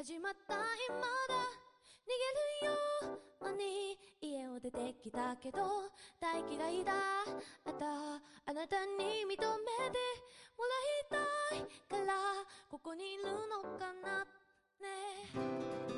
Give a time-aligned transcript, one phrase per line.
[0.00, 1.04] 始まった今だ。
[2.06, 2.49] 逃げる
[3.52, 5.58] に家を出てきたけど
[6.20, 6.92] 大嫌いだ。
[7.64, 7.86] あた
[8.46, 9.46] あなたに認めて
[10.56, 12.14] もらいたいから
[12.70, 14.24] ここにいるのかな
[14.80, 14.88] ね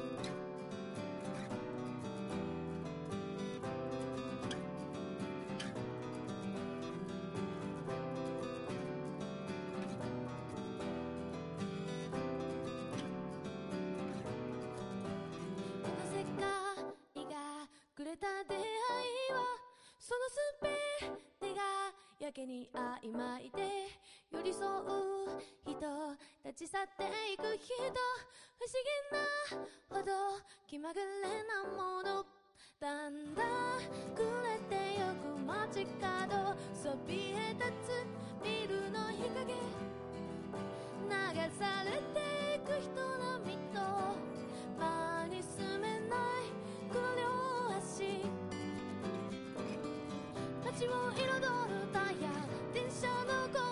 [0.08, 0.11] え
[18.02, 18.62] くれた出会い
[19.30, 19.38] は
[19.96, 21.62] そのすべてが
[22.18, 23.62] やけに曖昧で
[24.32, 25.78] 寄り添う人
[26.44, 27.70] 立ち去っていく人
[28.58, 30.10] 不思議なほど。
[30.66, 31.06] 気まぐれ
[31.46, 32.26] なもの
[32.80, 33.78] だんだん
[34.16, 36.58] 暮れてゆく街角。
[36.74, 38.02] そびえ立つ
[38.42, 39.54] ビルの日陰。
[41.06, 41.14] 流
[41.56, 42.90] されていく人
[43.38, 43.78] 並みと。
[50.82, 52.30] 街を彩るタイヤ
[52.74, 53.71] 電車の声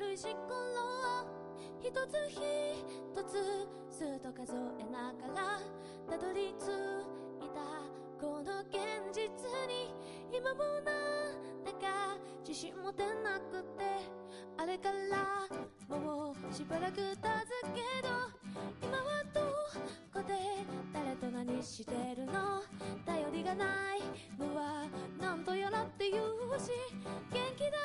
[0.00, 1.28] 転がる石ころを。
[1.78, 2.42] 一つ一
[3.24, 3.32] つ
[3.98, 5.60] ずっと数えながら
[6.08, 6.64] たどり着
[7.44, 7.89] いた。
[8.20, 8.76] この現
[9.14, 9.22] 実
[9.66, 9.94] に
[10.30, 13.84] 今もなんだか自信持てなくて
[14.58, 18.08] あれからもうしばらく経つけど
[18.82, 19.40] 今はど
[20.12, 20.34] こで
[20.92, 22.62] 誰と何してるの？
[23.06, 23.64] 頼りがな
[23.96, 24.00] い。
[24.38, 24.86] のは
[25.20, 26.24] なんとやらって言う
[26.58, 26.70] し
[27.30, 27.78] 元気だ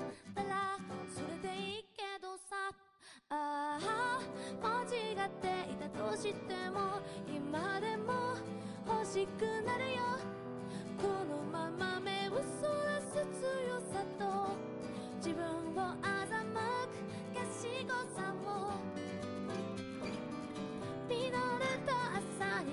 [0.00, 0.78] ったら
[1.08, 2.91] それでいいけどさ。
[3.34, 4.20] ああ
[4.62, 8.36] 間違っていたとしても今でも
[8.86, 10.02] 欲しくなるよ。
[11.00, 14.22] このまま目をそらす強さと
[15.16, 15.48] 自分を
[16.02, 16.60] 欺く
[17.32, 18.44] 賢さも。
[21.08, 22.68] 見慣れた朝に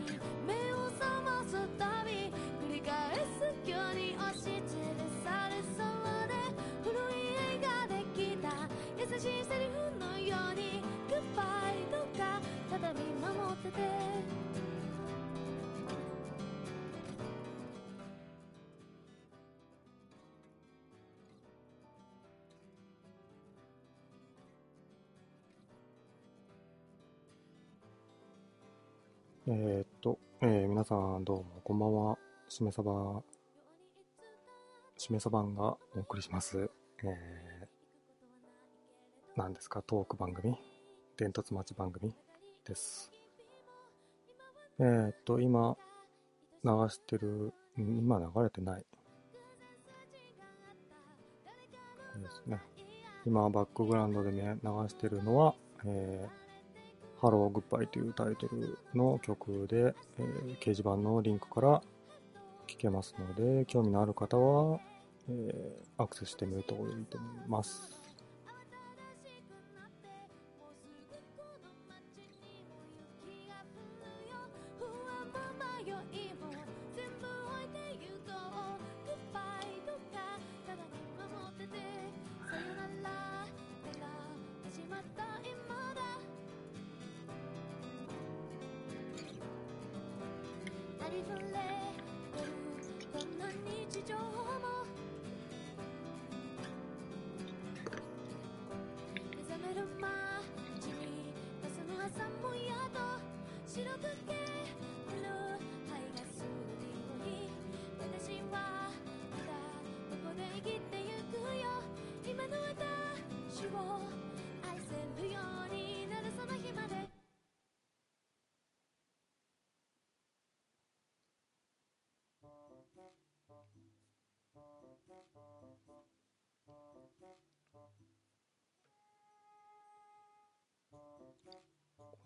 [0.46, 2.12] 目を覚ますたび
[2.68, 6.34] 繰り返すように押しつぶされそうで
[6.84, 7.22] 古い
[7.56, 8.68] 映画できた。
[8.98, 10.19] 優しいセリフの
[11.20, 12.42] ようにグッバイとか
[12.72, 13.80] ただ見守ってて
[29.52, 32.18] えっと、えー皆さんどうもこんばんは。
[32.48, 33.24] しめさば、
[34.98, 36.70] しめさばんがお送りします。
[37.04, 37.68] えー、
[39.36, 40.56] 何ですか、トーク番組？
[41.20, 42.14] 伝達待ち番組
[42.66, 43.12] です。
[44.80, 45.76] えーっと、今、
[46.64, 48.86] 流してる、今流れてない。
[52.16, 52.62] ですね。
[53.26, 55.56] 今、バックグラウンドでね、流してるのは、
[55.86, 56.30] えー
[57.22, 61.82] ハローグッバイというタイトルの曲で、えー掲示板のリンクから
[62.66, 64.80] 聴けますので、興味のある方は、
[65.28, 67.99] えーアクセスしてみるといいと思います。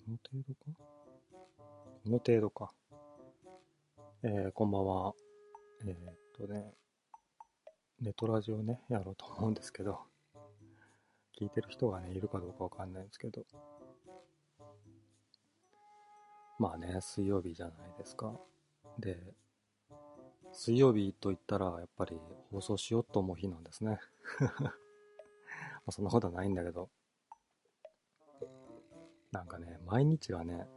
[0.10, 0.72] の程度か？
[2.04, 2.74] この程度か。
[4.24, 5.14] えー、こんばんは。
[5.86, 6.74] えー、っとね、
[8.02, 10.00] ネトラジオね、やろうと思うんですけど、
[11.40, 13.46] 聞いてる人がね、いるかどうかわかんないんですけど、
[16.60, 18.34] まあね、水曜日じゃないですか。
[19.00, 19.18] で、
[20.52, 22.20] 水曜日と言ったら、やっぱり
[22.52, 24.00] 放送しようと思う日なんですね。
[24.60, 24.74] ま
[25.88, 26.90] あそんなことはないんだけど、
[29.34, 30.68] なんかね、毎日がね、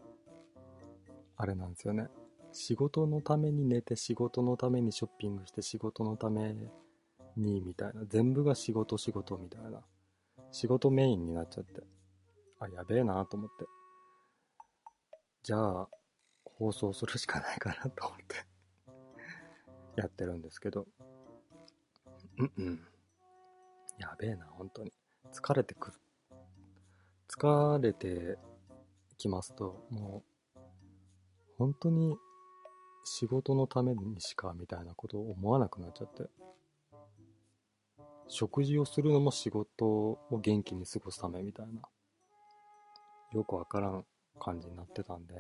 [1.37, 2.09] あれなんですよね。
[2.53, 6.57] 仕事のために寝て、仕事のためにショッピングして、仕事のため
[7.37, 8.07] に、みたいな。
[8.07, 9.85] 全部が仕事仕事みたいな。
[10.53, 11.83] 仕事メインになっちゃって。
[12.59, 13.67] あ、やべえなと思って。
[15.43, 15.89] じゃあ、
[16.45, 18.37] 放送するしかないかなと思って
[19.97, 20.87] やってるんですけど。
[22.39, 22.81] うんうん。
[23.99, 24.95] やべえな、本当に。
[25.31, 26.01] 疲れてくる。
[27.39, 28.39] 疲れて
[29.19, 30.23] きますと、も
[30.55, 30.61] う、
[31.59, 32.17] 本当に
[33.05, 36.25] 仕事のためにしかみたいなことを思わなくなっちゃって。
[38.29, 41.83] 食事をするのも仕事を元気に過ごすためみたいな。
[43.33, 44.05] よくわからん
[44.41, 45.35] 感じになってたんで、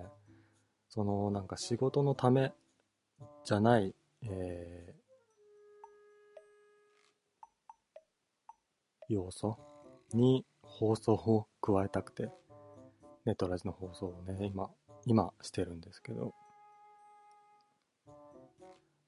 [0.88, 2.52] そのなんか仕事のため
[3.44, 9.58] じゃない、えー、要素
[10.12, 10.44] に
[10.78, 12.31] 放送を加えたくて、
[13.25, 14.70] ネトラジの放送をね、今、
[15.06, 16.34] 今してるんですけど、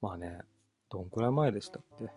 [0.00, 0.40] まあね、
[0.88, 2.08] どんくらい前でしたっけ？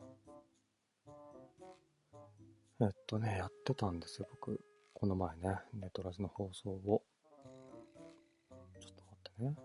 [2.80, 4.62] えっとね、やってたんですよ、僕。
[4.94, 7.04] この前ね、ネトラジの放送を。
[8.80, 9.56] ちょっと待ってね。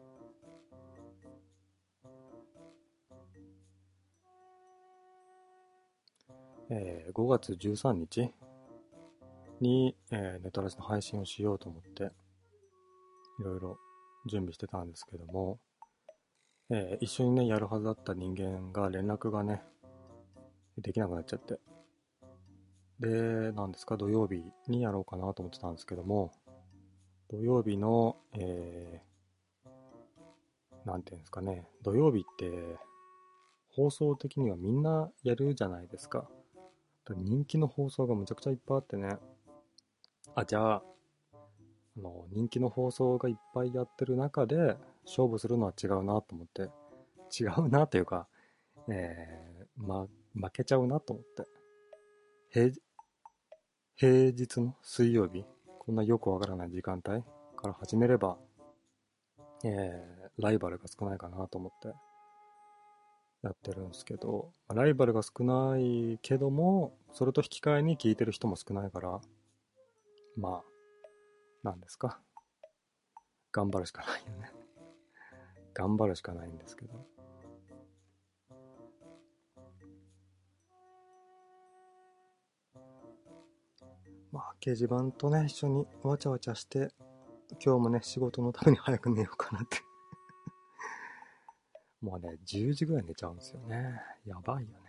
[6.70, 8.32] えー、5月13日
[9.60, 12.12] に、えー、ネトラジの配信をしようと思って、
[13.40, 13.78] いろいろ
[14.26, 15.58] 準備してたんですけども、
[16.70, 19.62] えー、一緒にね、やるはずだった人間が連絡がね、
[20.78, 21.58] できなくなっちゃって。
[22.98, 26.32] で、なんですか、土曜日にやろうかなと思ってたんですけども、
[27.28, 32.78] 土曜日の、えー、なんていうんですかね、土曜日って、
[33.70, 36.28] 放送的にはみんなやるじゃないですか。
[37.14, 39.18] 人気の放送がむちゃくちゃいっぱいあってね。
[40.36, 40.82] あ、じゃあ、
[41.32, 46.68] あの、人気の放送がいっぱいやってる中で、勝負するのは違うなと思って、
[47.42, 48.28] 違うなというか、
[48.88, 51.46] えー、ま、負けちゃうなと思って。
[52.50, 52.70] 平、
[53.94, 55.46] 平日の水曜日、
[55.78, 57.22] こんなよくわからない時間帯
[57.56, 58.36] から始めれば、
[59.64, 61.96] えー、ライバルが少ないかなと思って
[63.42, 69.18] やってるんですけど、ライバルが少ないけども、それと引き換えに聞いてる人も少ないから、
[70.36, 70.64] まあ、
[71.62, 72.20] なんですか？
[73.52, 74.52] 頑張るしかないよね。
[75.74, 77.06] 頑張るしかないんですけど。
[84.32, 86.90] まあ、掲示板とね、一緒にわちゃわちゃして、
[87.64, 89.78] 今日もね、仕事のために早く寝ようかなって
[92.02, 94.00] もうね、10時ぐらい寝ちゃうんですよね。
[94.26, 94.85] やばいよね。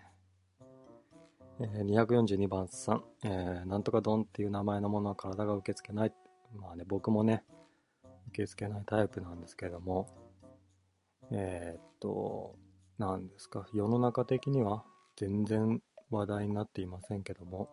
[1.59, 6.13] え、242番さん、えー、なんとかドンっていう名前のものは体が受け付けない。
[6.55, 7.43] まあね、僕もね、
[8.29, 10.07] 受け付けないタイプなんですけども、
[11.31, 12.55] えー、っと、
[12.99, 14.83] なんですか、世の中的には
[15.15, 17.69] 全然話題になっていませんけども、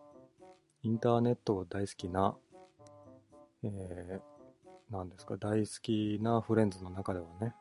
[0.81, 2.35] インターネットが大好きな、
[3.63, 7.53] えー、なんですか、大好きなフレンズの中ではね、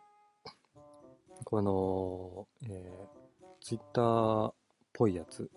[1.45, 4.55] この、えー、ツイッターっ
[4.95, 5.51] ぽいやつ。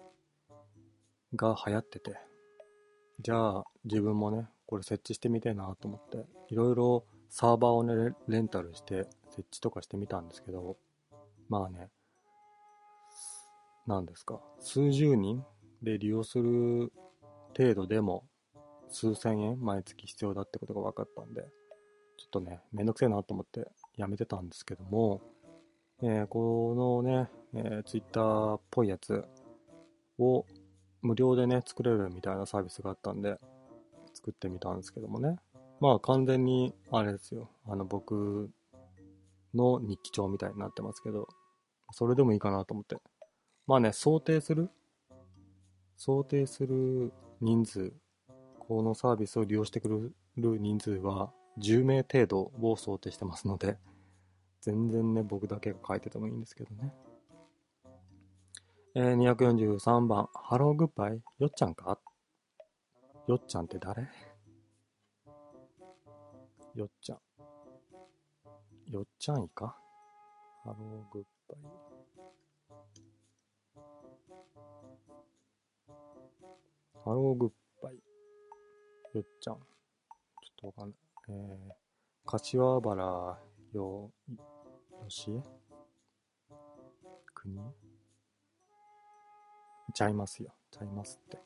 [1.36, 2.18] が流行ってて、
[3.20, 10.78] じゃあ自分もね、これ設置してみたいなと思って、いろいろサーバーをね、レンタルして設置とかしてみたんですけど、
[11.50, 11.90] まあね、
[13.86, 15.44] 何ですか、数十人
[15.82, 16.92] で利用する
[17.58, 18.26] 程度でも
[18.90, 21.42] 数千円毎月必要だってことが分かったんで、
[22.18, 25.22] ちょっとね、めんどくせえなと思ってやめてたんですけども、
[26.02, 29.26] えー、このね、えー、ツイッターっぽいやつ
[30.20, 30.46] を
[31.08, 33.40] 無料でね、作れるみたいなサービスがあったんで、
[34.14, 35.38] 作ってみたんですけどもね。
[35.80, 37.50] まあ完全に、あれですよ。
[37.66, 38.52] あの僕
[39.54, 41.30] の日記帳みたいになってますけど、
[41.92, 42.98] それでもいいかなと思って。
[43.68, 44.70] まあね、想定する
[45.96, 47.94] 想定する人数、
[48.60, 53.78] このサービスを利用してくれる人数は10名程度を想定してますので、
[54.62, 56.94] 全然ね、僕だけが書いててもいいんですけどね。
[59.00, 62.00] えー、243番、ハローグッバイよっちゃんか？
[63.28, 64.08] よっちゃんって誰？
[66.74, 67.20] よっちゃん。
[68.92, 69.78] よっちゃんいいか？
[70.64, 71.62] ハローグッバイ。
[77.06, 77.52] ハローグッ
[77.84, 77.96] バイ。
[79.14, 79.54] よっちゃん。
[79.54, 79.62] ちょっ
[80.60, 80.98] とわかんない。
[81.30, 81.74] えー、
[82.26, 83.38] 柏原
[83.74, 85.44] よ、よしえ？
[87.36, 87.87] 国？
[89.98, 90.54] ちゃいますよ。
[90.70, 91.40] ちゃいますって。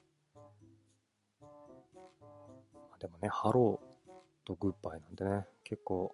[2.99, 4.11] でもね、ハロー
[4.45, 6.13] とグッバイなんでね、結構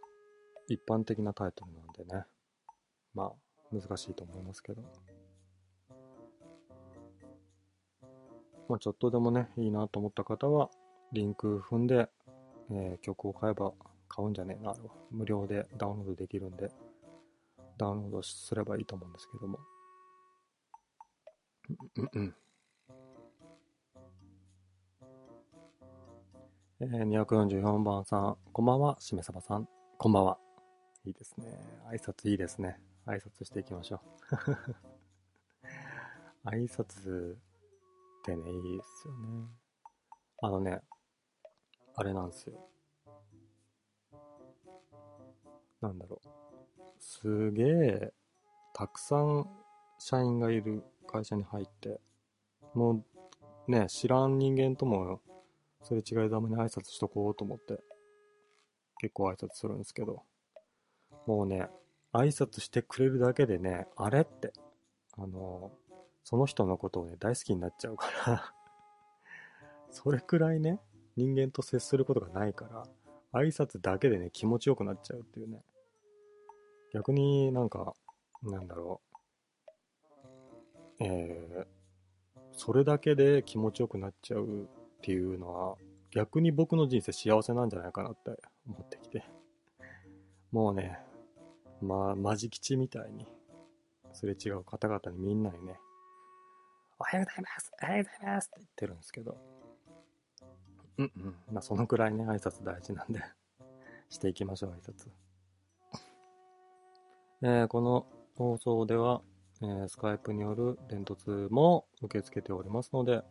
[0.67, 2.25] 一般的なタイトルなんでね、
[3.15, 4.83] まあ難しいと思いますけど。
[8.69, 10.69] まあちょっとでもね、いいなと思った方は、
[11.13, 12.07] リンク踏んで、
[12.69, 13.73] えー、曲を買えば
[14.07, 14.89] 買うんじゃねえな、あれは。
[15.09, 16.69] 無料でダウンロードできるんで、
[17.79, 19.57] ダウンロードすればいいと思うんですけども。
[21.69, 22.35] うんうん。
[26.79, 30.37] えー、244番さん、こんばんは、しめさばさん、こんばんは。
[31.03, 31.59] いいですね。
[31.91, 32.79] 挨拶いいですね。
[33.05, 33.99] 挨拶していきましょ
[34.31, 34.57] う。
[36.47, 37.37] 挨拶っ
[38.23, 39.47] てね、いいですよね。
[40.41, 40.81] あのね、
[41.95, 42.69] あれなんですよ。
[45.81, 46.29] なんだろう。
[46.97, 48.13] すげえ、
[48.73, 49.49] たくさん
[49.97, 51.99] 社員がいる会社に入って、
[52.73, 53.03] も
[53.67, 55.21] うね、知らん人間とも
[55.83, 57.79] すれ違いざまに挨拶しとこうと思って、
[58.99, 60.23] 結構挨拶するんですけど、
[61.25, 61.67] もうね、
[62.13, 64.53] 挨拶してくれるだけでね、あれって、
[65.17, 65.71] あの、
[66.23, 68.53] その人のことをね、大好きになっちゃうから
[69.91, 70.79] それくらいね、
[71.15, 72.87] 人間と接することがないから、
[73.39, 75.63] 挨拶だけでね、気持ちよくなっちゃうっていうね。
[76.93, 77.93] 逆になんか、
[78.43, 79.06] なんだろう。
[80.99, 81.65] えー、
[82.51, 84.67] それだけで気持ちよくなっちゃうっ
[85.01, 85.75] ていうのは、
[86.11, 88.31] 逆に僕の人生幸せなんじゃないかなって
[88.67, 89.23] 思ってきて。
[90.51, 90.97] もうね、
[91.81, 93.27] まあ、マジ吉みたいに、
[94.13, 95.77] すれ違う方々にみんなにね、
[96.99, 99.37] おはようございますおはようございますって言ってるんですけど、
[100.97, 103.21] うんうん、まあそのくらいね、挨拶大事なんで
[104.09, 105.09] していきましょう、挨拶。
[107.43, 109.21] えー、この放送では、
[109.61, 113.23] えー、スカイプによる伝突も受け付けておりますので、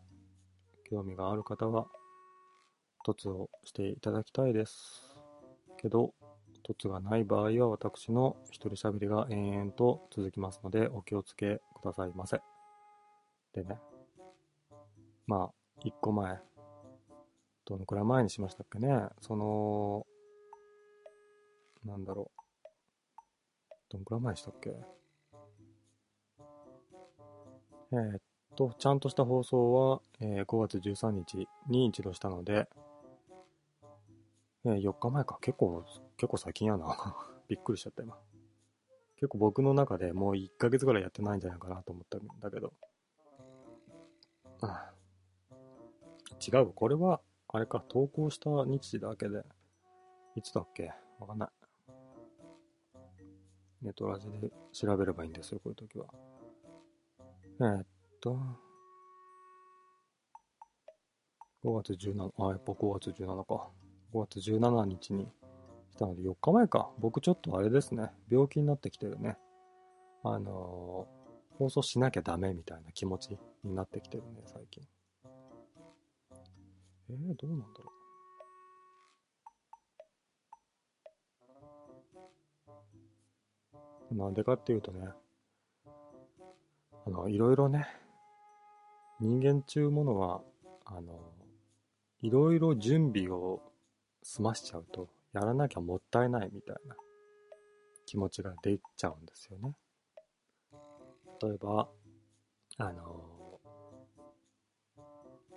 [0.90, 1.86] 興味がある方は、
[3.04, 5.16] 凸をしていただきたいです。
[5.78, 6.14] けど、
[6.64, 12.40] 凸がない場合は私の一人喋りが延々と続きますので、お気をつけくださいませ。
[13.52, 13.78] でね、
[15.28, 15.54] まあ、
[15.84, 16.40] 一個前、
[17.64, 20.06] どのくらい前にしましたっけね、その、
[21.84, 22.40] なんだろう、
[23.90, 24.74] どのくらい前でしたっけ
[27.92, 28.20] えー、っ
[28.56, 32.68] と、ちゃんとした放送は、えー、5月13日に一度したので、
[34.64, 35.38] えー、4日前か。
[35.40, 35.84] 結構、
[36.16, 37.16] 結構最近やな。
[37.48, 38.18] びっくりしちゃった今。
[39.16, 42.72] 結構僕の中でもう1ヶ月ぐらいやってないんじゃないかなと思ったんだけど。
[44.60, 44.92] あ
[46.46, 49.44] 違うこれは、あれか、投稿した日時だけで、
[50.34, 50.92] いつだっけ？
[51.20, 51.48] わかんない。
[53.82, 56.06] ネットラジで調べればいいんですよ、こういう時は。
[57.58, 57.86] えー、っ
[58.20, 58.38] と、
[61.64, 63.70] 5月17、あ、やっぱ5月17か。
[64.12, 65.26] 5月17日に
[65.90, 66.90] したので4日前か。
[66.98, 68.10] 僕ちょっとあれですね。
[68.30, 69.38] 病気になってきてるね。
[70.22, 74.86] あのー、放送しなきゃダメみたいな気持ちになってきてるね、最近。
[77.08, 77.92] えー、どうなんだろ
[84.10, 84.14] う。
[84.14, 85.08] なんでかっていうとね、
[87.06, 87.86] あの、いろいろね、
[89.20, 90.42] 人間ちゅうものは、
[90.84, 91.20] あの、
[92.20, 93.62] いろいろ準備を
[94.24, 96.96] 済ましちゃうと、やらなきゃもったいないみたいな
[98.06, 99.76] 気持ちが出ちゃうんですよね。
[101.40, 101.88] 例えば、
[102.78, 103.60] あの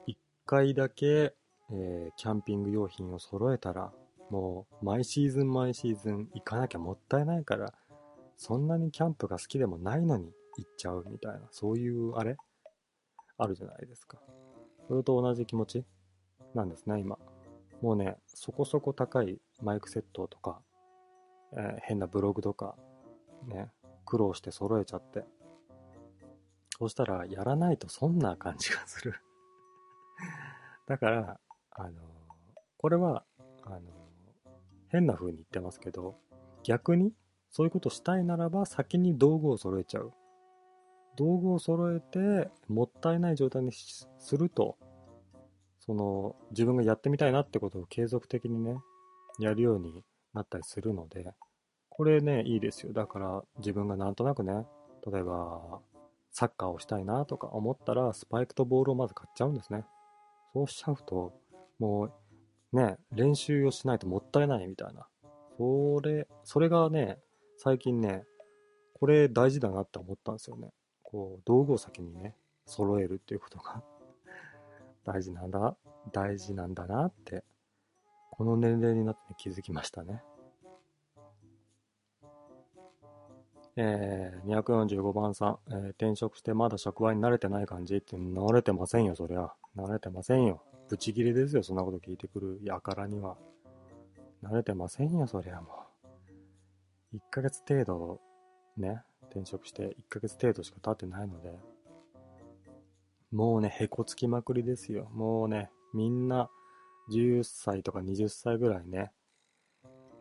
[0.06, 1.34] 一回だけ、
[1.72, 3.91] えー、キャンピング用品を揃えたら、
[4.29, 7.74] もう毎シーズン毎シーズン行かなきゃもったいないから、
[8.38, 12.37] そんなにキャンプが好きでもないのに行っちゃうみたいな、そういうあれ？
[13.37, 14.19] あるじゃないですか。
[14.87, 15.85] それと同じ気持ち
[16.53, 17.17] なんですね、今。
[17.81, 20.61] もうね、そこそこ高いマイクセットとか、
[21.53, 22.75] えー、変なブログとか、
[23.47, 23.69] ね、
[24.05, 25.23] 苦労して揃えちゃって。
[26.77, 29.13] そうしたら、やらないとそんな感じがする
[30.87, 31.39] だから、
[31.71, 31.95] あのー、
[32.77, 33.25] これは、
[33.63, 33.81] あのー、
[34.89, 36.17] 変な風に言ってますけど、
[36.63, 37.13] 逆に、
[37.51, 40.13] そういうことしたいならば、先に道具を揃えちゃう。
[41.15, 44.77] 道具を揃えて、もったいない状態にすると、
[45.79, 48.77] その、自分がやってみたいなってことを継続的にね、
[49.39, 51.33] やるようになったりするので、
[51.89, 52.93] これね、いいですよ。
[52.93, 54.65] だから自分がなんとなくね、
[55.05, 55.81] 例えば、
[56.31, 59.85] サッカーをしたいなとか思ったら、スパイクとボールをまず買っちゃうんですね。
[60.53, 61.33] そうしちゃうと、
[61.79, 62.11] もう、
[62.71, 65.07] ね、練習をしないともったいないみたいな。
[65.57, 67.19] それ、それがね、
[67.57, 68.25] 最近ね、
[68.93, 70.69] これ大事だなって思ったんですよね。
[71.11, 72.35] こう、道具を先にね、
[72.65, 73.83] 揃えるっていうことが
[75.03, 75.75] 大事なんだ、
[76.11, 77.43] 大事なんだなって、
[78.31, 80.23] この年齢になって気づきましたね。
[83.75, 89.53] えー、245番さん、えー、転職してまだ職場に慣れてない感じって慣れてませんよ、そりゃ。
[89.75, 90.61] 慣れてませんよ。
[90.89, 93.37] ブチギレですよ、そんなこと聞いてくるやからには。
[94.43, 95.85] 慣れてませんよ、そりゃも
[97.13, 97.17] う。
[97.17, 98.19] 1ヶ月程度、
[98.77, 99.01] ね、
[99.31, 101.59] 転職して1ヶ月程度しか経ってないので、
[103.31, 105.09] もうね、へこつきまくりですよ。
[105.13, 106.50] もうね、みんな
[107.12, 109.12] 10歳とか20歳ぐらいね、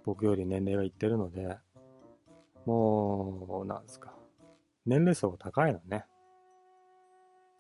[0.04, 1.58] 僕より年齢がいってるので、
[2.66, 4.14] もう、なんですか。
[4.84, 6.04] 年齢層が高いのね。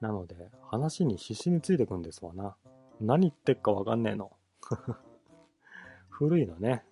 [0.00, 2.56] なので、話に必死についてくんですわな。
[3.00, 4.32] 何言ってっかわかんねえの。
[6.10, 6.84] 古いのね。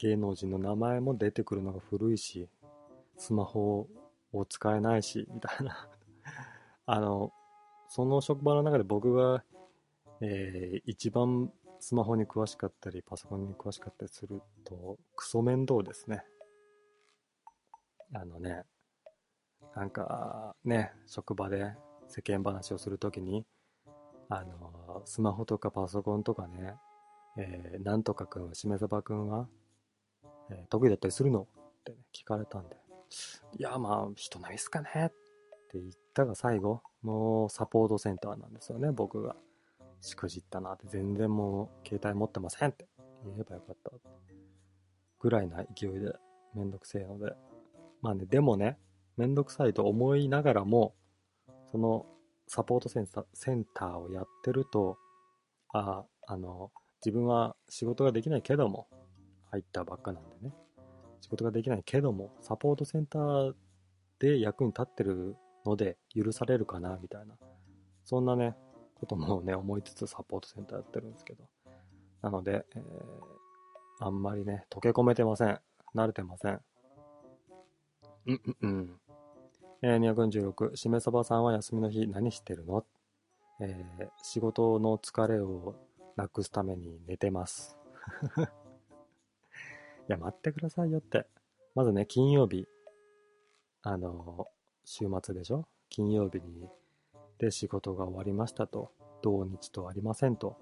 [0.00, 2.48] 芸能人の名前も出てくるのが古いし、
[3.16, 3.88] スマホ
[4.32, 5.88] を使えないし、みたいな
[6.86, 7.32] あの、
[7.88, 9.44] その職場の中で僕が、
[10.20, 16.24] えー、一番スマホに詳しかったり、パソコンに詳しかったりすると、クソ面倒ですね。
[18.12, 18.64] あのね、
[19.74, 21.74] なんかね、職場で
[22.08, 23.44] 世間話をするときに、
[24.28, 26.74] あの、スマホとかパソコンとかね、
[27.36, 29.48] えー、なんとかくん、しめさばくんは、
[30.50, 31.42] えー、得意だったりするの？
[31.42, 31.46] っ
[31.84, 32.76] てね、聞かれたんで、
[33.58, 35.08] いや、まあ、人並みっすかねっ
[35.70, 39.36] て言ったが最後、もうサポートセンターなんですよね、僕が。
[40.00, 42.86] しくじったなって、全然もう携帯持ってませんって
[43.24, 43.90] 言えばよかった。
[45.18, 46.12] ぐらいな勢いで
[46.54, 47.32] めんどくせえので。
[48.02, 48.78] まあね、でもね、
[49.16, 50.94] めんどくさいと思いながらも、
[51.70, 52.04] その
[52.46, 54.98] サポートセンタセンターをやってると、
[55.72, 56.70] ああ、あの、
[57.02, 58.86] 自分は仕事ができないけども、
[59.54, 60.52] 入ったばっかなんでね、
[61.20, 63.54] 仕事ができないけども、サポートセンター
[64.18, 67.36] で役に立ってるので許されるかな、みたいな。
[68.02, 68.56] そんなね、
[68.96, 71.44] こともね、思いつつサポートセンターやってるんですけど。
[72.20, 75.60] なので、えー、あんまりね、溶け込めてません。
[75.94, 76.60] 慣れてません。
[78.26, 79.00] うんうんうん。
[79.82, 82.84] えー、246、しめそばさんは休みの日何してるの？
[83.60, 85.76] えー、仕事の疲れを
[86.16, 87.78] なくすために寝てます。
[90.08, 91.26] いや、待ってくださいよって。
[91.74, 92.66] まずね、金曜日、
[93.82, 94.48] あの
[94.84, 95.66] 週末でしょ？
[95.88, 96.68] 金曜日に
[97.38, 98.92] で仕事が終わりましたと。
[99.22, 100.58] 土日とありませんと。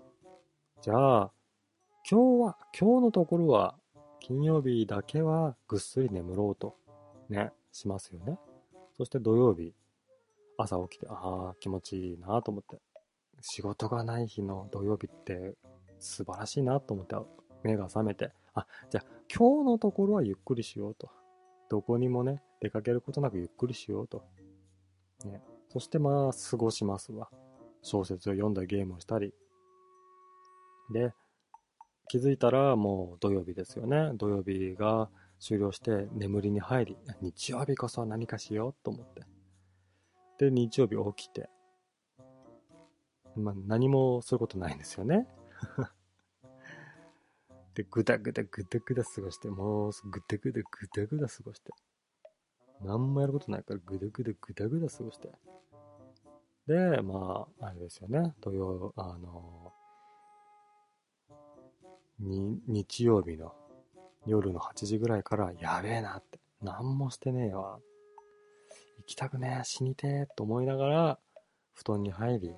[0.80, 1.32] じゃあ、
[2.08, 3.74] 今日は、今日のところは、
[4.20, 6.76] 金曜日だけはぐっすり眠ろうと、
[7.28, 8.38] ね、しますよね。
[8.96, 9.74] そして土曜日、
[10.56, 12.80] 朝起きて、ああ、気持ちいいなと思って。
[13.40, 15.54] 仕事がない日の土曜日って
[15.98, 17.16] 素晴らしいなと思って
[17.64, 21.10] 目が覚めて、あ、じゃあ今日のところはゆっくりしようと。
[21.70, 24.24] どこにもね、出かけることなくゆっくりしようと。
[25.24, 25.42] ね。
[25.70, 27.30] そしてまあ、過ごしますわ。
[27.82, 29.32] 小説を読んだゲームをしたり。
[30.92, 31.14] で、
[32.08, 34.12] 気づいたらもう土曜日ですよね。
[34.16, 35.08] 土曜日が
[35.40, 39.22] 終了して眠りに入り、日曜日こそ何かしようと思って。
[40.38, 41.48] で、日曜日起きて。
[43.34, 45.26] まあ、何もすることないんですよね。
[47.74, 51.72] で、ぐだぐだぐだぐだ過ごして、もうぐだぐだぐだぐだ過ごして。
[52.82, 55.30] 何もやることないからぐだぐだぐだぐだ過ごして。
[56.66, 58.34] で、まあ、あれですよね。
[58.40, 59.72] 土曜、あの、
[62.18, 63.54] に、日曜日の
[64.26, 66.38] 夜の8時ぐらいからやべえなって。
[66.60, 67.80] 何もしてねえわ。
[68.98, 71.18] 行きたくねえ、死にてえと思いながら、
[71.74, 72.54] 布団に入り、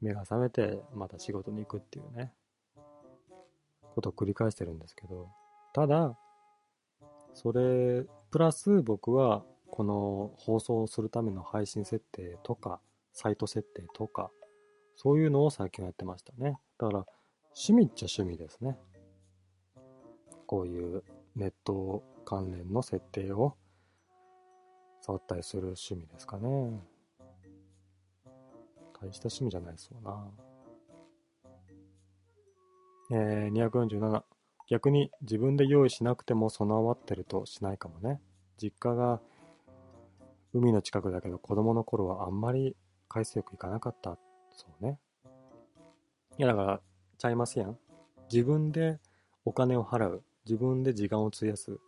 [0.00, 2.32] 目が覚めて、また仕事に行くっていうね、
[3.94, 5.28] ことを繰り返してるんですけど、
[5.72, 6.16] ただ、
[7.34, 12.80] それ、プラス僕は、この放送をするための配信設定とか、
[13.12, 14.30] サイト設定とか、
[14.96, 16.58] そういうのを最近やってましたね。
[16.78, 17.06] だから、
[17.54, 18.78] 趣味っちゃ趣味ですね。
[20.46, 21.02] こういう
[21.34, 23.56] ネット関連の設定を
[25.00, 26.80] 触ったりする趣味ですかね。
[29.00, 30.51] 大した趣味じゃないですわな。
[33.14, 34.22] えー、247。
[34.68, 38.22] 逆に自分で用意しなくても備わってるとしないかもね。
[38.56, 39.20] 実家が
[40.54, 42.74] 海の近くだけど子供の頃はあんまり
[43.08, 44.16] 海水浴行かなかった。
[44.56, 44.98] そうね。
[46.38, 46.80] いやだから
[47.18, 47.76] ちゃいますやん。
[48.32, 48.98] 自分で
[49.44, 50.22] お金を払う。
[50.46, 51.78] 自分で時間を費やす。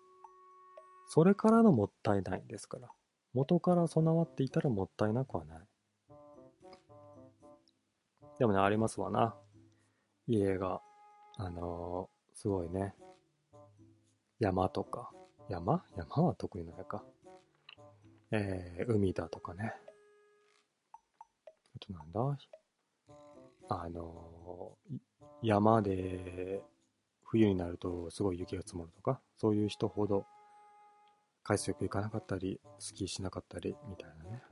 [1.09, 2.89] それからのもったいないですから。
[3.33, 5.59] 元から備わっていたらもったいなくはない。
[8.39, 9.35] でもね、ありますわな。
[10.27, 10.83] 家が、
[11.37, 12.95] あのー、すごいね。
[14.39, 15.11] 山とか。
[15.49, 15.85] 山？
[15.97, 17.05] 山は得意なやか。
[18.31, 19.75] えー、海だとかね。
[21.77, 22.39] あとなんだ？
[23.69, 24.97] あのー、
[25.43, 26.63] 山で
[27.25, 30.25] 冬になるとすごい雪が積もるとか、そういう人ほど
[31.43, 34.43] 海水浴行かなかったり、スキーしなかったり、みたいなね。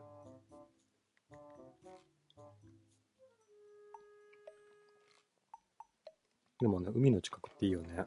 [6.63, 8.07] でもね、海の近くっていいよね。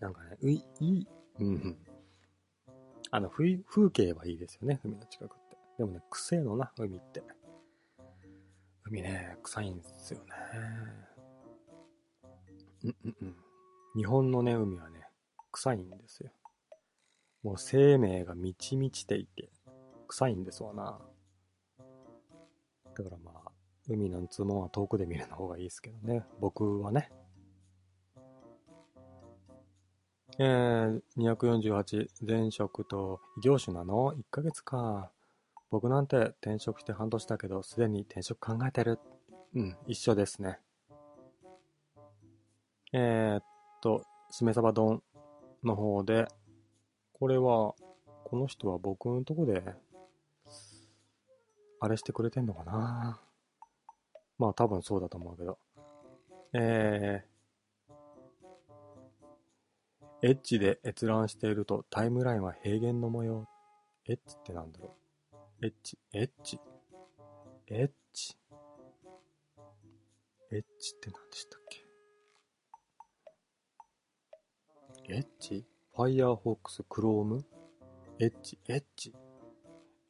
[0.00, 1.06] なんかね、うい、いい、
[1.38, 1.76] うん。
[3.10, 3.58] あの、風
[3.90, 5.56] 景はいいですよね、海の近くって。
[5.76, 7.22] でもね、臭いのな、海って。
[8.84, 10.26] 海ね、臭いんですよね。
[12.84, 13.36] うんうんうん。
[13.96, 15.06] 日本のね、海はね、
[15.52, 16.30] 臭いんですよ。
[17.42, 19.50] もう生命が満ち満ちていて、
[20.08, 20.98] 臭いんですわな。
[22.96, 23.52] だからまあ、
[23.88, 26.24] 海なんつうもんは遠くで見るの方がいいですけどね。
[26.40, 27.10] 僕はね。
[30.38, 35.10] えー、248、前職と異業種なの ?1 ヶ月か。
[35.70, 38.98] 僕なんて転職して半年だけど、すでに転職考えてる。
[39.54, 40.58] うん、一緒ですね。
[42.92, 43.44] えー、っ
[43.82, 45.02] と、しめ鯖丼
[45.64, 46.28] の方で、
[47.14, 47.74] これは、
[48.24, 49.62] この人は僕のとこで、
[51.80, 53.20] あれしてくれてんのかな？
[54.38, 55.58] まあ多分そうだと思うけど。
[56.52, 57.35] えー、
[60.22, 63.46] エッジで閲覧しているとタイムラインは平原の模様。
[64.08, 64.94] エッジってなんだろ
[65.60, 65.66] う？
[65.66, 66.58] エッジ、エッジ、
[67.68, 68.36] エッジ？
[70.52, 71.60] エッジって何でしたっ
[75.06, 75.14] け？
[75.14, 77.44] エッジ？Firefox、Chrome、
[78.18, 79.12] Edge、Edge。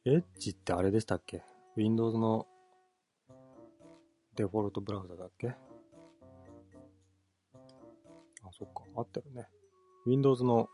[0.05, 1.43] Edge ってあれでしたっけ
[1.75, 2.47] ?Windows の
[4.35, 5.49] デフォルトブラウザだっけ？
[5.49, 5.55] あ、
[8.51, 8.83] そっか。
[8.95, 9.49] あったよね。
[10.07, 10.69] Windows の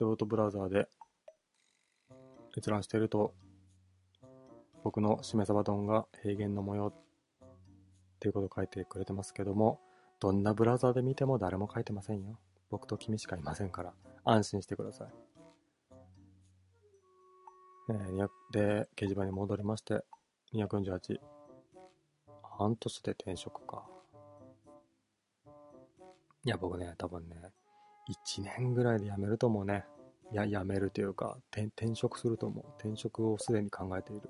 [0.00, 0.88] デフォトブラウザーで
[2.58, 3.32] 閲覧していると、
[4.82, 6.94] 僕のしめ鯖丼が平原の模様っ
[8.18, 9.78] ていうことを書いてくれてますけども、
[10.18, 12.40] どんなブラウザーで見ても誰も書いてませんよ。
[12.68, 15.08] 僕と君しかいませんから、安心してください。
[17.90, 20.04] えー、で、掲示板に戻りまして、
[20.52, 21.20] 248。
[22.42, 23.86] 半年で転職か。
[26.44, 27.36] いや、僕ね、多分ね、
[28.08, 29.84] 1年ぐらいで辞めると思うね。
[30.32, 32.64] いや、辞めるというか、転職すると思う。
[32.78, 34.28] 転職をすでに考えている。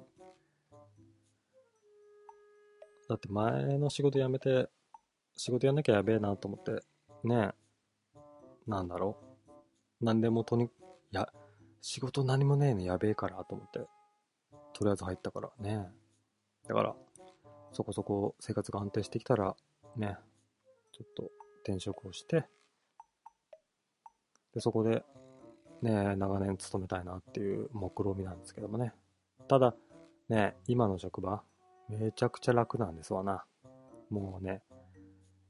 [3.09, 4.69] だって前の仕事辞めて、
[5.37, 6.83] 仕事やんなきゃやべえなと思って、
[7.25, 7.67] ねえ
[8.67, 9.17] なんだろ
[10.01, 10.05] う。
[10.05, 10.69] 何でもとに、い
[11.13, 11.33] や、
[11.81, 13.81] 仕事何もねえねやべえからと思って、
[14.73, 15.89] とりあえず入ったからね。
[16.67, 16.97] だから、
[17.73, 19.55] そこそこ生活が安定してきたら、
[19.97, 20.17] ね、
[20.93, 21.31] ちょっと
[21.63, 22.47] 転職をして、
[24.57, 25.05] で、そこで、
[25.83, 28.95] ね、長年勤めたいなっていう目論見なんですけどもね。
[29.49, 29.75] ただ、
[30.31, 31.43] ね、今の職場、
[31.91, 33.45] めちゃくちゃ楽なんですわな。
[34.09, 34.63] もうね、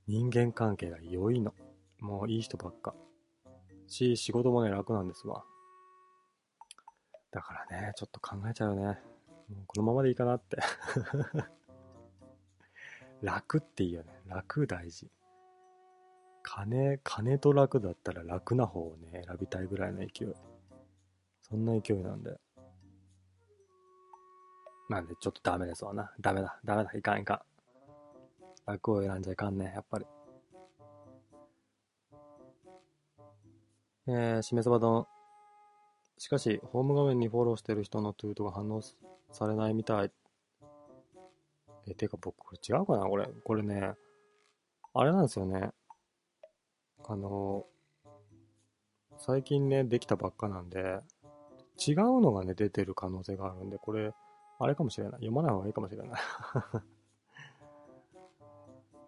[0.09, 1.55] 人間関係が良いの。
[2.01, 2.97] もういい人ばっか。
[3.87, 5.45] し、仕事もね、楽なんですわ。
[7.31, 8.87] だからね、ちょっと考えちゃうよね。
[9.49, 10.57] もうこのままでいいかなって
[13.23, 14.21] 楽っていいよね。
[14.27, 15.09] 楽大事。
[16.47, 20.29] 金、金と楽だったら楽な方をね、選びたいぐらいの勢い。
[21.43, 22.37] そんな勢いなんで。
[24.89, 26.13] なんで、ちょっとダメですわな。
[26.21, 28.71] ダメだ、ダメだ、いかんいかん。
[28.71, 30.07] 楽を選んじゃいかんね、やっぱり。
[34.07, 35.05] えー、しめそば丼。
[36.17, 38.83] しかし、ホーム画面にフォローしてる人のトゥートが反応
[39.33, 40.13] されないみたい。
[41.89, 43.27] え、てか僕、これ違うかなこれ。
[43.45, 43.95] これね、
[44.95, 45.73] あれなんですよね。
[47.09, 47.67] あの、
[49.19, 51.01] 最近ね、できたばっかなんで、
[51.79, 54.13] 違うのがね、出てる可能性があるんで、これ、
[54.59, 55.13] あれかもしれない。
[55.15, 56.11] 読まない方がいいかもしれない。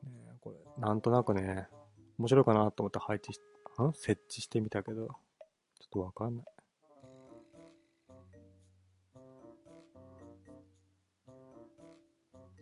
[0.05, 1.69] ねこれ、なんとなくね、
[2.19, 3.41] 面白いかなと思って配置し
[3.83, 6.47] ん設置してみたけど、ちょっとわかんない。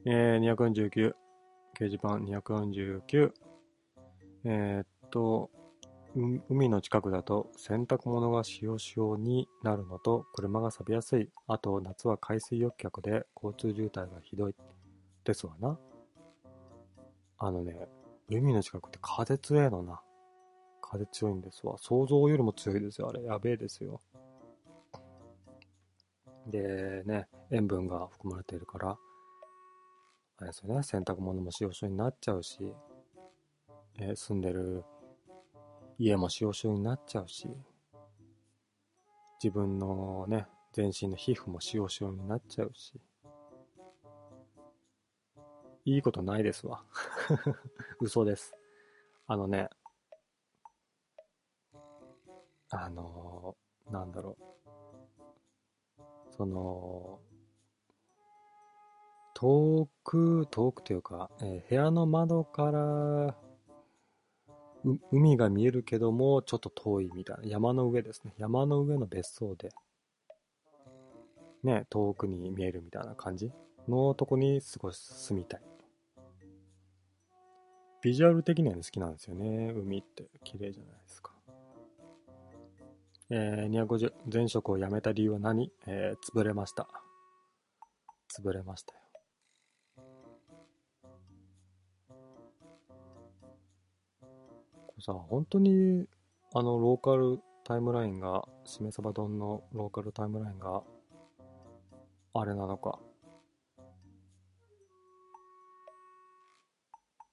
[0.07, 1.15] えー、249。
[1.75, 3.33] 掲示板249。
[4.45, 4.87] えー、っ
[5.17, 5.51] と、
[6.49, 11.31] 海の近くだと洗濯物が塩塩になるのと車が錆びやすい。
[11.47, 14.55] あと夏は海水浴客で交通渋滞がひどい。
[15.25, 15.79] ですわな。
[17.39, 17.89] あのね、
[18.29, 20.01] 海の近くって風強えのな。
[20.81, 21.77] 風強いんですわ。
[21.79, 23.23] 想像よりも強いですよ、あれ。
[23.25, 24.01] やべえですよ。
[26.47, 28.99] で、ね、塩分が含まれているから、あ
[30.43, 32.73] れですよね、洗濯物も塩塩になっちゃうし、
[33.99, 34.85] えー、住んでる
[35.99, 37.49] 家も塩塩になっちゃうし、
[39.43, 43.01] 自分のね、全身の皮膚も塩塩になっちゃうし、
[45.85, 46.85] いいことないですわ。
[48.01, 48.55] 嘘です。
[49.27, 49.71] あのね、
[52.71, 54.47] あのー、なんだろう。
[56.37, 57.21] その、
[59.35, 63.37] 遠く、遠くというか、えー、部屋の窓から
[65.11, 67.49] 海が見えるけども、ちょっと遠いみたいな。
[67.49, 68.33] 山の上ですね。
[68.39, 69.71] 山の上の別荘で、
[71.65, 73.51] ね、遠くに見えるみたいな感じ
[73.89, 75.63] のとこに少し住みたい。
[78.03, 79.73] ビジュアル的には好きなんですよね。
[79.75, 81.33] 海って綺麗じゃないですか。
[83.31, 85.73] えー、250、前職を辞めた理由は何？
[85.89, 86.87] えー、潰れました。
[88.39, 89.01] 潰れましたよ。
[95.07, 96.05] さ、本当に、
[96.53, 100.83] あの、ローカルタイムラインが、しめ鯖丼のローカルタイムラインが、
[102.35, 102.99] あれなのか。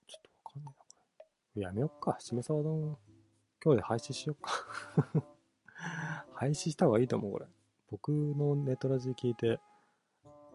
[0.07, 0.85] ちょっとわかんないな、こ
[1.55, 1.61] れ。
[1.63, 2.17] やめよっか。
[2.19, 2.95] しめ鯖丼、
[3.65, 5.23] 今日で廃止しよっか
[6.35, 7.47] 廃止した方がいいと思う、これ。
[7.89, 9.59] 僕のネトラジ聞いて、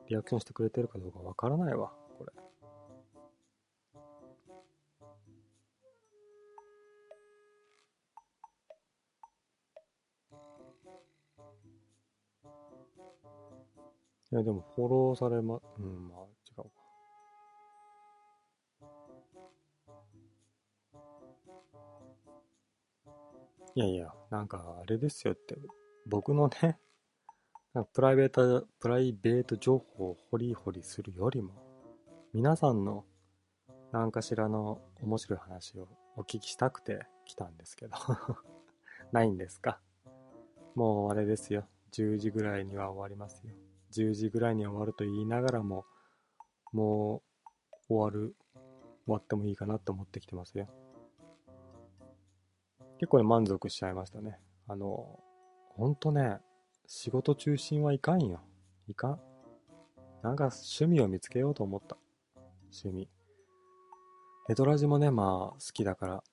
[0.07, 1.92] リアクションしてくれてるかどうかわからないわ、
[14.31, 16.19] いや、でもフォローされま、うん、まあ、
[16.51, 16.71] 違うか。
[23.75, 25.57] いやいや、なんかあれですよって、
[26.07, 26.79] 僕のね、
[27.95, 31.53] プライベート、プライベート情報を掘り掘りするよりも、
[32.33, 33.05] 皆さんの
[33.93, 37.95] 何かしらの面白い話をお聞きしたくて来たんですけど
[39.12, 39.81] ないんですか？
[40.75, 41.67] もうあれですよ。
[41.93, 43.55] 10時ぐらいには終わりますよ。
[43.92, 45.85] 10時ぐらいに終わると言いながらも、
[46.72, 47.22] も
[47.88, 48.35] う終わる、
[49.07, 50.68] 終わってもいいかなと思ってきてますよ。
[52.98, 54.38] 結構ね、満足しちゃいましたね。
[54.66, 55.18] あの、
[55.70, 56.38] ほんとね、
[56.87, 58.40] 仕事中心はいかんよ。
[58.88, 59.20] いかん。
[60.22, 61.96] なんか趣味を見つけようと思った。
[62.72, 63.09] 趣味。
[64.48, 66.24] ネトラジもね、まあ好きだから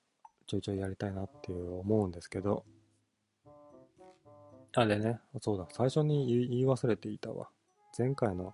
[0.48, 2.66] ちょいちょいやりたいなっていう思うんですけど、
[4.78, 7.48] あれね、そうだ、最初に言い忘れていたわ。
[7.98, 8.54] 前回の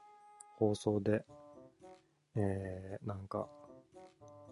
[0.57, 1.25] 放送で、
[2.35, 3.47] えー、なんか、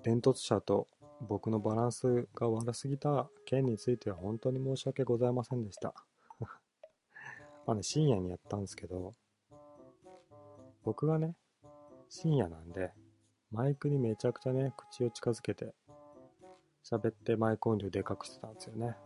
[0.02, 0.88] 伝突者と
[1.22, 5.94] 僕のバランスが悪すぎた件については本当に申し訳ございませんでした。
[7.68, 9.14] まあね、深夜にやったんですけど、
[10.84, 11.36] 僕がね、
[12.10, 12.94] 深夜なんで、
[13.52, 15.76] マイクにめちゃくちゃね、口を近づけて、
[16.84, 18.98] 喋ってマイク音量でかくしてたんですよね。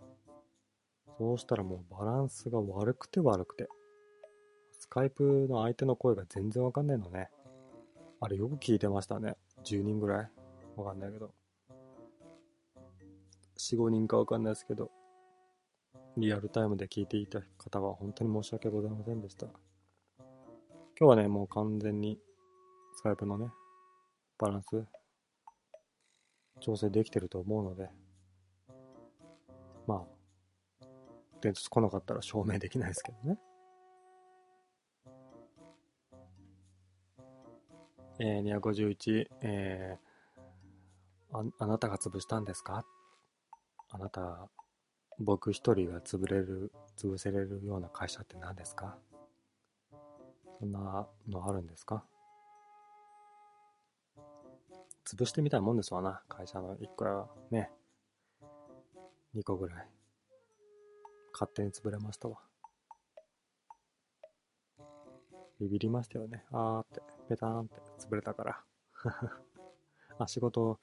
[1.17, 3.67] そうしたらもうバランスが悪くて悪くて。
[4.83, 7.29] スカイプの相手の声が全然わかんないのね。
[8.19, 9.35] あれよく聞いてましたね。
[9.63, 10.31] 10人ぐらい
[10.75, 11.33] わかんないけど。
[13.57, 14.91] 4、5人かわかんないですけど、
[16.17, 19.47] リアルタイムで聞いていた方は本当に申し訳ございませんでした。
[19.47, 19.55] 今
[20.99, 22.19] 日はね、もう完全に
[22.97, 23.47] スカイプのね、
[24.37, 24.85] バランス、
[26.59, 27.89] 調整できてると思うので、
[29.87, 30.12] まあ、
[31.43, 33.37] 伝来なかったら証明できないですけどね。
[38.19, 42.85] えー、251、えー、あ、あなたが潰したんですか？
[43.89, 44.47] あなた、
[45.19, 48.97] 僕一人が潰れる、潰せれるような会社って何ですか？
[50.59, 52.05] そんなのあるんですか？
[55.05, 56.23] 潰してみたいもんですわな。
[56.29, 57.69] 会社の1個やね、
[59.35, 59.92] 2個ぐらい。
[61.33, 62.37] 勝手に潰れましたわ。
[65.59, 66.43] ビビりましたよね。
[66.51, 68.63] あーって、ペターンって潰れたから。
[70.19, 70.79] あ、仕事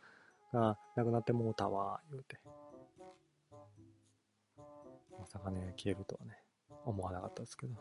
[0.52, 2.40] がなくなってもうたわ、言うて。
[5.18, 6.42] まさかね、消えるとはね、
[6.84, 7.74] 思わなかったですけど。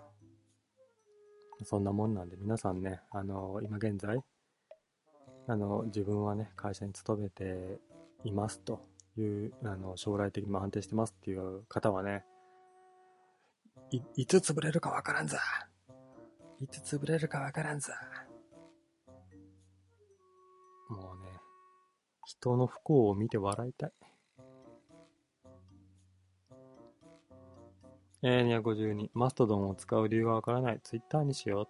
[1.64, 4.24] そんなもんなんで、皆さんね、あの、今現在、
[5.48, 7.80] あの、自分はね、会社に勤めて
[8.24, 8.82] いますと
[9.18, 12.26] いう、あの、将来的にも安定してますっていう方はね、
[13.92, 15.38] い、いつ潰れるかわからんぞ。
[16.60, 17.92] いつ潰れるかわからんぞ。
[20.90, 21.30] もうね、
[22.26, 23.92] 人の不幸を見て笑いたい。
[28.22, 29.10] えー、252。
[29.14, 30.80] マストドンを使う理由がわからない。
[30.84, 31.68] ツイッターにしよう。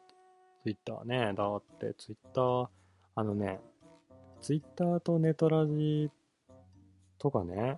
[0.63, 1.34] ツイッターね。
[1.36, 2.67] だってツイッター、
[3.15, 3.60] あのね、
[4.41, 6.10] ツイッターとネトラジ
[7.19, 7.77] とかね、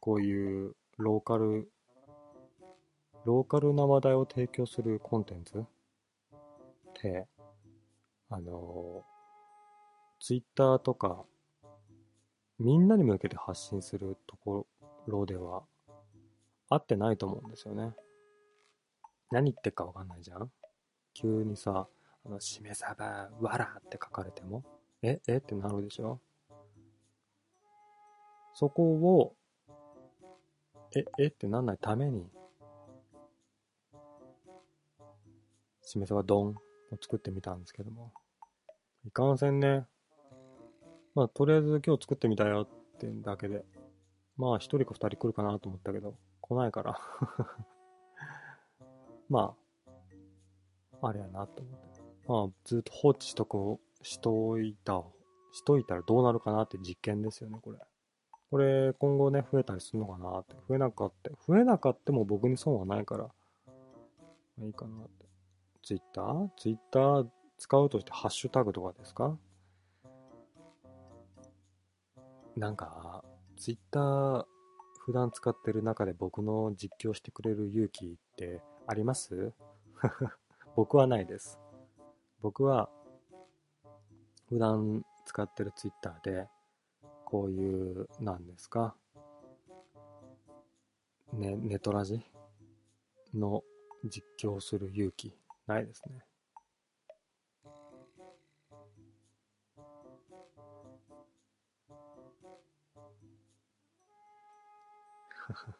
[0.00, 1.68] こういうローカル、
[3.28, 5.58] ローカルな話題を提供するコンテンツ？
[5.58, 5.64] っ
[6.94, 7.26] て、
[8.30, 9.04] あの、
[10.18, 11.26] ツイッターとか、
[12.58, 14.66] みんなに向けて発信するとこ
[15.06, 15.62] ろでは、
[16.70, 17.92] 合ってないと思うんですよね。
[19.30, 20.50] 何言ってっかわかんないじゃん。
[21.12, 21.86] 急にさ、
[22.24, 24.64] あの、しめさば、わらって書かれても、
[25.02, 25.36] ええ？
[25.36, 26.18] ってなるでしょ。
[28.54, 29.34] そこを、
[30.96, 31.26] え、え？
[31.26, 32.26] ってなんないために、
[35.88, 36.54] しめさば丼を
[37.00, 38.12] 作ってみたんですけども、
[39.06, 39.86] いかんせんね、
[41.14, 43.64] まあ、とりあえず今日作ってみたよってだけで、
[44.36, 47.00] まあ、一人か二人来るかなと思ったけど、来ないから
[49.30, 49.56] ま
[51.00, 52.00] あ、あれやなと思って。
[52.26, 55.02] まあ、ずっと放置しとこう、しといた、
[55.52, 57.78] しといたらどうなるかなって実験ですよね、これ。
[58.50, 60.54] これ、今後ね、増えたりするのかなって。
[60.68, 61.30] 増えなかった。
[61.46, 63.30] 増えなかっても僕に損はないから、
[64.58, 65.27] いいかなって。
[65.88, 66.50] ツイッター？
[66.58, 69.38] ツイッター使うとしてハッシュタグとかですか？
[72.56, 73.24] なんか、
[73.56, 74.44] ツイッター
[75.06, 79.54] 普段使ってる中で僕の実況してくれる勇気ってあります？
[80.76, 81.58] 僕はないです。
[82.42, 82.90] 僕は
[84.50, 86.50] 普段使ってるツイッターで
[87.24, 88.94] こういう、なんですか、
[91.32, 92.22] ね、ネトラジ
[93.32, 93.64] の
[94.04, 95.34] 実況する勇気。
[95.68, 96.24] ないですね。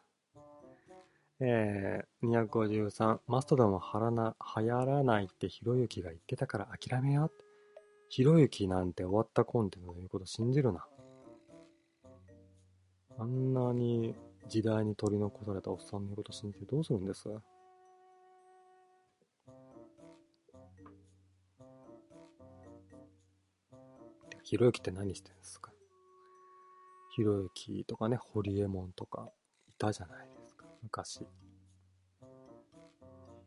[1.41, 7.31] えー、253、マストドンははらな流行らないってひろゆきが言ってたから諦めよう。
[8.09, 10.85] ひろゆきなんて終わったコンテンツの言うこと信じるな。
[13.17, 14.15] あんなに
[14.47, 17.29] 時代に取り残されたおっさんの言うこと信じてどうするんです？
[24.49, 25.71] ひろゆきって何してんですか？
[27.15, 29.29] ひろゆきとかね、ホリエモンとか
[29.67, 31.19] いたじゃないですか、昔。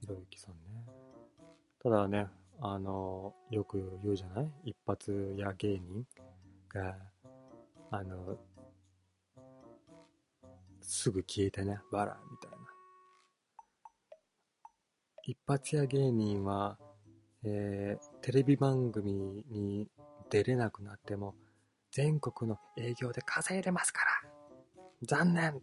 [0.01, 0.87] ひろゆきさんね。
[1.83, 2.29] ただね、
[2.61, 4.53] あの、よく言うじゃない？
[4.67, 6.07] 一発屋芸人
[6.69, 6.97] が、
[7.91, 8.39] あの、
[10.81, 12.59] すぐ消えてね、わら、みたいな。
[15.25, 16.79] 一発屋芸人は、
[17.43, 19.89] えー、テレビ番組に
[20.33, 21.35] 出れなくなっても、
[21.91, 24.11] 全国の営業で稼いでますから
[25.03, 25.61] 残念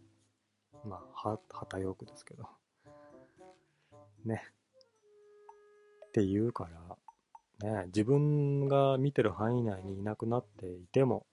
[0.84, 2.48] まあ、は、はたよくですけど。
[4.24, 4.44] ね。
[6.06, 6.68] って言うか
[7.60, 11.26] ら、ね、自分が見てる範囲内にいなくなっていても、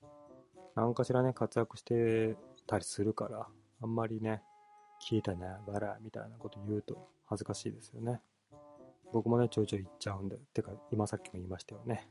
[0.74, 3.48] 何かしらね、活躍してたりするから、
[3.82, 4.42] あんまりね、
[5.08, 8.20] 聞いたね、バラみたいなこと言うと恥ずかしいですよね。
[9.14, 12.10] 僕もね、ちょいちょい言っちゃうんで、てか、今さっきも言いましたよね。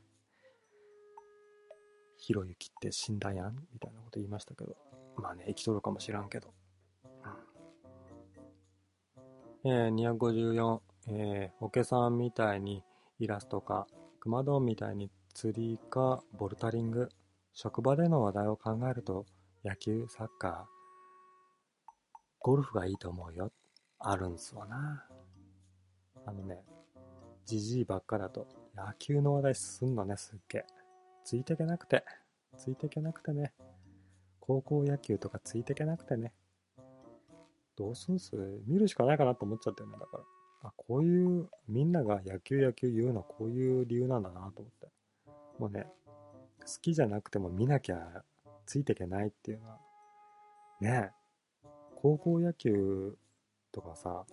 [2.17, 4.75] ひろゆきって死んだやんみたいなこと言いましたけど。
[5.17, 6.53] まあね、生きとるかもしらんけど。
[9.63, 12.83] うん、えー、254、えー、おけさんみたいに
[13.19, 13.87] イラストか、
[14.19, 17.09] くまドンみたいに釣りかボルタリング、
[17.53, 19.25] 職場での話題を考えると、
[19.63, 20.77] 野球、サッカー、
[22.39, 23.51] ゴルフがいいと思うよ。
[23.99, 25.05] あるんすわな。
[26.25, 26.63] あのね、
[27.45, 30.65] じじいばっかだと、野球の話題すんのね、すっげえ。
[31.27, 32.05] ついていけなくて、
[32.57, 33.51] ついていけなくてね。
[34.39, 36.31] 高校野球とかついていけなくてね。
[37.75, 38.31] どうすんす？
[38.65, 40.23] 見るしかないかなと思っちゃったよね、だから。
[40.69, 44.87] あ、こういう、みんなが野球野球言うのはこういう理由なんだなと思って。
[45.59, 45.87] もうね、
[46.61, 48.23] 好きじゃなくても見なきゃ
[48.65, 49.79] ついていけないっていうのは、
[50.79, 51.11] ね
[51.95, 53.17] 高校野球
[53.73, 54.23] とかさ、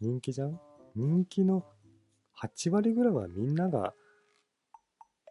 [0.00, 0.60] 人気じゃん？
[0.94, 1.64] 人気の
[2.40, 3.92] 8割ぐらいはみんなが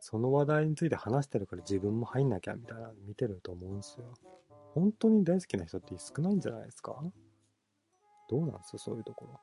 [0.01, 4.13] その話題について話してるから自分も入んなきゃみたいな見てると思うんですよ。
[4.73, 7.03] 本当に大好きな人って少ないんじゃないですか？
[8.29, 9.39] どうなんす、そういうところ。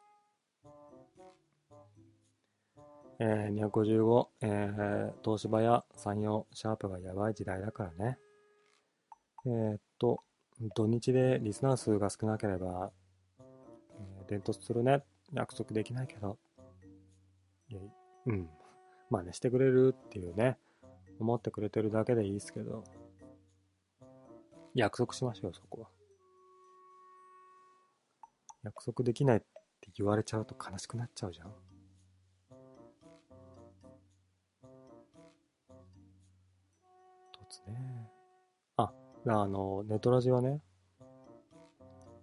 [3.19, 8.19] えー、255、えー、東芝や山陽、シャープがやばい時代だからね。
[9.47, 10.23] えー、っと、
[10.75, 12.93] 土日でリスナー数が少なければ、
[13.41, 15.03] えー、伝突するね。
[15.33, 16.39] 約束できないけど。
[17.69, 17.81] いや、
[18.27, 18.49] うん。
[19.11, 20.59] まあね、してくれるっていうね、
[21.19, 22.85] 思ってくれてるだけでいいですけど、
[24.75, 25.89] 約束しましょう、そこは。
[28.65, 29.47] 約束できないって
[29.97, 31.55] 言われちゃうと悲しくなっちゃうじゃん。
[37.49, 38.11] つね。
[38.77, 38.93] あ、
[39.27, 40.61] あの、ネトラジはね、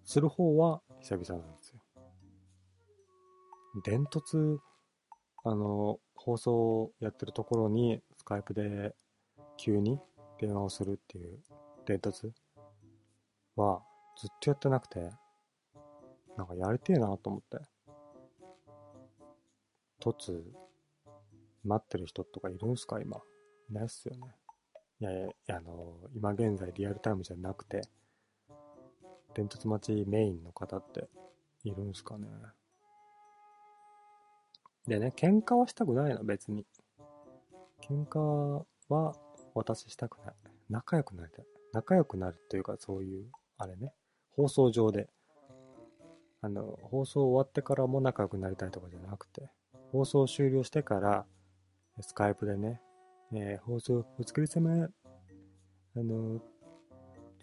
[0.03, 1.79] する方は久々なんですよ。
[3.83, 4.57] 伝突、
[5.43, 8.95] あの、放送をやってるところにスカイプで
[9.57, 9.99] 急に
[10.39, 11.39] 電話をするっていう
[11.85, 12.31] 伝突
[13.57, 13.81] は
[14.17, 15.11] ずっとやってなくて、
[16.37, 17.59] なんかやりてえなと思って。
[20.01, 20.41] 突、
[21.65, 23.01] 待ってる人とかいるんすか？
[23.01, 23.17] 今。
[23.69, 24.27] いないっすよね。
[25.01, 27.81] いやいや、あの、今現在リアルタイムじゃなくて、
[29.33, 31.09] 伝突待ちメインの方って
[31.65, 32.27] いるんすかね？
[34.87, 36.65] でね、喧嘩はしたくないの、別に。
[37.81, 38.19] 喧嘩
[38.89, 39.15] は
[39.55, 40.35] 私したくない。
[40.69, 41.45] 仲良くなりたい。
[41.71, 43.25] 仲良くなるというか、そういう、
[43.57, 43.93] あれね、
[44.35, 45.09] 放送上で。
[46.41, 49.49] あの、放送終わってからも仲良くなりたいとかじゃなくて、
[49.91, 51.25] 放送終了してから、
[52.01, 52.81] スカイプでね、
[53.31, 54.89] えー、放送お疲れ様、
[55.95, 56.41] あの、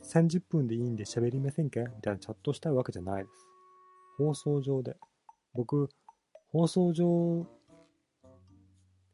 [0.03, 3.47] 30分でいいんで喋りませんかみたいなチャットしたいわけじゃないです。
[4.19, 4.97] 放送上で。
[5.55, 5.89] 僕、
[6.53, 7.47] 放送上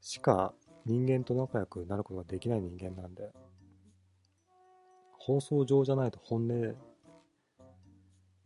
[0.00, 0.54] しか
[0.86, 3.32] 人間と仲良くなることができない人間なんで、
[5.18, 6.76] 放送上じゃないと本音で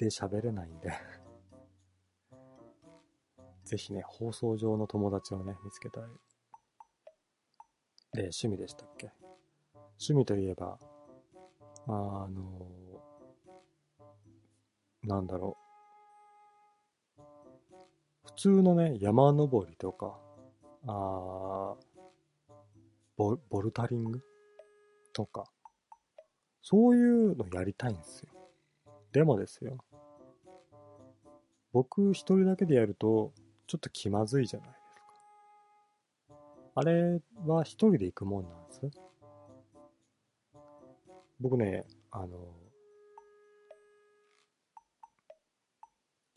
[0.07, 0.91] 喋れないんで
[3.64, 6.05] ぜひね、放送上の友達をね、見つけたい。
[8.12, 9.12] で、趣味でしたっけ？
[10.01, 10.78] 趣味といえば、
[11.86, 12.66] あの、
[15.03, 15.70] なんだろう。
[18.37, 20.18] 普通のね、山登りとか、
[20.87, 21.74] あ
[23.16, 24.22] ボボルタリング
[25.12, 25.45] とか、
[26.62, 28.31] そういうのやりたいんですよ。
[29.12, 29.76] でもですよ。
[31.72, 33.33] 僕一人だけでやると、
[33.66, 36.35] ちょっと気まずいじゃないですか。
[36.76, 38.81] あれは一人で行くもんなんです。
[41.41, 42.28] 僕ね、あの、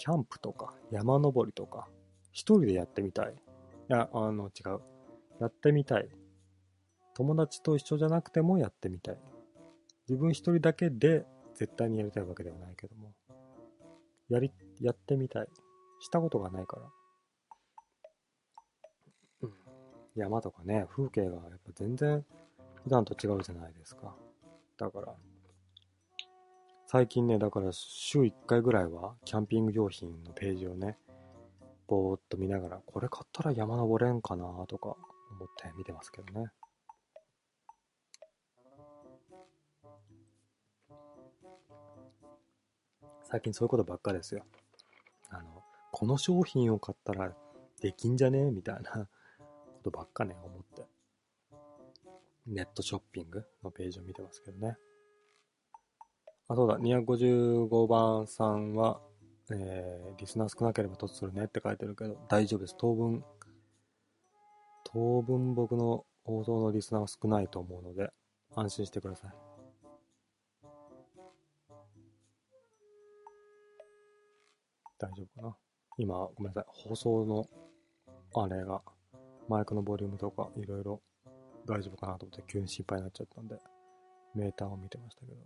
[0.04, 1.88] キャンプとか山登りとか、
[2.34, 3.28] 一人でやってみたい。
[3.32, 3.36] い
[3.88, 4.82] や、あの、違う。
[5.40, 6.10] やってみたい。
[7.16, 9.18] 友達と一緒じゃなくてもやってみたい。
[10.10, 11.26] 自分一人だけで
[11.56, 13.14] 絶対にやりたいわけではないけども。
[14.28, 14.52] やり、
[14.82, 15.48] やってみたい。
[16.02, 16.82] したことがないか
[19.42, 19.50] ら。
[20.18, 22.26] 山とかね、風景がやっぱ全然
[22.84, 24.14] 普段と違うじゃないですか。
[24.78, 25.16] だから、
[26.94, 31.00] 最近ね、だから週1回ぐらいはキャンピング用品のページをね、
[31.88, 34.90] ぼーっと見ながら、これ買ったら山登れんかなとか
[35.32, 36.52] 思って見てますけどね。
[43.24, 44.46] 最近そういうことばっかですよ。
[45.32, 47.34] あの、この商品を買ったら
[47.82, 48.52] できんじゃね？
[48.52, 49.08] みたいな
[49.82, 50.86] ことばっかね、思って。
[52.46, 54.78] ネットショッピングのページを見てますけどね。
[56.54, 59.02] あ、そうだ、255番さんは、
[59.50, 62.76] えー、リスナー少なければ突するねって書いてるけど、大丈夫です。
[62.78, 63.26] 当分、
[64.84, 68.12] 当分僕の放送のリスナーは少ないと思うので、
[68.56, 69.32] 安心してください。
[75.00, 75.58] 大丈夫かな？
[75.98, 76.66] 今、ごめんなさい。
[76.68, 77.50] 放送の、
[78.36, 78.84] あれが、
[79.50, 81.02] マイクのボリュームとか、いろいろ
[81.66, 83.58] 大丈夫かなと思って急に心配になっちゃったんで、
[84.36, 85.38] メーターを見てましたけど。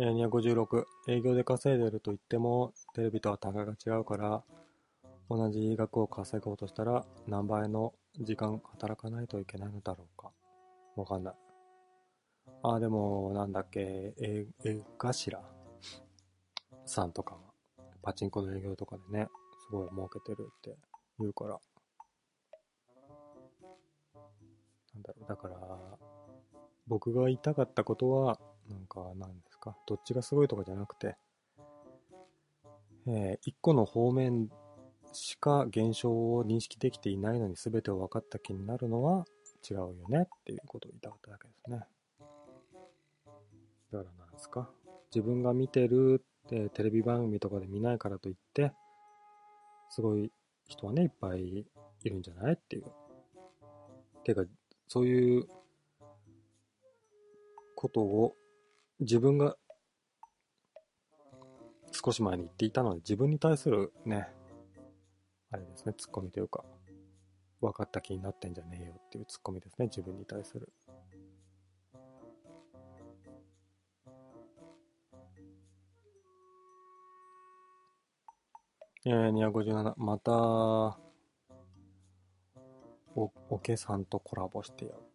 [0.00, 4.44] えー、256、営業で稼いでると言っても、テレビとは単価が違うから、
[5.28, 10.30] 同じ額を稼ごうとしたら、何倍の時間働かないといけないのだろうか。
[10.94, 11.34] わかんない。
[12.62, 15.12] ああ、でも、なんだっけ、え、え頭
[16.84, 17.40] さんとかは、
[18.00, 19.26] パチンコの営業とかでね、
[19.68, 20.76] すごい儲けてるって
[21.18, 21.58] 言うから。
[24.94, 25.56] なんだろう、だから、
[26.86, 28.38] 僕が言いたかったことは、
[28.70, 31.16] なんか、何ですか、どっちがすごいとかじゃなくて、
[33.06, 34.48] えー、一個の方面
[35.12, 39.24] しか現象を認識できていないのに全てを分かった気になるのは
[39.68, 41.78] 違うよねっていうことを言いたかっただけですね。
[43.92, 44.70] だからなんですか？
[45.14, 48.72] 自分が見てるってテレビ番組とかで見ないからといって
[49.90, 50.30] すごい
[50.66, 52.84] 人はね、いっぱいいるんじゃないっていう。
[54.22, 54.44] てか、
[54.86, 55.48] そういう
[57.74, 58.36] ことを
[59.00, 59.56] 自分が
[61.92, 64.28] 少し前に言っていたので、自分に対するね、
[65.50, 66.64] あれですね、ツッコミというか、
[67.60, 70.72] 分かった気になってんじゃねえよっていうツッコミですね、自分に対する。
[79.06, 80.32] えー、257、また、
[83.14, 85.07] お、おけさんとコラボしてやる。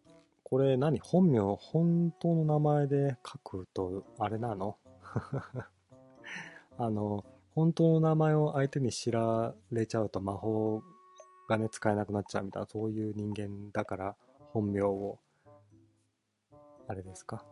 [0.44, 0.98] これ何？
[1.00, 4.76] 本名、本当の名前で書くと、あれなの？
[6.78, 7.24] あの、
[7.54, 10.82] 本当の名前を相手に知られちゃうと魔法
[11.48, 14.16] がね、使えなくなっちゃうみたいな、そういう人間だから、
[14.52, 15.18] 本名を、
[16.86, 17.44] あれですか？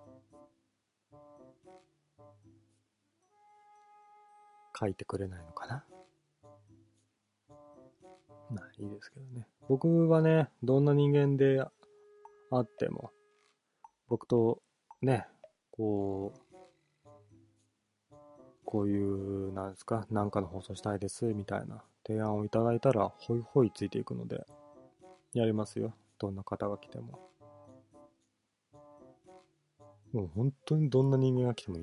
[4.78, 5.84] 書いてくれないのかな？
[8.50, 9.46] まあいいですけどね。
[9.68, 11.64] 僕はね、どんな人間で
[12.54, 13.10] あっても、
[14.08, 14.62] 僕と
[15.00, 15.26] ね、
[15.70, 18.16] こう、
[18.64, 24.46] こういう、なんですか、なんかの放送したいです、みたいな提案をいただいたら、ほいほいついていくので、
[25.32, 25.94] やりますよ。
[26.18, 27.18] どんな方が来ても。
[30.12, 31.78] もう本当にどんな人間が来ても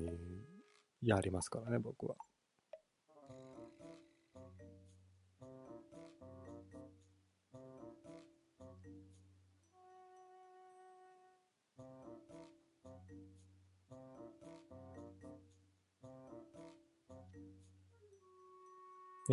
[1.02, 2.14] やりますからね、僕は。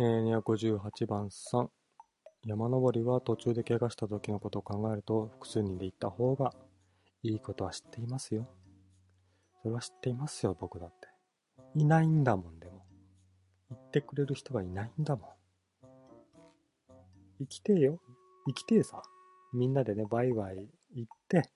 [0.00, 1.66] ー、258番3。
[2.46, 6.54] 山登りは途中で怪我した時のことを考えると複数人で行った方が
[7.24, 8.48] いいことは知っていますよ。
[9.60, 11.08] それは知っていますよ、僕だって。
[11.74, 12.84] いないんだもん、でも。
[13.70, 15.28] 言ってくれる人がいないんだもん。
[17.40, 18.00] 生きてえよ。
[18.46, 19.02] 生きてえさ。
[19.52, 21.50] みんなでね、バイバイ行って、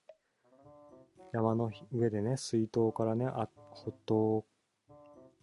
[1.31, 4.45] 山の上でね、水筒からね、あホット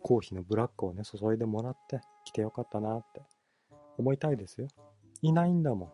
[0.02, 3.22] コーヒーのブラックをね、注いでもらって、来てよかったなって
[3.98, 4.68] 思いたいですよ。
[5.22, 5.92] いないんだもん。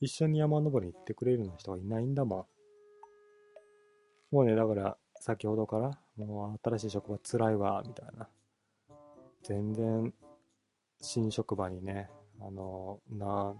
[0.00, 2.46] 一緒に山登りに行ってくれるような人がいないんだも
[4.32, 4.34] ん。
[4.34, 8.28] もうね、だから、先ほどから、もう新しい職場つらいわ、みたいな。
[9.42, 10.12] 全然、
[11.00, 12.10] 新職場にね、
[12.40, 13.54] あの、な、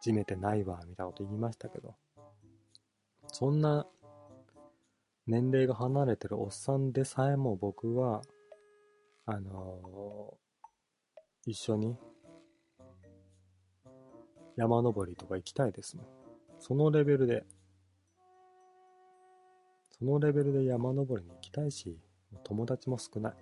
[0.00, 1.94] じめてないわ、みたいなこと言いましたけど。
[3.28, 3.86] そんな、
[5.26, 8.22] 年齢が離れてるおっさんでさえも僕は、
[9.30, 11.98] あのー、一緒に
[14.56, 16.06] 山登りとか行きたいですもん。
[16.58, 17.44] そのレベルで、
[19.98, 21.98] そのレベルで山登りに行きたいし、
[22.42, 23.34] 友達も少ない。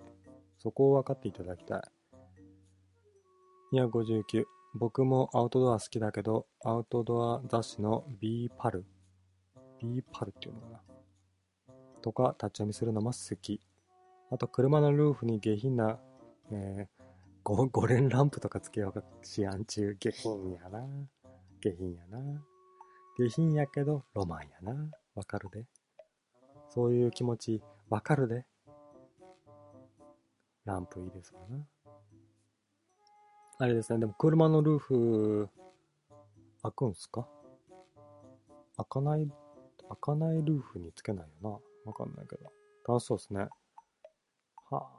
[0.57, 1.81] そこを分かっていただきたい。
[3.71, 4.43] 259。
[4.75, 8.85] 僕もアウトドア好きだけど、アウトドア雑誌の B パル
[9.79, 10.81] ?B パルっていうのかな
[12.01, 13.61] とか立ち読みするのも好き。
[14.29, 15.99] あと、車のルーフに下品な、
[16.51, 17.03] えー、
[17.43, 19.95] ゴ五 連ランプとかつけようかしやんちゅう。
[19.95, 20.85] 下品やな。
[21.61, 22.45] 下品やな。
[23.17, 24.91] 下品やけど、ロマンやな。
[25.15, 25.65] わかるで。
[26.69, 28.45] そういう気持ち、わかるで。
[30.65, 31.65] ランプいいですわな。
[33.59, 35.49] あれですね、でも車のルーフ、
[36.61, 37.27] 開くんすか？
[38.75, 39.27] 開かない、
[39.87, 41.59] 開かないルーフにつけないよな。
[41.85, 42.51] わかんないけど。
[42.85, 43.47] 楽しそうですね。
[44.69, 44.89] は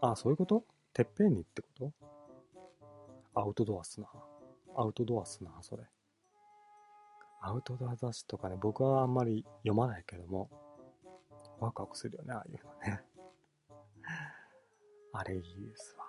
[0.00, 0.12] あ。
[0.12, 0.64] あ、そういうこと？
[0.92, 1.92] てっぺんにってこと？
[3.34, 4.08] アウトドアっすな。
[4.76, 5.84] アウトドアっすな、それ。
[7.42, 10.50] アウトドア雑誌とかね、僕はあんまり読まないけども、
[11.58, 13.02] ワクワクするよね、ああいうのね。
[15.12, 16.04] あれいいですわ。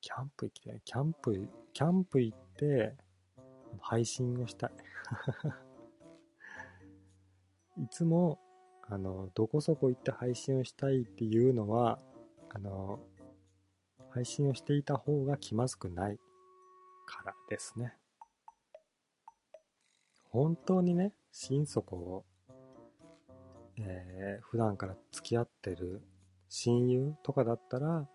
[0.00, 0.80] キャンプ行きたい。
[0.84, 2.96] キャンプ、キャンプ行って、
[3.80, 4.70] 配信をしたい。
[7.82, 8.38] いつも
[8.88, 11.98] あの、どこそこ行って配信をしたいっていうのは、
[12.50, 13.00] あの、
[14.10, 16.18] 配信をしていた方が気まずくない
[17.06, 17.94] からですね。
[20.30, 22.24] 本当にね、心底を、
[23.78, 26.02] えー、普段から付き合ってる
[26.48, 28.08] 親友とかだったら、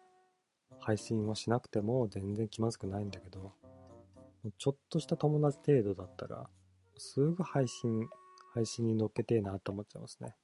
[0.79, 3.53] 配信をしなくても全然気まずくないんだけど、
[4.57, 6.49] ちょっとした友達程度だったら、
[6.97, 8.07] すぐ配信、
[8.53, 10.35] 配信に乗っけてえなと思っちゃいますね。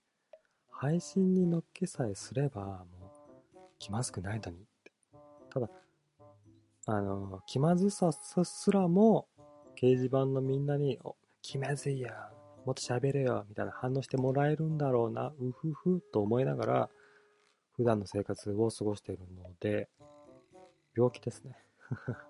[0.77, 2.85] 配信に乗っけさえすれば、も
[3.53, 4.91] う、気まずくないのにって。
[5.49, 5.69] ただ、
[6.87, 9.27] あの、気まずさすらも、
[9.75, 12.11] 掲示板のみんなに、お、気まずいや
[12.65, 16.89] もっと喋れよ、みたいな反応してもらえるんだろうな、うふふ、と思いながら、
[17.77, 19.87] 普段の生活を過ごしているので、
[20.93, 21.57] 病気ですね。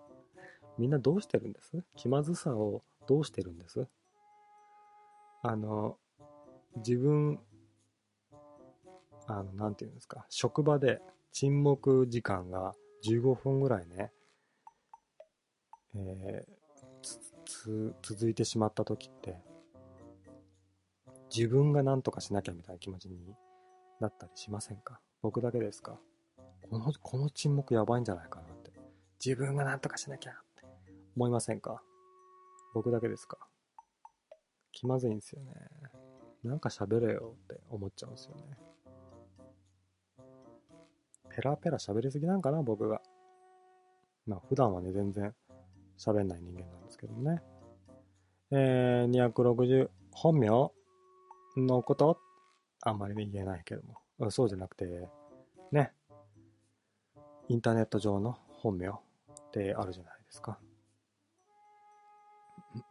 [0.78, 1.84] みんなどうしてるんです？
[1.96, 3.88] 気まずさをどうしてるんです？
[5.42, 5.98] あの、
[6.78, 7.40] 自分
[9.28, 11.02] あの、なんていうんですか、職場で
[11.32, 14.12] 沈黙時間が15分ぐらいね、
[15.96, 19.38] えー、続いてしまった時って、
[21.36, 23.36] 自分が何とかしなきゃみたいな気持ちに
[24.00, 25.00] なったりしませんか？
[25.22, 26.00] 僕だけですか？
[26.70, 28.72] この、この沈黙やばいんじゃないかなって。
[29.24, 30.64] 自分が何とかしなきゃって
[31.16, 31.82] 思いませんか？
[32.74, 33.38] 僕だけですか？
[34.72, 35.54] 気まずいんですよね。
[36.44, 38.58] なんか喋れよって思っちゃうんですよね。
[41.36, 43.02] ペラペラ喋りすぎなんかな、僕が。
[44.26, 45.34] まあ、普段はね、全然
[45.98, 47.42] 喋んない人間なんですけどね。
[48.52, 50.48] えー、260、本名
[51.58, 52.18] のこと
[52.84, 54.32] あんまりね、言えないけども。
[54.32, 55.10] そうじゃなくて、
[55.74, 55.92] ね。
[57.50, 58.94] インターネット上の本名っ
[59.52, 60.58] てあるじゃないですか。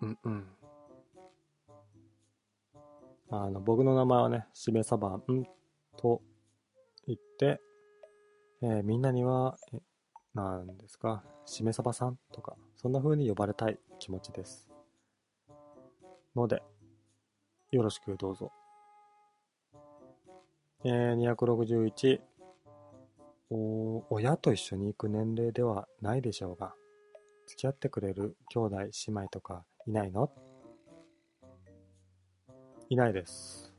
[0.02, 0.46] うんうん。
[3.30, 5.22] あの、僕の名前はね、しめさばん
[5.96, 6.20] と
[7.06, 7.60] 言って、
[8.66, 9.82] えー、みんなには、え、
[10.32, 14.70] なんですか、しめさばさんとか、そんな風に呼ばれたい気持ちです。
[16.34, 16.62] ので、
[17.72, 18.50] よろしくどうぞ。
[20.82, 22.20] えー、261
[23.50, 26.72] お、親と一緒に行く年齢ではないでしょうが、
[27.46, 30.30] 付き合ってくれる兄弟、姉妹とかいないの？
[32.88, 33.74] いないです。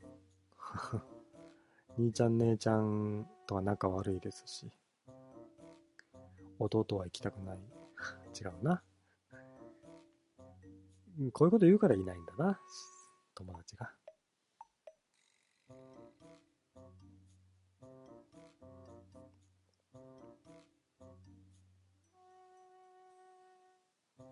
[1.98, 4.70] 兄ちゃん姉ちゃんとは仲悪いですし、
[6.58, 7.58] 弟は行きたくない。
[8.38, 8.82] 違うな。
[11.32, 12.60] こういうこと言うからいないんだな。
[13.34, 13.90] 友達が。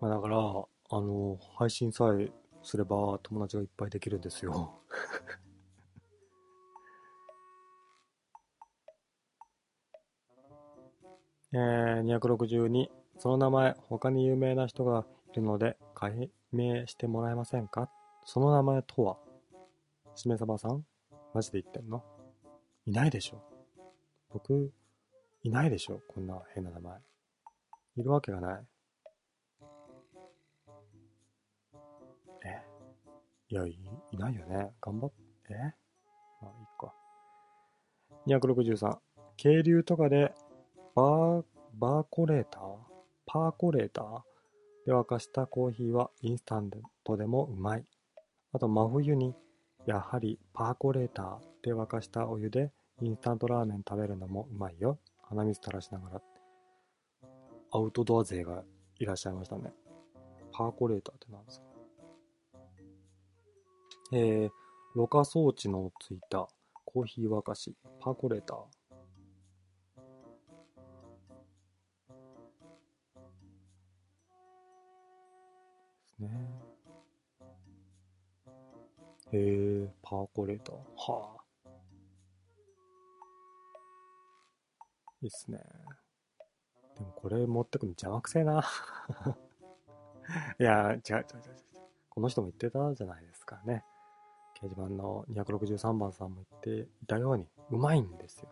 [0.01, 4.81] まあだから、あの、配信さえすれば友達がいっぱいできるんですよ
[11.57, 12.87] えー、262、
[13.17, 17.89] その名前、他に有名な人がいるので、解明してもらえませんか？
[18.25, 19.15] その名前とは？
[20.15, 20.83] しめさばさん
[21.33, 22.03] マジで言ってんの？
[22.85, 23.41] いないでしょ
[24.33, 24.73] 僕、
[25.43, 26.99] いないでしょこんな変な名前。
[27.95, 28.63] いるわけがない。
[32.43, 32.61] え？
[33.47, 33.79] いや、い、
[34.11, 34.73] いないよね。
[34.81, 35.09] 頑張っ
[35.47, 35.53] て。
[35.53, 35.55] え？
[36.41, 36.93] まあ、いいか。
[38.27, 38.97] 263。
[39.37, 40.33] 渓流とかで、
[40.95, 41.43] バー、
[41.77, 42.63] バーコレーター？
[43.25, 44.05] パーコレーター
[44.85, 46.71] で沸かしたコーヒーはインスタン
[47.03, 47.83] トでもうまい。
[48.53, 49.35] あと、真冬に、
[49.85, 52.71] やはりパーコレーターで沸かしたお湯で
[53.01, 54.97] インスタントラーメン食べるのもうまいよ。
[55.23, 56.21] 鼻水垂らしながら。
[57.73, 58.63] アウトドア勢が
[58.97, 59.73] いらっしゃいましたね。
[60.53, 61.65] パーコレーターって何ですか？
[64.13, 64.49] えー、
[64.95, 66.47] ろ過装置のついた
[66.85, 68.57] コーヒー沸かし、パーコレーター。
[76.19, 76.29] ね。
[79.31, 80.75] へえ、パーコレーター。
[80.75, 81.69] はあ。
[85.21, 85.59] いいっすね。
[86.95, 88.63] でもこれ持ってくの邪魔くせえな。
[90.59, 91.25] いや、違う違う違う違う。
[92.09, 93.83] この人も言ってたじゃないですかね。
[94.55, 98.49] 掲示板の263番さんも言っていたように、うまいんですよ。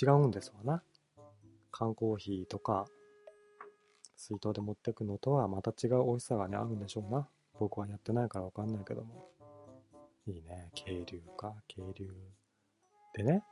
[0.00, 0.82] 違うんですわな。
[1.70, 2.86] 缶コーヒーとか、
[4.16, 7.28] 水筒で持ってくのとはまた違う美味しさがね、あるんでしょうな。
[7.58, 9.28] 僕はやってないからわかんないけども。
[10.26, 10.70] いいね。
[10.74, 11.54] 渓流か。
[11.68, 12.10] 渓流。
[13.14, 13.44] でね、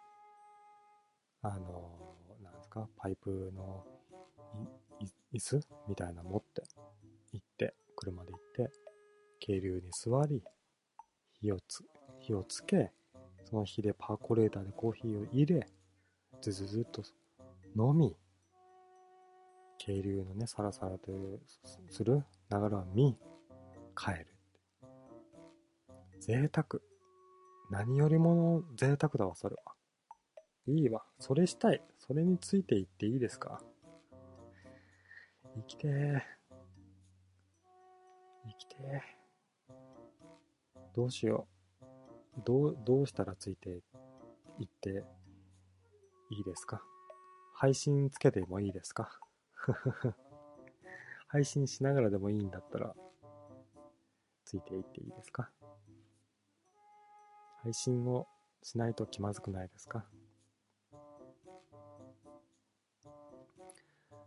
[1.43, 3.85] あの、なんですか、パイプの
[5.33, 6.62] 椅子みたいな持って、
[7.33, 8.71] 行って、車で行って、
[9.41, 10.43] 渓流に座り、
[11.41, 11.85] 火をつ、
[12.19, 12.91] 火をつけ、
[13.45, 15.67] その火でパーコレーターでコーヒーを入れ、
[16.41, 17.03] ずずずっと
[17.77, 18.17] 飲み、
[19.87, 21.03] 渓流のね、サラサラで
[21.91, 23.18] する流れを見、
[23.95, 24.26] 帰る。
[26.20, 26.80] 贅沢。
[27.70, 29.74] 何よりもの贅沢だわ、それは。
[30.66, 31.05] いいわ。
[31.18, 31.82] それしたい。
[31.99, 33.61] それについていっていいですか？
[35.55, 36.22] 生きてー。
[38.47, 39.72] 生きてー。
[40.95, 41.47] どうしよ
[41.82, 42.41] う。
[42.43, 43.68] どう、どうしたらついて
[44.59, 45.05] いって
[46.30, 46.80] いいですか？
[47.53, 49.18] 配信つけてもいいですか？
[51.29, 52.95] 配信しながらでもいいんだったら、
[54.45, 55.51] ついていっていいですか？
[57.62, 58.27] 配信を
[58.62, 60.05] しないと気まずくないですか？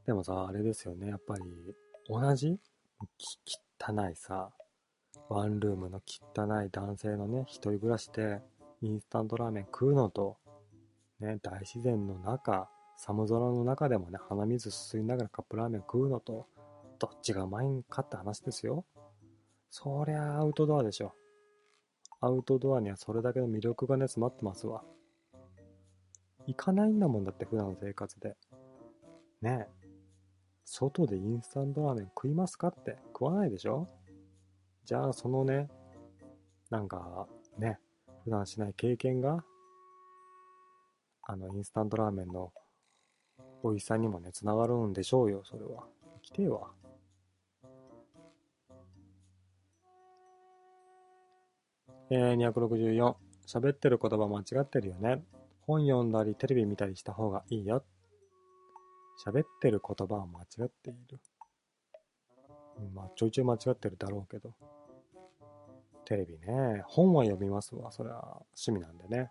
[0.06, 1.08] でもさ、あれですよね。
[1.10, 1.44] やっぱり、
[2.08, 2.60] 同じ？
[3.18, 3.38] き
[3.80, 4.52] 汚いさ、
[5.30, 8.42] ワンルームの汚い男性のね、一人暮らしで
[8.82, 10.38] インスタントラーメン食うのと、
[11.20, 16.48] ね、大自然の中、寒空の中でもね、鼻水すすいながらカップラーメン食うのと、
[17.00, 18.86] どっちがうまいんかって話ですよ。
[19.70, 21.14] そりゃアウトドアでしょ。
[22.20, 24.84] アウトドアにはそれだけの魅力がね、詰まってますわ。
[26.48, 28.36] 行かないんだもんだって、普段の生活で。
[29.42, 29.88] ねえ。
[30.66, 33.88] 外でインスタントラーメン食いますかって食わないでしょ
[34.84, 35.70] じゃあそのね、
[36.70, 37.28] なんか
[37.58, 37.80] ね、
[38.24, 39.46] 普段しない経験が、
[41.24, 42.52] あの、インスタントラーメンの
[43.64, 45.86] 美味しさにもね、つながるんでしょうよ、それは。
[46.16, 46.72] 生きてえわ。
[52.10, 53.16] えー、264。
[53.46, 55.24] 喋ってる言葉間違ってるよね。
[55.62, 57.84] 本読んだりテレビ見たりした方がいいよ。
[59.26, 61.20] 喋ってる言葉は間違っている。
[62.94, 64.54] まあ、ちょいちょい間違ってるだろうけど。
[66.06, 66.84] テレビね。
[66.86, 67.92] 本は読みますわ。
[67.92, 69.30] それは趣味なんでね。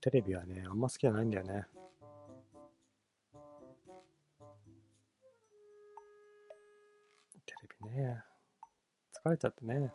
[0.00, 1.66] テレビはね、あんま好きじゃないんだよね。
[7.44, 8.22] テレビね。
[9.12, 9.92] 疲れちゃってね。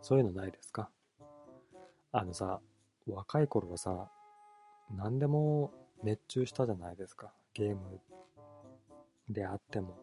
[0.00, 0.90] そういうのないですか？
[2.10, 2.60] あのさ、
[3.06, 4.10] 若い頃はさ、
[4.90, 7.32] 何でも熱中したじゃないですか。
[7.54, 8.00] ゲーム
[9.28, 9.96] であっても。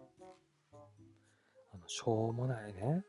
[1.73, 3.03] あの、しょうもないね。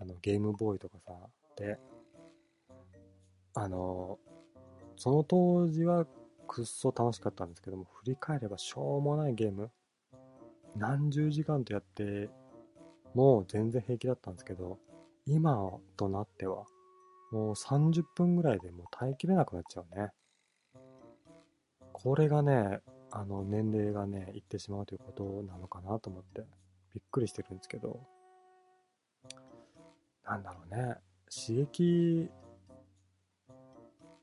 [0.00, 1.12] あの、ゲームボーイとかさ、
[1.56, 1.78] で、
[3.60, 4.20] あの、
[4.96, 6.06] その当時は
[6.46, 9.72] くっそ楽しかったんですけども、振り返ればしょうもないゲーム、
[10.76, 12.30] 何十時間とやって、
[13.14, 14.78] もう全然平気だったんですけど、
[15.26, 16.66] 今となっては、
[17.32, 20.10] もう30分ぐらいでもう耐えきれなくなっちゃうね。
[21.92, 22.78] これがね、
[23.10, 26.46] あの、年齢がね、いってしまうということなのかなと思って、
[26.94, 28.00] びっくりしてるんですけど、
[30.24, 30.94] なんだろうね、
[31.28, 32.30] 刺激、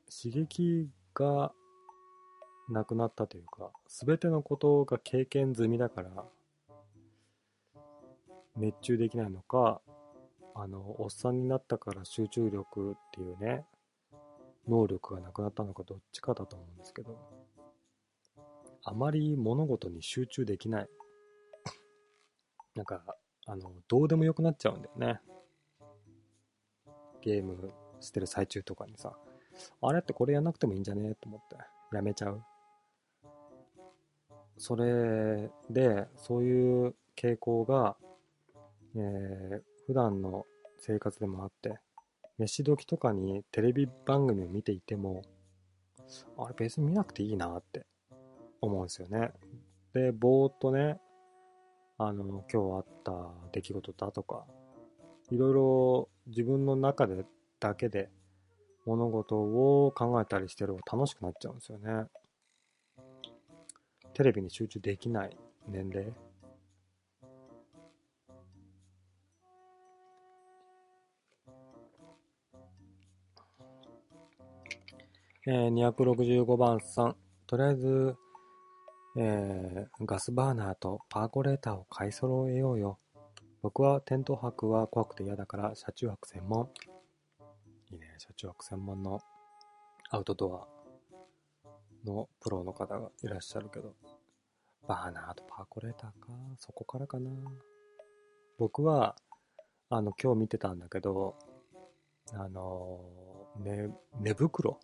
[0.10, 1.54] 刺激が
[2.70, 6.26] なくなったというか、すべてのことが経験済みだから、
[8.56, 9.82] 熱中できないのか、
[10.56, 13.66] あの、おっさんになったから集中力っていうね、
[14.68, 17.20] 能力がなくなったのかどっちかだと思うんですけど、
[18.84, 20.90] あまり物事に集中できない。
[22.76, 23.04] なんか、
[23.46, 25.22] あの、どうでもよくなっちゃうんだよね。
[27.22, 29.18] ゲームしてる最中とかにさ、
[29.82, 31.16] あれってこれやんなくてもいいんじゃね？
[31.16, 31.56] と思って、
[31.96, 32.42] やめちゃう。
[34.58, 37.98] それで、そういう傾向が、
[38.96, 40.46] えー、普段の
[40.80, 41.80] 生活でもあって、
[42.38, 45.24] 飯時とかにテレビ番組を見ていても、
[46.38, 47.86] あれ別に見なくていいなって
[48.62, 49.32] 思うんですよね。
[49.94, 51.00] で、ぼーっとね、
[51.98, 54.46] あの、今日あった出来事だとか、
[55.32, 57.26] いろいろ自分の中で
[57.60, 58.10] だけで
[58.86, 62.06] 物事を考えたりしてる方が楽しくなっちゃうんですよね。
[64.14, 66.14] テレビに集中できない年齢。
[75.48, 77.16] えー、265番さん。
[77.46, 78.16] とりあえず、
[79.18, 82.98] えー、ガスバーナーとパーコレーターを買い揃えようよ。
[83.62, 86.70] 僕はテント泊は怖くて嫌だから車中泊専門。
[87.96, 89.20] いね、車中泊専門の
[90.10, 90.68] アウトドア
[92.06, 93.94] のプロの方がいらっしゃるけど。
[94.88, 96.32] バーナーとパーコレーターか。
[96.60, 97.32] そこからかな。
[98.58, 99.16] 僕は、
[99.90, 101.36] あの、今日見てたんだけど、
[102.34, 103.02] あの
[103.58, 103.90] ね、
[104.20, 104.80] 寝袋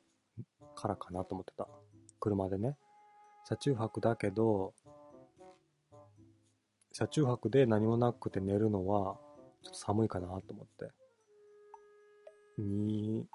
[0.76, 1.68] からかなと思ってた。
[2.20, 2.78] 車でね。
[3.46, 4.74] 車中泊だけど、
[6.94, 9.18] 車中泊で何もなくて寝るのは、
[9.64, 10.92] ちょっと寒いかなと思って。
[12.62, 13.26] 2、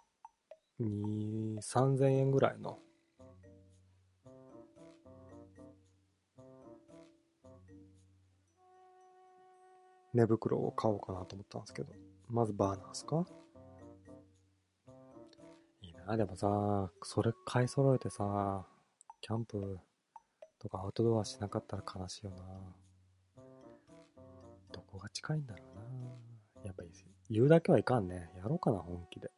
[0.80, 2.78] 2、3000円ぐらいの、
[10.14, 11.92] 寝袋を買おうかなと思ったんですけど、
[12.28, 13.26] まずバーナーですか？
[15.82, 18.66] いいな、でもさ、それ買い揃えてさ、
[19.20, 19.78] キャンプ
[20.58, 22.44] とかアウトドアしなかったら悲しいよな。
[24.72, 26.64] どこが近いんだろうな。
[26.64, 26.88] やっぱり
[27.30, 28.30] 言うだけはいかんね。
[28.36, 29.30] やろうかな、本気で。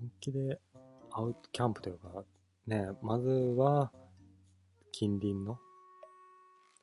[0.00, 0.60] 本気で
[1.10, 2.24] アウト、キャンプというか、
[2.66, 3.92] ね、まずは
[4.92, 5.58] 近隣の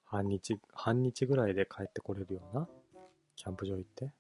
[0.06, 2.68] 半日、半日ぐらいで帰ってこれるような
[3.36, 4.12] キャンプ場行って、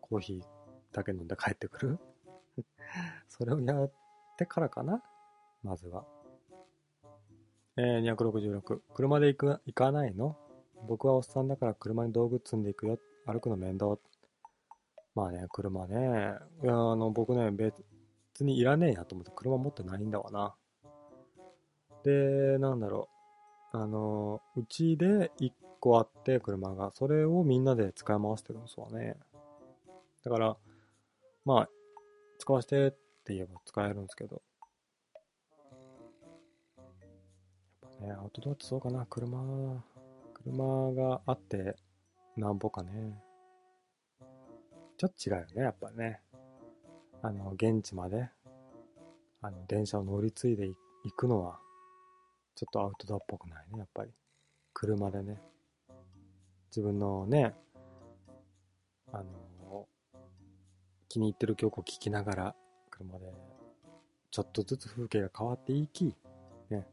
[0.00, 0.42] コーヒー
[0.92, 1.98] だけ飲んで帰ってくる
[3.28, 3.92] それをやっ
[4.36, 5.02] てからかな
[5.62, 6.04] まずは。
[7.76, 8.80] えー、266。
[8.94, 10.36] 車で行く、行かないの？
[10.86, 12.98] 僕はおっさんだから車に道具積んでいくよ。
[13.26, 13.98] 歩くの面倒。
[15.14, 16.34] まあね、車ね。
[16.62, 17.82] いや、あの、僕ね、別
[18.44, 20.54] にいらねえやと思って車持ってないんだわな。
[22.04, 23.08] で、なんだろ
[23.72, 23.76] う。
[23.76, 26.90] あの、うちで1個あって、車が。
[26.92, 29.16] それをみんなで使い回してるんですわね。
[30.24, 30.56] だから、
[31.44, 31.68] まあ、
[32.38, 32.90] 使わせてっ
[33.24, 34.42] て言えば使えるんですけど。
[37.82, 39.04] やっぱね、アウトドアってそうかな。
[39.06, 39.84] 車、
[40.34, 41.76] 車があって、
[42.36, 43.20] なんぼかね。
[44.98, 46.20] ちょっと違うよね、やっぱね。
[47.22, 48.28] あの、現地まで、
[49.40, 50.76] あの、電車を乗り継いで行
[51.16, 51.60] くのは、
[52.56, 54.10] ちょっとアウトドアっぽくないね、やっぱり。
[54.74, 55.40] 車でね。
[56.70, 57.54] 自分のね、
[59.12, 59.86] あの、
[61.08, 62.56] 気に入ってる曲を聴きながら、
[62.90, 63.32] 車で、
[64.32, 66.16] ちょっとずつ風景が変わっていき、
[66.70, 66.88] ね、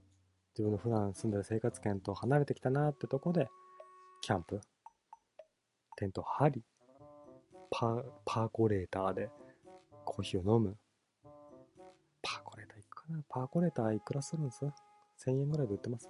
[0.53, 3.49] 自分の普段住んでる生活圏と離れてきたなってとこで、
[4.21, 4.61] キャンプ、
[5.95, 6.63] テント張り、
[7.77, 9.29] パー、パーコレーターで
[10.05, 10.77] コーヒーを飲む。
[12.21, 13.21] パーコレーターいくかな？
[13.27, 14.63] パーコレーターいくらするんです
[15.25, 16.07] ?1000 円ぐらいで売ってます？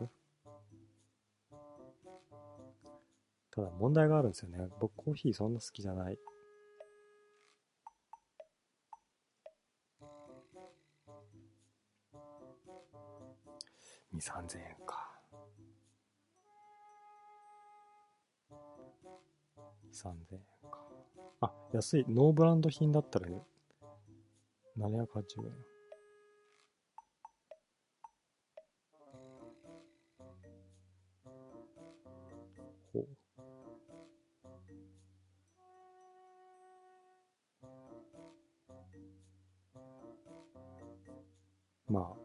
[3.50, 4.60] ただ問題があるんですよね。
[4.80, 6.20] 僕コーヒーそんな好きじゃない。
[14.14, 15.20] 2、3000円か。
[19.92, 20.55] 3000円。
[21.46, 22.06] あ、安い。
[22.08, 23.44] ノーブランド品だったらね、
[24.78, 25.54] 780円。
[32.94, 33.08] ほう。
[41.88, 42.16] まあ、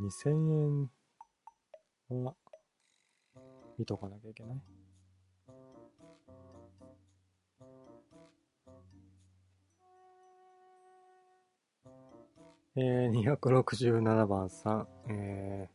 [0.00, 0.88] 2000
[2.10, 2.34] 円は
[3.78, 4.75] 見とかなきゃいけない。
[12.78, 15.70] えー、267番さん、え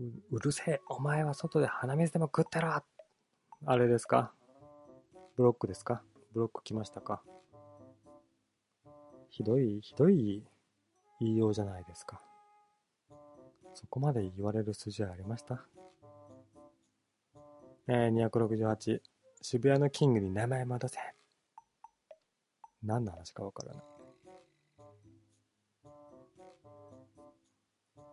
[0.00, 2.82] ー、うるせえ、お前は外で鼻水でも食ってろ。
[3.66, 4.32] あれですか？
[5.36, 6.02] ブロックですか？
[6.32, 7.22] ブロック来ましたか？
[9.28, 10.42] ひどい、ひどい
[11.20, 12.20] 言いようじゃないですか。
[13.74, 15.64] そこまで言われる筋合いありました？
[17.86, 19.00] えー、268、
[19.40, 20.98] 渋谷のキングに名前戻せ。
[22.82, 23.84] 何の話かわからない。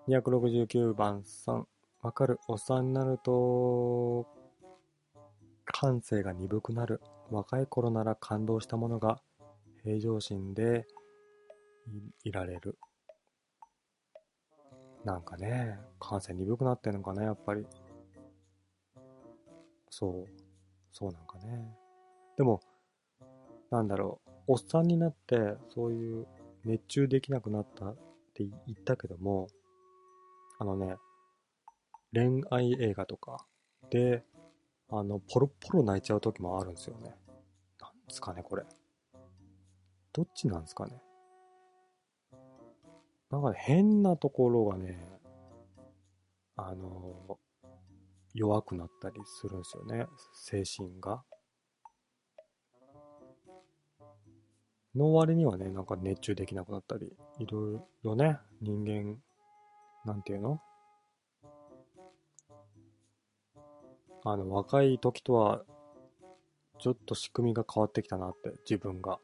[0.08, 1.68] 269番さん。
[2.02, 2.40] わかる。
[2.48, 4.26] おっさんになると、
[5.66, 7.02] 感性が鈍くなる。
[7.30, 9.22] 若い頃なら感動したものが
[9.84, 10.88] 平常心で
[12.24, 12.78] いられる。
[15.04, 17.68] なんかね、感性鈍くなってんのかね、やっぱり。
[19.90, 20.42] そう。
[20.94, 21.76] そうなんかね。
[22.38, 22.62] でも、
[23.70, 24.30] なんだろう。
[24.48, 26.26] おっさんになって、そういう
[26.64, 27.96] 熱中できなくなったっ
[28.34, 29.50] て言ったけども、
[30.60, 30.98] あのね、
[32.14, 33.46] 恋愛映画とか
[33.90, 34.24] で、
[34.90, 37.16] あの、ポロポロ泣いちゃう時もあるんですよね。
[37.80, 38.64] なんですかね、これ。
[40.14, 41.02] どっちなんですかね。
[43.30, 44.98] なんかね、変なところがね、
[46.56, 47.38] あの、
[48.34, 51.24] 弱くなったりするんですよね、精神が。
[54.96, 59.22] の割にはね、なんか熱中できなくなったり、いろいろね、人間、
[60.08, 60.62] なんていうの？
[64.24, 65.66] あの、若い時とは、
[66.80, 69.20] ちょっと仕組みが変わってきたなって自分が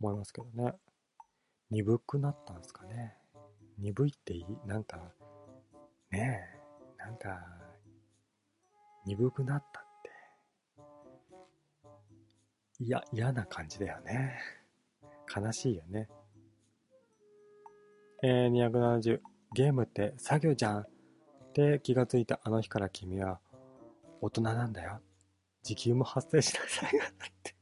[0.00, 0.74] 思いますけどね。
[1.70, 3.16] 鈍くなったんですかね。
[3.78, 4.46] 鈍いっていい？
[4.66, 4.98] なんか、
[6.12, 6.48] ね
[6.96, 7.44] え、なんか、
[9.06, 9.84] 鈍くなったっ
[12.78, 14.38] て、いや、嫌な感じだよね。
[15.34, 16.08] 悲しいよね。
[18.22, 19.20] えー、270。
[19.52, 20.88] ゲームって作業じゃんっ
[21.52, 23.40] て気がついたあの日から君は
[24.20, 25.00] 大人なんだよ。
[25.62, 27.54] 時給も発生しなさいよって。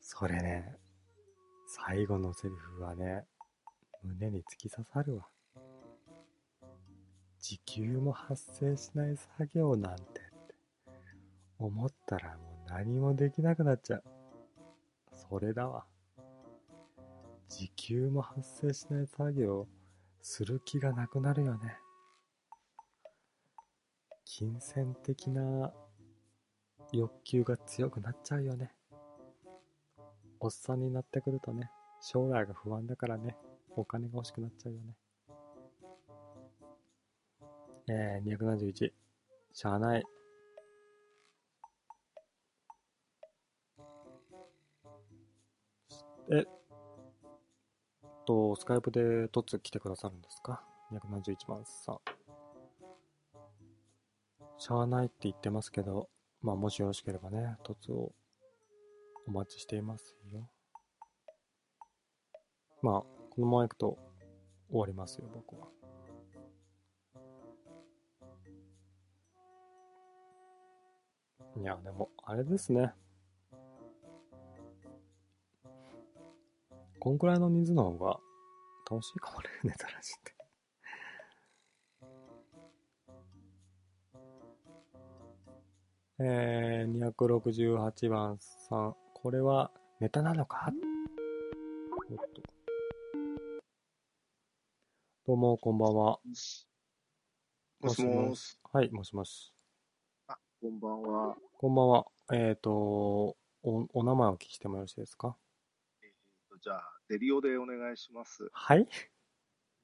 [0.00, 0.76] それね、
[1.66, 3.24] 最後のセリフはね、
[4.04, 5.26] 胸に突き刺さるわ。
[7.40, 10.20] 時給も発生しない作業なんてって
[11.58, 14.13] 思ったらもう何もできなくなっちゃう。
[15.28, 15.84] それだわ。
[17.48, 19.66] 時給も発生しない作業
[20.20, 21.76] する気がなくなるよね。
[24.24, 25.72] 金銭的な
[26.92, 28.74] 欲求が強くなっちゃうよね。
[30.40, 31.70] おっさんになってくるとね、
[32.00, 33.36] 将来が不安だからね、
[33.76, 34.94] お金が欲しくなっちゃうよね。
[37.88, 38.92] えー、271。
[39.52, 39.78] しゃ
[46.30, 46.44] え、
[48.24, 51.98] と、スカイプでトツ来てくださるんですか ?271 番さん。
[54.56, 56.08] しゃあないって言ってますけど、
[56.40, 58.12] まあ、もしよろしければね、トツを
[59.26, 60.48] お待ちしていますよ。
[62.80, 63.08] まあ、こ
[63.38, 63.98] のまま行くと
[64.70, 65.68] 終わりますよ、僕は。
[71.56, 72.94] いや、でも、あれですね。
[77.04, 78.18] こんくらいの人数の方が
[78.90, 80.34] 楽しいかもね、ネタらしって。
[86.20, 88.96] えー、268番さん。
[89.12, 90.72] これはネタなのか？
[92.10, 92.42] おっと。
[95.26, 96.18] どうも、こんばんは。
[97.82, 98.58] もしもし。
[98.72, 99.52] はい、もしもし。
[100.28, 101.36] あ、こんばんは。
[101.58, 102.06] こんばんは。
[102.32, 103.36] えっ、ー、とお、
[103.92, 105.36] お名前をお聞きしてもよろしいですか？
[106.02, 108.48] えっ、ー、と、じゃあ、デリオでお願いします。
[108.52, 108.88] はい？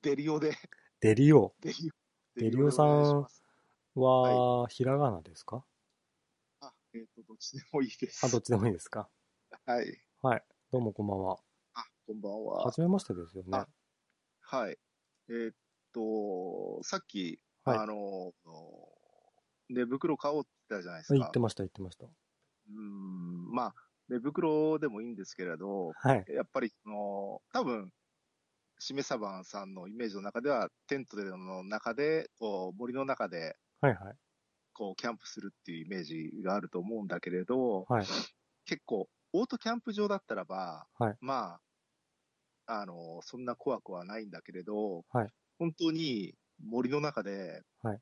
[0.00, 0.56] デリオで。
[1.00, 1.52] デリオ。
[1.60, 2.40] デリオ。
[2.40, 3.26] デリオさん
[3.94, 5.62] は、ひらがなですか？
[6.60, 8.24] あ、えっ、ー、と、どっちでもいいです。
[8.24, 9.10] あ、どっちでもいいですか？
[9.66, 10.00] はい。
[10.22, 10.44] はい。
[10.72, 11.36] どうもこんばんは。
[11.74, 12.64] あ、こんばんは。
[12.64, 13.66] はじめましてですよね。
[14.40, 14.78] はい。
[15.28, 15.54] えー、っ
[15.92, 18.32] と、さっき、はいあの、
[19.68, 21.14] 寝袋買おうって言ったじゃないですか。
[21.18, 22.06] 言ってました、言ってました。
[22.06, 23.74] うん、まあ、
[24.10, 26.24] 寝袋でもいいんですけれど、はい。
[26.28, 27.92] やっぱり、その、多分、
[28.78, 34.16] しめさばんさんのイメージの中では、テントでの中で、こう、森の中で、はいはい。
[34.72, 38.06] こう、キャンプするっていうイメージがあると思うんだけれど、はい。
[38.64, 41.60] 結構、オートキャンプ場だったらば、はいま
[42.66, 46.34] あ、あの、そんな怖くはないんだけれど、はい本当に
[46.64, 48.00] 森の中ではい、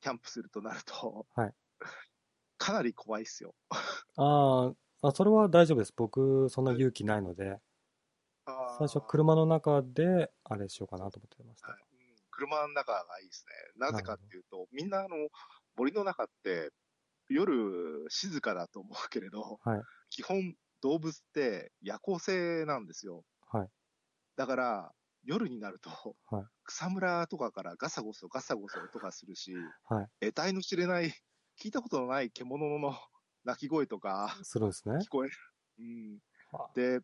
[0.00, 1.54] キャンプするとなると、はい
[2.58, 3.54] かなり怖いっすよ。
[4.16, 5.92] あーあ、それは大丈夫です。
[5.96, 7.60] 僕、そんな勇気ないので、
[8.78, 11.68] 最初車の中で、あれしようかなと思ってました。
[11.68, 11.88] はいうん
[12.30, 13.84] 車の中がいいですね。
[13.84, 15.08] なぜかっていうと、みんなあの、
[15.76, 16.70] 森の中って、
[17.28, 23.24] 夜静かだと思うけれど、はい基本動物って夜行性なんですよ。
[23.50, 23.68] はい
[24.36, 24.92] だから、
[25.24, 25.90] 夜になると、
[26.26, 29.52] はい草むらとかからガサゴソガサゴソ音がするし、
[29.88, 30.08] はい。
[30.20, 31.12] 得体の知れない、
[31.60, 32.96] 聞いたことのない獣の
[33.48, 35.06] 鳴き声とかするんですね。
[35.06, 35.34] 聞こえる。
[35.80, 36.20] うん
[36.52, 36.68] は。
[36.74, 37.00] で、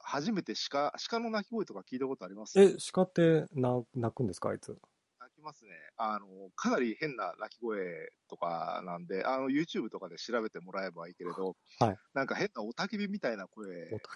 [0.00, 2.54] 初めて鹿、鹿の鳴き声とか聞いたことあります？
[2.54, 4.78] え、鹿ってな鳴くんですかあいつ？
[5.20, 5.70] 鳴きますね。
[5.96, 13.66] あの、かなり変な鳴き声とかなんで、あの、YouTube とかで調べてもらえばいいけれど、はいなんか変な雄たけびみたいな声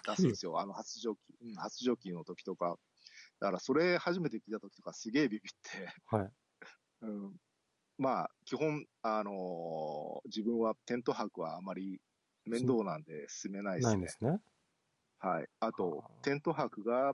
[0.07, 0.59] 出すんですよ。
[0.59, 2.77] あの、発情期、うん、発情期の時とか。
[3.39, 6.31] だから、それ初めて聞いた時とかすげえビビって、はい。
[7.03, 7.37] うん。
[8.01, 11.99] まあ、基本、あのー自分はテント泊はあまり
[12.47, 13.91] 面倒なんで進めないですね。
[13.91, 14.39] ないんですね。
[15.19, 15.47] はい。
[15.59, 17.13] あとあー、テント泊が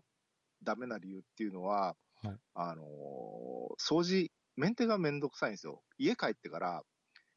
[0.63, 2.85] ダメな理由っていうのは、はいあのー
[3.83, 5.83] 掃除、メンテがめんどくさいんですよ。
[5.97, 6.81] 家帰ってから、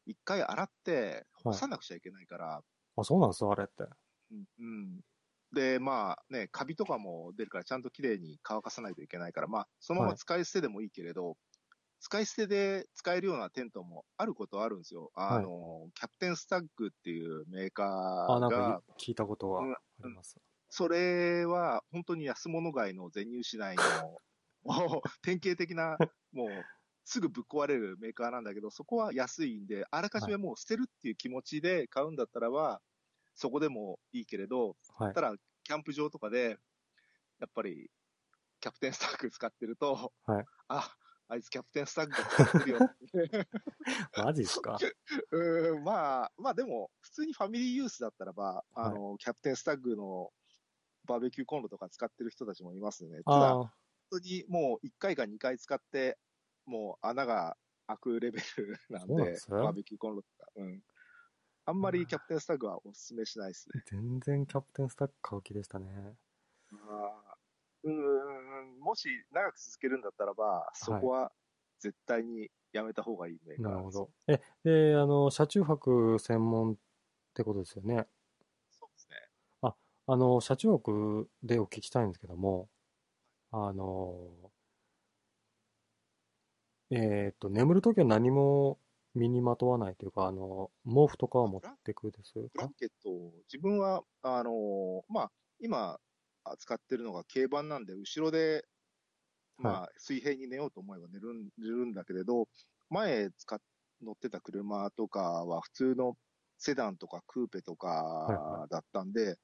[0.05, 2.61] 一回洗って干さなくちゃいけないから、
[2.95, 3.83] あ、そうなんですよ、あれって。
[4.31, 5.01] うんうん。
[5.53, 11.35] で、まあね、カビとかも出るからちゃんときれいに乾かさないといけないから、まあ、そのまま使い捨てでもいいけれど、
[12.01, 15.11] 使い捨てで使えるようなテントもあることはあるんですよ。
[15.13, 20.35] あの、キャプテンスタッグっていうメーカあ、なんーがか、聞いたことはうんあります。
[20.69, 23.83] それは本当に安物買いの全入しないの、
[24.63, 25.95] もう典型的な、
[26.33, 26.49] もう
[27.05, 32.81] すぐぶっ壊れるメーカーなんだけど、そこは安いんで、あらかじめもう捨てるっていう気持ちで買うんだったらば、
[33.35, 35.21] そこでもいいけれど、はいた。
[35.21, 36.57] だ、キャンプ場とかで、
[37.37, 37.91] やっぱり、
[38.59, 40.95] キャプテンスタッグ使ってると、はいあ、
[41.31, 42.85] あいつキャプテンスタッグ使ってるよ。
[44.15, 44.85] マジですか？
[45.31, 50.31] うーん、まあ、まあでも、普通にファミリーユースだったらば、あの、キャプテンスタッグの
[51.05, 53.23] バーベキューコンロとか使ってる人たちもいますね。
[53.29, 53.73] ただ、本あ
[54.11, 56.19] 当にもう1回か2回使って、
[56.65, 57.57] もう穴が
[57.87, 60.51] 開くレベルなんで、んでバーベキューコンロとか。
[60.55, 60.83] うん。
[61.65, 63.75] あんまりキャプテンスタッグはお勧めしないですね。
[63.75, 66.15] あ、全然キャプテンスタッグ買う気でしたね。
[66.73, 67.30] あー
[67.83, 71.31] うーん、もし長く続けるんだったらば、そこは
[71.79, 74.11] 絶対にやめた方がいいメーカーですなるほど。
[74.27, 76.75] え、で、あの、車中泊専門っ
[77.33, 78.07] てことですよね？
[78.69, 79.15] そうですね。
[80.07, 82.69] あの、車中泊でお聞きしたいんですけども、
[83.51, 84.51] あの、
[86.91, 88.79] えっと、眠るときは何も
[89.15, 92.39] 身にまとわないというか、あの、毛布とかは持ってくですか？
[92.53, 95.99] ブランケットを、自分は、あのーまあ、今、
[96.57, 98.65] 使ってるのが軽バンなんで、後ろで、
[99.57, 102.47] まあ、水平に寝ようと思えば寝るん寝るんだけれど、
[102.89, 103.59] 前使っ
[104.01, 106.17] 乗ってた車とかは普通の
[106.57, 107.75] セダンとかクーペと
[108.25, 108.37] はい。
[108.37, 109.37] はかだったんで、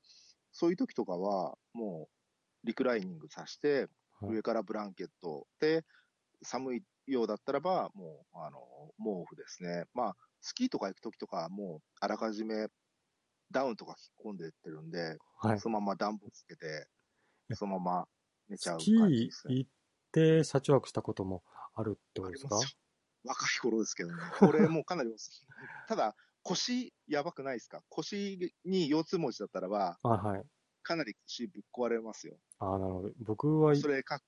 [0.52, 2.10] そういう時とかは、も
[2.64, 3.88] う、リクライニングさせて、
[4.20, 4.38] はい。
[4.38, 5.86] 上からブランケットで、
[6.43, 8.60] 寒いようだったらば、もう、あの、
[8.98, 9.86] 毛布ですね。
[9.93, 12.68] まあ、スキーとか行く時とかはもう、あらかじめ
[13.52, 13.95] ダウンとか
[14.26, 15.60] 引っ込んでってるんで、はい。
[15.60, 16.88] そのまま暖房つけて、
[17.54, 18.08] そのまま
[18.50, 19.56] 寝ちゃう感じですね。
[19.56, 19.70] 行っ
[20.12, 21.43] て車中泊したことも
[21.76, 22.56] あるってことですか？
[23.24, 24.16] 若い頃ですけどね。
[24.39, 25.14] これもうかなり。
[25.88, 27.82] ただ、腰やばくないですか？
[27.89, 30.43] 腰に腰痛持ちだったらば、あはい。
[30.84, 32.38] かなり腰ぶっ壊れますよ。
[32.60, 33.10] ああ、なるほど。
[33.20, 34.22] 僕はいそれか、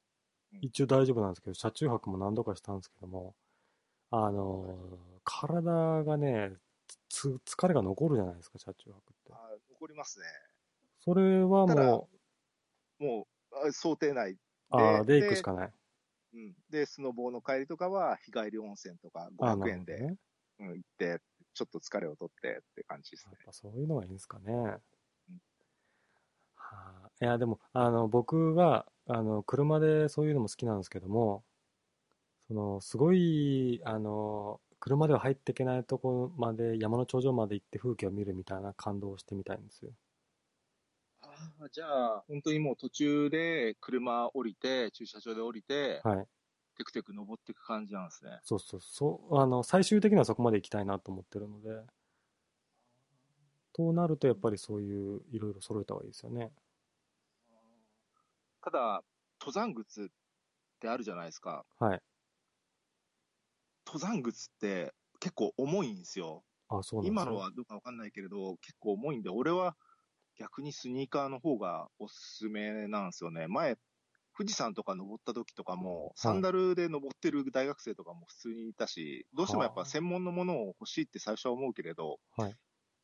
[0.61, 3.36] 一応大丈夫なんですけど、車中泊も何度かしたんですけども、
[4.11, 6.53] あのー体がね、
[7.10, 9.34] つ、疲れが残るじゃないですか、車中泊って。
[9.34, 10.26] あ残りますね。
[10.99, 12.10] それはただも
[12.99, 14.34] もう、あ想定内。
[14.34, 14.38] う、
[14.70, 15.74] ああ、でで行くしかない。
[16.34, 16.53] うん。
[16.70, 20.16] で、スノボーの帰りとかは、日帰り温泉とかああ、な500円で、ね。
[20.60, 21.20] うん、行って、
[21.53, 23.34] ちょっと疲れを取ってって感じですね。
[23.36, 24.53] やっぱそういうのがいいんですかね。
[24.53, 24.80] は
[25.30, 25.41] うん
[26.55, 31.43] あ、いや、でも、あの、僕は、あの、車でそういうのも好きなんですけども、
[32.47, 39.91] その、すごい、あの、車では入っていけないとこまで、山の頂上まで行って風景を見るみたいな感動をしてみたいんですよ。
[41.21, 41.27] あ
[41.61, 46.27] あ、じゃあ、本当にもう途中で車降りて、駐車場で降りて、はい。
[46.77, 48.39] テクテク登っていく感じなんですね。
[48.43, 51.84] そうそうそう、あの、最終的にはそこまで行きたいなと思ってるので、
[53.73, 56.51] となると、やっぱりそういう、いろいろ揃えた方がいいですよね。
[58.61, 59.03] ただ、
[59.39, 60.07] 登山靴っ
[60.80, 61.65] てあるじゃないですか。
[61.80, 62.01] はい。
[63.91, 66.43] 登山靴って結構重いんですよ。
[66.69, 69.77] あ、そうなんですね今のはどうかわかんないけれど、結構重いんで、俺は
[70.37, 73.47] 逆にスニーカーの方がおすすめなんですよね。
[73.47, 73.77] 前、
[74.37, 82.57] 富士山とか登った時とかも、サンダルで登ってる大学生とかも普通にいたし、どうしてもやっぱ専門のものを欲しいって最初は思うけれど、はい。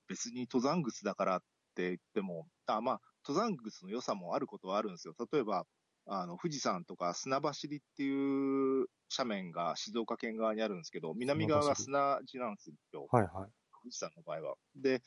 [0.07, 1.39] 別に登山靴だからっ
[1.75, 5.15] て言っても、あまあ、登山靴の良さもあることはあるんですよ。
[5.31, 5.65] 例えば、
[6.05, 13.09] あの、富士山とか砂走りっていう斜面が静岡県側にあるんですけど、南側が砂地なんですよ。
[13.11, 13.51] はいはい。
[13.81, 14.55] 富士山の場合は。
[14.75, 15.01] で、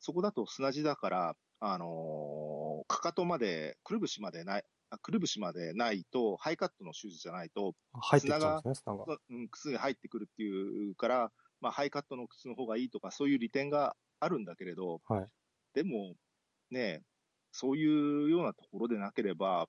[0.00, 9.08] そこだと砂地だから、あのーかかとまで、くるぶしまでない、あくるぶしまでないと、ハイカットのシューズじゃないと、入ってきちゃうんですね、砂が。
[9.30, 15.30] うん、靴に入ってくるっていうから、まあ、ハイカットの靴の方がいいとか、そういう利点があるんだけれど、はい。
[15.74, 16.14] でも、
[16.70, 17.02] ね、
[17.52, 19.68] そういうようなところでなければ、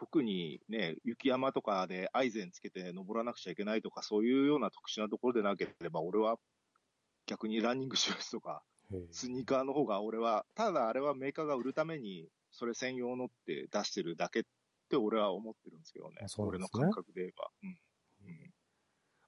[0.00, 6.38] 特にね、雪山とかでアイゼンつけて登らなくちゃいけないとか、そういうような特殊なところでなければ、俺は
[7.26, 8.62] 逆にランニングシューズとか、
[9.10, 14.42] スニーカーの方が俺は、ただあれはメーカーが売るために、それ専用のって出してるだけっ
[14.88, 16.14] て俺は思ってるんですけどね。
[16.22, 17.50] ね俺の感覚で言えば。
[17.62, 17.68] うん。
[17.68, 18.50] うん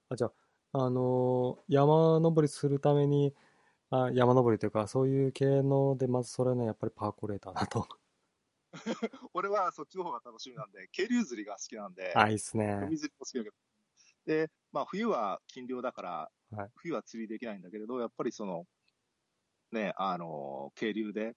[0.09, 0.31] あ、じゃ
[0.71, 3.35] あ、あのー山登りするために、
[3.91, 7.87] あ、山登りというか、そういう系ので、まずそれね、やっぱりパーコレーターだと。
[9.33, 12.79] 俺はそっちの方が楽しみなんで、渓流釣りが好きなんで、あ、いいっすね。
[12.81, 13.55] 海釣りも好きだけど。
[14.25, 18.65] で、まあ冬は禁漁だから、はい冬は釣りできないんだけれど、やっぱりその、
[19.71, 21.35] ね、あの、渓流で、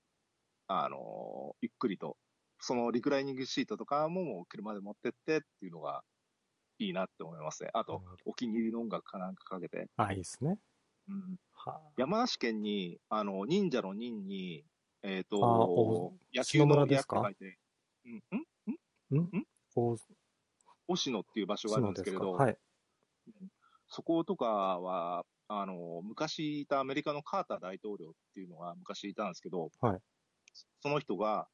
[0.69, 2.17] あの、ゆっくりと、
[2.61, 6.03] そのリクライニングシートとかももう車で持ってってっていうのが
[6.79, 7.71] いいなって思いますね。
[7.75, 9.89] あとなるほど、お気に入りの音楽かなんかかけて。
[9.97, 10.59] あ、いいっすね。
[11.09, 14.65] うん、は山梨県に、あの、忍者の忍に、
[15.09, 17.17] えっ、あおと、野球の篠村ですか？
[17.17, 17.59] 矢って書いて、
[18.07, 19.27] うん、ん？
[19.35, 19.37] あ。
[19.39, 19.47] ん？
[19.77, 19.97] お、
[20.89, 22.59] 押野っていう場所があるんですけれど、はい。
[23.89, 30.01] そことかは、あの、昔いたアメリカのカーター大統領っていうのが昔いたんですけど、はい。
[30.81, 31.47] その人が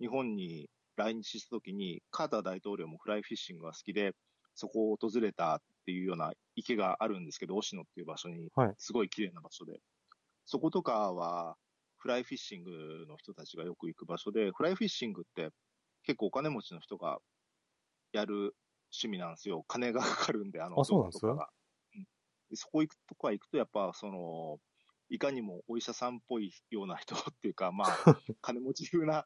[0.00, 4.12] 日本に来日した時に、カーター大統領もフライフィッシングが好きで、
[4.54, 8.48] そこを訪れたっていうような池があるんですけど、押野っていう場所に。
[8.54, 9.80] はい、すごい綺麗な場所で。
[10.46, 11.56] そことかは、
[12.04, 12.70] フライフィッシング
[13.08, 15.48] の人たちがよく行く場所で、フライフィッシングって
[16.02, 17.16] 結構お金持ちの人が
[18.12, 18.54] やる
[18.92, 19.64] 趣味なんですよ。
[19.66, 21.48] 金がかかるんで、あの、あそうなんですかが。
[21.94, 22.02] うん。
[22.50, 24.58] でそこ行くとか行くと、やっぱ、その、
[25.08, 27.88] いかにもお医者さんっぽいような人っていうか、まあ、
[28.42, 29.24] 金持ち風な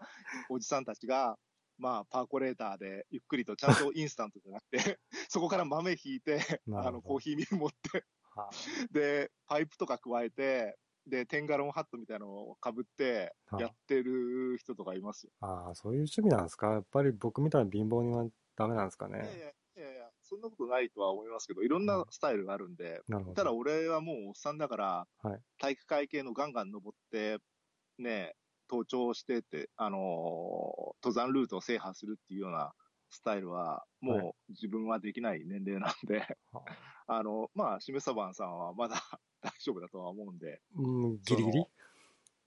[0.49, 1.37] おじさんたちが、
[1.79, 8.05] まあ、パーコレーターでゆっくりと、ちゃんとインスタントじゃなくて、 そこから豆引いて、あの、コーヒーミル持って、
[8.37, 8.51] は
[8.93, 15.32] で、パイプとか加えて、で、テンガロンハットみたいなのを被って、はいやってる人とかいますよ。
[15.40, 16.70] ああ、そういう趣味なんですか？
[16.72, 18.26] やっぱり僕みたいな貧乏人は
[18.56, 19.26] ダメなんですかいやいね。
[19.28, 23.35] やいやいや、そんなことないとは思いますけど、いろんなスタイルがあるんで、なるほど。
[23.36, 27.39] ただ俺はもうおっさんだから、はい体育会系のガンガン登って、
[27.98, 28.35] ね、
[28.70, 29.98] 登頂してって、あのー
[31.02, 32.72] 登山ルートを制覇するっていうような
[33.10, 36.18] スタイルは、もう自分はできない年齢なんで、
[36.52, 36.62] は
[37.06, 38.97] あの、まあ、しめさばんさんはまだ
[39.43, 41.65] 大丈夫だとは思うんで、うん、ギリギリ？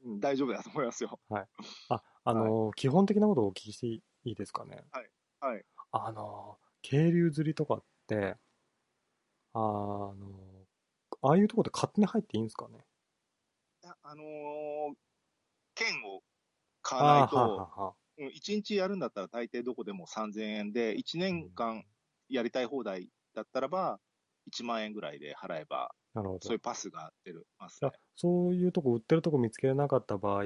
[0.03, 1.19] うん大丈夫だと思いますよ。
[1.89, 4.83] あ、あのー基本的なことをお聞きしていいですかね？
[5.39, 5.65] はい。
[5.91, 8.35] あのー渓流釣りとかって、
[9.53, 10.61] あのー
[11.23, 12.79] ああいうところで勝手に入っていいんですかね？
[13.83, 14.95] いやあのー
[15.75, 16.23] 券を
[16.81, 21.85] 買わないと、あはうん1日やるんだったら大抵どこでも3000円で、1年間
[22.27, 23.99] やりたい放題だったらば、
[24.53, 26.39] 1万円ぐらいで払えば、あなるほど。
[26.41, 27.97] そういうパスが出るますいやね。
[28.15, 30.43] そういうとこ売ってるとこ見つけなかった場合、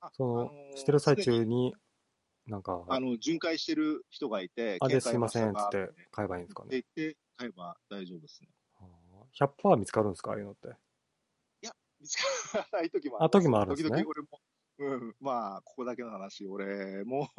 [0.00, 1.74] あその、あのーしてる最中に、
[2.46, 6.78] なんか、あの、巡回してる人がいて、あ、で、券すいません、つっ買いまて買えばいいんですかね。
[6.78, 8.48] って言って買えば大丈夫ですね。
[8.80, 10.68] あー100%見つかるんですかああいうのって。
[12.00, 12.16] 見つ
[12.52, 17.30] からない時もあ時もあるんですね時々俺も、うん、まあ、ここだけの話、俺も、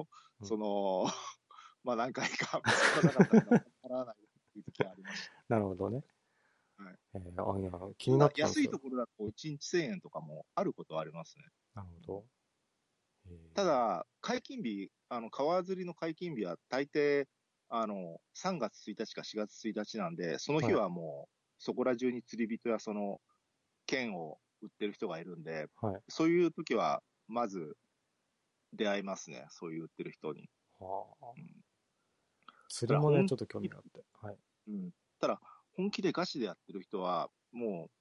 [0.42, 1.06] うんその、
[1.84, 4.16] まあ何回か見つからなかったから、払わない
[4.58, 5.34] いう時はありました。
[5.50, 6.04] なるほどね。
[6.78, 8.80] はいえーあいや気になってた安いと。
[8.80, 11.46] ころだと1日1000円とかもあることはありますね。
[11.74, 12.26] なるほど。
[13.28, 17.26] えーた、だ、解禁日、あの、川釣りの解禁日は大抵、
[17.70, 23.20] あの、3月1日か4月1日なんで、その日はもう、そこら中に釣り人やその、
[23.88, 26.02] 券を売ってる人がいるんで、はい。
[26.10, 27.78] そういう時は、まず、
[28.74, 29.46] 出会いますね。
[29.50, 30.50] そういう売ってる人に。
[30.80, 31.64] はあうん
[32.70, 34.06] 釣りもね、ちょっと興味があって。
[34.22, 34.38] はい。
[34.68, 34.91] うん。
[35.19, 35.39] ただ、
[35.73, 37.91] 本気でガチでやってる人は、もう、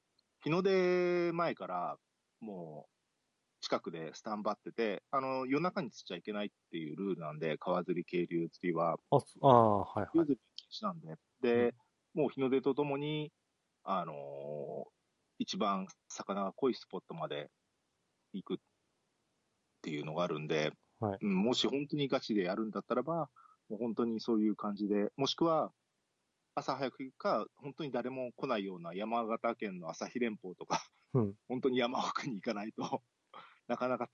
[0.43, 1.99] 日の出前から、
[2.41, 2.93] もう、
[3.61, 10.11] 近くでスタンバってて、あの、夜中に釣っちゃいけないっていうルールなんで、川釣り、渓流釣りは、あ、そああ、はいはい。
[10.15, 11.17] 夜釣り禁止なんで。
[11.41, 11.75] で、
[12.15, 13.33] もう日の出とともに、
[13.85, 14.91] あのー
[15.39, 17.51] 一番魚が濃いスポットまで
[18.33, 18.59] 行くっ
[19.83, 23.31] ていうのがあるんで、はいうんもし本当にガチでやるんだったらば、
[23.69, 25.73] もう本当にそういう感じで、もしくは、
[26.57, 31.35] 朝早く行くか、本当に誰も来ないような山形県の朝日連峰とか、うん。
[31.49, 33.03] 本当に山奥に行かないと、
[33.69, 34.11] なかなか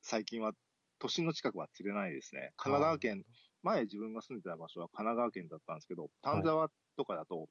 [0.00, 0.52] 最近は
[1.00, 2.52] 都心の近くは釣れないですね。
[2.56, 3.26] 神奈川県、
[3.64, 7.48] 前自分が住んでた場所は神奈川県だったんですけど、丹沢とかだと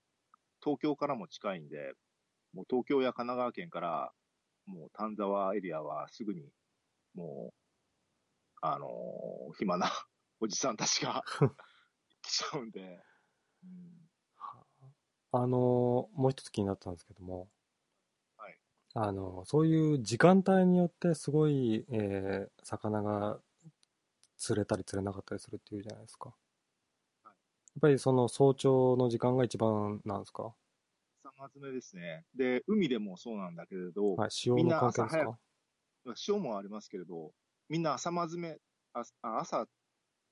[0.63, 1.93] 東京からも近いんで、
[2.53, 4.13] もう東京や神奈川県から、
[4.65, 6.49] もう丹沢エリアはすぐに、
[7.15, 7.53] もう、
[8.61, 9.91] あのー暇な
[10.39, 11.21] おじさんたちが
[12.21, 13.03] 来ちゃうんで、
[13.63, 14.00] うんは
[15.31, 17.47] ああのーもう一つ気になったんですけども、
[18.37, 18.57] はい。
[18.93, 23.39] あのーそういう時間帯によってすごい、えー魚が
[24.37, 26.33] 釣れたり釣れなかったりするっていうじゃないですか。
[27.23, 27.33] やっ
[27.79, 30.53] ぱりその早朝の時間が一番なんですか？
[31.23, 32.25] 朝まずめですね。
[32.35, 35.37] で、海でもそうなんだけれど、はい、潮の関係ですか？
[36.15, 37.31] 潮もありますけれど、
[37.69, 38.57] みんな朝まずめ、
[38.93, 39.67] ああ朝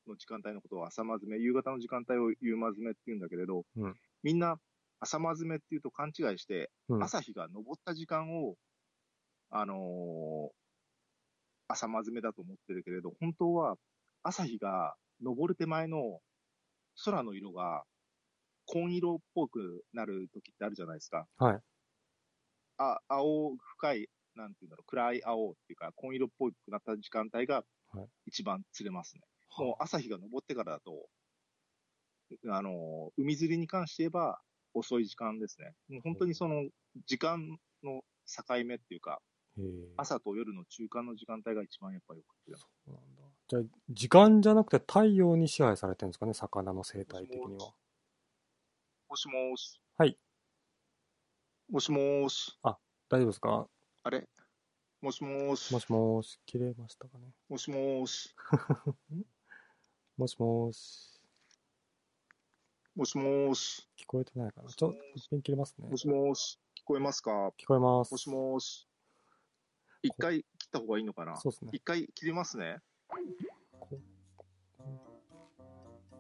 [0.08, 4.60] の時間帯のことを朝まずめ、夕方の時間帯を夕まずめって言うんだけれど、うんみんな
[5.00, 7.10] 朝まずめっていうと勘違いして、うん。
[7.10, 8.56] 朝日が昇った時間を、
[9.52, 10.52] あのー
[11.68, 13.76] 朝まずめだと思ってるけれど、本当は
[14.24, 16.20] 朝日が昇る手前の
[17.06, 17.86] 空の色が
[18.66, 21.28] 紺色っぽくなる時ってあるじゃないですか。
[21.38, 21.64] はい。
[22.78, 27.64] あ、青深い、なんていうんだろう、暗い青っていうか、紺色っぽくなった時間帯が
[27.94, 29.24] はい一番釣れますね。
[29.60, 31.10] もう朝日が昇ってからだと、
[32.50, 34.42] あの、海釣りに関して言えば
[34.74, 35.74] 遅い時間ですね。
[36.04, 36.70] 本当にその
[37.06, 37.48] 時間
[37.84, 39.22] の境目っていうか、
[39.98, 42.68] 朝と夜の中間の時間帯が一番やっぱよく釣れます。
[42.86, 43.22] そうなんだ。
[43.48, 47.74] じゃあ、時間じゃなくて太陽に支配されてるんですかね、魚の生態的には。
[49.10, 49.82] もしもーし。
[49.98, 50.18] はい。
[51.70, 52.58] もしもーし。
[52.64, 53.68] 大丈夫ですか？
[54.04, 54.28] あれ？
[55.02, 55.74] もしもーし。
[55.74, 57.34] もしもーし、切れましたかね？
[57.50, 58.36] もしもーし。
[60.16, 61.19] もしもーし、
[63.00, 63.88] もしもーし。
[63.98, 64.68] 聞こえてないかな。
[64.68, 65.96] ちょっと一遍切れますねも。
[65.96, 66.60] しもーし。
[66.78, 67.32] 聞こえますか？
[67.58, 68.12] 聞こえます。
[68.12, 68.90] もしもーし。
[70.04, 71.38] 一回切った方がいいのかな？
[71.38, 71.72] そうですね。
[71.72, 72.80] 一回切りますね。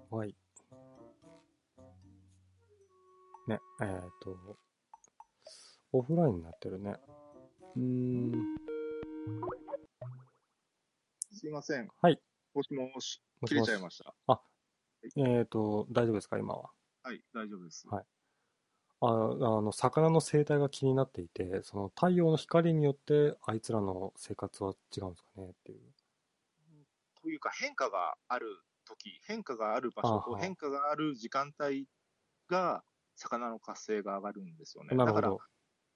[0.09, 0.33] はい。
[3.49, 3.89] ね、えっ、
[4.21, 4.37] と、
[5.91, 6.95] オフラインになってるね。
[7.75, 8.55] うーん、
[11.33, 11.89] すいません。
[12.01, 12.17] はい。
[12.53, 13.21] もしもーし。
[13.45, 14.15] 切れちゃいました。
[15.15, 16.71] えっ、と、大丈夫ですか、今は？
[17.03, 17.89] はい、大丈夫です。
[17.91, 18.05] はい
[19.01, 25.93] ああの、魚の生態が気になっていて、その太陽の光によって、あいつらの生活は違うんですかねっていう。
[27.21, 28.47] というか変化がある
[28.85, 31.87] 時、変化がある場所と変化がある時間帯
[32.49, 32.83] が、
[33.15, 34.95] 魚の活性が上がるんですよね。
[34.95, 35.49] なるほどだから、。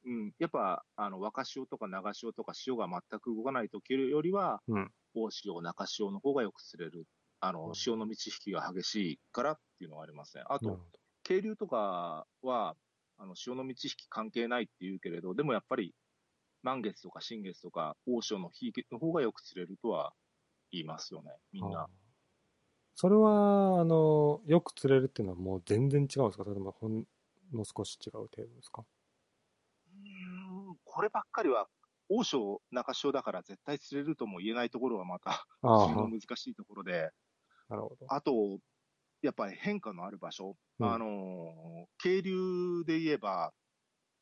[0.06, 4.94] うん、やっぱ、あの、若潮とか長潮とか潮が全く動かない時よりは、うん。
[5.16, 7.08] 大潮、中潮の方がよく釣れる。
[7.44, 7.76] あの、うん。
[7.76, 10.44] 潮の満ち引きが激しいからっていうのがありますね。
[10.48, 10.80] あと
[11.24, 12.76] 渓流とかは、
[13.18, 15.96] あの、潮の満ち引き関係ないって言うけれど、でもやっぱり、
[16.64, 20.14] 満月とか新月とか、大潮の日の方がよく釣れるとは
[20.72, 21.88] 言いますよね、みんな。
[22.96, 26.44] それは、あの、よく釣れるっていうのはもう全然違うんですか？
[26.44, 27.06] それともほん
[27.52, 28.86] の少し違う程度ですか？
[29.88, 31.68] うーんこればっかりは、
[32.10, 35.46] 大潮、中潮だから絶対釣れるとも言えないところがまた、
[36.10, 37.12] 難しいところで、
[37.70, 38.10] なるほど。
[38.10, 38.60] あと、
[39.22, 43.54] やっぱり変化のある場所、うんあの、渓流で言えば、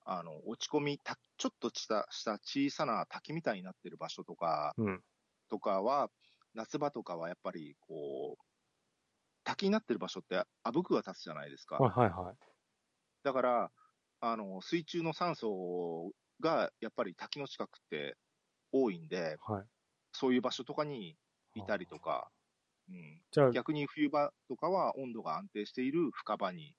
[0.06, 5.04] あの、落ち込み、たちょっとした、した小さな滝みたいになってる場所とか、うん。
[5.50, 6.12] とかは、
[6.56, 8.44] 夏場とかはやっぱり、こう、
[9.44, 11.84] 滝になってる場所って、あぶくが立つじゃないですか。
[11.84, 12.52] はいはいはい。
[13.24, 13.72] だから、
[14.20, 18.18] あの、水中の酸素が、やっぱり滝の近くって
[18.72, 19.68] 多いんで、はい。
[20.14, 21.18] そういう場所とかに
[21.56, 22.32] いたりとか、
[22.92, 26.76] うん、じゃあ、逆に冬場とかは温度が安定している深場に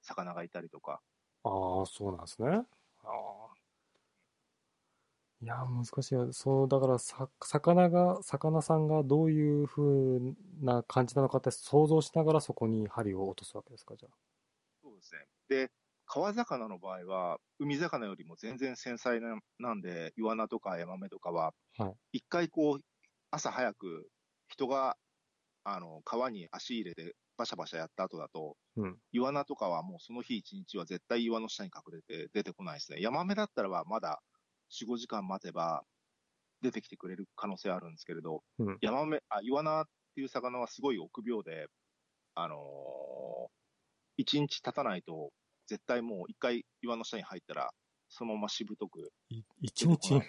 [0.00, 1.02] 魚がいたりとか。
[1.44, 2.48] ああ、そうなんですね。
[3.04, 3.54] ああ。
[5.42, 6.32] いや、難しいよ。
[6.32, 10.20] そう、だからさ、魚が、魚さんがどういう風
[10.60, 14.08] な感じなのかって想像しながらそこに針を落とすわけですか、じゃ
[14.82, 15.26] そうですね。
[15.48, 15.70] で、
[16.06, 22.80] 川魚の場合は、海魚よりも全然繊細ななんで、イワナとかヤマメとかは、はい一回こう、
[23.30, 24.08] 朝早く
[24.48, 24.96] 人が、
[25.64, 28.98] あの、川に足入れてバシャバシャやった後だと、うん。
[29.12, 33.00] イワナとかはもうその日一日は絶対岩の下に隠れて出てこないですね。
[33.00, 34.20] ヤマメだったらばまだ
[34.70, 35.84] 4、5時間待てば
[36.62, 38.78] 出てきてくれる可能性あるんですけれど、うん。
[38.80, 39.84] ヤマメ、あ、イワナっ
[40.14, 41.66] ていう魚はすごい臆病で、
[42.34, 43.52] あのー
[44.18, 45.32] 一日経たないと、
[45.66, 47.70] 絶対もう一回岩の下に入ったら、
[48.10, 49.10] そのまましぶとく、
[49.62, 50.20] 一日？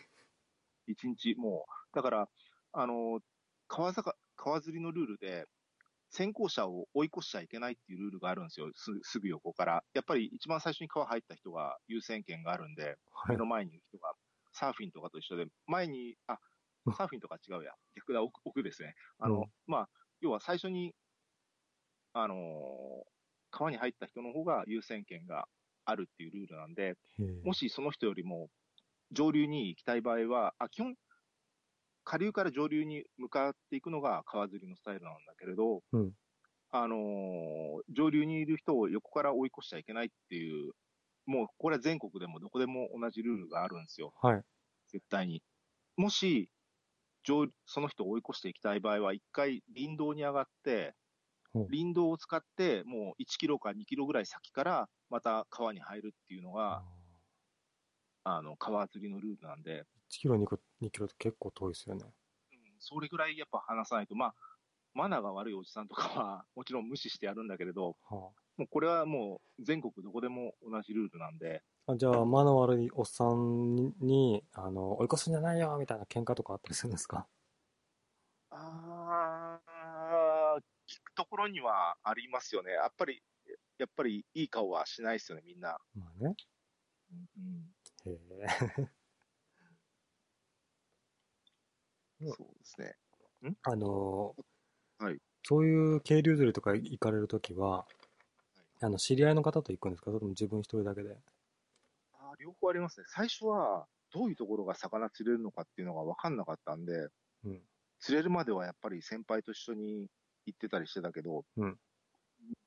[0.88, 2.30] 一日もう、だから、
[2.72, 3.20] あのー
[3.68, 4.14] 川魚、
[4.44, 5.46] 川釣りのルールで、
[6.10, 8.70] 先行者を追い越しちゃいけないっていうルールがあるんですよ。
[8.76, 9.84] すすぐ横から。
[9.94, 14.12] やっぱり一番最初に川入った人が優先権があるんで、はい目の前にいる人が、
[14.52, 16.38] サーフィンとかと一緒で、前に、あ、
[16.98, 17.72] サーフィンとか違うや。
[17.96, 18.96] 逆だ、奥奥ですね。
[19.20, 19.90] あの、うんまあ、
[20.20, 20.94] 要は最初に、
[22.14, 23.14] あのー
[23.56, 25.46] 川に入った人の方が優先権が
[25.86, 26.96] あるっていうルールなんで、
[27.44, 28.50] もしその人よりも
[29.12, 30.96] 上流に行きたい場合は、あ、基本、
[32.04, 36.14] 下流から上流に向かっていくのが川釣りのスタイルなんだけれど、うん
[36.72, 40.74] あのー上流にいる人を横から追い越しちゃいけないっていう、
[41.26, 44.14] もうこれは全国でもどこでも同じルールがあるんですよ。
[44.22, 44.44] はい。
[44.88, 45.44] 絶対に。
[45.98, 46.50] もし、
[47.24, 50.96] 上その人を追い越していきたい場合は、一回林道に上がって
[51.72, 56.84] 林道を使って、もう1キロか2キロぐらい先から、また川に入るっていうのが、
[58.26, 62.06] あの、川釣りのルールなんで、1キロ、2キロ、2キロって結構遠いですよね。
[62.52, 64.36] うんそれぐらいやっぱ話さないと、まあ、
[64.94, 71.94] マナーが悪いおじさんとかは、 もちろん無視してやるんだけれど、はもうこれはもう全国どこでも同じルールなんで、あ。
[71.94, 77.28] あじゃあ、マナー悪いおっさんにに、あの、追い越すんじゃないよみたいな喧嘩とかあったりするんですか？
[78.52, 82.72] あー、聞くところにはありますよね。
[82.72, 83.22] やっぱり、
[83.78, 85.78] やっぱりいい顔はしないですよね、みんな。
[85.96, 86.36] まあね。
[87.12, 87.74] うん
[88.06, 88.90] へえ。
[89.60, 89.76] うん
[92.26, 92.98] そうですね。
[93.64, 94.36] あの、
[95.00, 97.88] はいそういう渓流釣りとか行かれるときは、
[98.82, 100.08] あの、知り合いの方と行くんですか？
[100.12, 101.18] それとも自分一人だけで？
[102.14, 103.06] あー両方ありますね。
[103.10, 107.10] 最初は、どういうところが魚釣れるのかっていうのが分かんなかったんで、
[107.44, 107.64] うん。
[108.00, 110.08] 釣れるまではやっぱり先輩と一緒に
[110.46, 111.80] 行ってたりしてたけど、うん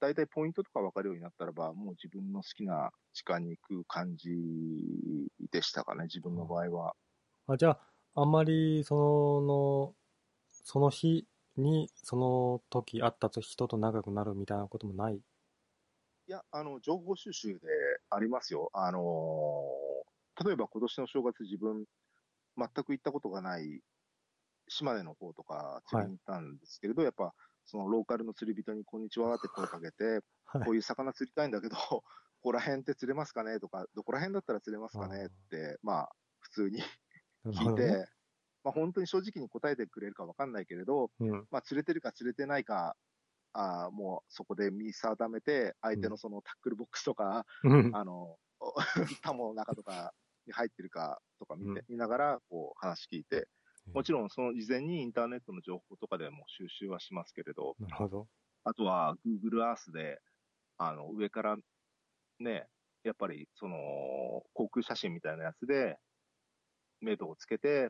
[0.01, 4.29] 大体ポイントとか分かるようになったらば、もう自分の好きな時間に行く感じ
[5.51, 6.95] でしたかね、自分の場合は。
[7.49, 8.95] あ、じゃあ、あんまり、そ
[9.43, 9.95] の、
[10.65, 15.21] その日に、その時会った人と仲良くなるみたいなこともない？
[16.29, 17.69] いや、あの、情報収集で
[18.11, 18.71] ありますよ。
[18.73, 19.87] あのー
[20.45, 21.87] 例えば今年の正月自分、
[22.59, 23.81] 全く行ったことがない
[24.69, 27.33] 島根の方とか釣りに行ったんですけれど、やっぱ、
[27.65, 32.03] そのローカルの釣り人にこんにちはって声かけて、 はいこういう魚釣りたいんだけど、こ
[32.43, 36.83] こら辺って釣れますかねとか、どこら辺だったら釣れますかねって、まあ、普通に
[37.51, 38.07] 聞いて、ね。
[38.65, 41.47] まあ本当に正直に答えてくれるかわかんないけれど、うん。
[41.51, 42.97] まあ釣れてるか釣れてないか、
[43.53, 48.37] あーもうそこで見定めて、相手のそのタックルボックスとか、うんあの、
[49.23, 50.13] タモの中とか
[50.47, 53.49] に入ってるかとか見て、うん見ながら、こう話聞いて、
[53.95, 58.29] もちろんその事前にインターネットの情報とかでも収集はしますけれど、なるほど。
[58.65, 60.21] あとは Google Earth で、
[60.77, 61.57] あの、上から
[62.41, 62.69] ね、
[63.05, 63.79] やっぱりその、
[64.55, 65.99] 航空写真みたいなやつで、
[67.01, 67.89] 目処をつけてっ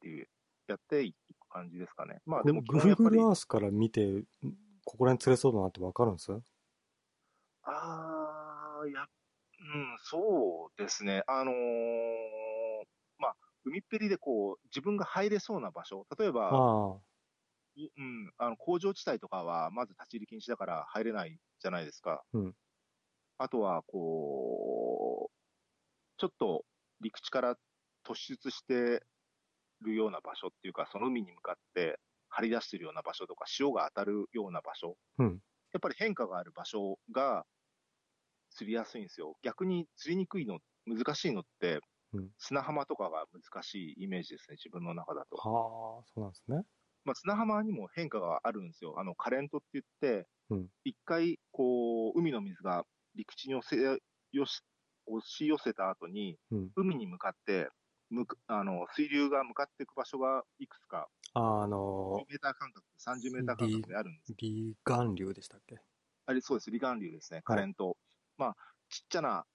[0.00, 0.28] ていう、
[0.66, 1.16] やっていく
[1.50, 2.20] 感じですかね。
[2.24, 4.24] まあでも Google り、Earth から見て、ん
[4.84, 6.32] ここら辺釣れそうだなってわかるんです？
[7.62, 9.04] ああ、や、う
[9.78, 11.22] ん、そうですね。
[11.26, 11.54] あのー
[13.18, 16.98] まあ、海っぺりでこう、自分が入れそうな場所、例えば、あ
[17.76, 22.22] いうん、あの工場地帯とかは、まず立ち入り禁止だから入れないじゃないですか。
[22.32, 22.54] うん
[23.36, 25.34] あとは、こう、
[26.18, 26.64] ちょっと
[27.00, 27.58] 陸地から
[28.06, 29.02] 突出して
[29.82, 35.40] るような場所っていうか、その海に向かって張り出してるような場所とか、潮が当たるような場所、うん
[35.72, 37.44] やっぱり変化がある場所が
[38.50, 39.36] 釣りやすいんですよ。
[39.42, 41.80] 逆に釣りにくいの、難しいのって、
[42.12, 45.36] うん砂浜とかが難しいイメージですね、自分の中だと。
[45.44, 46.62] あ、はあ、そうなんですね。
[47.04, 48.98] まあ、砂浜にも変化があるんですよ。
[48.98, 49.84] あの、カレントって言っ
[50.22, 53.82] てうん、一、回、こう、海の水が陸地に押せ
[54.32, 54.62] よし
[55.06, 56.70] 押し寄せた後に、うん。
[56.76, 57.68] 海に向かって、
[58.14, 64.34] むくあの、水流が向かっていく場所がいくつか、ああの10メーター間隔、30メーター間隔であるんです。
[64.38, 65.80] 離岸流でしたっけ？
[66.26, 66.70] あれ、そうです。
[66.70, 67.42] 離岸流ですね。
[67.42, 67.96] カレント。
[68.36, 68.56] まあ、
[68.88, 69.46] ちっちゃな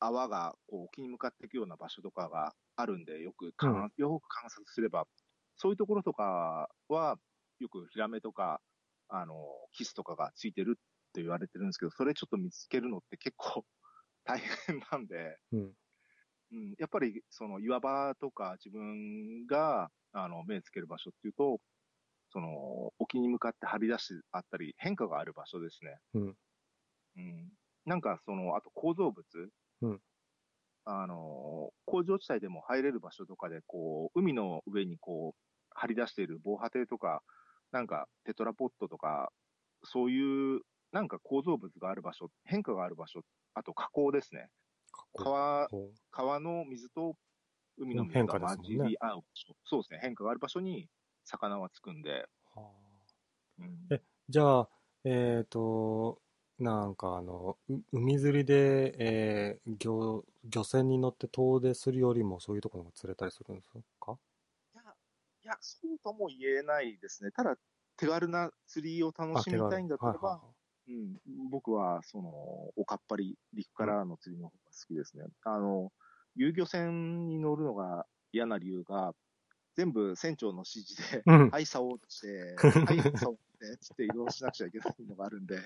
[0.00, 5.06] 泡が、こう、沖に向かっていくような場所とかがあるんで、よく観、うんよく観察すれば、
[5.56, 7.18] そういうところとかは、
[7.60, 8.62] よくヒラメとか、
[9.08, 9.34] あの、
[9.72, 10.82] キスとかがついてるっ
[11.14, 13.64] て言われてるんですけど、それちょっと見つけるのって結構
[14.24, 15.74] 大変なんで、うん。
[16.54, 21.60] うん、やっぱりその岩場とか自分があの目つける場所っていうと、
[22.30, 25.98] その沖に向かって張り出してあったり、変化がある場所ですね。
[26.14, 26.36] うん。
[27.16, 27.48] うん、
[27.86, 29.24] なんかその、あと構造物、
[29.82, 30.00] うん
[30.86, 35.40] あの、工場地帯でも入れる場所とかで、こう、海の上にこう、
[35.70, 37.22] 張り出している防波堤とか、
[37.72, 39.32] なんかテトラポットとか、
[39.84, 40.60] そういう、
[40.92, 43.22] なんか構造物がある場所、変化がある場所、
[43.54, 44.48] あと河口ですね。
[45.16, 47.16] 川、こ川の水と
[47.78, 50.90] 海の水変が混じり合う場所、そうですね、変化がある場所に
[51.24, 52.28] 魚はつくんで、う
[52.60, 53.04] はあ。
[53.58, 53.94] うん。
[53.96, 54.70] えじゃあ、
[55.04, 56.22] えっ、と、
[56.58, 63.70] なんかあの、う海釣りで、えー漁、漁船に乗って遠出するよりもそういうところが釣れたりするんです
[64.00, 64.18] か？
[64.74, 64.82] いや、
[65.44, 67.30] いや、そうとも言えないですね。
[67.30, 67.56] ただ、
[67.96, 70.40] 手軽な釣りを楽しみたいんだったらば、
[70.88, 71.18] うん、
[71.50, 72.28] 僕は、その、
[72.76, 74.52] おかっぱり、陸からの釣りの
[74.86, 75.24] きですね。
[75.44, 75.92] あの、
[76.36, 79.14] 遊漁船に乗るのが嫌な理由が、
[79.76, 85.62] 全部船長の指示で、うんはい、竿をして、はい、竿をって、 つって移動しなくちゃいけないのがあるんで、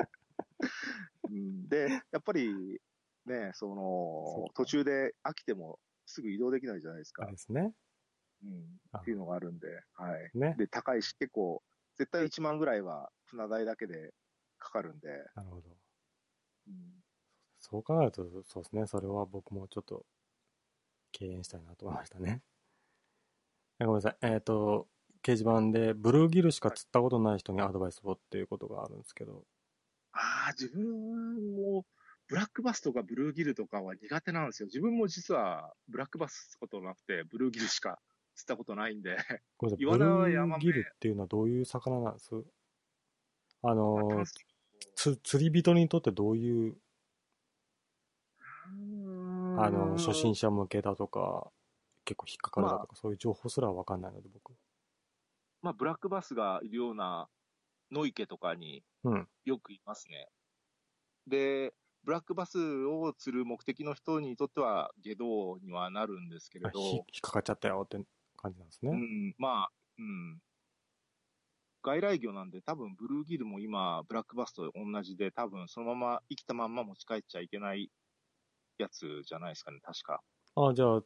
[1.31, 2.81] うん、で、やっぱり、
[3.27, 7.27] ね、そのか、途中で飽きてもすぐ移動できないじゃないですか。
[7.27, 7.75] ですね。
[8.45, 10.31] うん、あっていうのがあるんで、はい。
[10.35, 10.55] ね。
[10.57, 11.63] で、高いし、結構、
[11.97, 14.15] 絶対1万ぐらいは船代だけで
[14.59, 15.77] かかるんで、なるほど。
[16.69, 17.05] うん、
[17.61, 18.87] そう考えると、そうですね。
[18.87, 20.07] それは僕もちょっと
[21.13, 22.43] 敬遠したいなと思いましたね。
[23.81, 24.17] えごめんなさい。
[24.23, 24.89] えっ、と、
[25.23, 29.45] 掲示板でブルーギルしか釣ったことない人にアドバイスをっていうことがあるんですけど、
[30.13, 31.85] ああ、自分も、
[32.29, 34.67] ブラックバスとかブルーギルとかは苦手なんですよ。
[34.67, 38.01] 自分も実は、ブラックバス釣ったことなくて、ブルーギルしか
[38.35, 39.17] 釣ったことないんで、
[39.57, 39.87] ごめんなさい。
[39.87, 42.31] ブルーギルっていうのはどういう魚なんです？
[43.63, 44.25] あのまあー、
[44.95, 46.77] つ釣り人にとってどういう、
[49.65, 51.51] あの、初心者向けだとか、
[52.05, 54.53] 結構引っかかるだとか、そういう情報すらわかんないので、僕。
[55.63, 57.29] まあ、ブラックバスがいるような
[57.91, 59.29] 野池とかにうん。
[59.45, 60.29] よくいますね。
[61.27, 61.75] で、
[62.05, 67.99] ブラックバスを釣る目的の人にとっては、下道にはなるんですけれど、引っかかっちゃったよって
[68.37, 68.93] 感じなんですね。
[68.93, 70.39] うん、まあ、うん。
[71.83, 77.91] 外来魚なんで、多分ブルーギルも今、ブラックバスと同じで、多分そのまま生きたまんま持ち帰っちゃいけない
[78.79, 80.23] やつじゃないですかね、確か。
[80.57, 81.03] あじゃあ、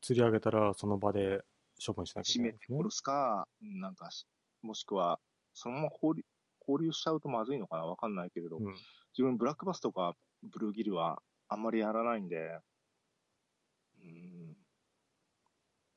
[0.00, 1.42] 釣り上げたらその場で
[1.84, 2.58] 処分しなきゃいけ締ないね。
[2.68, 4.26] めて殺すか、うんなんかし、
[4.62, 5.20] もしくは、
[5.54, 6.22] そのまま放流
[6.60, 8.74] 放流しちゃうとまずいのかなわかんないけれど、うん。
[9.12, 12.58] 自分ブラックバスとかブルーギルはあんまりやらないんで、
[14.02, 14.56] うん、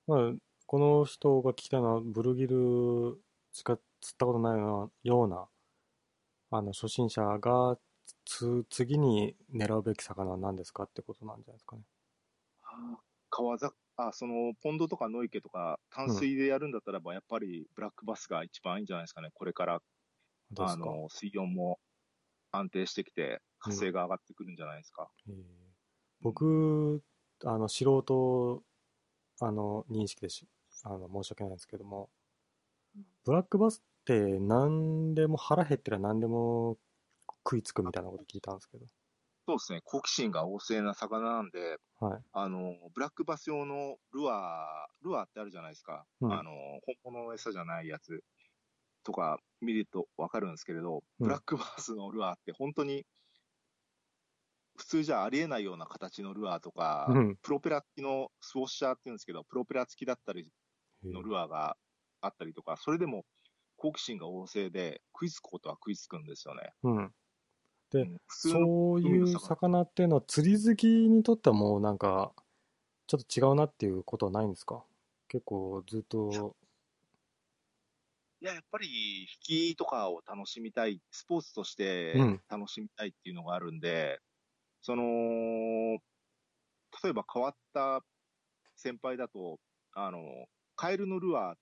[0.08, 0.34] まあ、
[0.66, 3.22] この人が聞きたいのは、ブルーギル
[3.52, 5.48] しか釣ったことないような、
[6.52, 7.78] あの、初心者が
[8.26, 11.84] つ、次に狙うべき魚は何ですかってことなんじゃないですかね。
[13.30, 19.30] 川ざあ、その、ポンドとか野池とか、淡水でやるんだったらば、やっぱりブラックバスが一番いいんじゃないですかね。
[19.34, 19.82] これから、
[20.58, 21.80] あの、水温も
[22.52, 25.12] 安定してきて、活性が上がってくるんじゃないですか。
[25.28, 25.36] えー
[26.22, 27.04] 僕、
[27.44, 28.64] あの、素人、
[29.42, 30.48] あの、認識でし、
[30.84, 32.12] あの、申し訳ないんですけども、
[33.26, 36.78] ブラックバスって何でも腹減ってりゃ何でも
[37.46, 38.86] 食いつくみたいなこと聞いたんですけど。
[39.48, 39.82] そうですね。
[39.84, 42.22] 好奇心が旺盛な魚なんで、はい。
[42.34, 46.06] あの、ブラックバス用のルアー、ルアーってあるじゃないですか。
[46.22, 46.52] うんあの、
[47.04, 48.24] 本物の餌じゃないやつ
[49.04, 53.06] とか見るとわかるんですけれど、うんブラックバスのルアーって本当に、
[54.78, 57.36] 普通じゃありえないような形のルアーとか、うん。
[57.42, 60.52] プロペラ付きのスウォッシャーって言うんですけど、プロペラ付きだったり
[61.04, 61.78] のルアーが
[62.22, 63.26] あったりとか、それでも
[63.78, 66.74] 好奇心が旺盛で、食いつくことは食いつくんですよね。
[66.84, 67.12] うん。
[68.04, 72.34] でそういう魚っていうのは釣り好きにとってはもうなんか、
[73.08, 74.86] ちょっと違うなっていうことはないんですか？
[75.30, 76.56] 結構ずっと、
[78.42, 79.28] いや、やっぱり、引
[79.74, 82.42] きとかを楽しみたい、スポーツとしてうん。
[82.50, 84.20] 楽しみたいっていうのがあるんで、
[84.82, 85.04] その、
[87.04, 88.02] 例えば変わった
[88.76, 89.60] 先輩だと、
[89.94, 90.22] あの、
[90.76, 91.56] カエルのルアー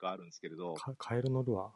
[0.00, 1.74] があるんですけれど、かカエルのルア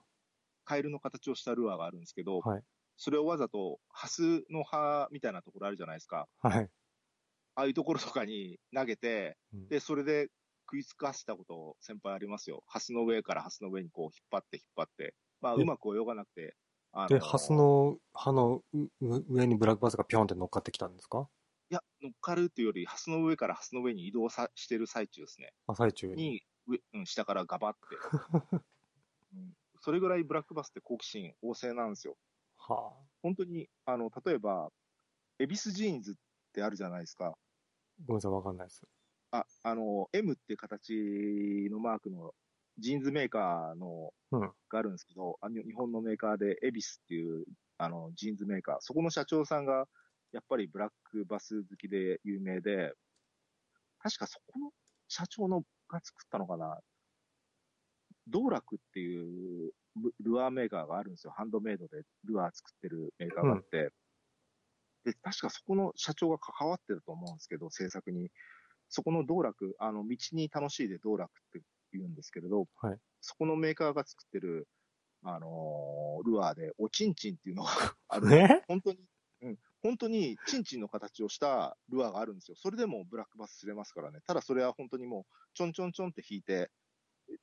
[0.64, 2.64] カエルの形をしたルアーがあるんですけど、ーはい。
[2.96, 6.28] それをわざと、ハスの葉みたいなところあるじゃないですか。
[6.40, 6.70] はい。
[7.54, 10.28] ああいうところとかに投げて、うんで、それで
[10.66, 12.62] 食いつかせたこと先輩ありますよ。
[12.66, 15.14] ハスの上からハスの上にこう引っ張って引っ張って。
[15.40, 16.54] まあ、でうまく泳がなくて。
[16.92, 18.62] あで、ハスの葉の
[19.00, 21.28] 上にブラックバスがピョンって乗っかってきたんですか？
[21.70, 25.52] いや、乗っかるっていうより、ハスの上からハスの上に移動さしてる最中ですね。
[25.66, 26.14] あ、最中に。
[26.14, 27.80] に、上うん、下からガバって、
[29.34, 29.56] うん。
[29.80, 32.16] それぐらいブラックバスって好奇心旺盛なんですよ。
[32.68, 33.08] はあ。
[33.22, 34.70] 本当に、あの、例えば、
[35.38, 36.14] エビスジーンズっ
[36.52, 37.36] てあるじゃないですか。
[38.04, 38.82] ごめんなさい、わかんないです。
[39.30, 42.34] あ、あの、M って形のマークの
[42.78, 47.44] ジーンズメーカーの、うんがあるんですけど、あの日本のメーカーでエビスっていう、
[47.76, 49.86] あの、ジーンズメーカー、そこの社長さんが、
[50.32, 52.94] やっぱりブラックバス好きで有名で、
[53.98, 54.70] 確かそこの
[55.08, 56.78] 社長のが作ったのかな、
[58.28, 61.32] 道楽っていうルルアーメーカーがあるんですよ。
[61.36, 63.90] ハンドメイドでルアー作ってるメーカーがあって。
[65.04, 68.30] で、確かそこの社長が関わってると思うんですけど、制作に。
[68.88, 71.62] そこの道楽、あの、道に楽しいで道楽って
[71.92, 74.68] 言うんですけれど、はいそこのメーカーが作ってる、
[75.22, 77.70] あのールアーで、おちんちんっていうのが
[78.08, 78.32] ある。
[78.34, 78.64] え？
[78.66, 78.98] 本当に、
[79.42, 82.56] うん、本当にちんちんの形をしたルアーがあるんですよ。
[82.56, 84.20] それでもブラックバス釣れますからね。
[84.26, 86.70] ただそれは本当にもう、ちょんちょんちょんって引いて、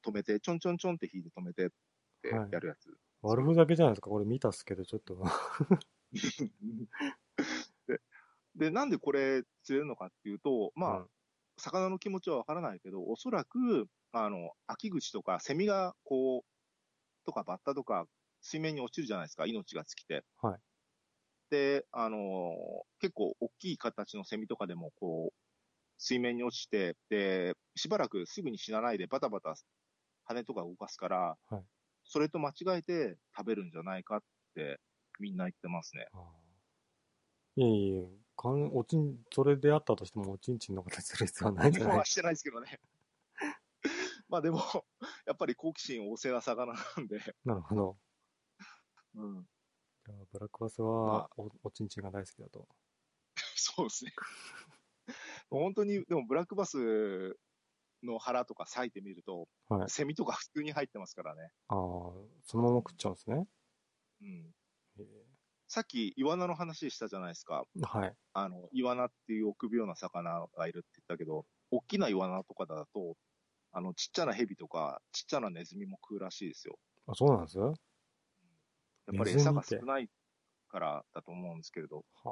[0.05, 1.69] 止めて、ちょんちょんちょんって引いて止めてっ
[2.21, 2.95] てはいやるやつ。
[3.21, 4.09] 悪ふざけじゃないですか。
[4.09, 5.23] これ見たっすけど、ちょっと。
[7.87, 8.01] で
[8.55, 11.09] で、なんでこれ釣れるのかっていうと、まあ、うん
[11.59, 18.05] 魚の気持ちはわからないけど、おそらく、あの、秋口とか、セミがこう、とかバッタとか、
[18.41, 20.23] 水面に落ちるじゃないですか、命が尽きて。
[20.41, 20.59] はい。
[21.49, 22.55] で、あの
[22.99, 25.37] 結構大きい形のセミとかでも、こう、
[25.97, 29.55] 水面に落ちて、で、しばらくすぐに死なないでバタバタ
[30.29, 31.63] 羽とか動かすから、はい
[32.11, 34.23] それと間違えて食べるんじゃないかっ
[34.55, 34.79] て
[35.19, 36.07] みんな言ってますね。
[37.55, 41.97] いえいえ、かんおちん、それであったとしても、おちんちんの形する必要はないんじゃない？
[41.99, 42.79] はしてないですけどね。
[44.27, 44.59] まあでも、
[45.25, 47.97] やっぱり好奇心旺盛な魚なんで、なるほど。
[49.15, 49.47] うん、
[50.05, 50.87] じゃあブラックバスま
[51.21, 52.67] はお、おちんちんが大好きだと。
[53.55, 54.13] そうですね。
[55.49, 57.37] 本当に、でもブラックバス
[58.03, 59.89] の腹とか裂いてみると、はい。
[59.89, 61.51] セミとか普通に入ってますからね。
[61.67, 61.77] ああ、
[62.43, 63.47] そのまま食っちゃうんですね。
[64.21, 64.55] うん、
[64.99, 65.05] へ
[65.67, 67.65] さっき、イワナの話したじゃないですか。
[67.77, 68.15] えはい。
[68.33, 73.15] あの、イワナっていう臆病な魚がいるって言ったけど、大きなイワナとかだと、
[73.71, 76.79] あの、ちっちゃなヘビとか、ちっちゃなネズミも食うらしいですよ。
[77.07, 77.59] あ、そうなんです？
[77.59, 77.73] は
[79.07, 80.09] やっぱり餌が少ない
[80.69, 82.03] からだと思うんですけれど。
[82.25, 82.29] あ。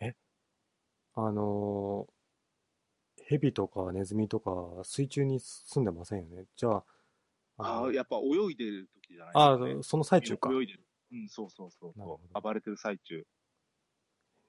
[0.00, 0.14] え？
[1.14, 2.19] あのー
[3.30, 4.50] ヘビとかネズミとか
[4.82, 6.46] 水中に住んでませんよね。
[6.56, 6.84] じゃあ、の
[7.58, 9.82] ああ、やっぱ泳いでる時じゃないあですか、ね。
[9.84, 10.50] その最中か。
[10.52, 10.84] 泳いでる。
[11.12, 12.40] うん、そうそうそうそう。
[12.42, 13.24] 暴れてる最中。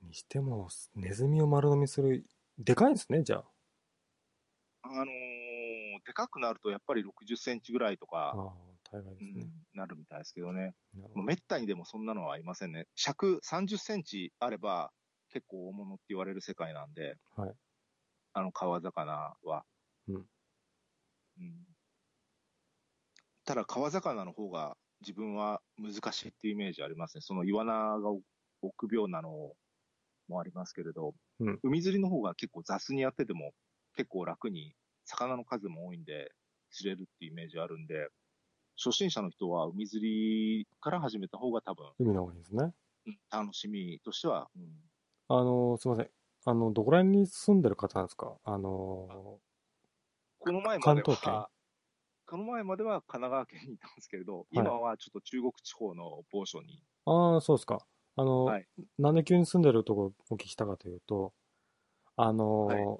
[0.01, 2.25] にしても、ネズミを丸飲みする、
[2.57, 3.45] でかいんですね、じゃあ。
[4.81, 5.07] あのー
[6.03, 8.53] でかくなるとやっぱり60センチぐらいとか、ああ、
[8.91, 9.43] 大概ですね。
[9.43, 10.73] うん、なるみたいですけどね。
[11.13, 12.87] めったにでもそんなのはありませんね。
[12.95, 14.91] 尺30センチあれば
[15.31, 17.53] 結構大物って言われる世界なんで、はい。
[18.33, 19.65] あの川魚は。
[20.07, 21.67] うんうん
[23.43, 27.21] ただ川魚の方が自分は難しいっていうイメージありますね。
[27.21, 28.11] そのイワナが
[28.61, 29.53] 臆病なの
[30.27, 33.51] もありますけれど、うん海釣りの方が結構雑にやってても
[33.97, 34.75] 結構楽に
[35.05, 36.31] 魚の数も多いんで
[36.69, 38.09] 釣れるっていうイメージあるんで、
[38.77, 42.73] 初心者の人は海釣りから始めた方が多分、海の方がいいですね。
[43.07, 44.63] うん楽しみとしては、うん
[45.29, 46.09] あのーすいません。
[46.45, 48.37] あの、どこら辺に住んでる方なんですか？
[48.43, 49.39] あの
[50.39, 51.33] この前まで関東圏。
[51.33, 51.49] は、
[52.25, 57.85] この前までは神奈川県にいたんですけれど、今はちょっと中国地方の某所に、ーああ、そうですか。
[58.15, 58.67] あのーはい。
[58.97, 61.33] なんで急に住んでるとこお聞きしたかというと、
[62.17, 62.97] あのーは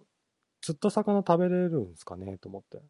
[0.61, 2.83] 釣った魚食べれるんですかねと思って。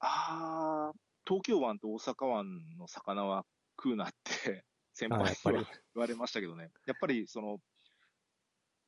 [0.00, 3.44] あー、東京湾と大阪湾の魚は
[3.76, 5.58] 食うなって先輩にあやっぱり。
[5.58, 5.64] は
[5.94, 6.70] 言われましたけどね。
[6.86, 7.58] やっぱりその、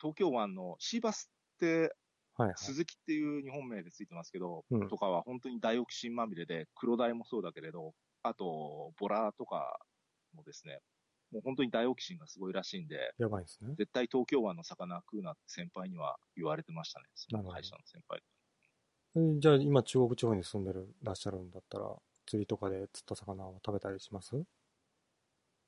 [0.00, 1.94] 東京湾のシーバスって、
[2.36, 2.54] はいはい。
[2.56, 9.78] 鈴木っていう日本名でついてますけど、うんとかは本当にダイオキシンまみれで、黒鯛もそうだけれど、あと、ボラとか
[10.34, 10.78] もですね、
[11.32, 13.74] もう本当にダイオキシンがすごいらしいんで、やばいですね。
[13.76, 17.06] 絶対東京湾の魚食うなって先輩には言われてましたね。
[17.14, 18.22] その会社の先輩。
[19.16, 21.94] えじゃあ今中国地方に住んでる、らっしゃるんだったら、
[22.26, 24.36] 釣りとかで釣った魚を食べたりします？
[24.36, 24.40] い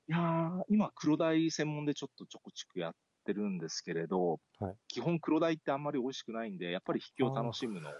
[0.08, 7.90] やー、今黒鯛専門でちょっとちょこちょこやってるんですけれど、はい基本黒鯛ってあんまり美味しくないんで、やっぱり引きを楽しむの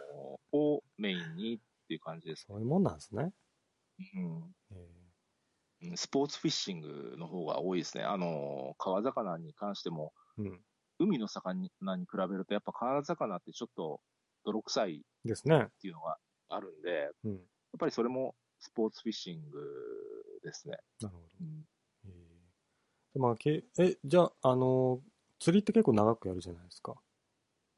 [0.53, 1.59] をメインにっ
[1.89, 2.45] ていう感じです。
[2.49, 3.33] そういうもんなんですね。
[3.99, 4.55] うん
[5.97, 8.05] スポーツフィッシングの方が多いですね。
[8.05, 10.65] あの、川魚に関しても、ーうん。
[10.99, 11.55] 海の魚
[11.97, 14.01] に比べると、やっぱ川魚ってちょっと
[14.45, 15.69] 泥臭いっですね。
[15.81, 16.19] ていうのが
[16.49, 17.41] あるんで、やっうん。
[17.79, 19.61] ぱりそれもスポーツフィッシング
[20.43, 20.79] ですね。
[21.01, 21.29] なるほど。
[21.41, 21.65] うん
[22.05, 22.13] えー
[23.15, 25.03] でまあ、けえ、じゃあ、あの、
[25.43, 26.95] 釣りって結構長くやるじゃないですか。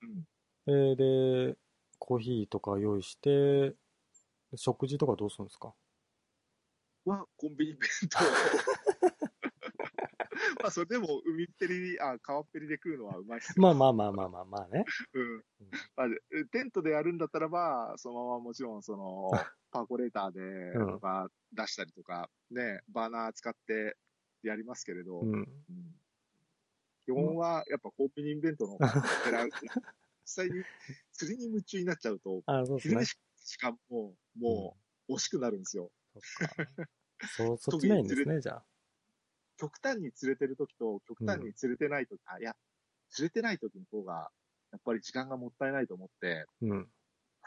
[0.03, 0.25] うん
[0.67, 0.97] えー
[1.53, 1.57] で、
[1.99, 3.75] コーヒーとか用意して、
[4.55, 5.73] 食事とかどうするんですか？
[7.07, 7.81] は、コンビニ弁
[8.11, 8.19] 当。
[10.61, 14.85] まあ、それでも、海っぺり、あ、川っぺりで食うのはうまいっすよまあまあまあまあまあまあね。
[15.15, 15.45] うん。
[15.97, 16.09] まあ、
[16.51, 19.31] テントでやるんだったらば、そのままもちろん、その、
[19.71, 23.97] パーコレーターで、うんとか出したりとか、ね、バーナー使って
[24.43, 25.33] やりますけれど、うん。
[25.33, 25.37] う
[25.73, 26.01] ん
[27.05, 28.89] 基本は、やっぱコンビニ弁当の方が
[29.27, 29.51] 狙う。
[30.25, 30.65] 実際に
[31.13, 33.19] 釣りに夢中になっちゃうと、 あそうですね昼飯。
[33.45, 34.77] しかも、も
[35.09, 35.93] う、惜しくなるんですよ。
[37.37, 38.65] そう、そっちないんですね、じゃあ。
[39.59, 42.57] 極端に釣れてる時と、極端に釣れてない時、あ、いや、
[43.11, 44.31] 釣れてない時の方が、
[44.73, 46.91] やっぱり時間がもったいないと思って、うん。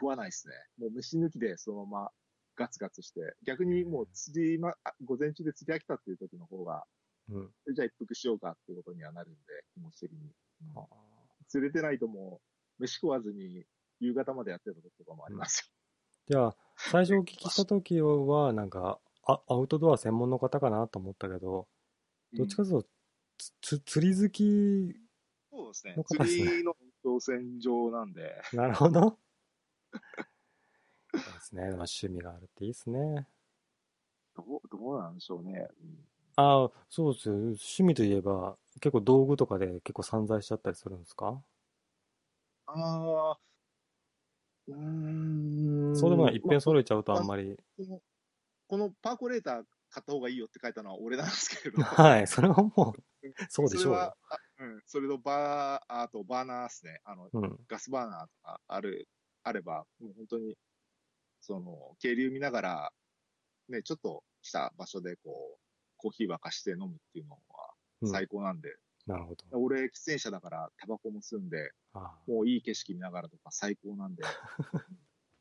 [0.00, 0.54] 食わないですね。
[0.78, 2.10] もう飯抜きでそのまま
[2.54, 6.84] ガツガツして、逆にもう釣り、ま、あ午前中で釣り飽きたっていう時の方が、
[7.30, 7.74] うん。
[7.74, 9.38] じゃあ一服しようかってことにはなるんで、
[9.74, 10.32] 気持ち的に。
[10.76, 10.86] あ
[11.48, 12.40] 釣れてないとも
[12.78, 13.64] う、飯食わずに
[14.00, 15.72] 夕方までやってた時とかもあります
[16.28, 21.68] じゃあ、最初お聞きした時は、なんか、あアウトドア専門の方かなと思ったけど、よ。
[22.34, 22.88] どっちかというと、
[23.38, 24.94] つつ釣り好き、
[25.50, 26.02] そうですねの。
[26.02, 29.18] 方ですね釣りの挑戦場なんで、なるほど。
[31.12, 31.62] そうですね。
[31.62, 33.26] まあ、趣味があるっていいですね。
[34.36, 35.68] どう、どうなんでしょうね。
[35.82, 36.08] うん
[36.38, 37.34] ああ、そうですよ。
[37.34, 41.42] 趣味といえば、結構道具とかで結構散財しちゃったりするんですか？
[42.66, 42.72] あ
[43.32, 43.40] あ、
[44.68, 44.78] うーん。
[45.92, 46.36] そうでもない。
[46.36, 47.58] 一ま遍揃えちゃうとあんまり。
[47.76, 48.02] この
[48.68, 51.78] このパーコレーター買った方がいいよって書いたのは俺なんですけれど。
[51.82, 52.26] はい。
[52.26, 53.02] それはもう、
[53.48, 54.12] そうでしょう
[54.58, 54.82] うん。
[54.86, 57.00] それとバー、あとバーナーですね。
[57.04, 57.58] あの、うん。
[57.68, 59.08] ガスバーナーとかある、
[59.42, 60.56] あれば、もう本当に、
[61.40, 62.92] その、渓流見ながら、
[63.68, 65.62] ね、ちょっとした場所でこう、
[65.98, 67.38] コーヒー沸かして飲むっていうのは
[68.02, 68.76] うん最高なんで、
[69.06, 69.44] なるほど。
[69.52, 74.26] 俺、喫煙者だからタバコも吸うんで、あもういい景色見ながらとか最高なんで、う
[74.78, 74.98] ん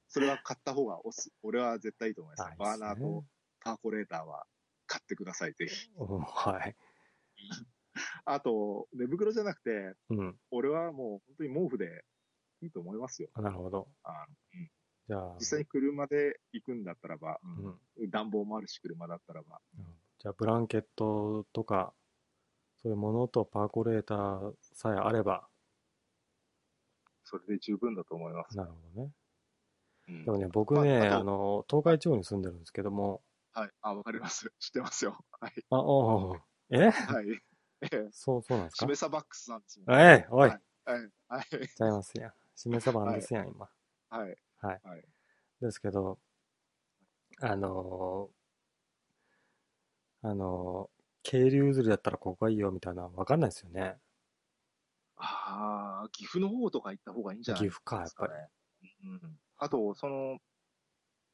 [0.10, 2.50] それは買った方がおす、俺は絶対いいと思います。
[2.50, 3.26] あバーナーと
[3.60, 4.48] パーコレーターは
[4.86, 5.76] 買ってください、ぜひ。
[5.76, 6.76] すねうんはい。
[8.26, 10.40] あと、寝袋じゃなくて、うん。
[10.52, 12.06] 俺はもう本当に毛布で
[12.62, 13.30] いいと思いますよ。
[13.36, 13.88] なるほど。
[14.04, 14.72] あのうん
[15.08, 17.66] じゃあ、実際に車で行くんだったらば、うん。
[17.66, 17.80] うん
[18.10, 19.60] 暖房もあるし、車だったらば。
[20.28, 21.94] じゃあ、ブランケットとか、
[22.84, 25.48] そういうものとパーコレーターさえあれば、
[27.24, 28.58] それで十分だと思います。
[28.58, 29.12] なるほどね。
[30.10, 33.22] うんでもね、僕ね、まああの、東海地方に住んでるんですけども、
[33.54, 33.70] はい。
[33.82, 34.52] あ、わかります。
[34.60, 35.18] 知ってますよ。
[35.40, 35.54] はい。
[35.70, 36.42] あ、おう
[36.72, 36.90] え？
[36.90, 37.32] はい。
[37.84, 38.10] ええ。
[38.12, 38.86] そう、そうなんですか？
[38.86, 39.92] シメサバックスなんですもん。
[39.98, 41.12] えいおい、はいはい。
[41.30, 41.46] はい。
[41.70, 42.34] ちゃいますやん。
[42.54, 43.70] しめさばんですやん、今。
[44.10, 44.38] はい。
[44.60, 44.82] はい。
[44.84, 45.06] はい。
[45.62, 46.20] ですけど、
[47.40, 48.37] あのー
[50.22, 53.98] あのー渓流釣りだったらここがいいよみたいなのわかんないですよね。
[55.18, 58.34] ああ、岐阜の方とか行った方がいいんじゃない岐阜か、やっぱり。
[58.88, 59.10] り。
[59.10, 59.40] うん。
[59.58, 60.38] あと、その、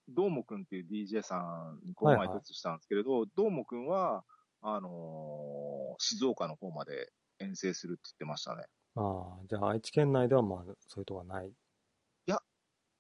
[0.08, 4.24] どーもくんっていう DJ さんにこの前はいはい突したんですけれど、どーもくんは、
[4.62, 8.66] あのー静岡の方まで遠征するって言ってましたね。
[8.96, 11.54] ああ、じゃあ愛知県内ではまあ、そういうとこはない。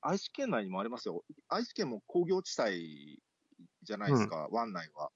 [0.06, 1.24] 愛知県内にもありますよ。
[1.48, 3.24] 愛知県も工業地帯
[3.84, 5.12] じゃないですか、湾内は。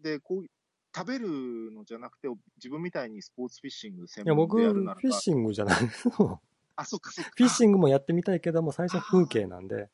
[0.00, 0.46] で、こう、
[0.94, 5.86] 食べるのじゃなくて、自分みたいにスポーツフィッシング専いや、門僕、フでやるならばィッシングじゃない。
[5.86, 6.10] フ
[6.76, 7.30] あ、そっかそっか。
[7.36, 9.90] ィッシングもやってみたいけども、最初風景なんで、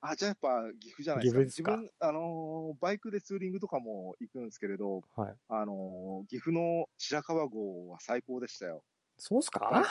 [0.00, 1.40] あ、じゃあやっぱ岐阜じゃないですか。
[1.40, 1.70] 岐阜ですか？
[1.72, 5.34] 自分、あのーバイクでツーリングとかも行くんですけれど、はい。
[5.48, 8.84] あのー岐阜の白川郷は最高でしたよ。
[9.16, 9.82] そうっすか？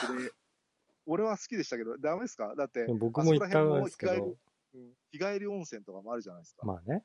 [1.06, 2.54] 俺は好きでしたけど、ダメですか？
[2.54, 4.36] だって、僕も行ったんですけどあそこら辺も、
[4.74, 6.64] うん日帰り温泉とかもあるじゃないですか。
[6.64, 7.02] まあね。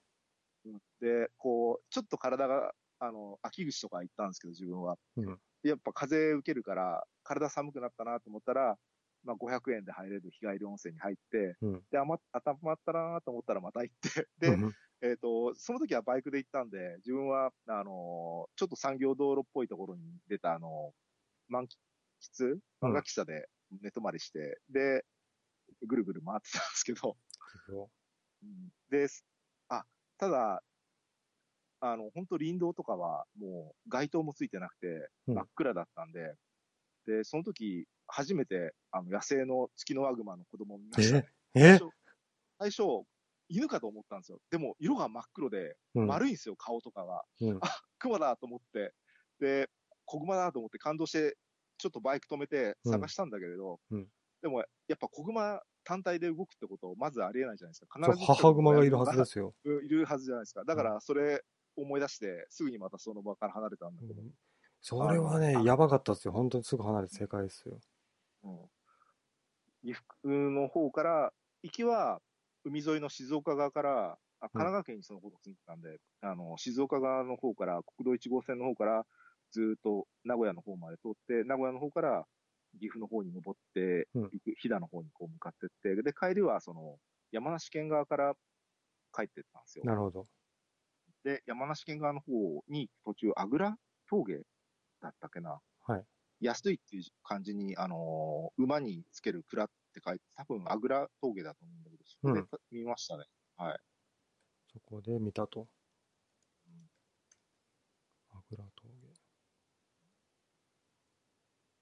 [0.69, 4.97] うんで、こう、ちょっと体があの、秋口とか行ったんですけど、自分は。
[5.17, 5.39] うん。
[5.63, 8.77] やっぱ風受けるから、体寒くなったなと思ったら、
[9.23, 11.81] まあ、500円で入れる日帰り温泉に入って、うん。
[11.91, 20.93] で、余っ温まったなと思ったらまた行って、で、うんえっ、と、その時はバイクで行ったんで、自分は、あのちょっと産業道路っぽいところに出た、あの
[21.47, 21.67] 満
[22.21, 23.47] 喫漫画喫茶で
[23.81, 25.05] 寝泊まりして、で、
[25.87, 27.15] ぐるぐる回ってたんですけど、
[28.43, 28.69] うん。
[28.89, 29.07] で、あ、
[30.19, 30.61] ただ、
[31.81, 36.35] あの、本当林道とかはもう街灯もついてなくて、うん真っ暗だったんで、
[37.07, 41.29] で、その時、初めて、あの、野生のツキノワグマの子供を見ましたね。
[41.55, 41.61] え？
[41.61, 41.89] 最初、
[42.59, 43.05] 最初
[43.47, 44.39] 犬かと思ったんですよ。
[44.51, 46.07] でも、色が真っ黒で、うん。
[46.07, 47.23] 丸いんですよ、顔とかが。
[47.41, 47.57] うん。
[47.61, 48.93] あ、クマだと思って、
[49.39, 49.69] で、
[50.05, 51.37] 子グマだと思って感動して、
[51.77, 54.07] ちょっとバイク止めて探したんだけれど、うんうん
[54.41, 57.99] でも、やっぱ子グマ単体で動くってこと、まずありえないじゃないですか。
[57.99, 59.55] 必ず母熊がいるはずですよ。
[59.63, 60.63] うんいるはずじゃないですか。
[60.63, 61.41] だから、それ
[61.75, 64.21] 思い出して、すぐにまたその場から離れたんだけど。
[64.21, 64.29] うん
[64.81, 66.31] それはねやばかったですよ。
[66.31, 67.77] 本当にすぐ離れて正解ですよ。
[68.43, 68.57] うん
[69.83, 71.33] 岐阜の方から、
[71.63, 72.21] 行きは
[72.63, 79.05] 海沿いの静岡側から、あ神奈川県にそのことついてたんで、あの、静岡側の方から、国道1号線の方から、
[79.51, 82.25] ずーっと名古屋の方まで通って、名古屋の方から
[82.79, 84.07] 岐阜の方に登って
[84.61, 86.97] 飛騨の方にこう向かってって、で、帰りはその、
[87.31, 88.33] 山梨県側から
[89.13, 89.85] 帰ってったんですよ。
[89.85, 90.25] なるほど。
[91.23, 93.77] で、山梨県側の方に途中、あぐら
[94.09, 94.43] 峠
[95.01, 95.59] だったっけな。
[95.85, 96.03] はい。
[96.41, 103.25] 安いっていう感じに、あのー馬につける蔵って書いて、多分あぐら峠だと思うんだけど、そこで見ましたね。
[103.57, 103.79] はい。
[104.71, 105.67] そこで見たと。
[108.31, 109.13] あぐら峠。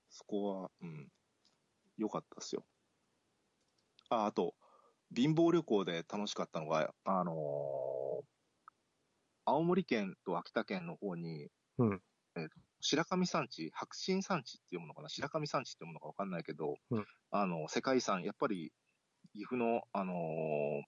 [0.10, 1.10] そこは、うん、
[1.98, 2.64] 良かったですよ。
[4.10, 4.54] あ、あと、
[5.16, 8.26] 貧乏旅行で楽しかったのが、あのー
[9.50, 11.48] 青森県と秋田県の方に、
[11.78, 12.02] うん
[12.36, 12.50] えーと
[12.82, 15.10] 白神山地、白神山地っていうものかな？
[15.10, 18.72] 白神山地っていうものかわかんないけど、うんあの、世界遺産、やっぱり、
[19.34, 20.84] 岐阜の、あのー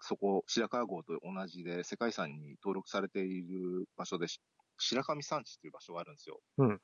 [0.00, 4.40] そこ、白川郷と同じで世界遺産に登録されている場所で、し
[4.78, 6.40] 白神山地っていう場所があるんですよ。
[6.58, 6.80] うん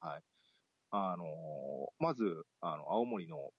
[0.00, 0.22] はい。
[1.12, 1.26] あのー
[1.98, 3.50] まず、あの、青森の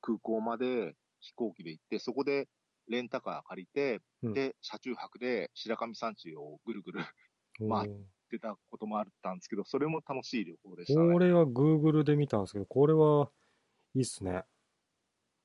[0.00, 2.48] 空港まで飛行機で行って、そこで
[2.88, 7.00] レンタカー借りて、うんで、車中泊で白神山地をぐるぐる
[7.60, 7.88] まあおー
[8.30, 11.12] 出たこともあったんですけど、それも楽しい旅行でしたね。
[11.12, 13.30] これは Google で見たんですけど、これは
[13.94, 14.42] いいっすね。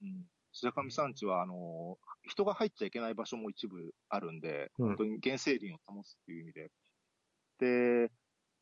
[0.01, 6.71] うん、白神山地は、あのー人が入っちゃいけない場所も一部あるんで、うん本当に原生林を保つっていう意味で。
[7.59, 8.11] で、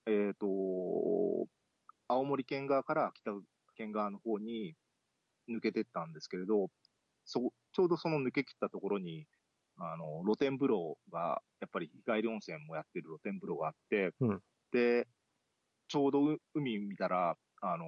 [0.05, 0.47] えっ、と、
[2.07, 3.31] 青森県側から北
[3.75, 4.75] 県側の方に
[5.49, 6.69] 抜けてったんですけれど、
[7.25, 9.27] そ、ちょうどその抜け切ったところに、
[9.77, 14.41] あの、露天風呂が、やっぱり日帰り温泉もやってる露天風呂があって、うん
[14.71, 15.07] で、
[15.87, 17.85] ちょうどう海見たら、あの、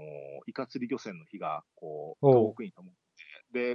[0.47, 2.91] イカ釣り漁船の火が、こう、遠くに灯って、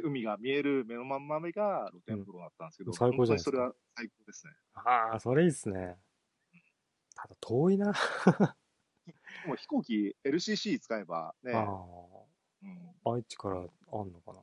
[0.01, 4.52] で、海が見える目のまんま目が露天風呂だったんですけど、うん最高じゃないですか本当にそれは最高ですね。
[4.74, 5.98] ああ、それいいっすね。
[7.14, 7.93] ただ遠いな。
[9.43, 12.27] もう飛行機 LCC 使えばね、あ
[12.63, 13.63] うん、あ、愛知からあ
[14.05, 14.41] んのかな？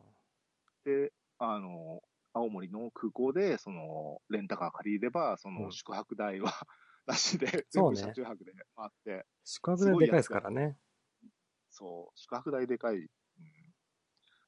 [0.83, 2.01] で、あの、
[2.33, 5.71] 青森の空港で、その、レンタカー借りれば、そうのん。
[5.71, 6.51] 宿泊代は、
[7.05, 10.79] なしで、全部車中泊で回って、宿泊ででかいですからね。
[11.69, 12.97] そう、宿泊代でかい。
[12.97, 13.09] うん。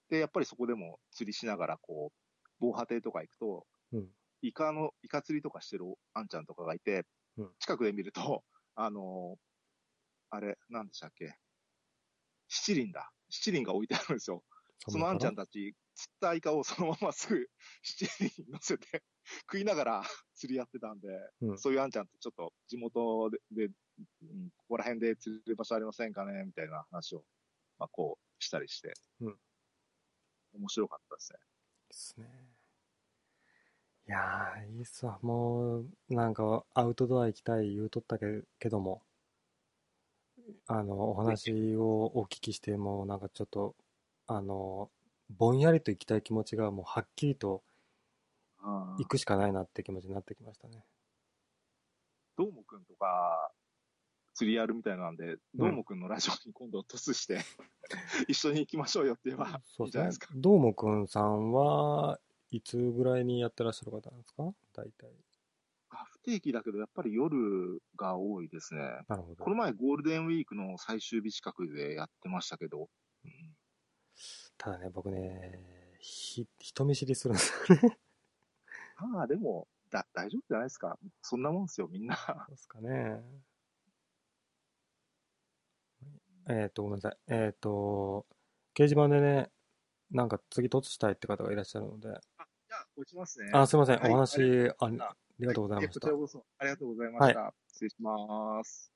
[0.10, 2.18] で、やっぱりそこでも釣りしながら、こう、
[2.60, 4.12] 防波堤とか行くと、うん。
[4.42, 7.06] イカの、イカ釣りとかしてるあんちゃんとかがいて、
[7.38, 7.56] うん。
[7.60, 8.44] 近くで見ると、
[8.76, 9.38] あの
[10.32, 11.36] あれ、なんでしたっけ？
[12.48, 13.12] 七輪だ。
[13.30, 14.44] 七輪が置いてあるんですよ。
[14.88, 15.08] その？
[15.08, 17.48] あんちゃんたち、釣ったイカを そのまますぐ
[17.84, 19.03] 七輪に乗せて
[19.41, 20.03] 食いながら
[20.34, 21.08] 釣りやってたんで、
[21.41, 23.74] うんそういうあんちゃんとちょっと地元で、で
[24.24, 26.44] うんここら辺で釣れる場所ありませんかね？
[26.45, 27.26] みたいな話を、
[27.78, 29.40] まあ、こうしたりして、うん
[30.53, 31.40] 面白かったですね。
[31.88, 32.56] ですね。
[34.08, 35.18] いやー、いいっすわ。
[35.22, 39.02] もう、なんか、アウトドア行きたい言うとったけけども、
[40.68, 43.76] あの、お話をお聞きして、もうなんかちょっと、
[44.28, 44.91] あの、
[45.30, 47.64] ぼんやりと行きたい気持ちがもうはっきりと
[48.98, 50.86] 行くしかないなって気持ちになってきましたね。
[52.38, 53.52] どーもくんとか、
[54.34, 57.40] 釣りやるみたいなんで、どーもくんのラジオに今度トスして、
[58.28, 60.28] 一緒に行きましょうよって言えばそいういんじゃないですか。。
[60.28, 62.19] ですねどーもくんさんは
[62.52, 64.53] いつぐらいにやってらっしゃる方なんですか？
[64.73, 65.11] 大体。
[66.23, 68.81] 定期だけど、やっぱり夜が多いですね。
[69.07, 69.56] なるほどこの。
[69.56, 72.89] 前ゴールデンウィークの最終日近くでやってましたけど、
[73.26, 73.31] うん
[74.57, 75.60] ただね、僕ね、
[75.99, 77.98] ひ、人見知りするんですよね。
[79.11, 80.99] まあでも、だ、大丈夫じゃないですか。
[81.23, 82.15] そんなもんですよ、みんな。
[82.15, 83.23] そうですかね。
[86.48, 87.18] えっ、と、ごめんなさい。
[87.27, 88.27] えっ、と、
[88.76, 89.49] 掲示板でね、
[90.11, 92.11] なんか次突したいって方がいらっしゃるので、あ、
[92.68, 93.49] じゃあ、落ちますね。
[93.53, 93.99] あ、すいません。
[93.99, 96.18] はいお話、あありありがとうございましたこちら。
[96.18, 97.54] こそ、ありがとうございました。
[97.68, 98.92] 失礼します。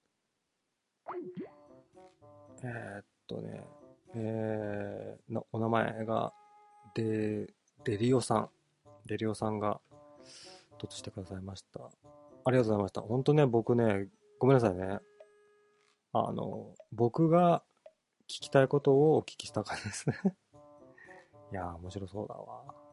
[2.64, 3.64] えーっとね、
[4.16, 6.34] えーの、お名前が、
[6.96, 7.54] デ、
[7.84, 8.50] デリオさん。
[9.06, 9.82] デリオさんが、
[10.78, 11.82] 突してくださいました。
[12.46, 13.02] ありがとうございました。
[13.02, 14.08] 本当ね、僕ね、
[14.40, 15.00] ごめんなさいね。
[16.14, 17.64] あの、僕が
[18.28, 20.16] 聞きたいことをお聞きした感じですね。
[21.52, 22.85] いやー、面白そうだわ。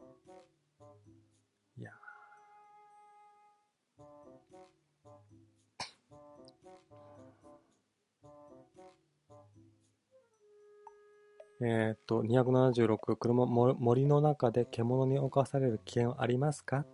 [11.61, 16.85] えーっと、276、車森の中で獣に侵される危険はありますか？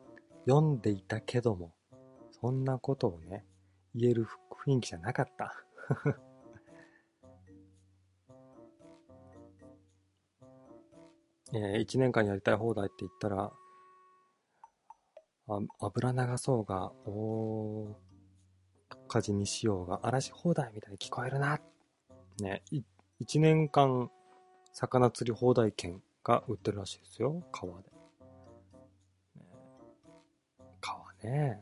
[0.48, 1.74] 読んでいたけども、
[2.42, 3.46] そんなことをね、
[3.96, 4.26] 言える
[4.66, 5.54] 雰囲気じゃなかった。
[11.52, 13.52] えー、1年間やりたい放題って言ったら、
[15.48, 17.96] あ油流そうが、大
[19.08, 21.60] 火事にしようが、嵐放題みたいに聞こえるな。
[22.40, 22.62] ね、
[23.20, 24.12] 1年間、
[24.80, 27.90] 魚釣り放題券が売ってるらしいですよ、川で。
[30.80, 31.62] 川ね。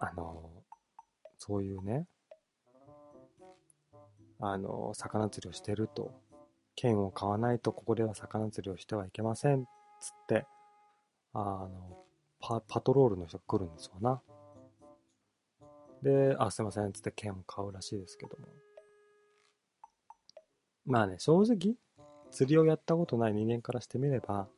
[0.00, 0.50] あの、
[1.36, 2.06] そういうね、
[4.40, 6.14] あの、魚釣りをしてると、
[6.76, 9.66] 券を買わないとここでは魚釣りをしてはいけません、
[10.00, 10.46] つって、
[11.34, 11.98] あの、
[12.40, 14.22] パパトロールの人が来るんですわな。
[16.02, 18.46] で、あ、すいません、つって券を買うらしいですけども。
[20.86, 21.74] まあね、正直、
[22.30, 24.48] 釣りをやったことない人間からしてみれば、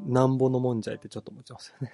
[0.00, 1.92] なんぼのもんじゃいってちょっと思っちゃいますよね。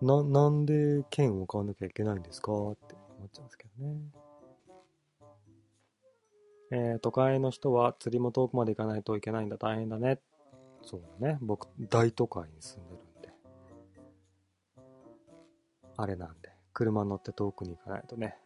[0.02, 2.52] な、なんで券を買わなきゃいけないんですか？
[2.52, 4.00] って思っちゃうんですけどね。
[6.70, 10.20] えー、都会の人は釣りも遠くまで行かないといけないんだ、大変だね。
[10.82, 11.38] そうだね。
[11.40, 13.32] 僕、大都会に住んでるんで。
[15.96, 18.38] あれなんで、車乗って遠くに行かないとね、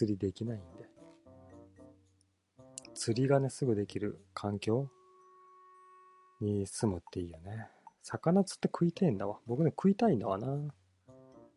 [0.00, 0.88] 釣りできないんで。
[2.94, 4.88] 釣りがね、すぐできる環境
[6.40, 7.68] に住むっていいよね。
[8.00, 9.40] 魚釣って食いてえんだわ。
[9.46, 10.74] 僕ね、食いたいんだわな。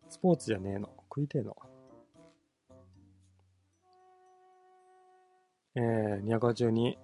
[0.09, 0.89] スポーツじゃねえの。
[1.03, 1.55] 食いてえの。
[5.75, 6.97] えー、282。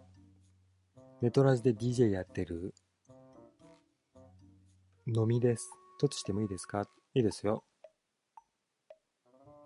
[1.22, 2.74] ネトラジで DJ やってる。
[5.08, 5.72] 飲みです。
[6.02, 6.82] どっちしてもいいですか？
[7.14, 7.64] いいですよ。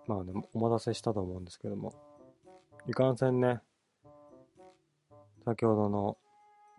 [0.07, 1.93] まあね、お待たせしたと思うんですけども。
[2.87, 3.61] いかんせんね、
[5.45, 6.17] 先ほどの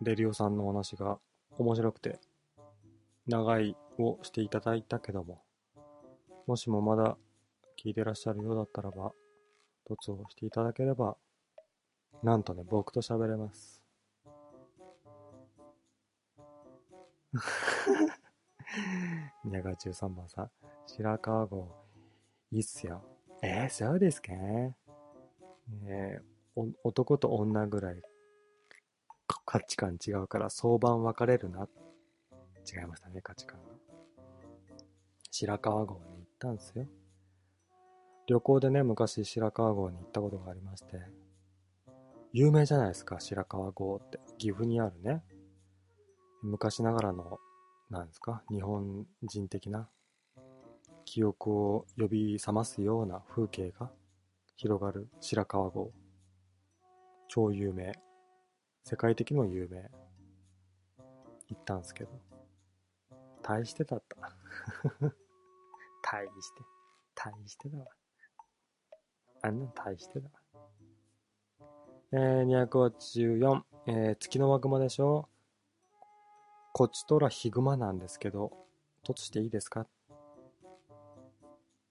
[0.01, 1.19] レリオさんのお話が
[1.57, 2.19] 面白くて、
[3.27, 5.41] 長いをしていただいたけども、
[6.45, 7.17] もしもまだ
[7.83, 9.13] 聞いてらっしゃるようだったらば、
[9.85, 11.17] 凸をしていただければ、
[12.21, 13.83] なんとね、僕と喋れます。
[19.45, 20.51] 213番さん、
[20.85, 21.67] 白川郷、
[22.51, 23.14] いいっすよ。
[23.41, 24.31] えー、そうですか？
[25.87, 26.19] え
[26.55, 28.01] お男と女ぐらい
[29.45, 31.67] 価値観違うから相番分かれるな。
[32.71, 33.69] 違いましたね、価値観が。
[35.31, 36.85] 白川郷に行ったんですよ。
[38.27, 40.99] 旅行でね、昔白川郷に行ったことがありまして、
[42.33, 44.19] 有名じゃないですか、白川郷って。
[44.37, 45.23] 岐阜にあるね。
[46.41, 47.37] 昔ながらの、
[47.89, 49.89] なんですか、日本人的な
[51.15, 53.89] 記憶を呼び覚ますような風景が
[54.57, 55.93] 広がる白川郷。
[57.29, 57.93] 超有名。
[58.83, 59.89] 世界的にも有名。
[61.47, 62.09] 行ったんですけど。
[63.41, 64.17] 大してだった。
[66.03, 66.61] 大して。
[67.15, 67.85] 大してだわ。
[69.43, 70.67] あんなん大してだわ。
[72.11, 73.63] えー、284。
[73.87, 75.29] えー、月のワグマでしょ
[76.73, 78.51] こっちとらヒグマなんですけど、
[79.05, 79.87] 突していいですか？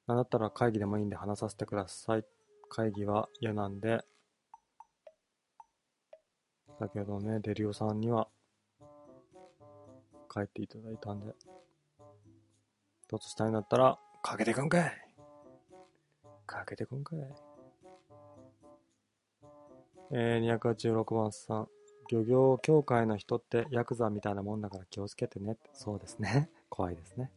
[0.07, 2.25] なんだったら会議でもいいんで話させてください。
[2.69, 4.05] 会議は嫌なんで。
[6.79, 8.29] だけどね、デリオさんには
[10.31, 11.33] 帰っていただいたんで。
[13.11, 14.93] 突したいんだったら、かけてくんかい
[16.47, 17.19] かけてくんかい
[20.11, 21.69] えー、286番さん。
[22.11, 25.71] 漁業協会の人ってヤクザみたいなもんだから気をつけてねって。
[25.73, 26.51] そうですね。
[26.69, 27.31] 怖いですね。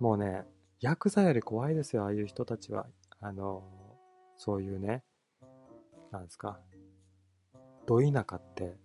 [0.00, 0.44] もうね、
[0.80, 2.86] ヤクザより怖いですよ、ああいう人たちは。
[3.20, 3.64] あの、
[4.36, 5.02] そういうね、
[6.10, 6.60] なんですか。
[7.86, 8.76] ど田舎って、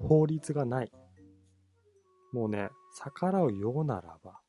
[0.00, 0.92] 法律がない。
[2.32, 4.40] もうね、逆らうようならば、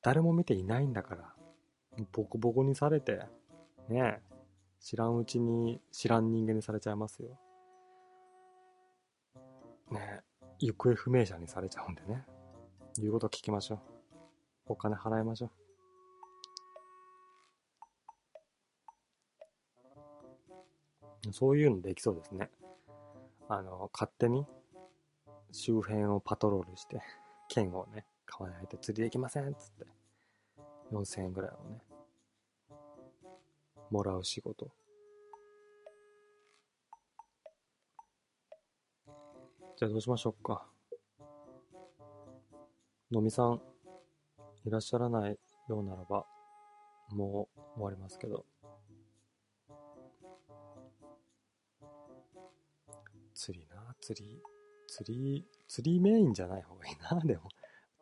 [0.00, 1.34] 誰も見ていないんだから、
[2.12, 3.20] ボコボコにされて、
[3.88, 4.22] ねえ、
[4.80, 7.36] 知らんうちに知らん人間にされちゃいますよ。
[9.90, 12.24] ねえ、行方不明者にされちゃうんでね。
[12.96, 13.97] 言うこと聞きましょう。
[14.68, 15.50] お金払いましょう。
[21.32, 22.50] そういうのできそうですね。
[23.48, 24.46] あの、勝手に
[25.52, 27.00] 周辺をパトロールして、
[27.48, 29.86] 剣をね、買わないと釣りできませんっつって、
[30.92, 31.80] 4000円ぐらいをね、
[33.90, 34.68] もらう仕事。
[39.76, 40.66] じゃあどうしましょうか。
[43.10, 43.62] のみさん、
[44.64, 46.26] いらっしゃらないようならば、
[47.10, 48.44] もう終わりますけど。
[53.34, 54.42] 釣りな、釣り。
[54.88, 57.48] 釣り、釣りメインじゃない方がいいな、 でも。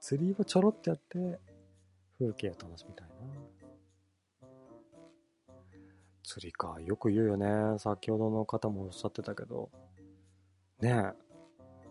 [0.00, 1.40] 釣りをちょろっとやって、
[2.18, 3.14] 風景を楽しみたいな。
[6.22, 7.78] 釣りか、よく言うよね。
[7.78, 9.70] 先ほどの方もおっしゃってたけど。
[10.80, 11.26] ねえ。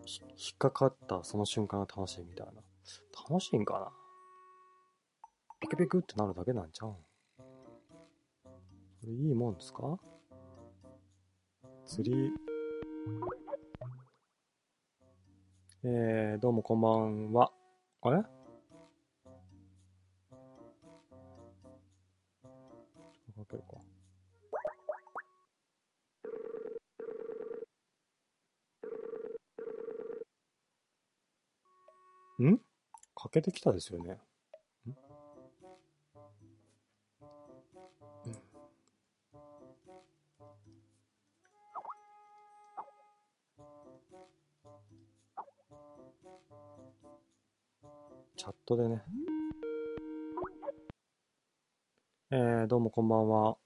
[0.06, 2.52] 引っかかったその瞬間が楽しいみたいな。
[3.28, 4.05] 楽しいんかな？
[5.66, 6.94] ピクピクってなるだけなんちゃん
[9.00, 9.98] それいいもんですか？
[11.84, 12.30] 釣り。
[15.82, 17.50] えー、どうもこんばんは。
[18.02, 18.22] あれ？
[18.22, 18.28] か
[23.50, 23.64] ける
[32.38, 32.44] か。
[32.44, 32.58] ん？
[33.16, 34.20] かけてきたですよね。
[48.46, 49.02] ャットでね。
[52.30, 53.56] えー、どうもこんばんは。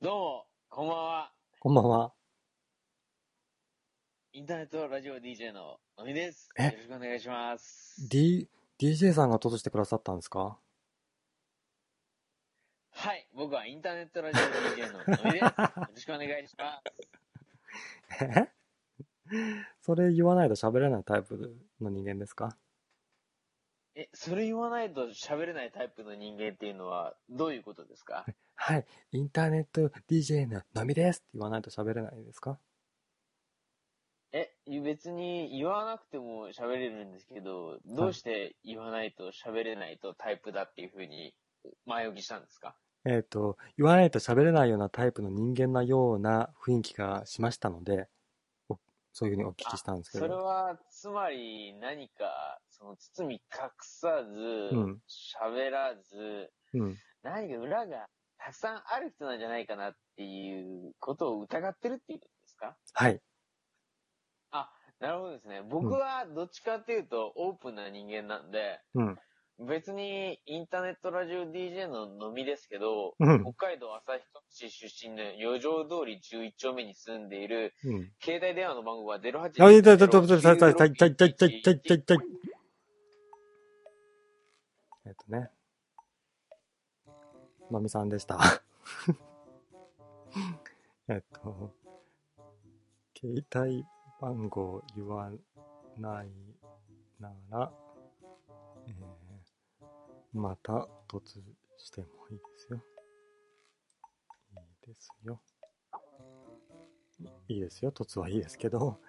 [0.00, 1.32] どうも、こんばんは。
[1.58, 2.12] こんばんは。
[4.32, 6.48] インターネットラジオ DJ ののみです。
[6.58, 6.66] え？
[6.66, 8.08] よろしくお願いします。
[8.08, 10.58] D、DJ さんが閉じてくださったんですか？
[12.92, 15.44] はい、僕はインターネットラジオ DJ ののみです。
[15.44, 16.80] よろしくお願いしま
[18.08, 18.24] す。
[18.24, 18.48] え
[19.80, 22.56] それ言わないと喋れないタイプの人間ですか
[24.00, 28.24] え、それ言わないと喋れないタイプの人間っていうのはどういうことですか？
[28.54, 32.58] はい、インターネット DJ ののみですって言わないと喋れないですか？
[34.32, 41.34] え、別に言わなくても喋れるんですけど、どうして言わないと喋れないとタイプだっていうふうに
[41.84, 42.74] 前置きしたんですか？
[43.04, 48.06] えっ、と、言わないと喋れないようなタイプの人間なような雰囲気がしましたので、お
[49.12, 50.44] そういうふうにお聞きしたんですけそれど。
[50.44, 54.98] は、つまり何か、その包み隠さずうん、
[55.42, 56.96] 喋、らず、うん。
[57.22, 58.08] 何か裏が
[58.38, 62.76] たくさんある人なんじゃないかなっていうことを疑ってるっていうことですか？
[62.94, 63.20] はい。
[64.52, 64.70] あ、
[65.00, 65.62] なるほどですね。
[65.62, 69.18] 僕はどっちかっていうとオープンな人間なんで、うん。
[69.68, 73.42] 別にインターネットラジオ DJ ののみですけど、うん。
[73.42, 78.10] 北海道旭市出身の余剰通り11丁目に住んでいる、うん。
[78.22, 82.18] 携帯電話の番号は08あ、いたいたいたいたいたいたいたいたいたいたいたいたい
[85.06, 85.50] えっとね。
[87.70, 88.38] まみさんでした。
[91.08, 91.74] えっと、
[93.18, 93.84] 携帯
[94.20, 95.30] 番号言わ
[95.98, 96.28] ない
[97.18, 97.89] なら、えー、
[100.32, 101.40] また突
[101.76, 102.80] してもいいですよ。
[104.54, 105.40] いいですよ。
[107.48, 107.90] いいですよ。
[107.90, 109.00] 突はいいですけど、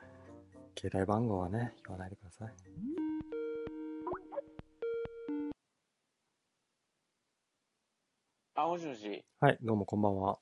[0.76, 2.54] 携帯番号はね、言わないでください。
[8.56, 9.24] あ、もしもし。
[9.40, 10.40] はい、どうもこんばんは。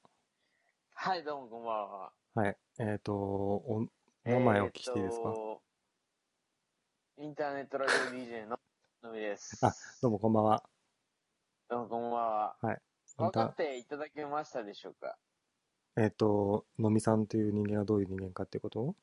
[0.93, 2.11] はい、どうもこんばんは。
[2.35, 3.85] はい、えっ、と、お、
[4.26, 5.61] お名前お聞きしていいですか、えーと
[7.22, 8.57] インターネットラジオ DJ の
[9.02, 9.58] のみです。
[9.66, 10.64] あどうもこんばんは。
[11.70, 12.56] どうもこんばんは。
[12.64, 12.76] イン
[13.18, 15.16] 分かタっていただけましたでしょうか？
[15.96, 18.82] えっ、と、のみさんという人間がどういう人間かっていうこと？
[18.82, 18.96] を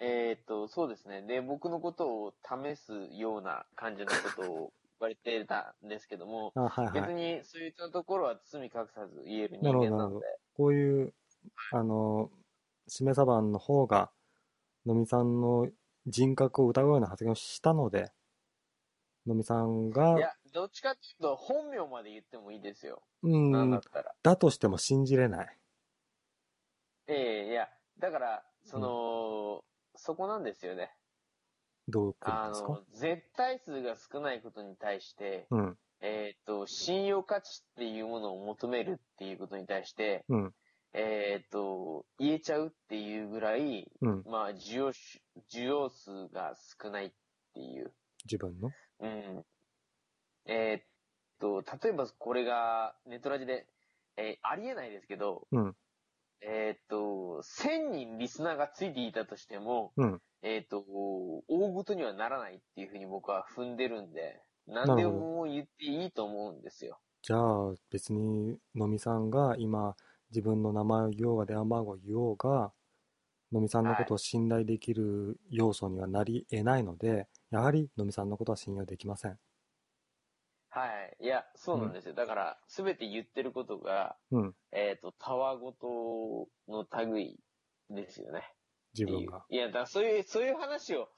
[0.00, 1.22] えっ、と、そうですね。
[1.22, 4.70] で、僕のことを試すような感じのことを言
[5.00, 7.14] われてたんですけども、あ、はい別はい。
[7.14, 10.26] にそういったところは包み隠さず言える人なるほど間なので、
[10.56, 11.14] こういう、
[11.70, 12.30] あの、
[12.88, 14.10] しめさばんの方が、
[14.84, 15.68] のみさんの
[16.08, 18.10] 人格を疑うような発言をしたので、
[19.26, 23.02] のみさんがい、や、どっちかっていうと本名まで言ってもいいですよ。
[23.22, 24.14] うん、なんだったら。
[24.22, 25.58] だとしても信じれない。
[27.08, 27.68] ええいや、
[27.98, 29.64] だから、その、
[29.96, 30.94] そこなんですよね。
[31.88, 32.68] どうあですか？
[32.68, 35.78] の、絶対数が少ないことに対して、うん。
[36.00, 40.54] えっ、と、信用価値っていうものを求めるっていうことに対して、うん。
[40.92, 44.22] えっ、と、言えちゃうっていうぐらい、うん。
[44.26, 47.12] まあ、需要し、需要数が少ないっ
[47.54, 47.92] ていう。
[48.26, 48.70] 自分の？
[49.00, 49.44] うん。
[50.46, 50.82] えーっ
[51.38, 53.66] と、例えばこれがネットラジで、
[54.16, 55.76] えーありえないですけど、うん。
[56.40, 60.22] えーっと、1000人リスナーがついていたとしても、うん。
[60.42, 60.84] えーっと、
[61.48, 67.00] 大ごとにはならないっていうふうに僕は踏んでるんで、何でも言っていいと思うんですよ。
[67.22, 69.96] じゃあ、別に、のみさんが今、
[70.30, 72.72] 自分の名前を言おうが電話番号を言おうが、
[73.52, 79.38] のみさんのことを信頼できる要素にはなり得ないので、やはりのみさんのことは信用できません。
[80.70, 81.16] はい。
[81.24, 82.14] いや、そうなんですよ。
[82.14, 84.54] だから、すべて言ってることが、うん。
[84.72, 87.40] えーっと、たわごとの類
[87.88, 88.52] ですよね。
[88.92, 89.44] 自分が。
[89.48, 91.08] いや、だからそういう、そういう話を、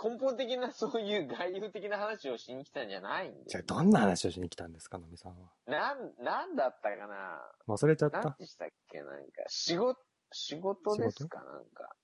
[0.00, 5.50] 根本的なそういう概要的な話をしに来たんじゃないんでじゃあ、どんな話をしに来たんですか、のみさんは。
[5.66, 7.42] なん、なんだったかな？
[7.66, 8.36] 忘れちゃった？
[8.38, 8.98] でしたっけ？
[8.98, 9.98] なんか、仕事、
[10.30, 11.42] 仕事ですか？
[11.42, 11.96] なんか。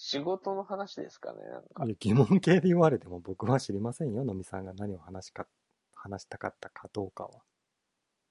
[0.00, 5.46] ん仕事の話ですかねなんか疑問系で言われても僕は知りませんよ、のみさんが何を話しか、
[5.94, 7.42] 話したかったかどうかは。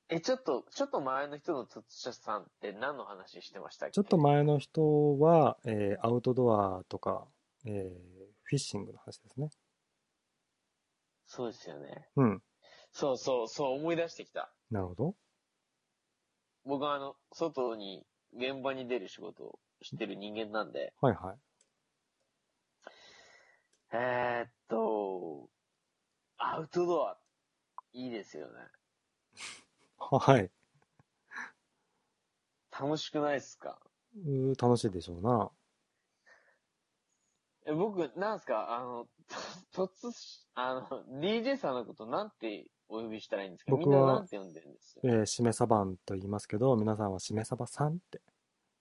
[0.10, 3.94] え、ちょっと、ちょっと前の人の突者さんって何の話してましたっけ？
[3.94, 7.28] ちょっと前の人は、えーアウトドアとか、
[7.66, 9.52] えーフィッシングの話ですね。
[11.28, 12.10] そうですよね。
[12.16, 12.42] うん。
[12.92, 14.52] そうそう、そう思い出してきた。
[14.72, 15.16] なるほど。
[16.66, 21.38] 僕はあの、外に、現場に出る仕事をしてる人間なんで、はいはい。
[23.92, 25.50] えー、っと、
[26.38, 27.18] アウトドア、
[27.94, 28.54] いいですよね。
[29.98, 30.52] はい。
[32.80, 33.80] 楽しくないっすか？
[34.26, 35.52] うー楽しいでしょうな。
[37.66, 38.76] え僕、なんすか？
[38.78, 39.08] あの、
[39.74, 40.12] と 突、
[40.56, 43.76] あの、DJ さんのことなんてお呼びしたらいいんですか？
[43.76, 44.96] みんななんて呼んでるんです？
[44.96, 45.08] よえ。
[45.24, 48.22] ー、しめさばんと言いますけど、皆さんはしめさばさんって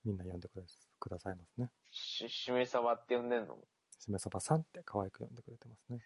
[0.05, 0.67] みんな呼んでくだ
[1.01, 1.71] くださいますね。
[1.91, 3.59] し、しめさばって呼んでんの？
[3.99, 6.01] しめさばさんって可愛く呼んでくれてますね。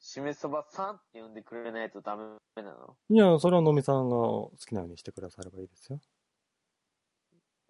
[0.00, 2.24] しめさばさんって呼んでくれないとダメ
[2.62, 2.96] なの？
[3.10, 6.00] いや、それはのみさんが好きなようにしてくださればいいですよ。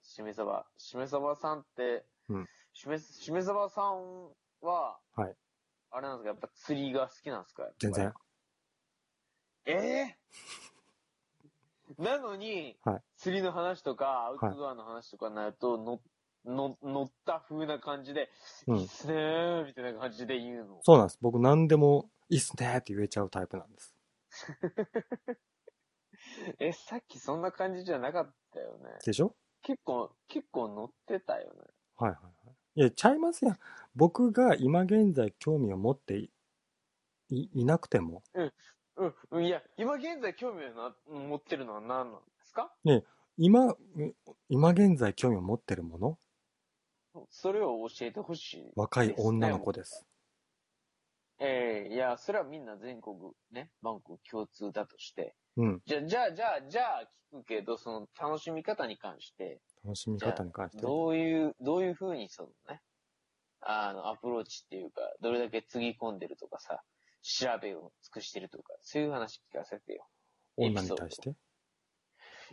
[0.02, 0.66] しめさば。
[0.76, 4.28] しめさばさんって、うんしめ、しめさばさん
[4.62, 5.34] は、はい。
[5.90, 6.28] あれなんですか？
[6.28, 7.68] やっぱ釣りが好きなんですか？
[7.78, 8.12] 全然。
[9.66, 10.18] ええ
[12.02, 16.00] なのに、はい釣りの話とか、アウトドアの話とかになると、の、
[16.44, 18.30] の、乗った風な感じで、
[18.66, 20.80] うんいいっすねー、みたいな感じで言うの。
[20.82, 21.18] そうなんです。
[21.20, 23.94] 僕何でもいいっすねって言えちゃうタイプなんです。
[26.58, 28.84] え、さっきそんな感じじゃなかったよね。
[29.04, 29.34] でしょ？
[29.62, 31.60] 結構、結構乗ってたよね。
[31.96, 32.54] はいはいはい。
[32.76, 33.58] いや、ちゃいますやん。
[33.94, 36.30] 僕が今現在興味を持ってい
[37.30, 38.22] いいなくても、
[38.96, 42.72] うん、いや、今現在興味をな持ってるのは何なんですか？
[43.36, 43.74] 今、
[44.48, 46.18] 今現在興味を持ってるもの、
[47.30, 48.72] それを教えてほしい。
[48.76, 50.06] 若い女の子です。
[51.40, 53.16] ええいや、それはみんな全国
[53.52, 55.36] ね、バンコク共通だとして。
[55.56, 55.82] うん。
[55.86, 60.82] じゃ、じゃあ、じゃあ、じゃあ聞くけど、その楽しみ方に関して、楽しみ方に関して。
[60.82, 62.82] どういう、どういう風にそのね、
[63.60, 66.82] あの、アプローチっていうか、どれだけつぎ込んでるとかさ、
[67.22, 70.06] 調べを尽くしてるとか、そういう話聞かせてよ。
[70.56, 71.30] 女に対して？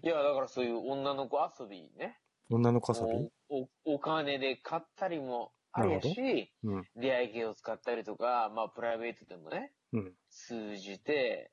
[0.03, 2.19] いや、だからそういう女の子遊びね。
[2.49, 6.83] 女の子遊びおおお金で買ったりもあるやし、うん。
[6.95, 10.13] 出会い系を使ったりとか、まあプライベートでもね、うん。
[10.29, 11.51] 通じて、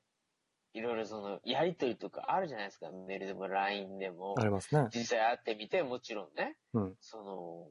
[0.73, 2.89] いろいろその、やりとりとかあるじゃないですか。
[2.91, 4.43] メールでも LINE でもあ。
[4.43, 4.87] りますね。
[4.93, 6.95] 実際会ってみて、もちろんね、うん。
[6.99, 7.67] その、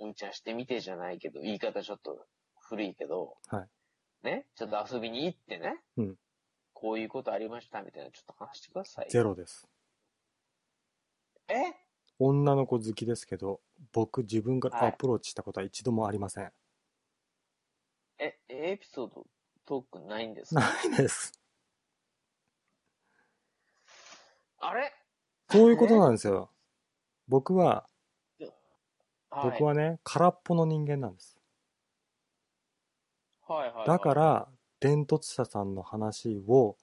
[0.00, 2.26] うんちゃんしてみてじゃないけど、言い方ちょっと
[2.60, 3.68] 古いけど、はい。
[4.24, 6.16] ね、ちょっと遊びに行ってね、うん
[6.80, 9.08] こういうことありましたみたいな、ちょっと話してください。
[9.10, 9.66] ゼロです。
[11.48, 11.87] え？
[12.18, 13.60] 女の子好きですけど、
[13.92, 16.52] 僕自分がはいアプローチしたことは一度もありません。
[18.18, 19.26] え、エピソード、
[19.64, 20.60] トークないんですか？
[20.60, 21.32] ないです。
[24.60, 24.92] あれ？
[25.50, 26.50] そういうことなんですよ。
[27.28, 27.66] 僕は、
[29.30, 31.38] はい僕はね、空っぽの人間なんです。
[33.46, 33.86] はいはいはい。
[33.86, 34.48] だから、
[34.80, 36.76] 伝突者さんの話を、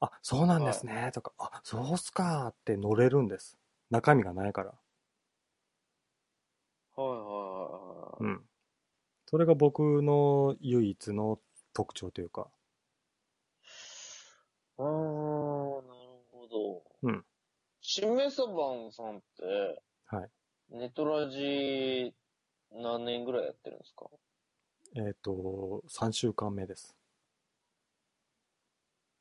[0.00, 3.56] あ、そうなんですね、とか、あ、そうっすかって乗れるんです。
[3.90, 4.74] 中身がないから。
[6.96, 8.32] はいはいはいはい。
[8.32, 8.48] うん。
[9.26, 11.40] それが僕の唯一の
[11.72, 12.48] 特徴というか、
[14.78, 16.82] あー、なるほど。
[17.02, 17.24] うん。
[17.80, 20.30] しめそばんさんって、はい。
[20.70, 22.14] ネトラジ
[22.72, 24.06] 何年ぐらいやってるんですか？
[24.96, 26.94] えっ、と、3週間目です。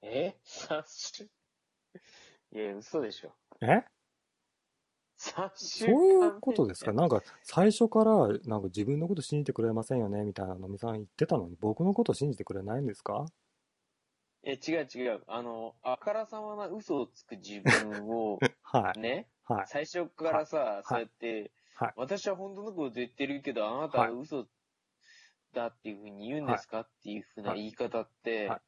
[0.02, 1.30] え ?3 週？
[2.54, 3.34] いや、嘘でしょ。
[3.62, 3.95] え？3週
[5.58, 6.92] そう間いうことですか？
[6.94, 10.24] なんか、最初から、なんか自分のこと信じてくれませんよね？
[10.24, 13.26] みたいなのみさん言ってたのに、僕のこと信じてくれないんですか？
[14.44, 15.24] え、違う違う。
[15.28, 19.00] あの、あからさまな嘘をつく自分を、 はい。
[19.00, 19.68] ね、はい。
[19.68, 21.94] 最初からさ、そうやって、はい。
[21.96, 24.48] 私は本当のこと言ってるけど、あなたは嘘
[25.54, 28.62] だっていうふうに言うんですか、っていうふうな言い方って、はい。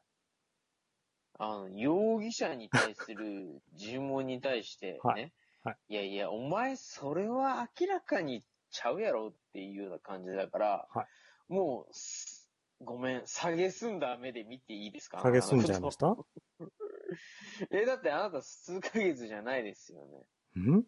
[1.40, 5.34] あの、容疑者に対する尋問に対してね、
[5.64, 11.08] はいはいいやいや、お前それは明らかにちゃうやろっていうような感じだから、は
[11.50, 12.50] もうす、
[12.82, 15.20] ごめん、下げすんだ目で見ていいですか？
[15.20, 16.08] 下げすんじゃいました？
[16.08, 16.18] ん
[17.72, 20.84] え、だってあなた数ヶ月じゃないですよね。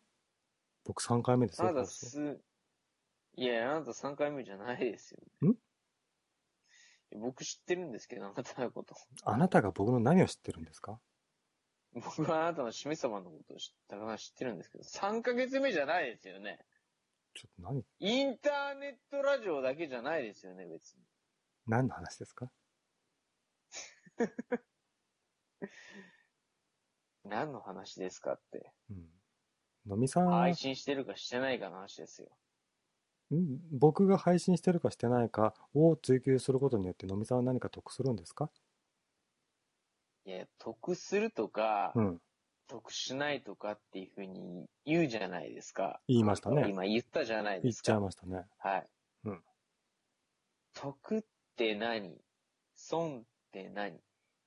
[0.85, 1.67] 僕3回目ですよ。
[1.69, 2.41] あなた放送す、
[3.35, 5.49] いや、あなた3回目じゃないですよね。
[5.51, 5.55] ん？
[7.21, 8.95] 僕知ってるんですけど、あなたのこと。
[9.23, 10.99] あなたが僕の何を知ってるんですか？
[11.93, 16.59] 僕はあなたのしめ様のことを知ったか知ってるんですけど、3ヶ月目じゃないですよね。
[17.33, 21.03] ちょっと何、インターネットラジオだけじゃないですよね、別に。
[21.67, 22.51] 何の話ですか？
[27.23, 28.71] 何の話ですかって。
[28.89, 29.09] うん。
[29.85, 32.29] のみさん、配信してるかしてないかの話ですよ。
[33.33, 38.49] ん僕が配信してるかしてないかを追求することによってのみさんは何か得するんですか？
[40.29, 42.21] いや、得するとか、うん。
[42.67, 45.99] 得しないとかっていうふうに言うじゃないですか。
[46.07, 47.99] 言いましたね今言ったじゃない言っちゃいですか。
[47.99, 48.45] ましたね。
[48.59, 48.87] はい。
[49.25, 49.39] うん。
[50.75, 51.21] 得っ
[51.57, 52.15] て何？
[52.75, 53.99] 損って何？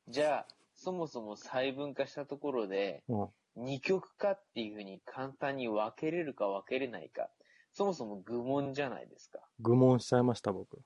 [0.06, 0.46] じゃあ、
[0.76, 3.28] そもそも細分化したところで、うん。
[3.56, 7.28] 二極化っていうふうに簡単に分けれるか分けれないか。
[7.72, 9.40] そもそも愚問じゃないですか。
[9.58, 10.78] 愚問しちゃいました、僕。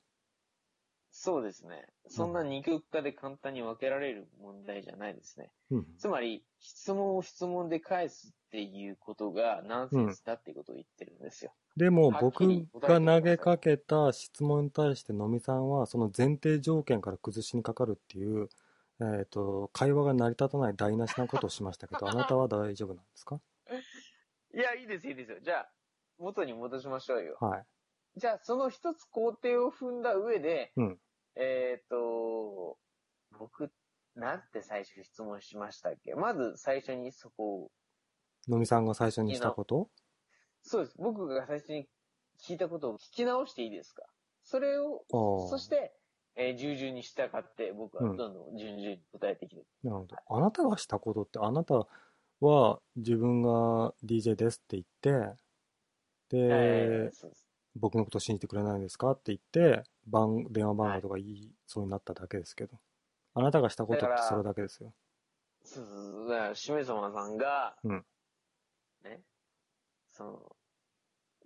[1.19, 1.87] そうですね。
[2.09, 5.51] そんな二極化で簡単に分けられる問題じゃないですね。
[5.71, 5.87] うん。
[5.97, 11.55] つまり、質問を質問で返すっていうことがナンセンスだっていうことを言ってるんですよ。
[11.75, 18.51] でもはっき僕が投げかけた質問に対してのみさんはその前提条件から崩しにかかるっていう、
[19.01, 23.41] えっ、と、会話が成り立たない台無しなことをしましたけど、 あなたは大丈夫なんですか？
[24.55, 25.39] いや、いいです、いいですよ。
[25.41, 25.71] じゃあ、
[26.19, 27.39] 元に戻しましょうよ。
[27.41, 27.67] はい。
[28.17, 31.01] じゃあ、その一つ工程を踏んだ上で、うん
[31.37, 32.79] えっ、と、
[33.39, 33.71] 僕、
[34.15, 36.15] なんて最初質問しましたっけ？
[36.15, 37.71] まず最初にそこを、
[38.49, 39.91] のみさんが最初にしたこと？
[40.63, 40.97] そうです。
[40.99, 41.89] 僕が最初に
[42.41, 44.05] 聞いたことを聞き直していいですか？
[44.43, 45.05] それを、
[45.51, 45.93] そして、
[46.37, 50.17] えー、従々に従って僕はうんどんどん順々に答えてきて、なるほど。
[50.29, 51.87] あなたがしたことって、あなた
[52.41, 55.35] は自分が DJ ですって言って、
[56.31, 57.29] で、えーです。
[57.75, 62.79] 僕のこと信じてくれないんですかって言って、番、電話番号とか言いそうになっただけですけど。
[63.35, 64.95] あなたがしたことってそれだけですよ。
[65.63, 66.29] そう。
[66.29, 68.05] だから、しめさまさんが、うん
[69.05, 69.21] ね、
[70.13, 70.57] その、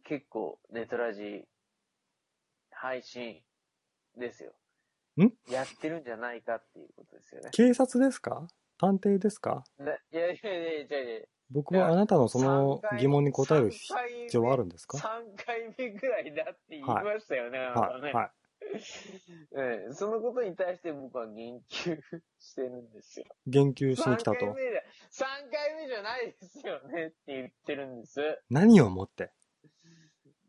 [0.05, 1.45] 結構、ネトラジ、
[2.71, 3.43] 配信
[4.17, 4.53] ですよ。
[5.19, 5.33] ん？
[5.51, 7.51] やってるんじゃないかっていうことですよね。
[7.53, 8.47] 警察ですか？
[8.79, 9.65] 探偵ですか？
[9.79, 13.93] だいやいやいやいやいや僕はあなたのその疑問に答える必
[14.37, 18.13] 要はあるんですか？3回目ぐらいだって言いましたよね、あなたはい、ね。
[18.13, 18.31] はい。
[19.57, 22.01] ええそのことに対して僕は言及
[22.39, 23.27] してるんですよ。
[23.47, 24.55] 言及しに来た3回と。
[24.55, 28.21] 目で、3回目じゃないですよねって言ってるんです。
[28.51, 29.31] 何をもって？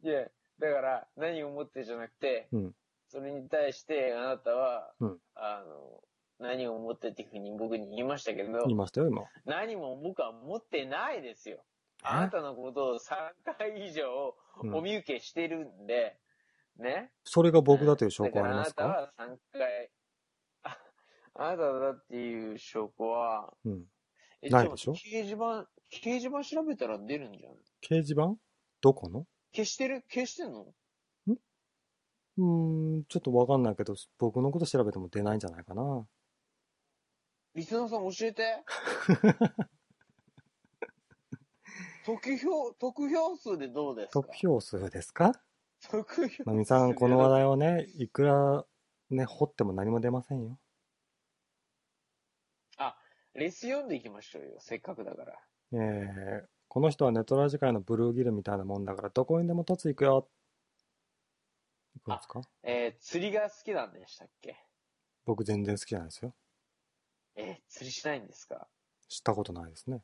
[0.04, 0.24] いや、
[0.60, 2.76] だから、何を思ってじゃなくて、うん
[3.08, 6.02] それに対してあなたは、うんあの、
[6.40, 9.24] 何を思ってっていうふうに僕に言いましたけど言い、ましたよ、今。
[9.46, 11.62] 何も僕は思ってないですよ。
[12.04, 14.34] あなたのことを3回以上
[14.64, 16.16] うんお見受けしてるんで、
[16.78, 17.12] ね。
[17.24, 18.84] それが僕だという証拠はありますか？
[18.86, 19.90] あなたは3回、
[20.64, 20.78] あ
[21.36, 23.84] あなただっていう証拠は、うん。
[24.42, 24.94] えないでしょ？
[24.94, 27.58] 掲示板、掲示板調べたら出るんじゃない？
[27.84, 28.36] 掲示板？
[28.82, 29.26] どこの？
[29.54, 30.04] 消してる？
[30.12, 30.74] 消してんの？
[32.38, 36.08] うーん、ちょっとわかんないけど、僕のこと調べても出ないんじゃないかな。
[37.54, 38.64] リスナーさん教えて。
[42.06, 44.22] 得票、得票数でどうですか？
[44.22, 45.34] 得票数ですか？
[45.90, 48.66] 得票数まみさん、この話題をね、いくら
[49.10, 50.60] ね、掘っても何も出ませんよ。
[52.78, 52.96] あ、
[53.34, 54.58] レス読んでいきましょうよ。
[54.60, 55.34] せっかくだから。
[55.74, 60.30] えー、この人はネトラジ界のブルーギルみたいなもんだから、どこにでも凸行くよ。
[61.96, 62.42] 行くんですか？
[62.64, 64.56] えー釣りが好きなんでしたっけ？
[65.26, 66.34] 僕全然好きじゃないですよ。
[67.36, 68.68] えー釣りしないんですか？
[69.10, 70.02] 知ったことないですね。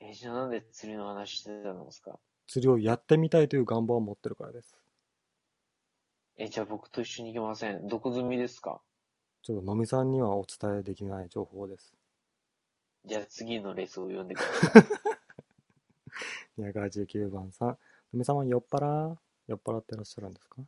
[0.00, 2.18] えーじゃあなんで釣りの話してたんですか？
[2.48, 4.74] 釣りをやってみたいという願望を持ってるからです。
[6.38, 7.86] え、じゃあ僕と一緒に行きません。
[7.88, 8.80] どこ済みですか？
[9.42, 11.94] ちょっとのみさんにはお伝えできない情報です。
[13.04, 14.82] じゃあ次のレースを読んでください。
[16.60, 17.68] 219番さん。
[17.68, 17.76] の
[18.14, 19.16] みさんは酔っ払
[19.46, 20.62] 酔っ払ってらっしゃるんですか？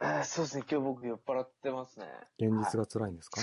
[0.00, 2.06] あーそうですね、今日僕酔っ払ってますね。
[2.38, 3.42] 現実が辛いんですか？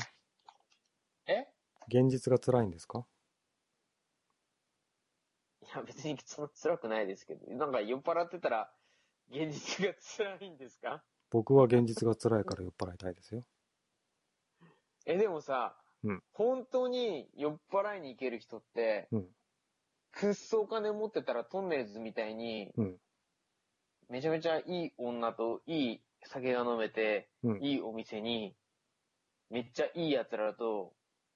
[1.28, 1.48] え？
[1.88, 3.06] 現実が辛いんですか？
[5.68, 8.72] いや、別にそんな辛くないですけど、なんか酔っ払ってたら、
[9.30, 11.04] 現実が辛いんですか？
[11.30, 13.44] 僕は現実が辛いから酔っ払いたいですよ。
[15.06, 16.24] え、でもさ、うん。
[16.32, 19.28] 本当に酔っ払いに行ける人って、うん。
[20.14, 22.98] くっそお金持ってたらトンネルズみたいに、うん。
[24.10, 27.64] めちゃめちゃいい女といい酒が飲めて、うん。
[27.64, 28.56] いいお店に、
[29.50, 30.94] めっちゃいい奴らと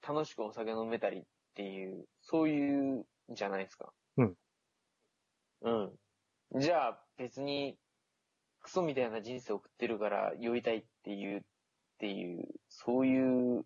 [0.08, 1.24] 楽しくお酒飲めたりっ
[1.56, 3.92] ていう、そういうんじゃないですか？
[4.18, 4.38] うん。
[5.62, 5.72] う
[6.58, 6.60] ん。
[6.60, 7.78] じゃあ別に、
[8.60, 11.42] クソみたいな人生送ってるから酔いたいっていう、っ
[11.98, 13.64] ていう、そういう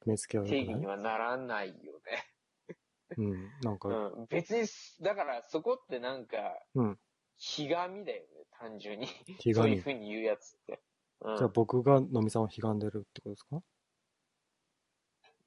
[0.00, 1.74] 決めつけは良定義にはならないよ
[2.06, 2.76] ね。
[3.18, 3.50] うん。
[3.62, 4.26] なんか、うん。
[4.26, 4.66] 別に、
[5.04, 6.36] だからそこってなんか、
[6.74, 6.98] うん
[7.44, 9.06] ひがみだよね、単純に。
[9.40, 10.80] ひがみそういうふうに言うやつって。
[11.22, 11.36] うん。
[11.36, 13.62] じゃあ僕がのみさんをひがんでるってことですか？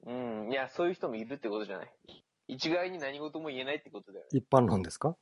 [0.04, 0.52] うん。
[0.52, 1.94] いや、そういう人もいるってことじゃない。
[2.48, 4.38] 一概に何事も言えないってことだよね。
[4.38, 5.16] 一般論ですか？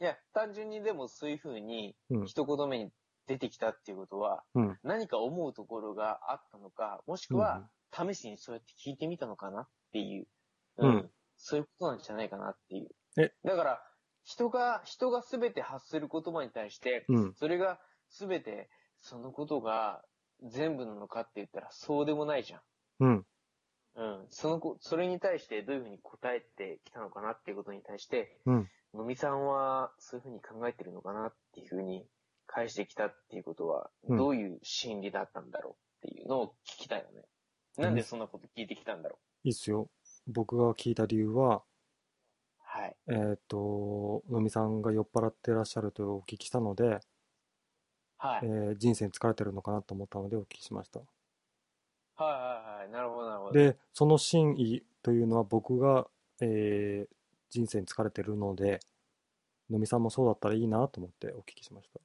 [0.00, 2.26] いや、単純にでもそういうふうに、うん。
[2.26, 2.90] 一言目に
[3.26, 4.78] 出てきたっていうことは、うん。
[4.82, 10.26] 何か思うところがあったのか、もしくは、試しにそうやって聞いてみたのかなっていう、
[10.78, 12.88] うんそういうことなんじゃないかなっていう。
[13.20, 13.32] え？
[13.44, 13.82] だから、
[14.24, 17.34] 人が、人が全て発する言葉に対して、うん。
[17.34, 17.80] それが
[18.10, 18.70] 全て、
[19.00, 20.02] そのことが
[20.44, 22.60] 全部なのかって言ったらそうでもないじゃん。
[23.00, 23.26] うん。
[23.96, 24.26] うん。
[24.30, 28.70] そのこ、それに対してどういうふうに答えてきたのかなっていうことに対して、うん。
[28.94, 32.06] のみさんはそういうふうに考えてるのかなっていうふうに
[32.46, 37.22] 返してきたっていうことは、うんどういう心理だったんだろうっていうのを聞きたいよね。
[37.78, 39.88] なんでそんなこと聞いてきたんだろいいっすよ。
[40.26, 41.62] 僕が聞いた理由は、う。
[42.58, 42.96] はい。
[43.08, 47.00] えーっと、のみさんが酔っ払ってらっしゃるとお聞きしたので、
[48.18, 48.40] はい。
[48.44, 51.00] えー人生に疲れてるのかなと思ったのでお聞きしました。
[52.22, 52.90] はいはいはい。
[52.90, 53.52] なるほどなるほど。
[53.52, 56.06] で、その真意というのは僕が、
[56.40, 57.14] えー
[57.52, 58.80] 人生に疲れてるので、
[59.70, 62.00] のみさんもそうだったらいいなと思ってお聞きしました。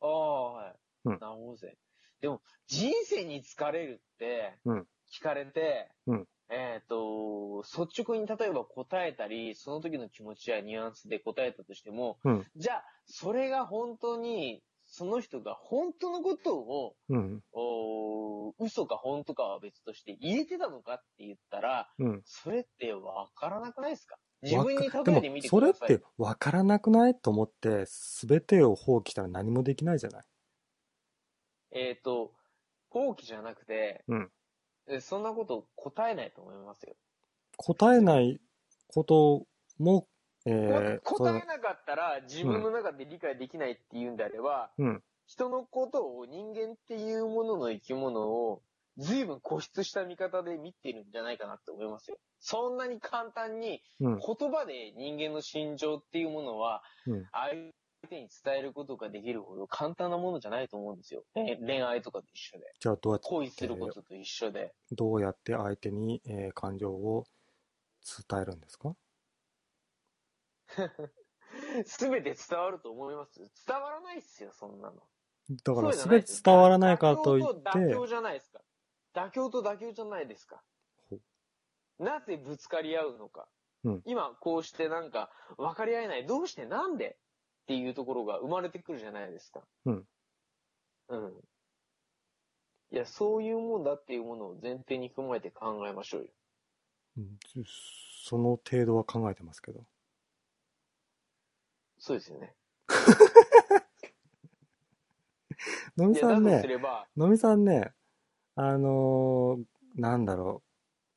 [0.00, 0.74] ああ、はい。
[1.06, 1.76] うんなるほどぜ。
[2.20, 22.22] でも、人生に疲れるってうん、聞かれて、うんえっ、と、率直に例えば答えたり、その時の気持ちやニュアンスで答えたとしても、うんじゃあ、それが本当に、その人が本当のことを、うん、おー嘘か本当かは別として入れてたのかって言ったら、うん。
[22.24, 24.16] それってわからなくないですか？
[24.42, 25.88] 自分にわか例えてみてください。
[25.88, 27.86] でもそれって分からなくないと思って、
[28.26, 30.24] 全てを放棄したら何もできないじゃない。
[31.72, 32.32] えっ、と、
[32.90, 34.30] 放棄じゃなくて、うん
[34.88, 36.96] えそんなこと答えないと思いますよ。
[37.56, 38.40] 答えない
[38.88, 39.46] こと
[39.78, 40.08] も、
[40.46, 48.62] えー、答えなかったら自分の中で理解できないっていうんであれば、うん、人のことを人間っていうものの生き物を
[48.96, 52.18] 随分固執した見方で見てるんじゃないかなって思いますよ。
[52.40, 57.26] そんなに簡単にうん、言葉で人間の心情っていうものはうん。
[57.32, 57.72] 相
[58.08, 61.22] 手に伝えることができるほど簡単なものじゃないと思うんですよ。
[61.36, 62.64] え恋愛とかと一緒で。
[62.80, 64.72] じゃあどうやって、恋することと一緒で。
[64.92, 67.24] どうやって相手に、えー感情を
[68.28, 68.96] 伝えるんですか？
[71.84, 73.40] すべて伝わると思います？
[73.66, 75.02] 伝わらないっすよ、そんなの。
[75.64, 78.60] だからそうじゃない全て伝わらないからといっ妥協と妥て協、じゃないですか。
[79.14, 80.62] 妥協と妥協じゃないですか
[81.08, 81.18] ほ。
[81.98, 83.48] なぜぶつかり合うのか。
[83.84, 86.26] うん今、こうしてなんか、分かり合えない。
[86.26, 87.18] どうしてなんで
[87.62, 89.66] っていうところが生まれてくるじゃないですか。
[89.86, 90.08] うん。
[91.08, 91.40] うん。
[92.92, 96.28] いや、そういうもんだっていうものを前提に踏まえて考えましょうよ。
[97.16, 97.38] うん
[98.22, 99.84] その程度は考えてますけど。
[102.00, 102.54] そうですよね。
[105.96, 107.92] のみいや、だとさんねす、れば、のみさんね、
[108.56, 109.64] あのー
[110.00, 110.62] なんだろ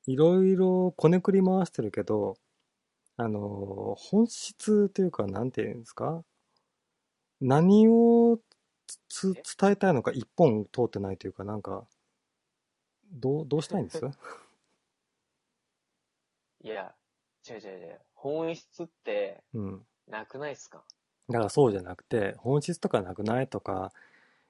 [0.08, 2.38] う、いろいろこねくり回してるけど、
[3.18, 6.24] あのー本質というか、なんていうんですか？
[7.42, 8.40] 何を
[9.10, 11.86] つつ伝えたいのか一本通ってないというか、なんか、
[13.12, 14.02] どう、どうしたいんです？
[16.64, 16.96] いや、
[17.48, 18.02] 違う違う違う。
[18.16, 19.86] 本質って、うん。
[20.08, 20.84] なくないっすか？
[21.30, 23.92] だからそうじゃなくて、本質とかなくないとか、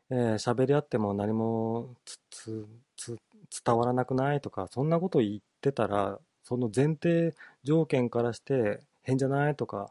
[0.09, 2.67] えー喋り合っても何もつつ
[2.97, 3.17] つ
[3.65, 9.89] 伝わらなくないとか、そんなこと言ってたら、その前提条件からして変じゃないとか、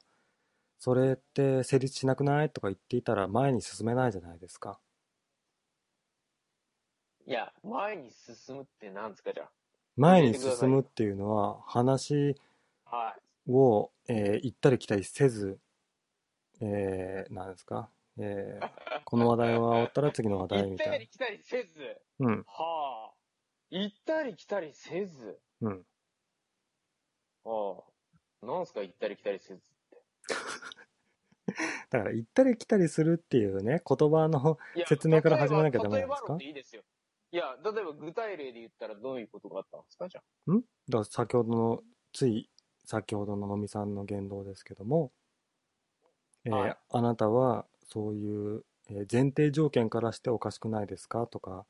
[0.79, 4.79] それって成立しなくないとか言っていたら前に進めないじゃないですか。
[7.25, 9.49] いや、前に進むって何ですか、じゃ
[9.97, 12.37] 前に進むっていうのは話
[12.87, 12.97] あ。
[12.97, 13.21] はい。
[13.49, 15.59] を、えー行ったり来たりせず、
[16.61, 18.71] えー、なんですか、えー
[19.05, 21.81] この話題は終わったら次の話題行ったみたいり来たりせず？
[22.19, 22.29] な。
[22.29, 23.13] うん、はあ。
[23.71, 25.39] 行ったり来たりせず？
[25.61, 25.87] うん。
[27.45, 27.83] は
[28.43, 28.47] あ。
[28.47, 30.03] なんすか、行ったり来たりせずって。
[31.91, 36.37] だから行ったり来たりするっていうね、言葉の、説明から始めなきゃダメなんですか？
[36.41, 36.83] いいですよ。
[37.33, 40.53] いや、例えば具体例で言ったらどういうことがあったんですか、じゃあ。
[40.53, 40.63] だか
[40.99, 41.83] ら先ほどの、
[42.13, 42.51] つい
[42.85, 45.13] 先ほどののみさんの言動ですけども、
[46.45, 51.27] えーはいあなたはそういう、えー前提条件からしておかしくないですか？
[51.27, 51.65] とか、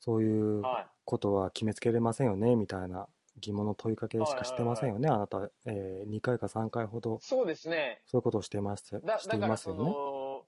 [0.00, 0.86] そういうはい。
[1.04, 2.54] ことは決めつけれませんよね？
[2.54, 3.08] みたいな
[3.40, 8.02] 疑問の問いかけしかしてませんよね、あなた、え2回か3回ほどそうですね。
[8.06, 9.84] そういうことをしてましだ、していますよね？
[9.84, 10.44] の、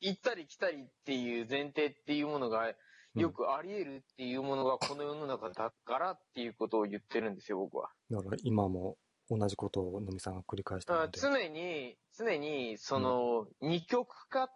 [0.00, 2.72] 行ったり来たりっていう前提っていうものが、
[3.14, 7.90] よくあり得るっていうものがこの世の中だからっていうことを言ってるんですよ、僕は。
[8.10, 8.96] だから今も
[9.30, 11.20] 同じことをのみさんが繰り返してるあので。
[11.20, 14.48] 常に、常に、その、二極化っ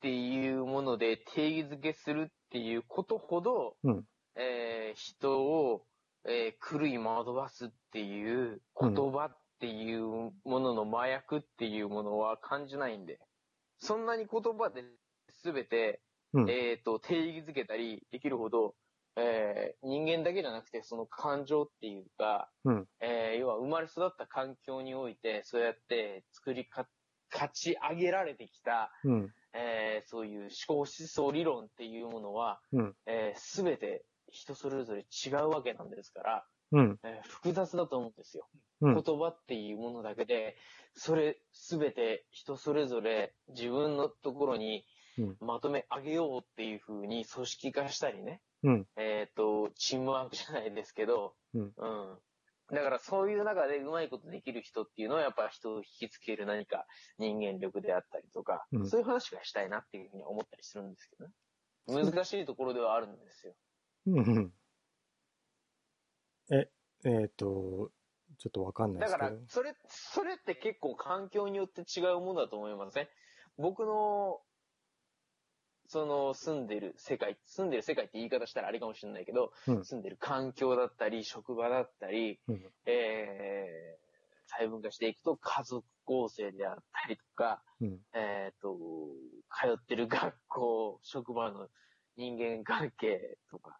[0.00, 4.04] ていうもので定義づけするっていうことほど、うん。
[4.36, 5.84] えー人を、
[6.24, 13.18] えー狂い惑わすっていう言葉っていうものの麻薬っていうものは感じないんで、
[13.78, 14.84] そんなに言葉で
[15.42, 16.00] 全て、
[16.32, 16.50] うん。
[16.50, 18.74] えっ、と、定義づけたりできるほど、
[19.16, 22.88] えー人間だけじゃなくて、その感情っていうか、うん。
[23.00, 26.86] えー要は生まれ育った環境において、そうやって作りか、
[27.32, 32.94] 勝ち上げられてきた、うん、えーそういう思考思想理論っていうものは、うん。
[33.06, 38.46] えー全て人それぞれ違うわけなんですから、うん、えー複雑だと思うんですよ。
[38.82, 38.94] うん。
[38.94, 40.56] 言葉っていうものだけで、
[40.94, 41.38] それ
[41.68, 44.84] 全て人それぞれ自分のところにうん
[45.40, 51.72] まとめ上げようっていう風に組織化したりね、うんえっ、と、チームワークじゃないですけど、うん
[52.72, 56.84] だからそういう中でうまいことできる人っていうのはやっぱ人を引きつける何か
[57.16, 61.32] 人間力であったりとか、うんそういう話がしたいなっていうふうに思ったりするんですけどね。
[61.86, 63.54] 難しいところではあるんですよ。
[64.06, 64.52] うん、うん。
[66.50, 66.68] え、
[67.04, 67.92] えっ、と、
[68.38, 73.08] ちょっとわかんないでだからすけど。、それ、それって結構環境によって違うものだと思いません、
[73.58, 74.40] 僕の、
[75.88, 79.84] その住んでる世界、住んでる世界って言い方したらあれかもしれないけど、うん。
[79.84, 82.62] 住んでる環境だったり、職場だったり、うん。
[82.86, 88.76] えー、細分化していくと家族構成であったりとか、うん、えっ、と、
[89.50, 91.68] 通ってる学校、職場の
[92.16, 93.78] 人間関係とか、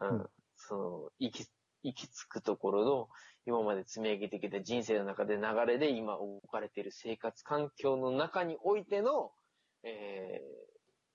[0.00, 0.30] うん、うん。
[0.56, 1.48] その、行き、
[1.82, 3.08] 行き着くところの、
[3.44, 9.32] 今まで積み上げてきた人生の中で流れで今置かれている生活環境の中においての、
[9.82, 10.71] えー、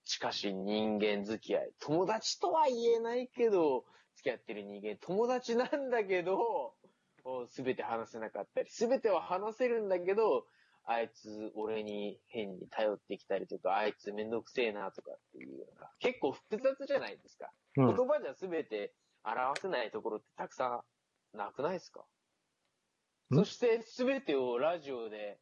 [0.07, 1.71] 近しい人間付き合い。
[1.79, 3.85] 友達とは言えないけど、
[4.15, 6.73] 付き合ってる人間、友達なんだけど、
[7.49, 10.45] すべて話せなかったり、すべては話せるんだけど、
[10.85, 17.51] あいつ俺に変に頼ってきたりとか、あいつめんどくせえなとかっていうような、結構複雑じゃないですか。
[17.75, 17.95] うん。
[17.95, 18.93] 言葉じゃすべて
[19.25, 20.83] 表せないところってたくさ
[21.33, 22.05] んなくないですか？
[23.33, 23.35] ん？
[23.35, 25.37] そしてすべてをラジオで、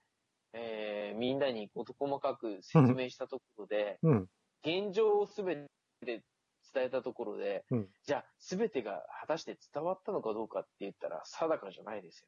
[0.53, 4.27] えー、みんなに事細かく説明したところで、うん、
[4.65, 5.67] 現状をすべて
[6.05, 6.23] 伝
[6.75, 7.89] えたところで、うん。
[8.05, 12.27] じゃあすべてが果たして伝わったのかどうかって言ったら定かじゃないですよ。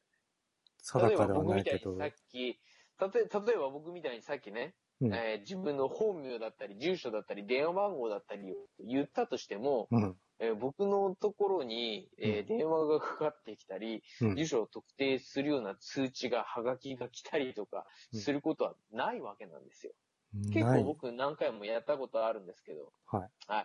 [0.94, 2.60] 例えば定かでは僕みたいにないけど、さっき、
[2.98, 5.14] たとえ例えば僕みたいにさっきね、うん。
[5.14, 12.58] えー自分の本名だったり、住所だったり、電話番号だったりを言ったとしても、うん、えー僕のところに、えーうん。
[12.58, 14.36] 電話がかかってきたり、うん。
[14.36, 18.20] 住所を特定するような通知が、はがきが来たりとかうん。
[18.20, 19.92] することはないわけなんですよ。
[20.32, 20.64] 結。
[20.64, 22.92] 構僕何回もやったことあるんですけど。
[23.06, 23.30] はい。
[23.46, 23.60] は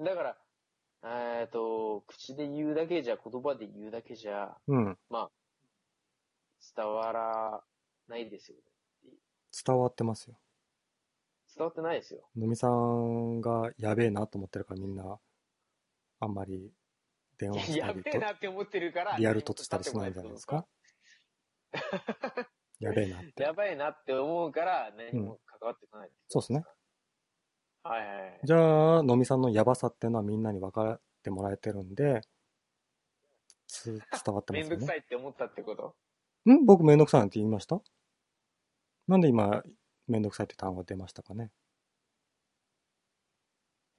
[0.00, 0.04] い。
[0.04, 0.38] だから、
[1.40, 4.98] えっと、口で言うだけじゃ、言葉で言うだけじゃ、うん、
[6.76, 7.64] 伝わら
[8.08, 8.64] ないですよね。
[9.64, 10.38] 伝わってますよ。
[11.56, 12.28] 伝わってないですよ。
[12.36, 15.18] のみさんがやべえなと思ってるからみんな、
[16.20, 16.72] あんまり
[17.38, 20.66] 電話したりと、やべえなって思ってるから、リアルとしたりしないんじゃないですか？
[22.80, 23.42] やべえなって。
[23.42, 26.64] やばいなって思うから、何も関わってこない、そうですね。
[27.82, 28.40] はいはいはい。
[28.44, 32.20] じゃあ、のみさんのやばさっていうのはみんなに分かってもらえてるんで、
[33.66, 34.94] つ 伝わってますよねめんどくさ。
[34.94, 35.96] いって思ったってこと？
[36.50, 36.64] ん？
[36.64, 37.80] 僕めんどくさいなんて言いました？
[39.06, 39.62] なんで今、
[40.06, 41.50] めんどくさいって単語が出ましたかね？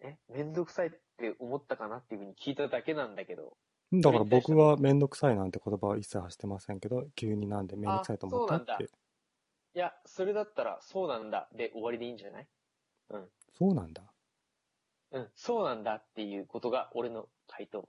[0.01, 3.57] え、めんどくさいって思ったかなっていうふうに聞いただけなんだけど。
[3.91, 8.90] だから僕はめんどくさいなんて言葉は一切発してませんけど、急になんでめんどくさいと思ったって。
[9.76, 12.48] いや、それだったら、そうなんだで終わりでいいんじゃない？
[13.57, 14.03] そうなんだ。
[15.11, 17.88] うん、そうなんだっていうことが俺の回答。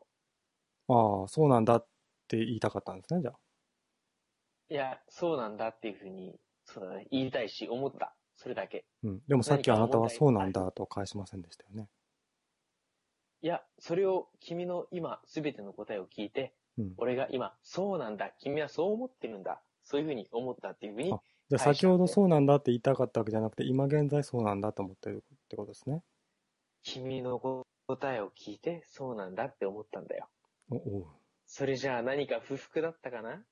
[0.88, 1.86] ああ、そうなんだっ
[2.28, 3.38] て言いたかったんですね、じゃあ。
[4.70, 8.14] いや、そうなんだっていうふうに、そうだね、言いたいし、思った。
[8.36, 8.86] それだけ。
[9.02, 9.20] うん。
[9.28, 11.88] でもさっきあなたはそうなんだと返しませんでしたよね。
[13.42, 16.94] いや、それを君の今、すべての答えを聞いて、うん。
[16.98, 26.02] 俺が今、そうなんだ、君はそう思ってるんだ、そういうふうに思ったっていうふうにあ、じゃあ先ほどそうなんだって言いたかったわけじゃなくて、今現在そうなんだと思ってるってことですね。
[26.82, 27.38] 君の
[27.86, 30.28] 答えを聞いて、そうなんだって思ったんだよ。
[30.70, 31.06] おおう、
[31.46, 33.42] それじゃあ何か不服だったかな？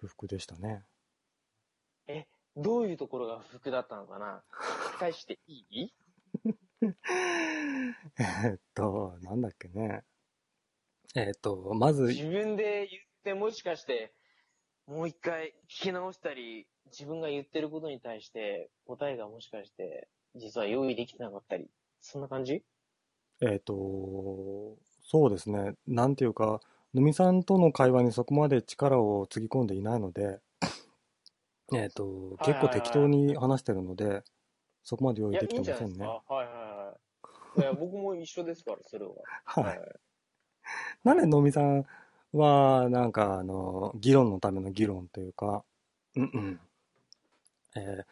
[0.00, 0.84] 不服でしたね。
[2.06, 2.26] え、
[2.56, 4.42] どういうところが不服だったのかな？
[4.98, 5.92] 返していい？
[8.18, 10.04] えーっと、なんだっけね。
[11.14, 14.12] えーっと、まず、自分で言ってもしかして、
[14.86, 21.68] もう一回聞き直したり、自分が言ってることに対して答えがもしかして、実は用意できてなかったり、
[22.00, 22.62] そんな感じ？
[23.40, 25.74] えーっと、そうですね。
[25.86, 26.60] なんていうか、
[26.94, 30.40] のみさんとの会話にそこまで力をつぎ込んでいないので、
[31.74, 34.22] えーっと、結構適当に話してるので、
[34.82, 35.76] そこまで用意できてませんね。
[35.76, 36.34] ないですか？
[36.34, 36.57] はいはいはい。
[37.56, 39.12] いや、僕も一緒ですから、それは。
[39.44, 39.80] はい。
[41.04, 41.86] なんでのみさん
[42.32, 45.64] は、なんか、あの、議論のための議論というか、
[46.16, 46.60] うんうん。
[47.76, 48.04] えー、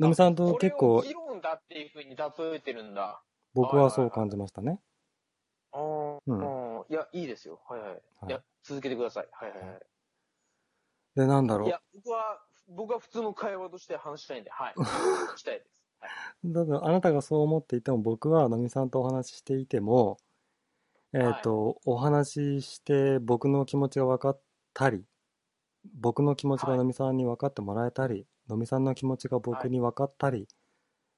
[0.00, 2.24] のみさんと結構議論だっていうふうに例
[2.54, 3.22] えてるんだ。
[3.54, 4.78] 僕はそう感じましたね。
[5.72, 7.60] あーうんいや、いいですよ。
[7.68, 7.90] はいはい。
[7.90, 9.28] はいいや、続けてください。
[9.32, 9.80] はいはいはい。
[11.16, 14.74] で、なんだろいうや、僕は、僕は普通の会話として話したいんで、はい。
[14.74, 15.81] 聞きたいです。
[16.02, 16.08] は
[16.44, 16.52] い。
[16.52, 20.18] だからあなたがそう思っていても、僕はのみさんとお話ししていても、
[21.12, 24.40] えっ、と、お話しして僕の気持ちが分かっ
[24.74, 25.04] たり、
[25.94, 26.78] 僕の気持ちがはい。
[26.78, 30.48] のみさんに分かってもらえたり、のみさんの気持ちが僕に分かったり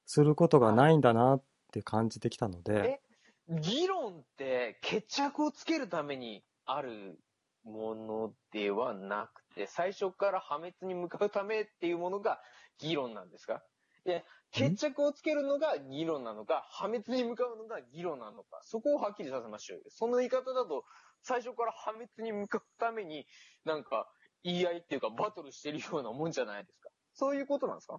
[0.06, 1.42] することがないんだなっ
[1.72, 3.00] て感じてきたので、
[3.48, 7.18] 議論って決着をつけるためにある
[7.62, 12.40] ものではなくて、最初から破滅に向かうためっていうものが
[12.78, 13.62] 議論なんですか？
[14.06, 19.84] いや、決着をつけるのが議論なのか、破滅に向かうのが議論なのか、そこをはっきりさせましょうよ。
[19.88, 20.84] その言い方だと、
[21.22, 23.26] 最初から破滅に向かうために、
[23.64, 24.08] なんか、
[24.42, 26.90] 言い合いっていうか、バトルしてるようなもんじゃないですか。
[27.14, 27.98] そういうことなんですか？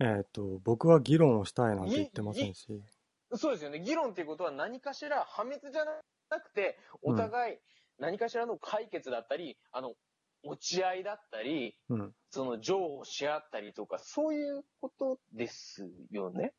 [0.00, 2.66] えっ、と、僕は議論をしたいなんて言ってませんし、
[3.34, 3.80] そうですよね。
[3.80, 7.58] 議論っていうことは何かしら破滅じゃなくて、お互い
[7.98, 9.94] 何かしらの解決だったり、あの、
[10.42, 12.14] 落ち合いだったり、うん。
[12.30, 16.52] その情をし合ったりとか、そういうことですよね？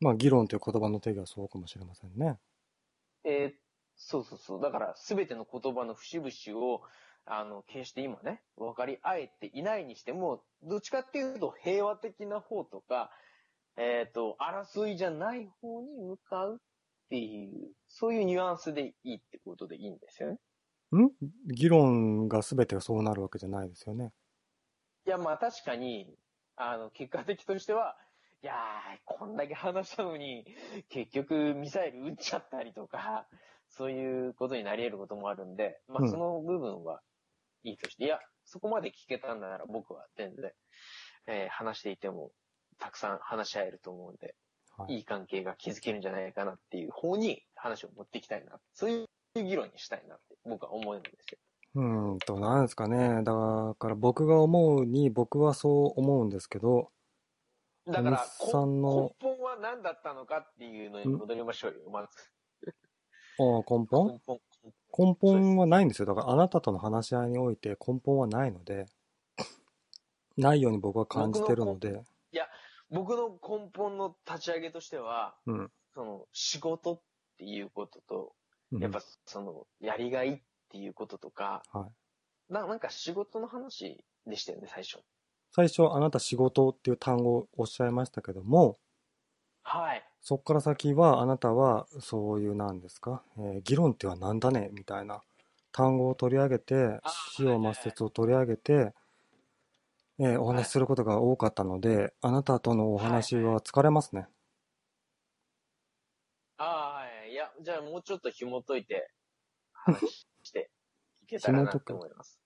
[0.00, 2.38] まあ、議論という言葉の定義はそうかもしれませんね。
[3.24, 3.66] えー
[3.98, 4.60] そうそうそう。
[4.60, 6.82] だから、すべての言葉の節々を、
[7.24, 13.10] あの、決して今ね、分かり合えていないにしても、どっちかっていうと平和的な方とか、
[13.78, 16.58] えっ、と、争いじゃない方に向かうっ
[17.08, 20.38] ていう、そういうニュアンスでいいってことでいいんですよね。
[20.92, 21.10] ん？
[21.52, 24.12] 議論が全てそうなるわけじゃないですよね。
[25.06, 26.14] いや、まあ確かに、
[26.56, 27.96] あの、結果的としては、
[28.42, 30.44] いやー、こんだけ話したのに、
[30.88, 33.26] 結局ミサイル撃っちゃったりとか、
[33.68, 37.00] そういうことになり得ることもあるんで、まうんあその部分は
[37.64, 40.52] いいとして、いや、そこまで聞けたんだなら僕は全然、
[41.26, 42.30] えー話していても、
[42.78, 44.34] たくさん話し合えると思うんで、
[44.76, 48.60] はいいい関係が築けるんじゃないかなっていう方に話を持っていきたいな。
[48.72, 51.38] そういう議論にしたいなって僕は思うんですよ。
[51.74, 53.22] うーんと、なんですかね。
[53.22, 53.32] だ
[53.78, 56.90] から僕が思うに、僕はそう思うんですけど、
[57.86, 62.08] だから、根本は何だったのかっていうのに戻りましょうよ、まず。
[63.38, 64.06] ああ根本？
[64.06, 64.40] 根本。
[64.98, 66.06] 根本はないんですよ。
[66.06, 68.86] だからあなたとの話し合いにおいて根本はないので、
[70.36, 72.02] ないように僕は感じてるので、
[72.90, 75.70] 僕の根本の立ち上げとしては、うん。
[75.94, 77.00] その、仕事っ
[77.38, 78.30] ていうことと、うん
[78.72, 81.88] やっぱその、やりがいっていうこととか、は
[82.50, 82.52] い。
[82.52, 84.98] ななんか仕事の話でしたよね、最初。
[85.52, 88.78] 最初あなた仕事っていう単語をおっしゃいましたけども、
[89.62, 90.02] はい。
[90.20, 94.70] そこから先はあなたはそういうなんですか、えー議論っては何だね？
[94.72, 95.22] みたいな
[95.72, 98.92] 単語を取り上げて、あ死を抹殺を取り上げて、
[100.18, 104.28] えーお話しすることが多かったので、あなたとのお話は疲れますね。
[106.58, 106.64] ああ、はい。
[106.64, 106.85] いや、
[107.60, 109.10] じゃあもうちょっと紐解いて、
[109.72, 110.70] 話して
[111.22, 112.40] いけたらなって思います。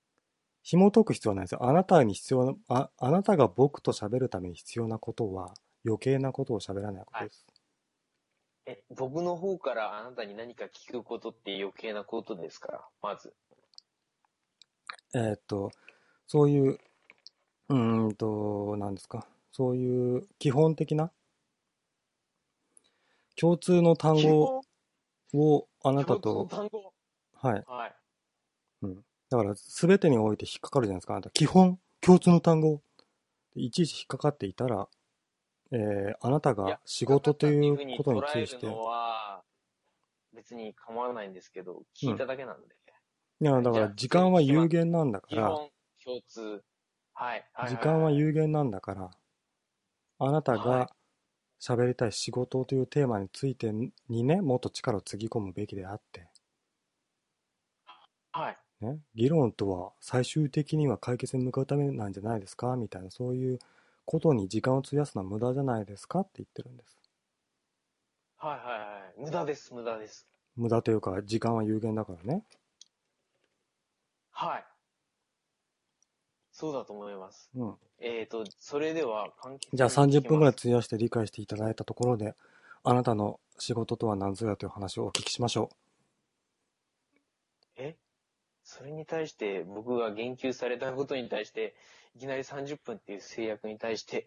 [0.62, 1.65] 紐解く必要はないですよ。
[1.65, 5.55] あなたに必要な、あ、あなたが僕と喋るために必要なことは
[5.87, 7.47] 余計なことを喋らないことです。
[8.66, 12.73] え、僕の方からあなたに何か聞くことって余計なことですか？
[12.73, 13.35] ら、まず。
[15.15, 15.70] えーっと、
[16.27, 16.78] そういう、
[17.69, 19.27] うーんと、なんですか？
[19.53, 21.11] そういう基本的な？
[23.37, 24.62] 共通の単基語本？
[25.35, 26.93] をあなたと、単語。
[27.35, 27.65] はい。
[27.66, 27.94] はい。
[29.31, 31.15] だから、すべてにおいて引っかかるじゃないですか。
[31.15, 32.82] あなた、基本、共通の単語。
[33.55, 34.89] いちいち引っかかっていたら、
[35.73, 38.66] えー、あなたいやが仕事ということに捉えついて、
[40.35, 42.74] 別に構わないんですけど、聞いただけなんで。
[43.40, 45.70] や、だかじゃあら時間は有限なんだから、基本、
[46.05, 46.62] 共通。
[47.15, 47.44] はい。
[47.52, 49.11] はい時間は有有限なんだから、
[50.19, 50.90] あなたはいが
[51.61, 53.93] 喋りたい仕事というテーマについてに
[54.24, 56.27] ね、もっと力をつぎ込むべきであって、
[58.32, 58.59] はい。
[58.81, 62.77] ね、議論とは最終的には解決に向かうためなんじゃないですか？
[62.77, 63.59] みたいな、そういう
[64.07, 66.20] ことに時間を費やすのは無駄じゃないですか？
[66.20, 66.97] って言ってるんです。
[68.39, 69.20] はいはいはい。
[69.20, 70.27] 無駄です、無駄です。
[70.57, 72.45] 無駄というか、時間は有限だからね。
[74.32, 74.69] はい。
[76.61, 77.51] そうだと思います。
[77.57, 77.74] うん。
[78.01, 82.35] えっ、と、それでは、簡潔にじゃあ30分ぐらい費やして理解していただいたところで、
[82.85, 85.77] あなたの仕事とは何ぞやという話をお聞きしましょます
[87.77, 87.97] え？
[88.62, 91.74] それに対して、僕が言及されたことに対して、
[92.15, 94.27] いきなり30分っていう制約に対して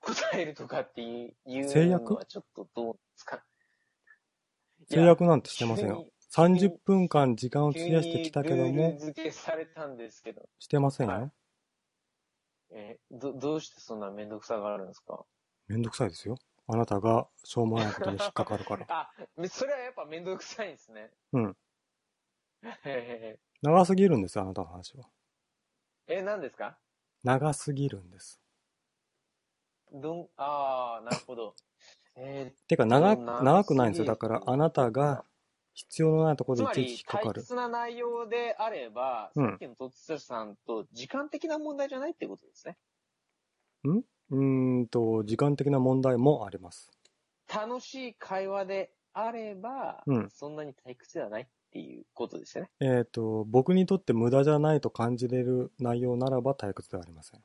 [0.00, 3.36] 答えるとかっていうのはちょっとどうですか？
[3.36, 4.94] う。
[4.94, 5.96] 制約なんてしてませんよ。。
[5.96, 11.32] いや30分間時間を費やしてきたけどもル、付けされたんですけど、してませんはよ。
[12.76, 15.24] えーど、どうしてそんなめんどくさがあるんですか？
[15.68, 16.36] めんどくさいですよ。
[16.66, 18.86] あなたがしょうもないことに引っかかるから。
[18.90, 21.10] あ、めそれはやっぱめんどくさいんですね。
[21.32, 21.56] うん。
[22.84, 25.04] へ長すぎるんですよ、あなたの話は。
[25.04, 26.78] ーえ、何ですか？
[27.22, 28.40] 長すぎるんです。
[29.92, 31.54] どん、ああ、なるほど。
[32.16, 34.06] えてか、長、長長くないんですよ。
[34.06, 35.24] だから、あなたが
[35.74, 37.42] 必要のないとこー、つろでいちいちまり、退引っかかる。
[37.42, 42.78] 屈な内容であれば、うんさっきのとつつさんと時間的な問題じゃないってことですね。
[43.84, 46.90] うーんと、時間的な問題もあります。
[47.52, 52.70] 楽しい会話であれば、うんそんなに退屈ではないっていうことですよね。
[52.80, 57.44] えっ、と、僕にとって無駄じゃないと感じれる内容ならば退屈ではありません。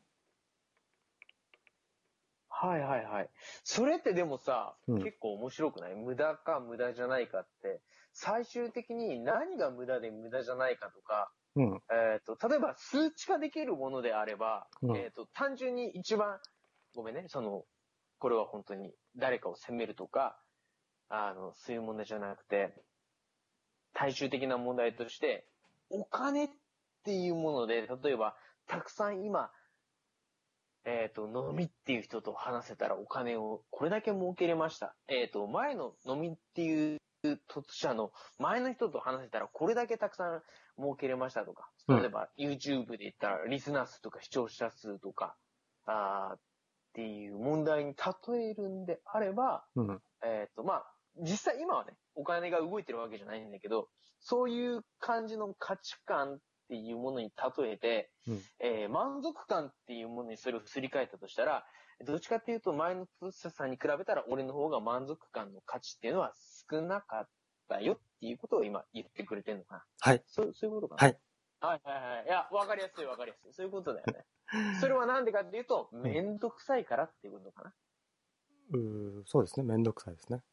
[2.50, 3.30] はいはいはい。
[3.64, 5.96] それってでもさ、うん結構面白くない？
[5.96, 7.82] 無駄か無駄じゃないかって、
[8.22, 11.82] 最終的に何が無駄で無駄じゃないかとか、うん。
[11.90, 16.38] えっ、と、例えば数値化できるものであれば、うんえっ、と、単純に一番、
[16.94, 17.64] ごめんね、その、
[18.20, 20.38] これは本当に誰かを責めるとか、
[21.08, 22.74] あの、そういう問題じゃなくて、
[23.94, 25.48] 大衆的な問題として、
[25.90, 26.50] お金っ
[27.06, 28.36] ていうもので、例えば、
[28.68, 29.50] たくさん今、
[30.84, 34.94] えっ、と、飲みっていう人と話せたらお金をこれだけ儲けれました。
[35.08, 40.42] えっ、と、前の飲みっていう突者の前の人と話せたらこれだけたくさん
[40.78, 45.36] 儲けれましたとか、うん例えば YouTube で言ったらリスナー数とか視聴者数とか、
[45.86, 46.40] あーっ
[46.94, 50.02] ていう問題に例えるんであれば、うん。
[50.24, 50.86] えっ、と、まあ、
[51.22, 53.88] 実際今はね、お金が動いてるわけじゃないんだけど、
[54.20, 56.38] そういう感じの価値観っ
[56.70, 61.64] ていうものに例えて、うんえー満足感っていうものにそれをすり替えたとしたら、
[62.06, 66.34] どっちかっていうと前の投資者さんに比べたら俺の方が満足感の価値っていうのは
[66.70, 67.30] 少なかっ
[67.68, 69.86] たよっていうことを今言ってくれてるのかな？
[70.00, 70.24] はい。
[70.28, 71.02] そう、そういうことかな？
[71.08, 71.20] はい。
[71.62, 72.26] はいはいはい。
[72.26, 73.54] いや、わかりやすいわかりやすい。
[73.54, 74.26] そういうことだよね。
[74.72, 77.76] それはなんでかっていうと、めんどくさいからっていうことかな？
[78.72, 79.66] うーそうですね。
[79.66, 80.44] めんどくさいですね。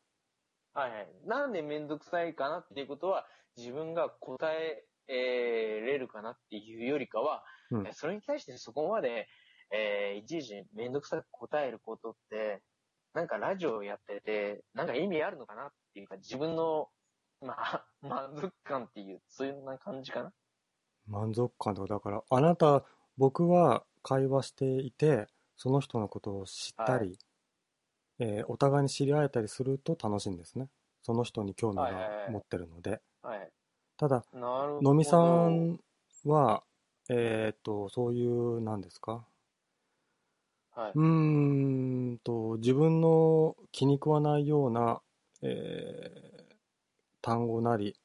[0.74, 1.08] はいはい。
[1.24, 9.28] なんでめんどくさいかなっていうことは、自分が答ええーれるかなっていうよりかは、うんえそれに対してそこまで、
[9.70, 12.62] えーいちいちめんどくさく答えることって、
[13.14, 16.90] なんかラジオやってて、なんか意味あるのかなっていうか、自分の、
[17.40, 20.34] まあ、 満足感っていう、そういうな感じかな？
[21.06, 22.84] 満足感とか、だから、あなた、
[23.16, 25.26] 僕は会話していて、
[25.56, 27.18] その人のことを知ったり、
[28.18, 30.68] えーお互いに知り合えたりすると楽しいんですね。
[31.02, 33.00] その人に興味はいはいはいが持ってるので。
[33.22, 33.52] はい。
[33.98, 34.24] ただ。
[34.80, 35.80] のみさん
[36.24, 36.64] は、
[37.10, 39.26] えっと、そういう、なんですか？
[40.70, 40.96] はい。
[40.96, 45.00] うーんと、自分の気に食わないような、
[45.42, 46.56] えー
[47.22, 47.96] 単語なり、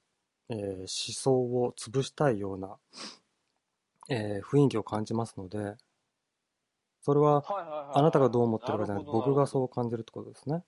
[0.49, 2.77] えー思想を潰したいような、
[4.09, 5.75] えー雰囲気を感じますので、
[7.01, 7.99] それははいはいはい。
[7.99, 10.63] あなたがどう思ってるかじゃなくて、僕がそう感じるってことですね。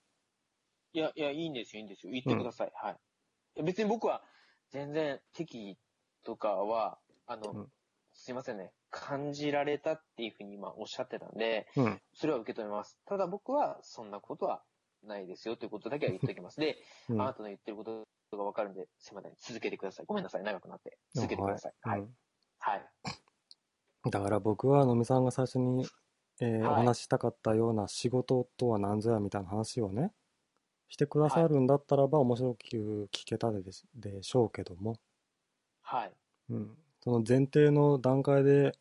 [0.92, 2.12] いや、いや、いいんですよ、いいんですよ。
[2.12, 2.72] 言ってください。
[2.74, 2.96] はい。
[3.56, 4.22] いや別に僕は、
[4.70, 5.78] 全然、敵意
[6.22, 7.68] とかは、あの、うん
[8.16, 8.70] すいませんね。
[8.92, 12.00] 感じられたっていうふうに今おっしゃってたんで、うん。
[12.12, 12.96] それは受け止めます。
[13.06, 14.62] ただ僕は、そんなことは
[15.06, 16.60] ないですよということだけは言っておきます。
[16.60, 18.04] で、 うんあなたの言ってること
[18.36, 19.34] がわかるんで、すいません。
[19.38, 20.06] 続けてください。
[20.06, 20.42] ごめんなさい。
[20.42, 20.98] 長くなって。
[21.14, 21.74] 続けてください。
[21.82, 22.00] はい。
[22.00, 22.16] うん
[22.58, 24.10] はい。
[24.10, 25.86] だから僕は、のみさんが最初に
[26.40, 30.12] えーはいお話ししたかったような仕事とは何ぞやみたいな話をね、
[30.88, 34.96] してくださるんだったらば面白く聞けたでしでしょうけども、
[35.82, 36.12] はい。
[36.50, 36.70] うん、
[37.02, 38.72] その前提の段階で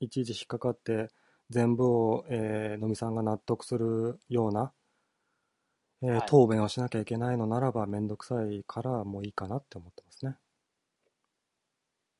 [0.00, 1.08] いちいち引っかかって
[1.50, 4.72] 全部を、えー、のみさんが納得するような、
[6.02, 10.36] えーはい答弁をしなきゃいけないのならばめんどくさいからもういいかなって思ってますね。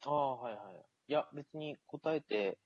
[0.04, 0.84] ああ、はいはい。
[1.08, 2.58] いや、別に答えて、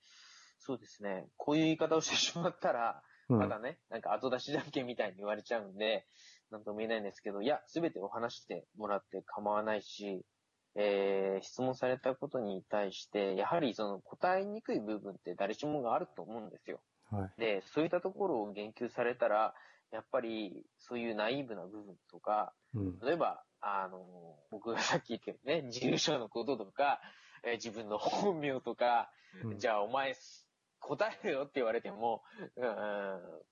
[0.58, 1.26] そうですね。
[1.36, 6.06] こういう言い方をしてしまったら、うん、まだね、なんか後出しじゃんけんみたいに言われちゃうんで、
[6.50, 10.24] なんとも言えないんですけど、いや、すべてお話してもらって構わないし、
[10.76, 16.80] えー、質問されたことに対して、やはりその答えにくい部分って誰しもがあると思うんですよ。
[17.10, 17.40] はい。
[17.40, 19.54] で、そういったところを言及されたら、
[19.94, 22.98] やっぱりそういうナイーブな部分とか、うん。
[22.98, 24.04] 例えば、あの、
[24.50, 27.00] 僕がさっき言ったようにね、 住所のこととか、
[27.44, 29.10] えー自分の本名とか、
[29.44, 30.14] うんじゃあお前
[30.80, 32.22] 答えるよって言われても、
[32.56, 32.64] うん、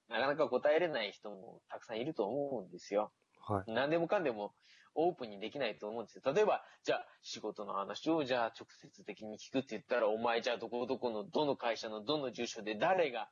[0.08, 3.12] なかなか答えれない人もたくさんいると思うんですよ。
[3.40, 3.72] はい。
[3.72, 4.54] 何でもかんでも
[4.94, 6.32] オープンにできないと思うんですよ。
[6.32, 13.28] 例えば、じゃあ仕事の話をじゃあ直接的に聞くって言ったら、お前じゃあどこどこのどの会社のどの住所で誰が、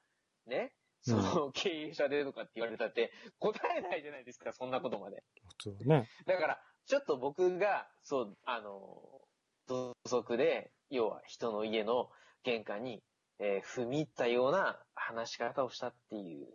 [0.47, 0.73] ね、
[1.03, 5.23] その経営者でとかって言われたって答えないじゃないですか、そんなことまで。
[5.59, 6.09] 普通はね。
[6.27, 9.21] だから、ちょっと僕が、そう、あの、
[9.67, 12.11] 土足で、要は人の家の
[12.43, 13.03] 玄関に、
[13.39, 16.47] えー踏み入ったような話し方をしたっていう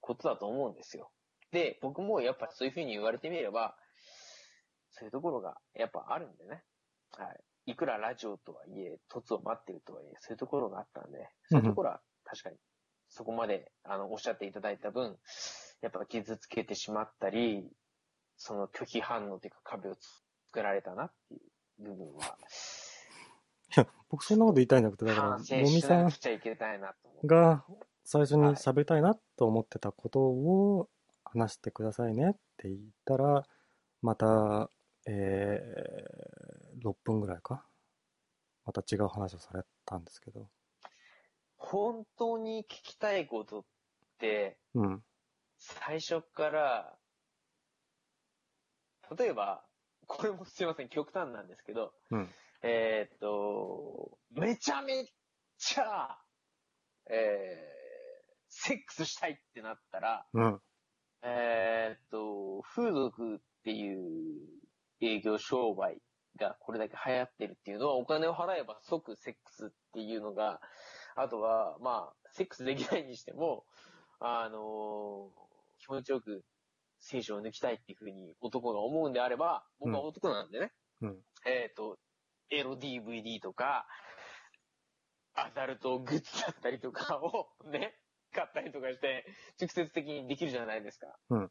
[0.00, 1.12] ことだと思うんですよ。
[1.52, 3.76] で、僕もやっぱそういうふうに言われてみれば、
[4.90, 6.64] そういうところがやっぱあるんでね。
[7.16, 7.44] はい。
[7.66, 12.56] いくらラジオとはいえ、凸を待ってるとはいえ、そういうところがあったんで、そういうところは確かに、
[13.14, 15.16] そこまで、あの、おっしゃっていただいた分、
[15.82, 17.64] やっぱ傷つけてしまったり、
[18.36, 22.36] その拒否反応というか壁を作られたなっていう部分は、
[23.76, 27.26] いや、僕そんなこと言いたいんじゃなくて、だから、の反省みさんくちゃいけないなと思う。
[27.28, 27.64] が
[28.04, 30.88] 最初に喋りたいなと思ってたことを
[31.24, 33.44] 話してくださいねって言ったら、
[34.02, 34.70] また、
[35.06, 37.64] えー、6分ぐらいか。
[38.66, 40.48] また違う話をされたんですけど。
[41.64, 43.64] 本当に聞きたいことっ
[44.18, 45.02] て、うん。
[45.58, 46.94] 最初から、
[49.18, 49.64] 例えば、
[50.06, 52.28] これもすいません、極端なんですけど、うん。
[52.62, 55.06] えーっと、めちゃめ
[55.58, 56.18] ちゃ、
[57.10, 60.60] えー、セックスしたいってなったら、うん。
[61.22, 64.40] えーっと、風俗っていう
[65.00, 65.98] 営業商売
[66.38, 70.60] がこれだけ流行ってるっていうのは、お金を払えば即セックスっていうのが、
[71.16, 73.64] あとは、まあ、セックスできないにしても、
[74.20, 75.44] あのー
[75.84, 76.42] 気持ちよく
[76.98, 81.16] 聖書を抜きたいっていうふうに男が思うんであれば、僕は男なんでね、うん。
[81.46, 81.98] えっ、と、
[82.50, 83.86] エロ DVD とか、
[85.34, 87.98] アダルトグッズだったりとかをね、
[88.32, 89.26] 買ったりとかして、
[89.60, 91.06] 直接的にできるじゃないですか。
[91.30, 91.50] うん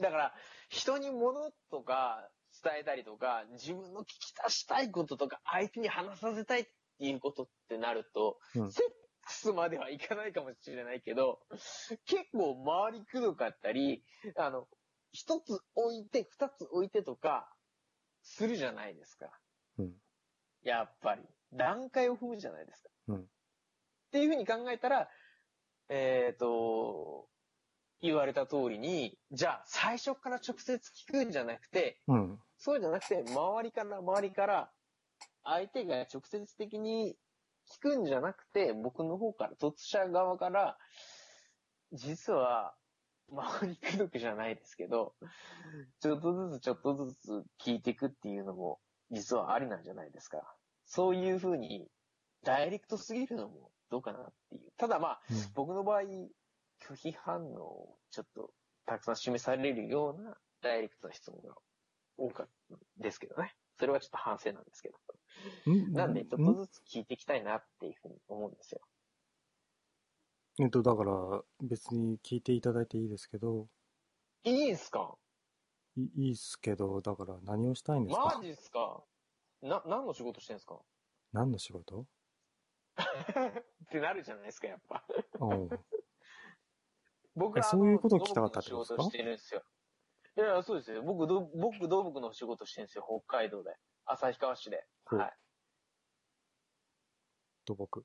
[0.00, 0.34] だから、
[0.68, 2.30] 人に物とか
[2.62, 8.86] 伝えたりとか、自分の聞き出したいこととか、相手に話させたいっていうことってなると、うんセッ
[9.22, 11.40] クスまではいかないかもしれないけど、
[12.06, 14.02] 結構回りくどかったり、
[14.36, 14.66] あの、
[15.12, 17.52] 一つ置いて、二つ置いてとか、
[18.22, 19.30] するじゃないですか。
[19.78, 19.92] うん。
[20.62, 21.22] やっぱり。
[21.52, 22.88] 段階を踏むじゃないですか。
[23.08, 23.28] うん
[24.08, 25.08] っていうふうに考えたら、
[25.90, 27.28] えっ、と、
[28.00, 32.38] 言われた通りに、じゃあ最初から直接聞くんじゃなくて、うん。
[32.56, 34.70] そうじゃなくて、周りから周りから、
[35.48, 37.16] 相手が直接的に
[37.68, 40.78] 聞くんじゃなくて、僕の方から、突者側から、
[41.92, 42.74] 実は、
[43.34, 45.14] 回りくどくじゃないですけど、
[46.00, 50.38] ちょっとずつちょっとずつ聞いていくっていうのも、実はありなんじゃないですか。
[50.86, 51.88] そういうふうに、
[52.42, 54.72] ダイレクトすぎるのもどうかなっていう。
[54.78, 55.20] ただまあ、
[55.54, 58.50] 僕の場合、拒否反応をちょっと
[58.86, 61.54] たくさん示されるようなダイレクトな質問が
[62.16, 63.54] 多かったんですけどね。
[63.78, 64.96] それはちょっと反省なんですけど。
[65.66, 65.92] うん？
[65.92, 68.80] なんで、ちょっとずつ聞いていきたいなっていうふうに思うんですよ。
[70.60, 73.68] えっと、だから、別に聞いていただいていいですけど、
[74.42, 75.16] いいんすか？
[75.96, 78.36] いいいっすけど、だから何をしたいんですか？
[78.36, 79.04] マジっすか？
[79.62, 80.80] な、何の仕事してんすか？
[81.32, 82.06] 何の仕事？
[82.98, 85.04] ってなるじゃないですか、やっぱ。
[85.40, 85.68] うん。
[87.34, 89.02] 僕はえそういうことを聞きたかったって土ことですか？
[89.02, 89.62] 仕事してるんですよ。
[90.36, 91.02] いやいや、そうですよ。
[91.02, 93.76] 僕、ど僕、土木の仕事してるんですよ、北海道で。
[94.12, 94.86] 旭川市で。
[95.04, 95.36] ほうはい。
[97.64, 98.04] 土木。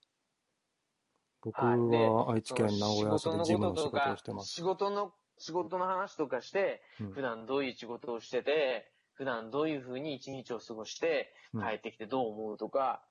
[1.41, 4.49] 僕はい愛知県名古屋市で事務の仕事をしてます。
[4.49, 13.03] 仕事の、仕事の話とかして、うん普段どういう仕事をしてて、普段どういう風に一日を過ごして、うん帰ってきてどう思うとか、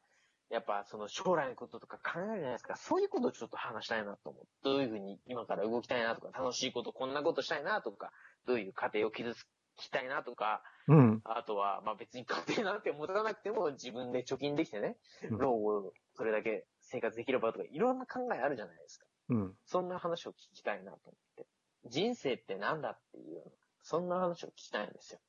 [0.51, 2.77] やっぱその将来のこととか考えるじゃないですか。
[2.77, 4.47] そういうことをちょっと話したいなと思う。
[4.63, 8.13] どういうふうに今から動きたいなとか、楽しいこと、こんなことしたいなとか、
[8.47, 9.35] どういう家庭を築
[9.77, 11.21] きたいなとか、うん。
[11.25, 14.97] あとは、まあ別に家庭なんて持たなくても自分で貯金できてね、
[15.31, 19.07] うん老後をそれだけ生活できればとか、いろんな考えあるじゃないですか。
[19.31, 19.57] うん。
[19.65, 21.47] そんな話を聞きたいなと思って。
[21.87, 23.43] 人生ってなんだっていう
[23.83, 25.21] そんな話を聞きたいんですよ。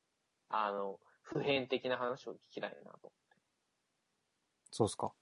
[0.48, 3.12] あの、普遍的な話を聞きたいなと。
[4.70, 5.12] そうっすか。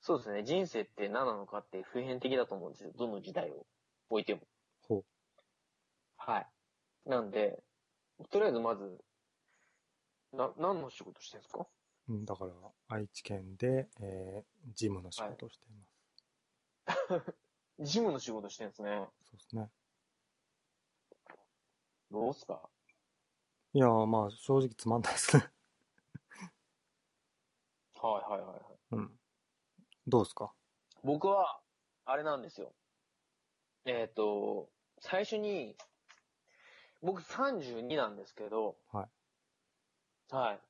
[0.00, 0.44] そうですね。
[0.44, 2.92] 人生って何なのかって普遍的だと思うんですよ。
[2.96, 3.66] どの時代を
[4.08, 4.42] 置いても。
[4.82, 5.04] ほう。
[6.16, 6.46] はい。
[7.06, 7.62] なんで、
[8.30, 8.98] とりあえずまず、
[10.32, 11.66] な、何の仕事してるんですか？
[12.08, 12.52] うん、だから、
[12.88, 15.84] 愛知県で、えー、事務の仕事をしていま
[16.94, 17.36] す。
[17.80, 19.08] 事務の仕事してるんですね。
[19.24, 19.70] そうですね。
[22.10, 22.70] どうすか？
[23.72, 25.50] いやー、まあ、正直つまんないですね。
[27.96, 28.62] はいはいはいはい。
[28.92, 29.18] うん。
[30.06, 30.54] どうですか？
[31.02, 31.60] 僕は、
[32.04, 32.72] あれなんですよ。
[33.84, 34.70] えっ、と、
[35.00, 35.76] 最初に、
[37.02, 40.34] 僕32なんですけど、はい。
[40.34, 40.60] はい。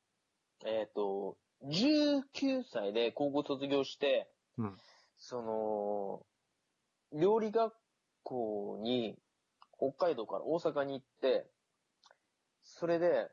[0.67, 4.77] えっ、と、19歳で高校卒業して、うん。
[5.19, 7.73] その、料理学
[8.23, 9.17] 校に
[9.79, 11.47] 北海道から大阪に行って、
[12.65, 13.31] それで、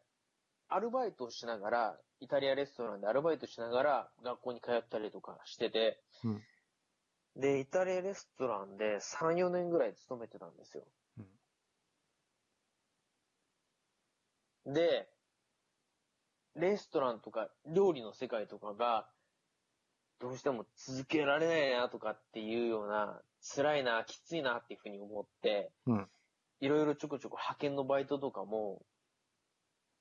[0.69, 6.41] アルバイトをしながら、イタリアレストランでアルバイトしながら学校に通ったりとかしてて、うん
[7.35, 10.83] で、イタリアレストランで3、4年ぐらい勤めてたんですよ。
[14.65, 15.09] で、
[16.55, 19.07] レストランとか料理の世界とかが、
[20.19, 23.21] どうしても続けられないなとかっていうような、
[23.55, 26.07] 辛いな、きついなっていうふうに思って、うん
[26.61, 28.85] いろいろちょこちょこ派遣のバイトとかも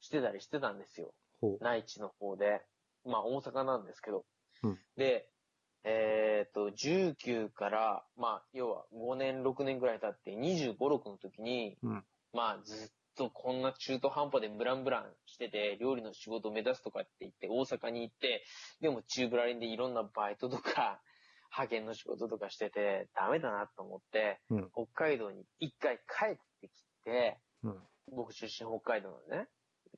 [0.00, 1.12] してたりしてたんですよ。
[1.60, 2.62] 内地の方で。
[3.04, 4.24] まあ大阪なんですけど。
[4.62, 5.28] うんで、
[5.82, 18.44] えっ、と、19から、まあ、要は5年、6年ぐらい経って25、6の時に、うんまあずっとこんな中途半端でブランブランしてて、料理の仕事を目指すとかって言って大阪に行って、
[18.80, 21.00] でも中ブラリンでいろんなバイトとか、
[21.52, 26.72] 派遣の仕事とかしてて、ダメだなと思って、うん北海道に一回帰ってき
[27.04, 27.88] て、うん。
[28.08, 29.48] 僕出身北海道なんでね。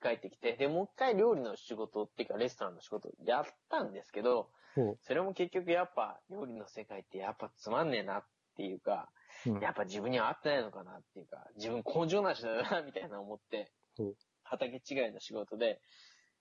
[0.03, 8.27] 帰ってきて、で、もう一回料理の仕事っていうかレストランの仕事やったんですけど、ほそれも結局やっぱ料理の世界ってやっぱつまんねえなっ
[8.57, 9.11] ていうか、
[9.47, 9.55] う。
[9.55, 9.61] うん。
[9.61, 13.71] やっぱ自分には合ってないのかなっていうか、自分根性なしだな、みたいな思って
[14.43, 15.81] 畑違いの仕事で、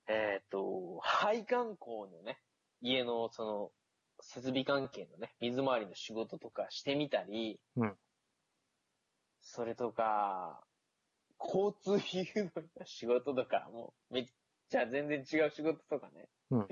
[0.07, 2.40] えっ、と、配管工のね、
[2.82, 3.72] 家のその、
[4.22, 7.93] 設備関係のね、水回りの仕事とかしてみたり、うん
[9.45, 10.64] それとか、
[11.38, 14.25] 交通誘導の仕事とか、もうめっ
[14.69, 16.67] ちゃ全然違う仕事とかね、うん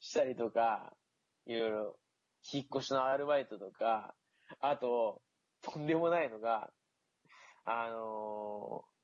[0.00, 0.92] したりとか、
[1.46, 1.98] いろいろ、
[2.52, 4.14] 引っ越しのアルバイトとか、
[4.60, 5.22] あと、
[5.72, 6.70] とんでもないのが、
[7.64, 8.96] あのー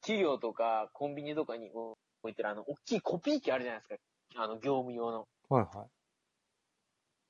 [0.00, 1.96] 企業とかコンビニとかに置
[2.30, 3.88] いてるあの、大きいコピー機あるじゃないです
[4.36, 4.42] か。
[4.44, 5.26] あの、業務用の。
[5.48, 5.88] はいはい。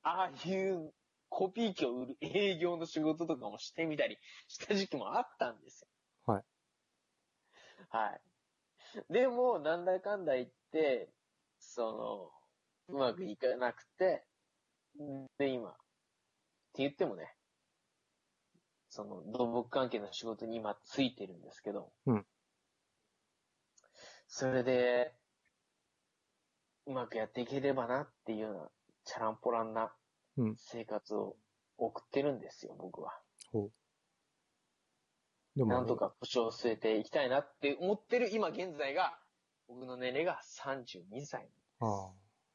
[0.03, 0.93] ああいう
[1.29, 4.17] コピー機を売る営業の仕事とかもしてみたり
[4.47, 6.33] した時期もあったんですよ。
[6.33, 6.43] はい。
[7.89, 8.21] はい。
[9.11, 11.09] でも、なんだかんだ言って、
[11.59, 12.31] そ
[12.87, 14.23] の、うまくいかなくて、
[15.39, 15.73] で、今、っ
[16.73, 17.35] て言ってもね、
[18.89, 22.25] その、土木関係の仕事に今ついてるんですけど、うん
[24.31, 25.11] それで、
[26.85, 28.69] うまくやっていければなっていうような、
[29.03, 29.91] チャランポランな
[30.37, 31.35] うん生活を
[31.77, 33.19] 送ってるんですよ、僕は。
[33.51, 33.71] ほう。
[35.55, 39.19] でも、なんとか腰を据えていきたいなって思ってる今現在が、
[39.67, 41.49] 僕の年齢が32歳。
[41.79, 42.11] ああ。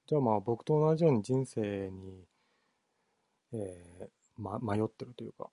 [0.06, 2.24] じゃあまあ、僕と同じように人生に、
[3.52, 5.50] えー、ま、迷ってるというか、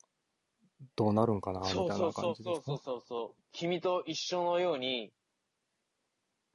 [0.95, 2.66] どうなるんかな、みたいなそうそうそう感じですか？
[2.66, 3.42] そうそうそう。
[3.51, 5.14] 君と一緒のように、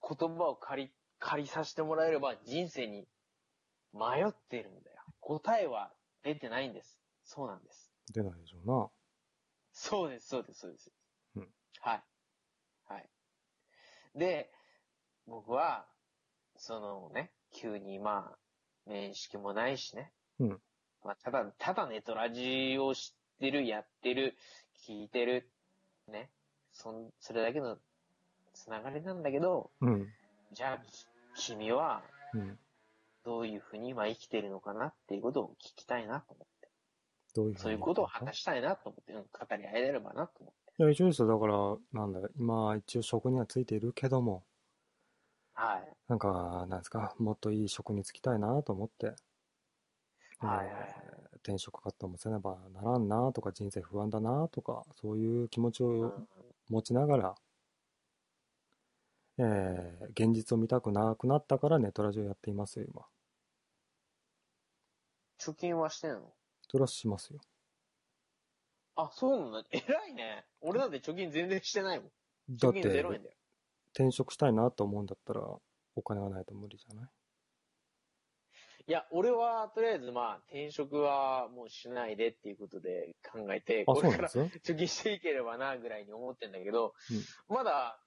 [0.03, 3.09] 言葉を借り、借りさせてもらえれば人生に
[3.93, 5.03] 迷ってるんだよ。
[5.21, 6.99] 答えは出てないんです。
[7.25, 7.93] そうなんです。
[8.13, 8.89] 出ないでしょうな。
[9.73, 10.93] そうです、そうです、そうです。
[11.37, 11.49] うん
[11.81, 12.05] はい。
[12.85, 13.09] はい。
[14.15, 14.51] で、
[15.27, 15.87] 僕は、
[16.57, 18.39] そのね、急にまあ、
[18.87, 20.13] 面識もないしね。
[20.39, 20.61] うん
[21.05, 24.35] まあ、ただ、ただネトラジを知ってる、やってる、
[24.87, 25.49] 聞いてる、
[26.09, 26.31] ね。
[26.73, 27.77] そん、それだけの
[28.55, 30.07] つながりなんだけど、うん。
[30.53, 32.03] じゃあ、き君は、
[32.35, 32.59] うん。
[33.25, 36.69] どういうふうに今生きてるのかなっていうことを聞きたいなと思って。
[37.35, 40.73] どういうそういうことを話したいなと思って、うん語り合えればなと思って。
[40.79, 41.29] いや、一応ですよ。
[41.29, 44.45] だから、なんだ、今、一応職にはついているけども、
[45.55, 45.97] はい。
[46.09, 49.13] なんか、なんですか、もっといい職に就きたいなと思って、は
[50.43, 51.16] いはいえー
[51.47, 56.29] 転職活動もせねばならんなとか、人生不安だなとか、そういう気持ちをうん
[56.69, 57.35] 持ちながら、
[59.39, 63.03] えー現実を見たくなくなったからネットラジオやっていますよ、今。
[65.39, 66.33] 貯金はしてんの？
[66.69, 67.39] それはしますよ。
[68.97, 69.69] あ、そうなんだ。
[69.71, 70.45] 偉いね。
[70.61, 72.09] 俺だって貯金全然してないもん。
[72.57, 73.37] 貯だって。
[73.93, 75.43] 転職したいなと思うんだったら、
[75.95, 77.09] お金がないと無理じゃない？
[78.89, 84.29] いや、俺は、とりあえずまあ、転職はもうしないでっていうことで考えて、あ、これから。
[84.29, 86.95] 貯金していければな、ぐらいに思ってんだけど、
[87.49, 88.01] まだ、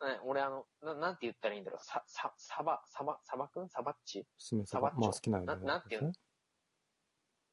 [0.00, 3.68] ね俺あの、ななんて言ったらいいんだろう、さ、さ、サバ、サバ、サバくん？
[3.68, 4.26] サバッチ？
[4.64, 6.12] サバッチョまあ好きなななんていうの？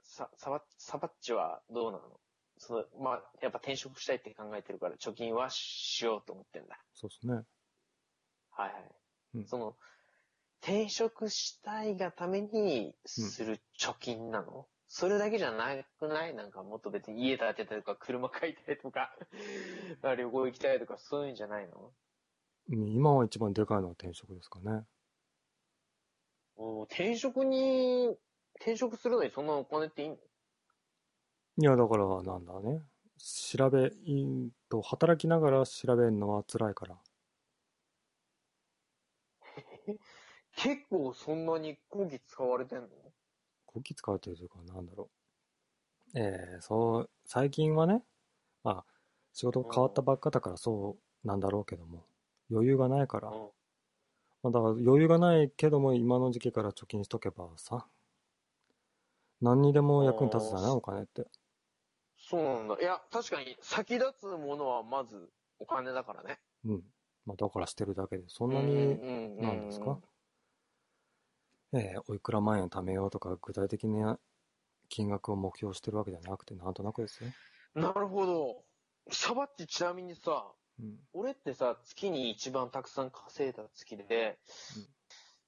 [0.02, 2.20] さ、サバ、サバッチはどうなの？
[2.58, 6.80] その、まあ、やっぱ転職したいって考えてるから、貯金はしようと思ってんだ。
[6.94, 7.34] そうですね。
[7.34, 7.44] はい
[8.62, 8.92] はい。
[9.36, 9.46] うん。
[9.46, 9.76] その、
[10.62, 16.34] 転職したいがためにする貯金なの、それだけじゃなくない？
[16.34, 19.16] なんかもっと別に家建てたりとか、車買いたいとか、
[20.18, 21.94] 旅行行きたいとか、そういうんじゃないの？
[22.70, 24.86] うん今は一番でかいのは転職ですかね。
[26.58, 28.16] もう転職に、
[28.60, 30.18] 転職するのにそんなお金っていいの
[31.58, 32.82] いや、だから、なんだね。
[33.18, 37.00] 調べ、いんと、働きながら調べるのは辛いから。
[40.62, 42.88] 結構そんなに講義使われてんの？
[43.66, 45.10] こき使うというか、なんだろ
[46.14, 46.20] う。
[46.20, 48.04] えー、そう、最近はね、
[48.64, 48.86] まあ、
[49.32, 52.04] 仕事変わったばっかだからそうなんだろうけども、
[52.52, 53.50] 余裕がないから、うん。
[54.44, 57.88] まあ、だから余裕がないけども、今の時期から貯金しとけばさ、
[59.40, 61.26] 何にでも役に立つじゃなお金って。
[62.18, 62.76] そうなんだ。
[62.82, 66.40] いや、確かに先立つものはまずお金だからね。
[66.66, 66.84] うん。
[67.26, 69.98] まあ、だからしてるだけで、そそんなに、ななんですか？
[71.74, 74.20] えーおいくら万円貯めようとか、具体的な
[74.90, 77.30] 金額を目標してるわけじゃなくて、なんとなくですよ。
[77.76, 78.64] なるほど。
[79.12, 80.98] サバッチちなみにさ、うん。
[81.14, 84.38] 俺ってさ、月に一番たくさん稼いだ月で、
[84.78, 84.88] うん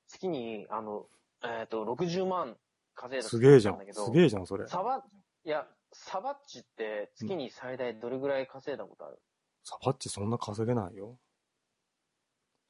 [0.08, 1.06] 月に、あの、
[1.42, 2.58] えっ、と、60万
[2.96, 3.94] 稼いだすげえじゃんなんだけ。
[3.94, 4.68] どすげえじゃん、それ。
[4.68, 5.02] サバ、
[5.46, 9.20] いや、サバッチって月に最大どれぐらい稼いだことある、
[9.64, 11.18] サバッチそんな稼げないよ。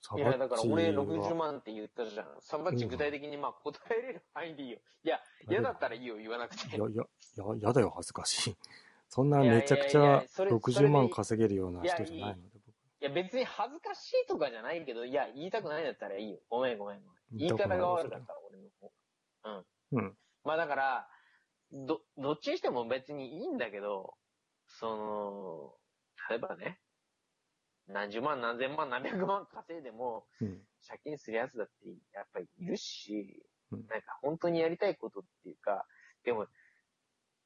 [0.01, 2.27] サいや、だから俺は60万って言ったじゃん。
[2.39, 4.79] サバッチ具体的にまあ答えれる範囲でいいよ。
[5.03, 6.75] いや、嫌だったらいいよ、言わなくて。
[6.75, 7.05] いや、いや、い
[7.37, 8.57] や、やだよ、恥ずかしい。
[9.09, 12.69] そんなめちゃくちゃやそれそれ60でいい万稼げるような人じゃないいやいので、僕。
[12.69, 16.39] いや、別に恥ずかしいとかじゃないけど、いや、言いたくないんだったらいいよ。
[16.49, 17.17] ごめんごめんごめん。
[17.37, 18.91] 言い方が悪かった、俺の方。
[19.91, 20.17] うん。
[20.43, 21.09] まあだから、
[21.71, 24.15] ど、どっちにしても別にいいんだけど、
[24.67, 25.73] その、
[26.29, 26.79] 例えばね、
[27.91, 30.61] 何十万何千万何百万稼いでも、うん。
[30.87, 35.85] 借金するやつだってやっぱりいるし、うんなんか本当にやりたいことっていうか、
[36.25, 36.45] でも、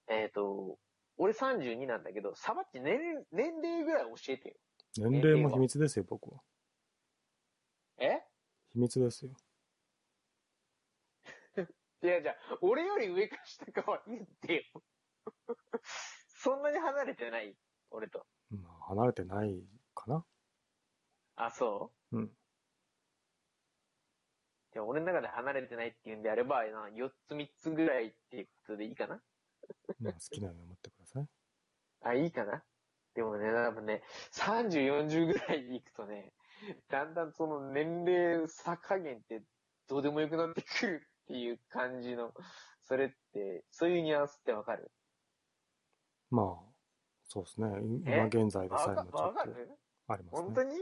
[0.07, 0.79] えっ、と、
[1.17, 4.55] 俺32なんだけど、サバッチ年、年齢ぐらい教えてよ。
[4.97, 6.41] 年齢も秘密ですよ、僕は。
[7.97, 8.21] え？
[8.73, 9.31] 秘密ですよ。
[12.03, 14.83] いや、じゃあ、俺より上か下かは言ってよ。
[16.27, 17.55] そんなに離れてない
[17.91, 18.25] 俺と。
[18.49, 20.25] まあ、離れてないかな。
[21.35, 22.17] あ、そう？
[22.17, 22.25] うん。
[22.25, 22.29] い
[24.73, 29.21] や、俺の中で離れてないっていうんであれば、な4つ3つぐらいっていうことでいいかな？
[29.99, 31.27] まあ、好きなように思ってください。
[32.03, 32.63] あ、いいかな？
[33.13, 36.33] でもね、多分ね、30、40ぐらいいくとね、
[36.89, 39.41] だんだんその年齢差加減って
[39.87, 42.33] どうでもよくなってくるっていう感じの、
[42.81, 44.91] それって、そういうニュアンスってわかる？
[46.29, 46.45] まあ、
[47.23, 47.67] そうですね。
[48.05, 48.17] え？
[48.17, 49.39] 今現在でさえもちょっと
[50.09, 50.41] ありますね。
[50.43, 50.75] 本当に？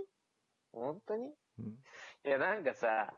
[0.73, 1.33] 本当に？
[1.59, 1.65] うん。
[1.65, 1.77] い
[2.23, 3.13] や、なんかさ、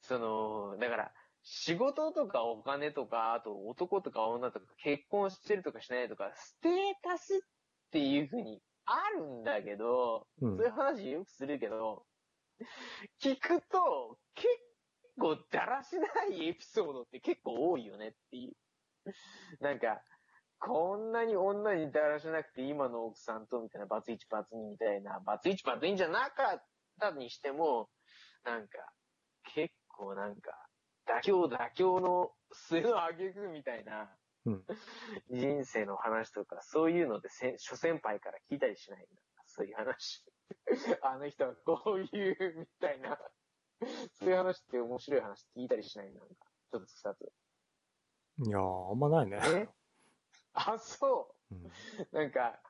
[0.00, 7.38] その、だから、仕事とかお金とか、あと男とか女とか結婚してるとかしないとか、ステータスっ
[7.90, 12.06] ていうふうにあるんだけど、うんそういう話よくするけど、
[13.22, 14.48] 聞くと結
[15.20, 18.54] 構だらしないエピソードって結構多いよねっていう。
[19.60, 20.02] なんか、
[20.58, 26.64] こんなに女にだらしなくて今の奥さんとみたいなバツイチバツ2みたいな、バツイチバツ2じゃなかっ
[26.98, 27.88] たにしても、
[28.44, 28.78] なんか、
[29.54, 30.50] 結構なんか、
[31.06, 34.10] 妥協妥協の末の挙句みたいな、
[34.46, 34.64] うん
[35.30, 39.06] 人生の話とか、そういうのでせ諸先輩から聞いたりしないんだ。
[39.46, 40.24] そういう話。
[41.02, 43.18] あの人はこういう、みたいな。
[44.18, 46.50] そういう話って面白い話聞いたりしないなんか。
[46.70, 47.32] ちょっと二つ。
[48.46, 49.38] いやー、あんまないね。
[49.42, 49.68] え？
[50.54, 51.66] あ、そうん。
[51.66, 51.70] う。
[52.12, 52.60] なんか、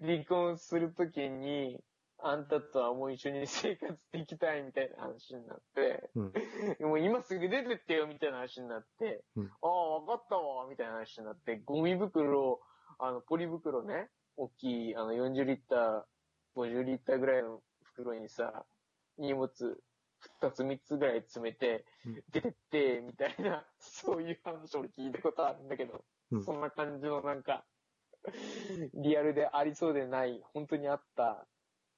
[0.00, 1.82] 離婚するときに、
[2.24, 6.22] あんたとはもう一緒に生活できたいみたいな話になって、う
[6.84, 6.88] ん。
[6.88, 9.50] もう今すぐ出てってよみたいな話になって、うん。
[9.62, 12.60] ああ、わかったわ、みたいな話になって、ゴミ袋、
[12.98, 16.02] あの、ポリ袋ね、大きい、あの、40リッター、
[16.54, 18.64] 50リッターぐらいの袋にさ、
[19.18, 19.50] 荷物、
[20.40, 26.44] 2つ3つぐらい詰めてうん、出てって、みたいな、そういう話俺聞いたことあるんだけど、うん。
[26.44, 27.64] そんな感じのなんか、
[28.94, 31.46] リアルでありそうでない、本当にあった、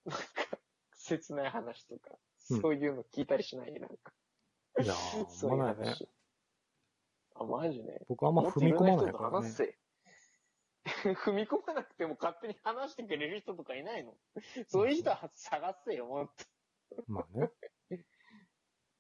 [0.06, 0.58] なんか、
[0.92, 2.10] 切ない話とか、
[2.50, 3.72] うんそういうの聞いたりしない？
[3.80, 4.12] なんか。
[4.82, 5.84] いやー、そういうあんまないね。
[5.84, 6.08] 話。
[7.36, 8.00] あ、マジね。
[8.08, 9.54] 僕あんま踏み込まないからねもっとろんな人と話。
[9.54, 9.78] せ。
[11.24, 14.14] 踏み込まなくても勝手に話してくれる人とかいないの？
[14.68, 17.04] そういう人は探せよ、もっと。
[17.06, 17.50] まあね。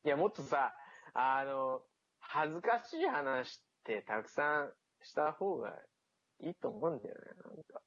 [0.04, 0.74] いや、もっとさ、
[1.12, 1.86] あの、
[2.20, 5.78] 恥ずかしい話ってたくさんした方が
[6.40, 7.82] いいと思うんだよね、なんか。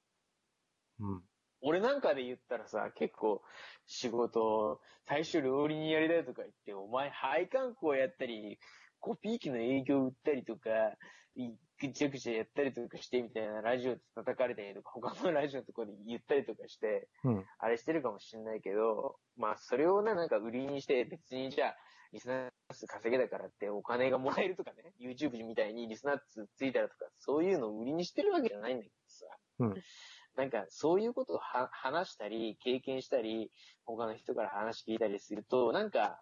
[1.00, 1.30] うん。
[1.62, 3.42] 俺なんかで言ったらさ、結構
[3.86, 8.60] 仕事、最初料理人やりたいとか言って、お前配管工やったり、
[9.00, 10.70] コピー機の営業売ったりとか、
[11.36, 17.46] いぐちゃぐちゃやったりとかしてみたいなラジオで叩かれたりとか、他のラジオのところで言ったりとかして、うん。
[17.60, 21.76] あれしてるかもしんないけど、まあそれをね、なんか売りにして別にじゃあ、
[22.14, 29.26] リスナー数稼げだからってお金がもらえるとかね、YouTube みたいにリスナー数ついたらとか、そういうのを売りにしてるわけじゃないんだけどさ。
[29.60, 29.76] うん
[30.38, 33.52] なんかそういうことをは話したり、経験したり、
[33.86, 36.22] 他の人から話聞いたりすると、なんか、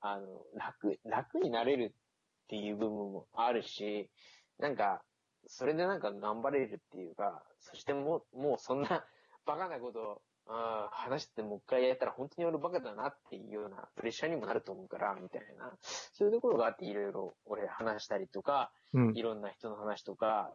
[0.00, 4.10] あの、楽、楽になれるっていう部分もあるし、
[4.58, 5.02] なんか、
[5.46, 9.04] それでなんか頑張れるっていうか、そしてもう、もうそんな
[9.46, 15.72] バカなことを、あー話してもう一回やったら本当に俺バカだなっていうようなプレッシャーにもなると思うから、みたいな。
[15.80, 19.22] そういうところがあっていろいろ俺話したりとか、うんい。
[19.22, 20.52] ろんな人の話とか、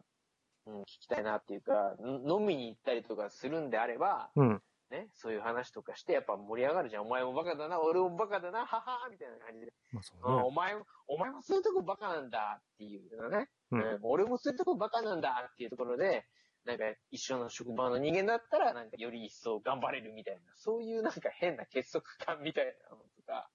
[0.68, 4.62] うん、聞きたいなっていうか、ん飲みに行ったりとかするんであれば、うん。
[4.90, 7.02] ね、そういう話とかしてやっぱ盛り上がるじゃん。
[7.02, 9.72] お前もバカだな、俺もバカだな、ははみたいな感じで。
[9.92, 10.50] まあそううん、ねお。
[10.50, 13.48] 前も、お前もそういうとこバカなんだっていうのね。
[13.70, 16.24] うんうん俺もそういうとこバカなんだっていうところで、
[16.64, 23.48] なんか一緒の職場の人間だったら、なんかより一層頑張れるみたいな、そういうなんか変な結束感みたいなのとか、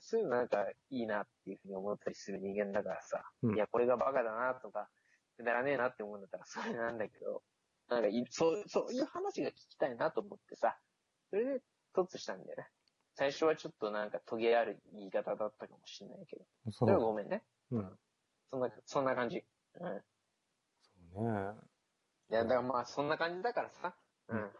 [0.00, 4.88] そういうのなんかいいなっていうふうに思ったりする人間だからさ、うんいや、これがバカだなとか、
[5.38, 7.42] くだらねえなって思うんだったらそれなんだけど、
[7.88, 10.76] なんかいそう、そういう話が聞きたいなと思ってさ、
[11.30, 11.62] それで
[11.94, 12.66] 突したんだよね。
[13.14, 17.02] 最初はちょっとなんかトゲある言い方だったかもしれないけど、そそれはう。
[17.02, 17.42] ごめんね。
[17.70, 17.98] うん。
[18.50, 19.44] そんな、そんな感じ。
[19.80, 20.02] うん。
[21.14, 21.54] そうね。
[22.30, 23.96] いや、だからまあ、そんな感じだからさ。
[24.28, 24.52] ううんん。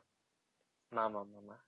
[0.90, 1.64] まあまあまあまあ。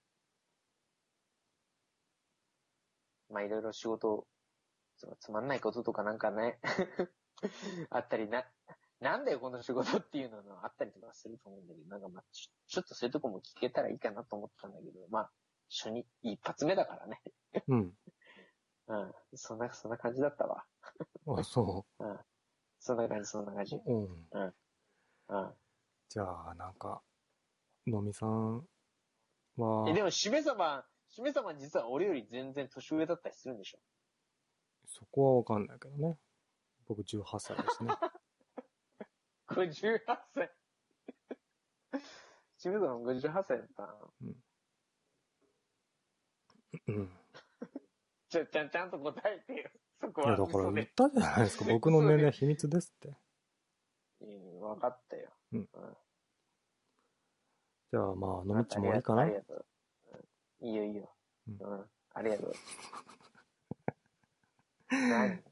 [3.29, 4.27] まあ、いろいろ仕事、
[5.21, 6.59] つまんないこととかなんかね、
[7.91, 8.45] あったりな、
[9.01, 15.31] なんだよこの仕事っていうのがあったりとかすると思うんだけど、なんかまあちょ、ちょっとそういうとこも聞けたらいいかなと思ったんだけど、まあ、
[15.71, 17.21] 初日、一発目だからね。
[17.69, 17.97] うん。
[18.89, 19.15] うん。
[19.35, 20.67] そんな、そんな感じだったわ。
[21.27, 22.19] あ、そう ん。
[22.79, 23.77] そんな感じ、そんな感じ。
[23.77, 23.83] う。
[23.87, 24.55] うん。
[25.29, 25.55] うん。
[26.09, 27.03] じゃあ、なんか、
[27.87, 28.59] のみさん
[29.57, 33.79] はえ、、でも、しめさま、しめさま実は俺より全然年上だったりするんでしょ？
[34.87, 36.19] そこはわかんないけどね。
[36.87, 37.95] 僕18歳ですね。
[39.51, 40.01] ?58
[40.35, 40.51] 歳。
[42.59, 43.95] しめさま58歳だったな。
[46.89, 47.11] うん。
[48.29, 49.71] ちょ、ちゃん、ちゃんと答えてよ。
[50.01, 50.73] そこいや、はだから。
[50.73, 51.65] 言ったじゃないですか。
[51.73, 53.17] 僕の年齢は秘密ですって。
[54.21, 55.33] うん、分かったよ。
[55.53, 55.97] うんうん。
[57.91, 59.57] じゃあ、まあ、飲みっちもいいかなありがとう。
[59.57, 59.67] うん
[60.63, 61.11] いいよ、いいよ。
[61.49, 61.91] うんうん。
[62.13, 62.53] ありがとう。
[64.91, 65.43] 何？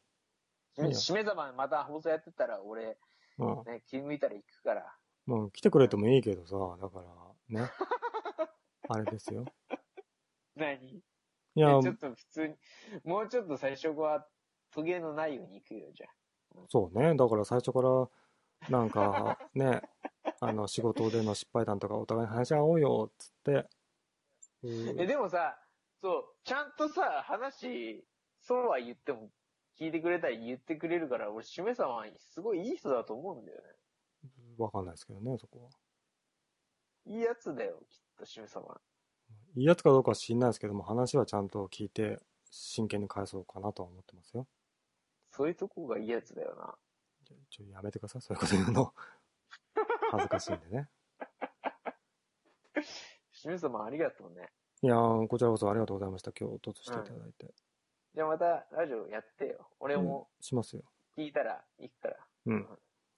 [0.75, 2.99] しめ、いいよしめざままた放送やってたら、俺、
[3.39, 3.65] うん。
[3.65, 4.95] ね、気抜いたら行くから。
[5.27, 7.03] もう来てくれてもいいけどさ、だか
[7.51, 7.71] ら、ね。
[8.89, 9.45] あれですよ。
[10.57, 11.03] 何？
[11.55, 12.55] いや、えちょっと普通に、
[13.05, 14.27] もうちょっと最初は、
[14.71, 16.61] トゲのないように行くよ、じゃあ。
[16.69, 17.15] そうね。
[17.15, 18.09] だから最初から、
[18.71, 19.83] なんか、ね、
[20.41, 23.69] あの、仕事での失敗談とかお互いに話し合おうよ、つって。
[24.63, 25.59] え、でもさ、
[26.01, 28.05] そう、ちゃんとさ、話、
[28.41, 29.31] そうは言っても、
[29.79, 33.69] 聞いてくれたり言ってくれるから、俺、しめさんはすごいいい人だと思うんだよね。
[34.59, 35.71] わかんないですけどね、そこは。
[37.07, 38.81] いいやつだよ、きっと、しめさま。
[39.55, 42.19] いいやつかどうかは知んないですけども、話はちゃんと聞いて、
[42.51, 44.47] 真剣に返そうかなとは思ってますよ。
[45.31, 46.75] そういうとこがいいやつだよな。
[47.51, 48.95] ちょやめてください、そういうこと言うの。
[50.11, 50.89] 恥ずかしいんでね。
[53.33, 54.51] しめさまありがとうね。
[54.83, 56.33] いやー、こちらこそありがとうございました。
[56.33, 57.55] 今日、突していただいて。
[58.15, 59.69] じゃあまた、ラジオやってよ。
[59.81, 60.83] 俺もしますよ。
[61.17, 62.17] 聞いたら行くから。
[62.47, 62.67] うん。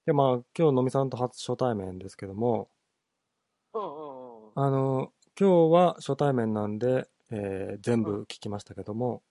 [0.05, 2.69] で、まあ、今日、のみさんと初初対面ですけども、
[3.73, 4.51] うんうんうん。
[4.55, 9.23] あの、今日は初対面なんで、えー全部聞きましたけども、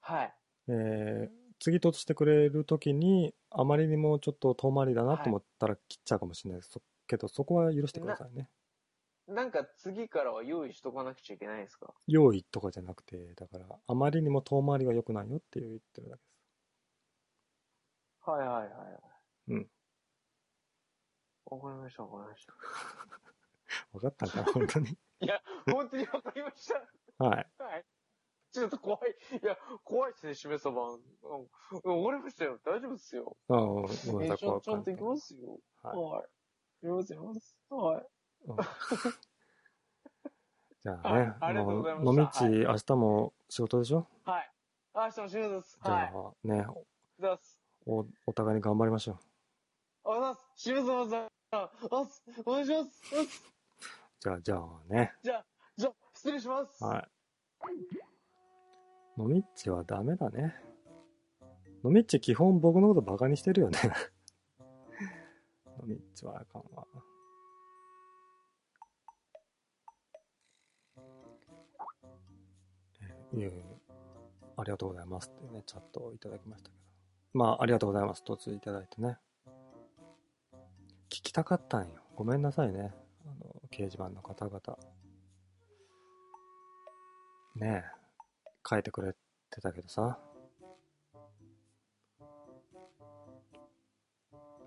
[0.00, 0.34] はい。
[0.68, 6.70] えー次としてくれるときに、あまりにもちょっと遠回りだなと思ったら切っちゃうかもしれないです。
[6.72, 8.50] そけど、そこは許してくださいね。
[9.26, 11.94] なんか次からは用意しとかなくちゃいけないですか？
[12.06, 16.44] 用意とかじゃなくて、だから、あまりにも遠回りは良くないよって言ってるだけです。
[18.20, 19.14] はいはいはい。
[19.48, 19.70] うん。
[21.46, 22.54] わかりました、わかりました。
[23.92, 24.98] 分かったんかな、本当に。
[25.20, 26.74] いや、本当にわかりました。
[27.18, 27.50] はい。
[27.58, 27.86] はい。
[28.52, 29.16] ちょっと怖い。
[29.42, 31.00] いや、怖いですね、しめそばん。
[31.22, 32.02] うん。
[32.04, 32.60] わかりましたよ。
[32.64, 33.38] 大丈夫ですよ。
[33.48, 33.58] ああ、
[34.04, 35.60] ごめんなさい、ちゃんと行きますよ。
[35.82, 36.30] はいはい。
[36.82, 37.58] 行きます、行きます。
[37.70, 38.06] はい。
[38.46, 38.56] うん
[40.82, 44.06] じゃあはいね、ありがとうございもう、飲み地、明日も仕事でしょ？
[44.24, 44.52] はい。
[44.92, 45.80] あ、しても仕事です。
[45.82, 46.12] じゃはい。
[46.14, 46.66] あね、
[47.18, 47.58] ざっす。
[47.86, 49.18] お、お互いに頑張りましょ
[50.04, 50.10] う。
[50.12, 50.60] あざっす。
[50.62, 51.28] しめそばさん。
[51.56, 51.70] あ
[52.02, 52.22] っす。
[52.44, 53.00] お願いします。
[54.20, 56.84] じゃあ、じゃあね、じゃあ、じゃあ、失礼します。
[56.84, 57.10] はい。
[59.16, 60.54] 飲みっちはダメだね。
[61.82, 63.78] 飲みっち基本僕のことバカにしてるよね。
[65.80, 66.86] 飲みっちはあかんわ。
[73.36, 73.64] いえいえ
[74.56, 76.82] ありがとうございますってね、チャットをいただきましたけど。
[77.32, 78.22] まあ、ありがとうございます。
[78.24, 79.18] 突いただいてね。
[81.08, 82.02] 聞きたかったんよ。
[82.14, 82.94] ごめんなさいね。
[83.26, 84.60] あの、掲示板の方々。
[87.56, 89.14] ねえ、書いてくれ
[89.50, 90.18] てたけどさ。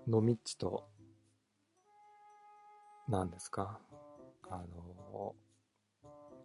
[0.06, 0.88] のみっちと、
[3.08, 3.78] 何ですか？
[4.50, 4.64] あ
[5.12, 5.34] の、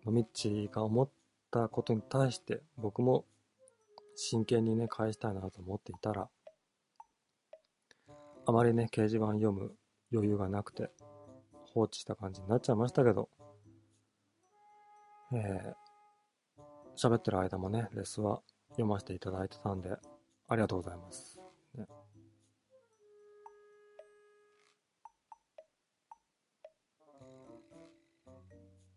[0.06, 1.10] のみっちが思っ
[1.54, 3.26] たことに対して僕も
[4.16, 6.28] 真剣にね、返したいなと思っていたら、
[8.46, 9.76] あまりね、掲示板読む
[10.12, 10.90] 余裕がなくて
[11.74, 13.30] 放置した感じになっちゃいましたけど、
[15.32, 16.64] えー、
[16.98, 19.92] 喋ってる間もね、レスは読ませていただいてたんで、
[20.48, 21.40] ありがとうございます。
[21.76, 21.88] ね、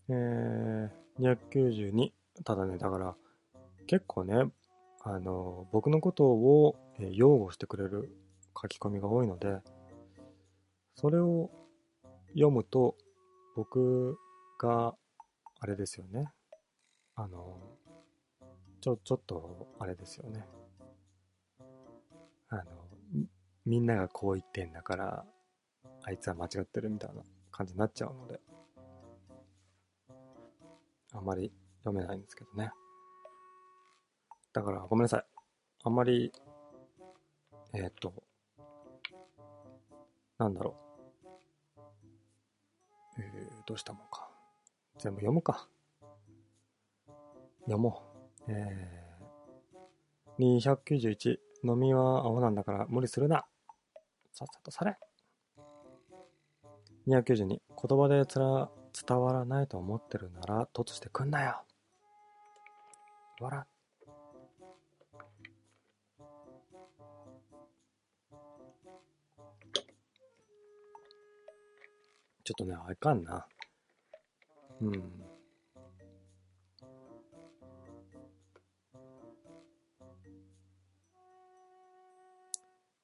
[0.08, 2.25] えー、292。
[2.44, 3.16] ただね、だから、
[3.86, 4.50] 結構ね、
[5.02, 8.10] あの、僕のことを、擁護してくれる
[8.60, 9.58] 書き込みが多いので、
[10.94, 11.50] それを
[12.30, 12.96] 読むと、
[13.54, 14.18] 僕
[14.58, 14.94] が、
[15.60, 16.30] あれですよね。
[17.14, 17.60] あの、
[18.80, 20.46] ちょ、ちょっと、あれですよね。
[22.48, 22.64] あの、
[23.64, 25.26] みんながこう言ってんだから、
[26.02, 28.40] あいつは間違ってるみたいな感じになっちゃうので、
[31.12, 31.52] あまり
[31.86, 32.72] 読めないんですけどね。
[34.52, 35.24] だから、ごめんなさい。
[35.84, 36.32] あんまり、
[37.74, 38.12] えーっと、
[40.38, 40.76] なんだろ
[41.76, 41.82] う。
[43.18, 44.28] えー、どうしたもんか。
[44.98, 45.68] 全部読むか。
[47.60, 48.02] 読も
[48.48, 48.50] う。
[48.50, 51.38] えー、291。
[51.62, 53.46] 飲みは青なんだから無理するな。
[54.32, 54.96] さっさとされ。
[57.06, 57.46] 292。
[57.46, 57.60] 言
[57.98, 58.70] 葉でつら
[59.08, 61.65] 伝わらないと思ってるなら、突してくんなよ。
[63.38, 63.66] 笑
[72.46, 73.44] ちょっとね、あかんな。
[74.80, 74.92] うん。
[74.92, 74.98] ど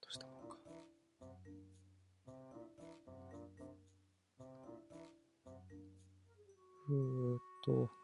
[0.09, 0.57] うしたもんか。
[6.89, 8.01] うーっと。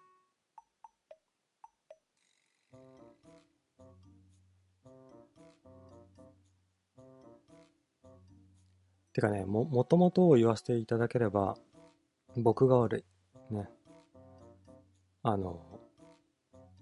[9.18, 11.56] てかね、も、もともとを言わせていただければ、
[12.36, 13.04] 僕が悪
[13.50, 13.52] い。
[13.52, 13.68] ね。
[15.24, 15.80] あの、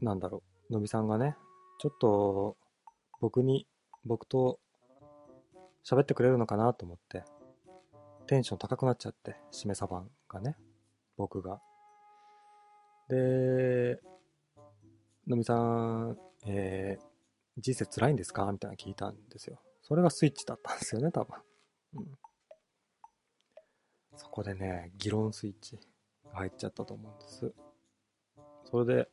[0.03, 1.35] なんだろう、のびさんがね、
[1.79, 2.59] ちょっと、
[3.23, 3.67] 僕に、
[4.05, 4.61] 僕と
[5.83, 7.25] 喋ってくれるのかなと思って、
[8.27, 10.59] テンション高くなっちゃって、しめさばんがね、
[11.17, 11.63] 僕が。
[13.09, 13.99] で、
[15.27, 17.05] のみさん、えー、
[17.57, 18.53] 人生辛いんですか？
[18.53, 19.59] みたいなの聞いたんですよ。
[19.81, 21.39] それがスイッチだったんですよね、多分。
[21.95, 22.19] うん。
[24.17, 25.77] そこでね、議論スイッチ
[26.33, 27.53] が入っちゃったと思うんです。
[28.65, 29.09] それで、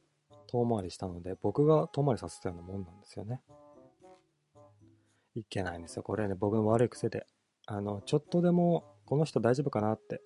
[0.47, 3.41] 遠回りしたので、僕が遠回りさせたようなもんなんですよね。
[5.35, 6.03] いけないんですよ。
[6.03, 7.25] これね、僕の悪い癖で。
[7.65, 10.21] あの、ちょっとでも、この人大丈夫かなって。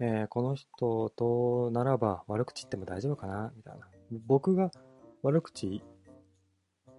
[0.00, 3.52] えーこの人とならば悪口言っても大丈夫かな？
[3.54, 3.88] みたいな。
[4.26, 4.72] 僕が
[5.22, 5.84] 悪口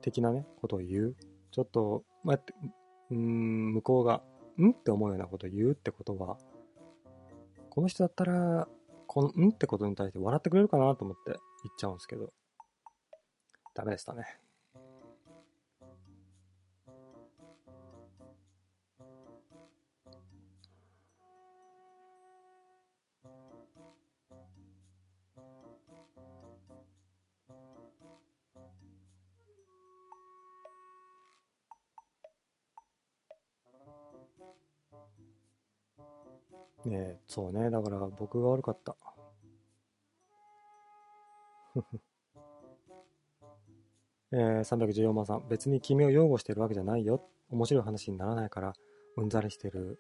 [0.02, 1.16] 的なね、ことを言う。
[1.52, 2.40] ちょっと、まあ、
[3.10, 4.22] うーん、向こうが、
[4.62, 4.72] ん？
[4.72, 6.38] って思うようなことを言うってことは、
[7.70, 8.68] この人だったら、
[9.08, 9.50] この、ん？
[9.50, 11.40] ってことに対して笑ってくれるかなと思って言っ
[11.78, 12.32] ちゃうんですけど、
[13.74, 14.40] ダメでしたね。
[36.86, 37.70] ねえ、そうね。
[37.72, 38.96] だから僕が悪かった。
[44.32, 45.48] えー、314番さん。
[45.50, 47.28] 別に君を擁護してるわけじゃないよ。
[47.50, 48.74] 面白い話にならないから、
[49.18, 50.00] うんざりしてる、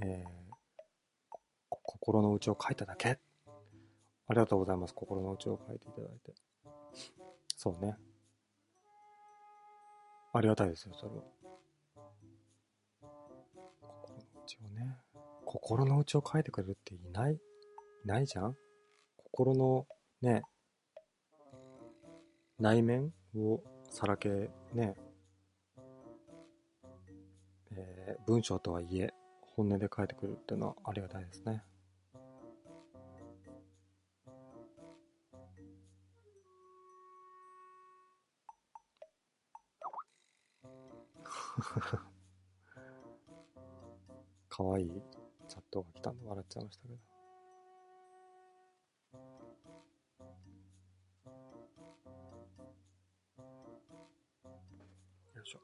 [0.00, 3.18] えー、心の内を書いただけ。
[4.26, 4.94] ありがとうございます。
[4.94, 6.34] 心の内を書いていただいて。
[7.56, 7.96] そうね。
[10.32, 11.22] ありがたいですよ、それは。
[15.50, 17.32] 心の内を書いてくれるっていない？
[17.32, 17.38] い
[18.04, 18.54] ないじゃん？
[19.16, 19.86] 心の
[20.20, 20.42] ね、
[22.58, 24.94] 内面をさらけね、
[27.72, 29.14] えー、文章とはいえ
[29.56, 31.64] 本音で書いてくるっていうのはありがたいですね。
[44.50, 45.02] かわいい？
[45.70, 46.94] チャットが来たんで笑っちゃいましたけど。
[55.34, 55.60] よいしょ。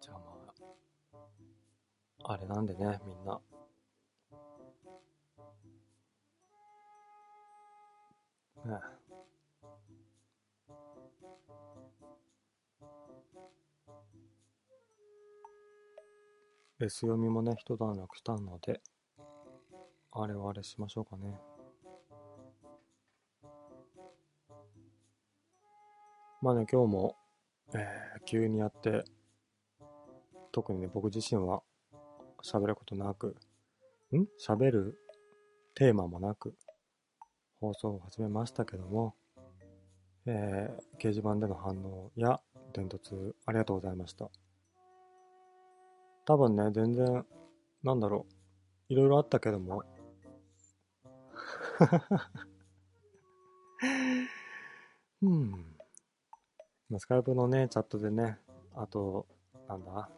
[0.00, 0.24] じゃあま
[2.24, 3.40] あ、あれなんでね、みんな。
[8.64, 8.99] ねえ。
[16.82, 18.80] S 読みもね、一段落したので、
[20.12, 21.38] あれはあれしましょうかね。
[26.40, 27.16] まあね、今日も、
[27.74, 29.04] えー、急にやって、
[30.52, 31.62] 特にね、僕自身は
[32.42, 33.36] 喋ることなく、
[34.12, 34.24] ん？
[34.40, 34.98] 喋る
[35.74, 36.54] テーマもなく、
[37.60, 39.14] 放送を始めましたけども、
[40.24, 42.40] えー、掲示板での反応や
[42.72, 44.30] 伝突ありがとうございました。
[46.30, 47.26] 多分ね、全然、
[47.82, 48.24] なんだろ
[48.88, 48.92] う。
[48.92, 49.82] いろいろあったけども。
[55.22, 55.76] うん。
[56.98, 58.38] スカイプのね、チャットでね、
[58.76, 59.26] あと、
[59.66, 60.08] なんだ、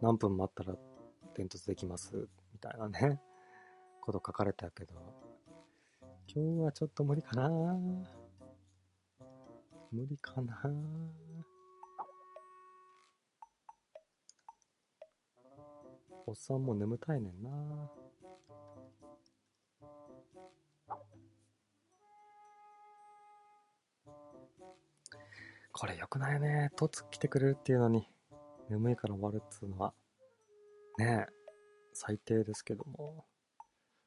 [0.00, 0.78] 何分待ったら
[1.34, 3.20] 伝突できます、みたいなね、
[4.02, 4.94] こと書かれたけど、
[6.32, 7.48] 今日はちょっと無理かな
[9.90, 10.62] 無理かな
[16.26, 17.50] おっさんも眠たいねんな
[25.76, 26.70] これ良くないね。
[26.76, 28.08] 突来てくれるっていうのに、
[28.70, 29.92] 眠いから終わるっつうのは、
[30.98, 31.32] ねえ、
[31.92, 33.24] 最低ですけども。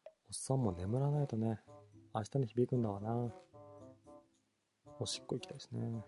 [0.05, 1.59] おっさんも眠らないとね、
[2.15, 3.33] 明日に響くんだわな。
[4.99, 6.03] おしっこ行きたいですね。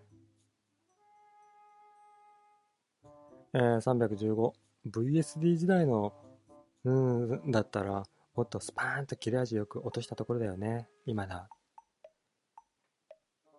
[3.52, 4.69] えー、315。
[4.86, 6.12] VSD 時代の、
[6.84, 6.90] う
[7.48, 8.02] ん、だったら、
[8.34, 10.88] もっとスパーンと切れ味よく落としたところだよね。
[11.04, 11.48] 今だ。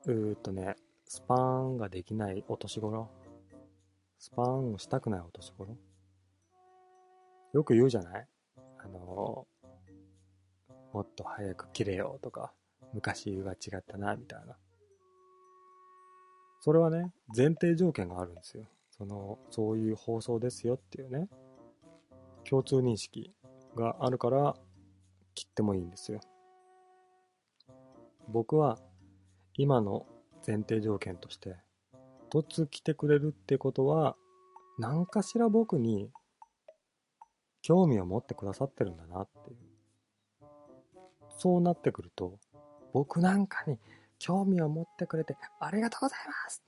[0.06, 0.76] うーっとね、
[1.06, 3.10] スパーンができない落とし頃。
[4.18, 5.78] スパーンをしたくない落とし頃。
[7.54, 8.28] よく言うじゃない？
[8.80, 9.46] あの
[10.94, 12.54] もっと早く切れよとか、
[12.94, 14.58] 昔は違ったな、みたいな。
[16.62, 18.66] それはね、前提条件があるんですよ。
[19.02, 21.28] その、そういう放送ですよっていうね、
[22.48, 23.34] 共通認識
[23.76, 24.56] があるから
[25.34, 26.20] 切ってもいいんですよ。
[28.28, 28.78] 僕は
[29.56, 30.06] 今の
[30.46, 31.56] 前提条件として、
[32.30, 34.16] 突来てくれるってことは、
[34.78, 36.12] 何かしら僕に
[37.64, 39.58] 興味を持ってくださってるんだなっていう。
[41.40, 42.38] そうなってくると、
[42.94, 43.80] 僕なんかに
[44.20, 46.62] 興味を持ってくれてありがとうございます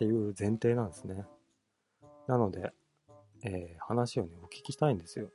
[0.00, 1.26] っていう前提なんですね。
[2.26, 2.72] なので、
[3.44, 5.28] えー、話をね、お聞きしたいんですよ。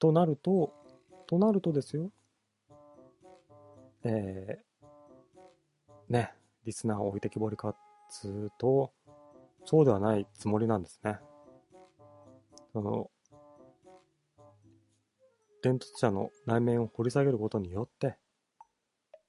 [0.00, 0.72] となると、
[1.28, 2.10] となるとですよ、
[4.02, 7.76] えー、ね、リスナーを置いてきぼりかっ
[8.10, 8.90] つうと、
[9.64, 11.20] そうではないつもりなんですね。
[12.72, 13.12] その、
[15.62, 18.16] 伝突者の内面を掘り下げることによって、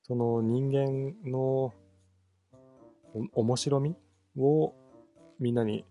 [0.02, 1.72] その人間の
[3.14, 3.96] お面白み？
[4.38, 4.74] を
[5.40, 5.86] みんなに、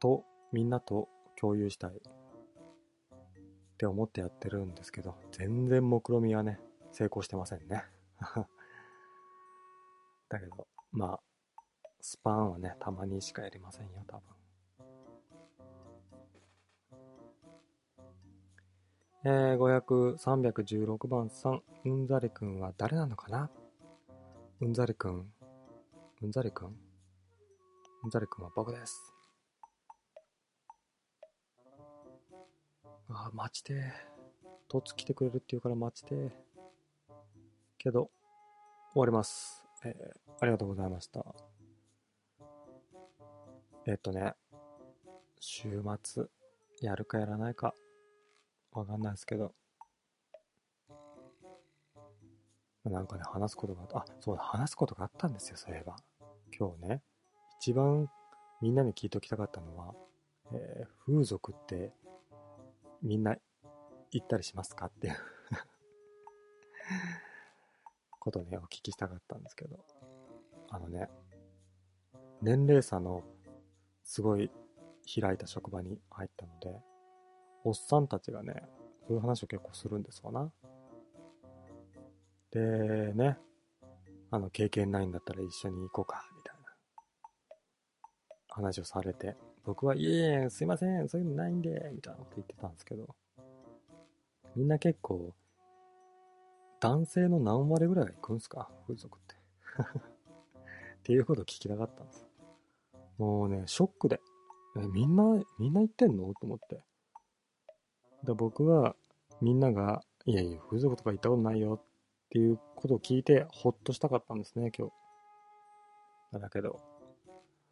[0.00, 1.90] と、みんなと共有したい。
[1.90, 6.60] って思ってやってるんですけど、全然目論みはね、
[6.92, 7.84] 成功してませんね。
[10.28, 11.20] だけど、まあ、
[12.00, 14.34] スパンはね、たまにしかやりませんよ、多分。
[19.26, 23.50] えー、500、316番さん、うんざりくんは誰なのかな？
[24.60, 25.32] うんざりくん、
[26.24, 26.68] うんざりくん？
[28.04, 29.12] うんざりくんは僕です。
[33.10, 33.92] あー、待ちて。
[34.68, 36.32] とつ来てくれるって言うから待ちて。
[37.76, 38.10] けど、
[38.94, 39.62] 終わります。
[39.84, 41.22] えー、ありがとうございました。
[43.86, 44.32] えっとね、
[45.40, 46.24] 週末、
[46.80, 47.74] やるかやらないか、
[48.72, 49.54] わかんないですけど、
[52.84, 53.98] なんかね、話すことがあった。
[53.98, 55.96] あ、そうだ、話すことがあったんですよ、そういえば。
[56.56, 57.02] 今日ね、
[57.60, 58.08] 一番
[58.62, 59.94] みんなに聞いておきたかったのは、
[60.52, 61.92] えー風俗って
[63.02, 63.36] みんな
[64.12, 65.14] 行ったりしますかっていう
[68.20, 69.84] ことね、お聞きしたかったんですけど、
[70.70, 71.10] あのね、
[72.40, 73.24] 年齢差の
[74.04, 74.50] すごい
[75.20, 76.80] 開いた職場に入ったので、
[77.64, 78.62] おっさんたちがね、
[79.08, 80.52] そういう話を結構するんですわな。
[82.50, 83.38] で、ね、
[84.30, 86.24] あの、経験ないんだったら一緒に行こうか、
[88.54, 93.14] 話をされて、僕は、いえいえ、すいません、そういうのないんで、みたいなこと言ってたんですけど、
[94.54, 95.34] みんな結構、
[96.80, 98.70] 男性の何割ぐらいが行くんすか？
[98.86, 99.34] 風俗って。
[99.98, 102.26] っていうことを聞きたかったんです。
[103.18, 104.20] もうね、ショックで。
[104.76, 105.24] え、みんな、
[105.58, 106.32] みんな行ってんの？
[106.34, 106.82] と思って。
[108.24, 108.94] で僕は、
[109.40, 111.80] みんなが、いやいや、風俗とか行ったことないよっ
[112.30, 114.88] ていうことを聞いて、ほっとしたかったんですね、今
[116.32, 116.38] 日。
[116.40, 116.80] だけど、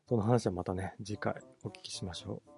[0.09, 2.51] その話はまたね、次回お聞きしましょう。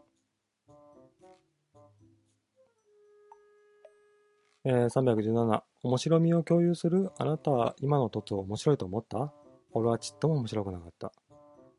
[4.67, 9.33] えー、317、面白みを共有するあなたは今の凸を面白いと思った？
[9.73, 11.13] 俺はちっとも面白くなかった。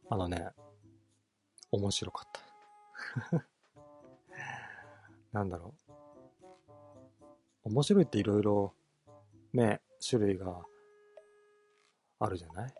[0.09, 0.49] あのね、
[1.71, 2.29] 面白かっ
[3.31, 3.45] た。
[5.33, 5.73] なんだろ
[7.65, 7.69] う。
[7.69, 8.73] 面白いっていろいろ、
[9.53, 10.61] ね、種類が
[12.19, 12.73] あるじゃない？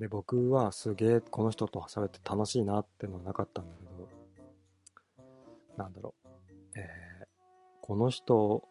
[0.00, 4.08] で、僕はすげえこの人と喋って楽しいなってのはなかったんだけど、
[5.76, 6.28] なんだろう。
[6.74, 7.26] えー、
[7.82, 8.64] この人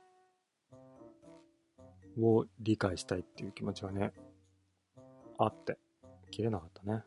[2.19, 4.11] を理解したいっていう気持ちがね、
[5.38, 5.77] あって、
[6.32, 7.03] 切れなかったね。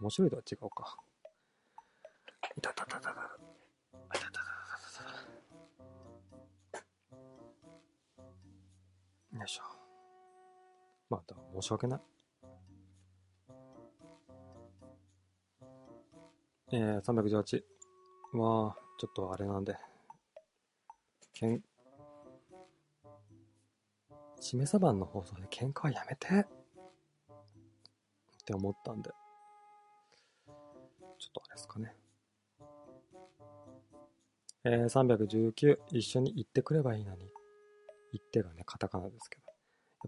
[0.00, 0.96] 面白いとは違うか。
[2.56, 3.20] いたたたたた。
[9.32, 9.62] よいしょ。
[11.08, 12.11] まあ、申し訳ない。
[16.74, 17.62] えー、318
[18.38, 19.76] は、ちょっとあれなんで、
[21.34, 21.62] けん、
[24.40, 26.46] しめさばんの放送で喧嘩はやめてっ
[28.46, 30.54] て思ったんで、ちょ
[31.28, 31.94] っとあれですかね。
[34.64, 37.30] えー、319、一緒に行ってくればいいのに。
[38.12, 39.46] 行ってがね、カタカナですけど。
[39.46, 39.54] やっ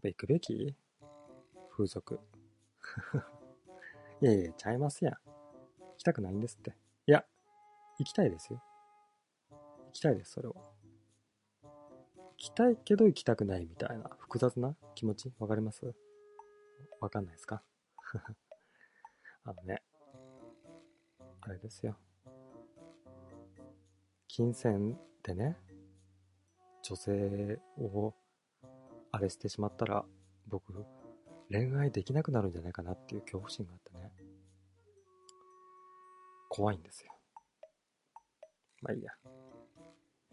[0.03, 0.75] ぱ行くべき？
[1.71, 2.21] 風俗。
[4.23, 5.34] いやいや、ちゃいますやん。
[6.05, 6.77] きたくないんですって。
[7.07, 7.25] いや、
[7.99, 8.63] 行きたいですよ。
[9.51, 10.55] 行きたいです、それは。
[11.63, 11.71] 行
[12.37, 15.33] きたいけど行きたくないみたいな複雑な気持ち？
[15.39, 15.95] わかります？
[17.01, 17.63] わかんないですか？
[19.45, 19.83] あのね、
[21.41, 21.97] あれですよ。
[24.29, 25.57] 金銭でね、
[26.83, 28.15] 女性を
[29.11, 30.05] あれしてしまったら、
[30.49, 30.85] 僕、
[31.51, 34.04] 恋愛できなくなるんじゃないかなっていう恐怖心があってね。
[36.57, 37.11] 怖いんですよ。
[38.81, 39.11] まあいいや。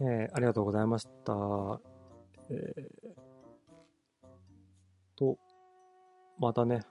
[0.01, 1.33] えー、ありがとうございました。
[2.51, 3.15] えー、
[5.15, 5.39] と、
[6.37, 6.81] またね、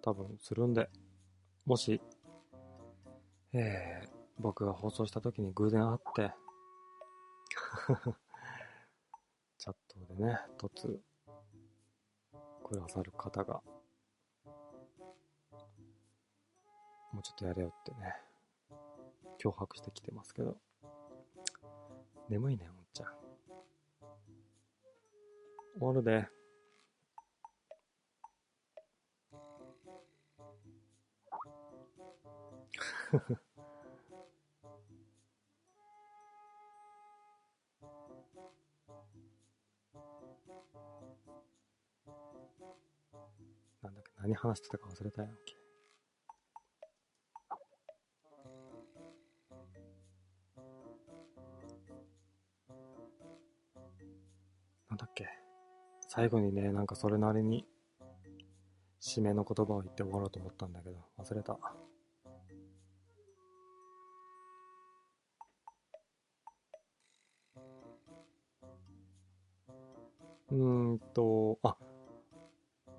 [0.00, 0.88] 多分するんで、
[1.66, 2.00] もし、
[3.52, 6.32] えー、僕が放送した時に偶然会って、
[9.58, 10.98] チャットでね、突
[12.64, 13.62] くださる方が、
[17.12, 18.29] もうちょっとやれよってね、
[19.42, 20.58] 脅迫してきてますけど、
[22.28, 23.08] 眠いね、おんちゃん。
[25.78, 26.28] 終わるで。
[43.82, 45.28] なんだっけ、何話してたか忘れたや
[55.00, 55.26] だっけ？
[56.08, 57.66] 最後にね、なんかそれなりに、
[59.00, 61.58] 締めの言葉を言って終わろうと思ったんだけど、忘れた。
[70.50, 71.78] うーんと、あ、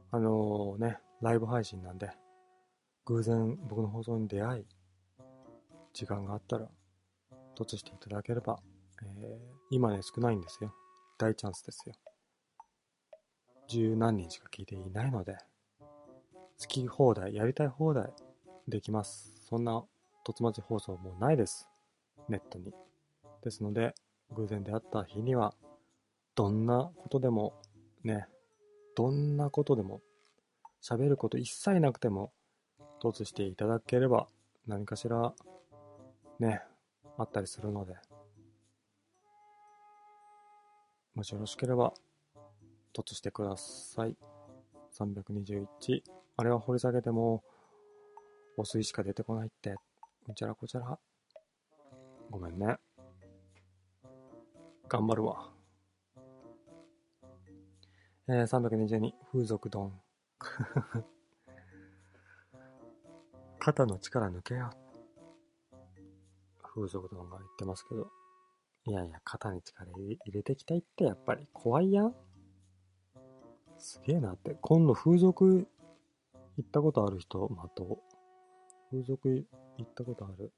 [0.10, 2.10] あのね、ライブ配信なんで、
[3.06, 4.66] 偶然僕の放送に出会い、
[5.94, 6.68] 時間があったら、
[7.56, 8.60] 突していただければ、
[9.04, 9.40] えー、
[9.70, 10.74] 今ね、少ないんですよ。
[11.22, 11.93] 大チャンスですよ。
[13.67, 15.38] 十何人しか聞いていないので、
[16.59, 18.11] 好き放題、やりたい放題
[18.67, 19.35] できます。
[19.48, 19.83] そんな、
[20.25, 21.69] 突待ち放送もうないです。
[22.27, 22.74] ネットに。
[23.43, 23.93] ですので、
[24.32, 25.53] 偶然出会った日には、
[26.33, 27.53] どんなことでも、
[28.03, 28.27] ね、
[28.95, 30.01] どんなことでも、
[30.82, 32.33] 喋ること一切なくても、
[33.00, 34.27] 突していただければ、
[34.66, 35.35] 何かしら、
[36.40, 36.64] ね、
[37.19, 37.93] あったりするので、
[41.14, 41.93] もしよろしければ、
[42.93, 44.15] 突してください。
[44.98, 46.01] 321。
[46.38, 47.43] あれは掘り下げても、
[48.57, 49.75] お水しか出てこないって、
[50.25, 50.98] こちらこちら。
[52.30, 52.77] ごめんね。
[54.88, 55.51] 頑張るわ。
[58.27, 60.01] えー、322、風俗丼。
[63.59, 64.69] 肩の力抜けよ。
[66.64, 68.09] 風俗丼が言ってますけど。
[68.85, 72.16] いやいや、肩に力入れてきたいってやっぱり怖いやん。
[73.77, 74.58] すげえなって。
[74.61, 75.68] 今度風俗
[76.58, 78.00] 行ったことある人、まと。
[78.90, 80.51] 風俗行ったことある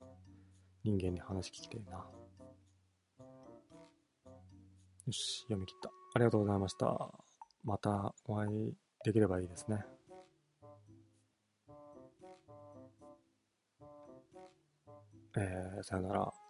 [0.84, 2.06] 人間に話聞きてえな。
[5.06, 5.90] よし、読み切った。
[6.16, 7.11] ありがとうございました。
[7.64, 9.85] またお会いできればいいですね。
[15.38, 16.43] えー、さよなら。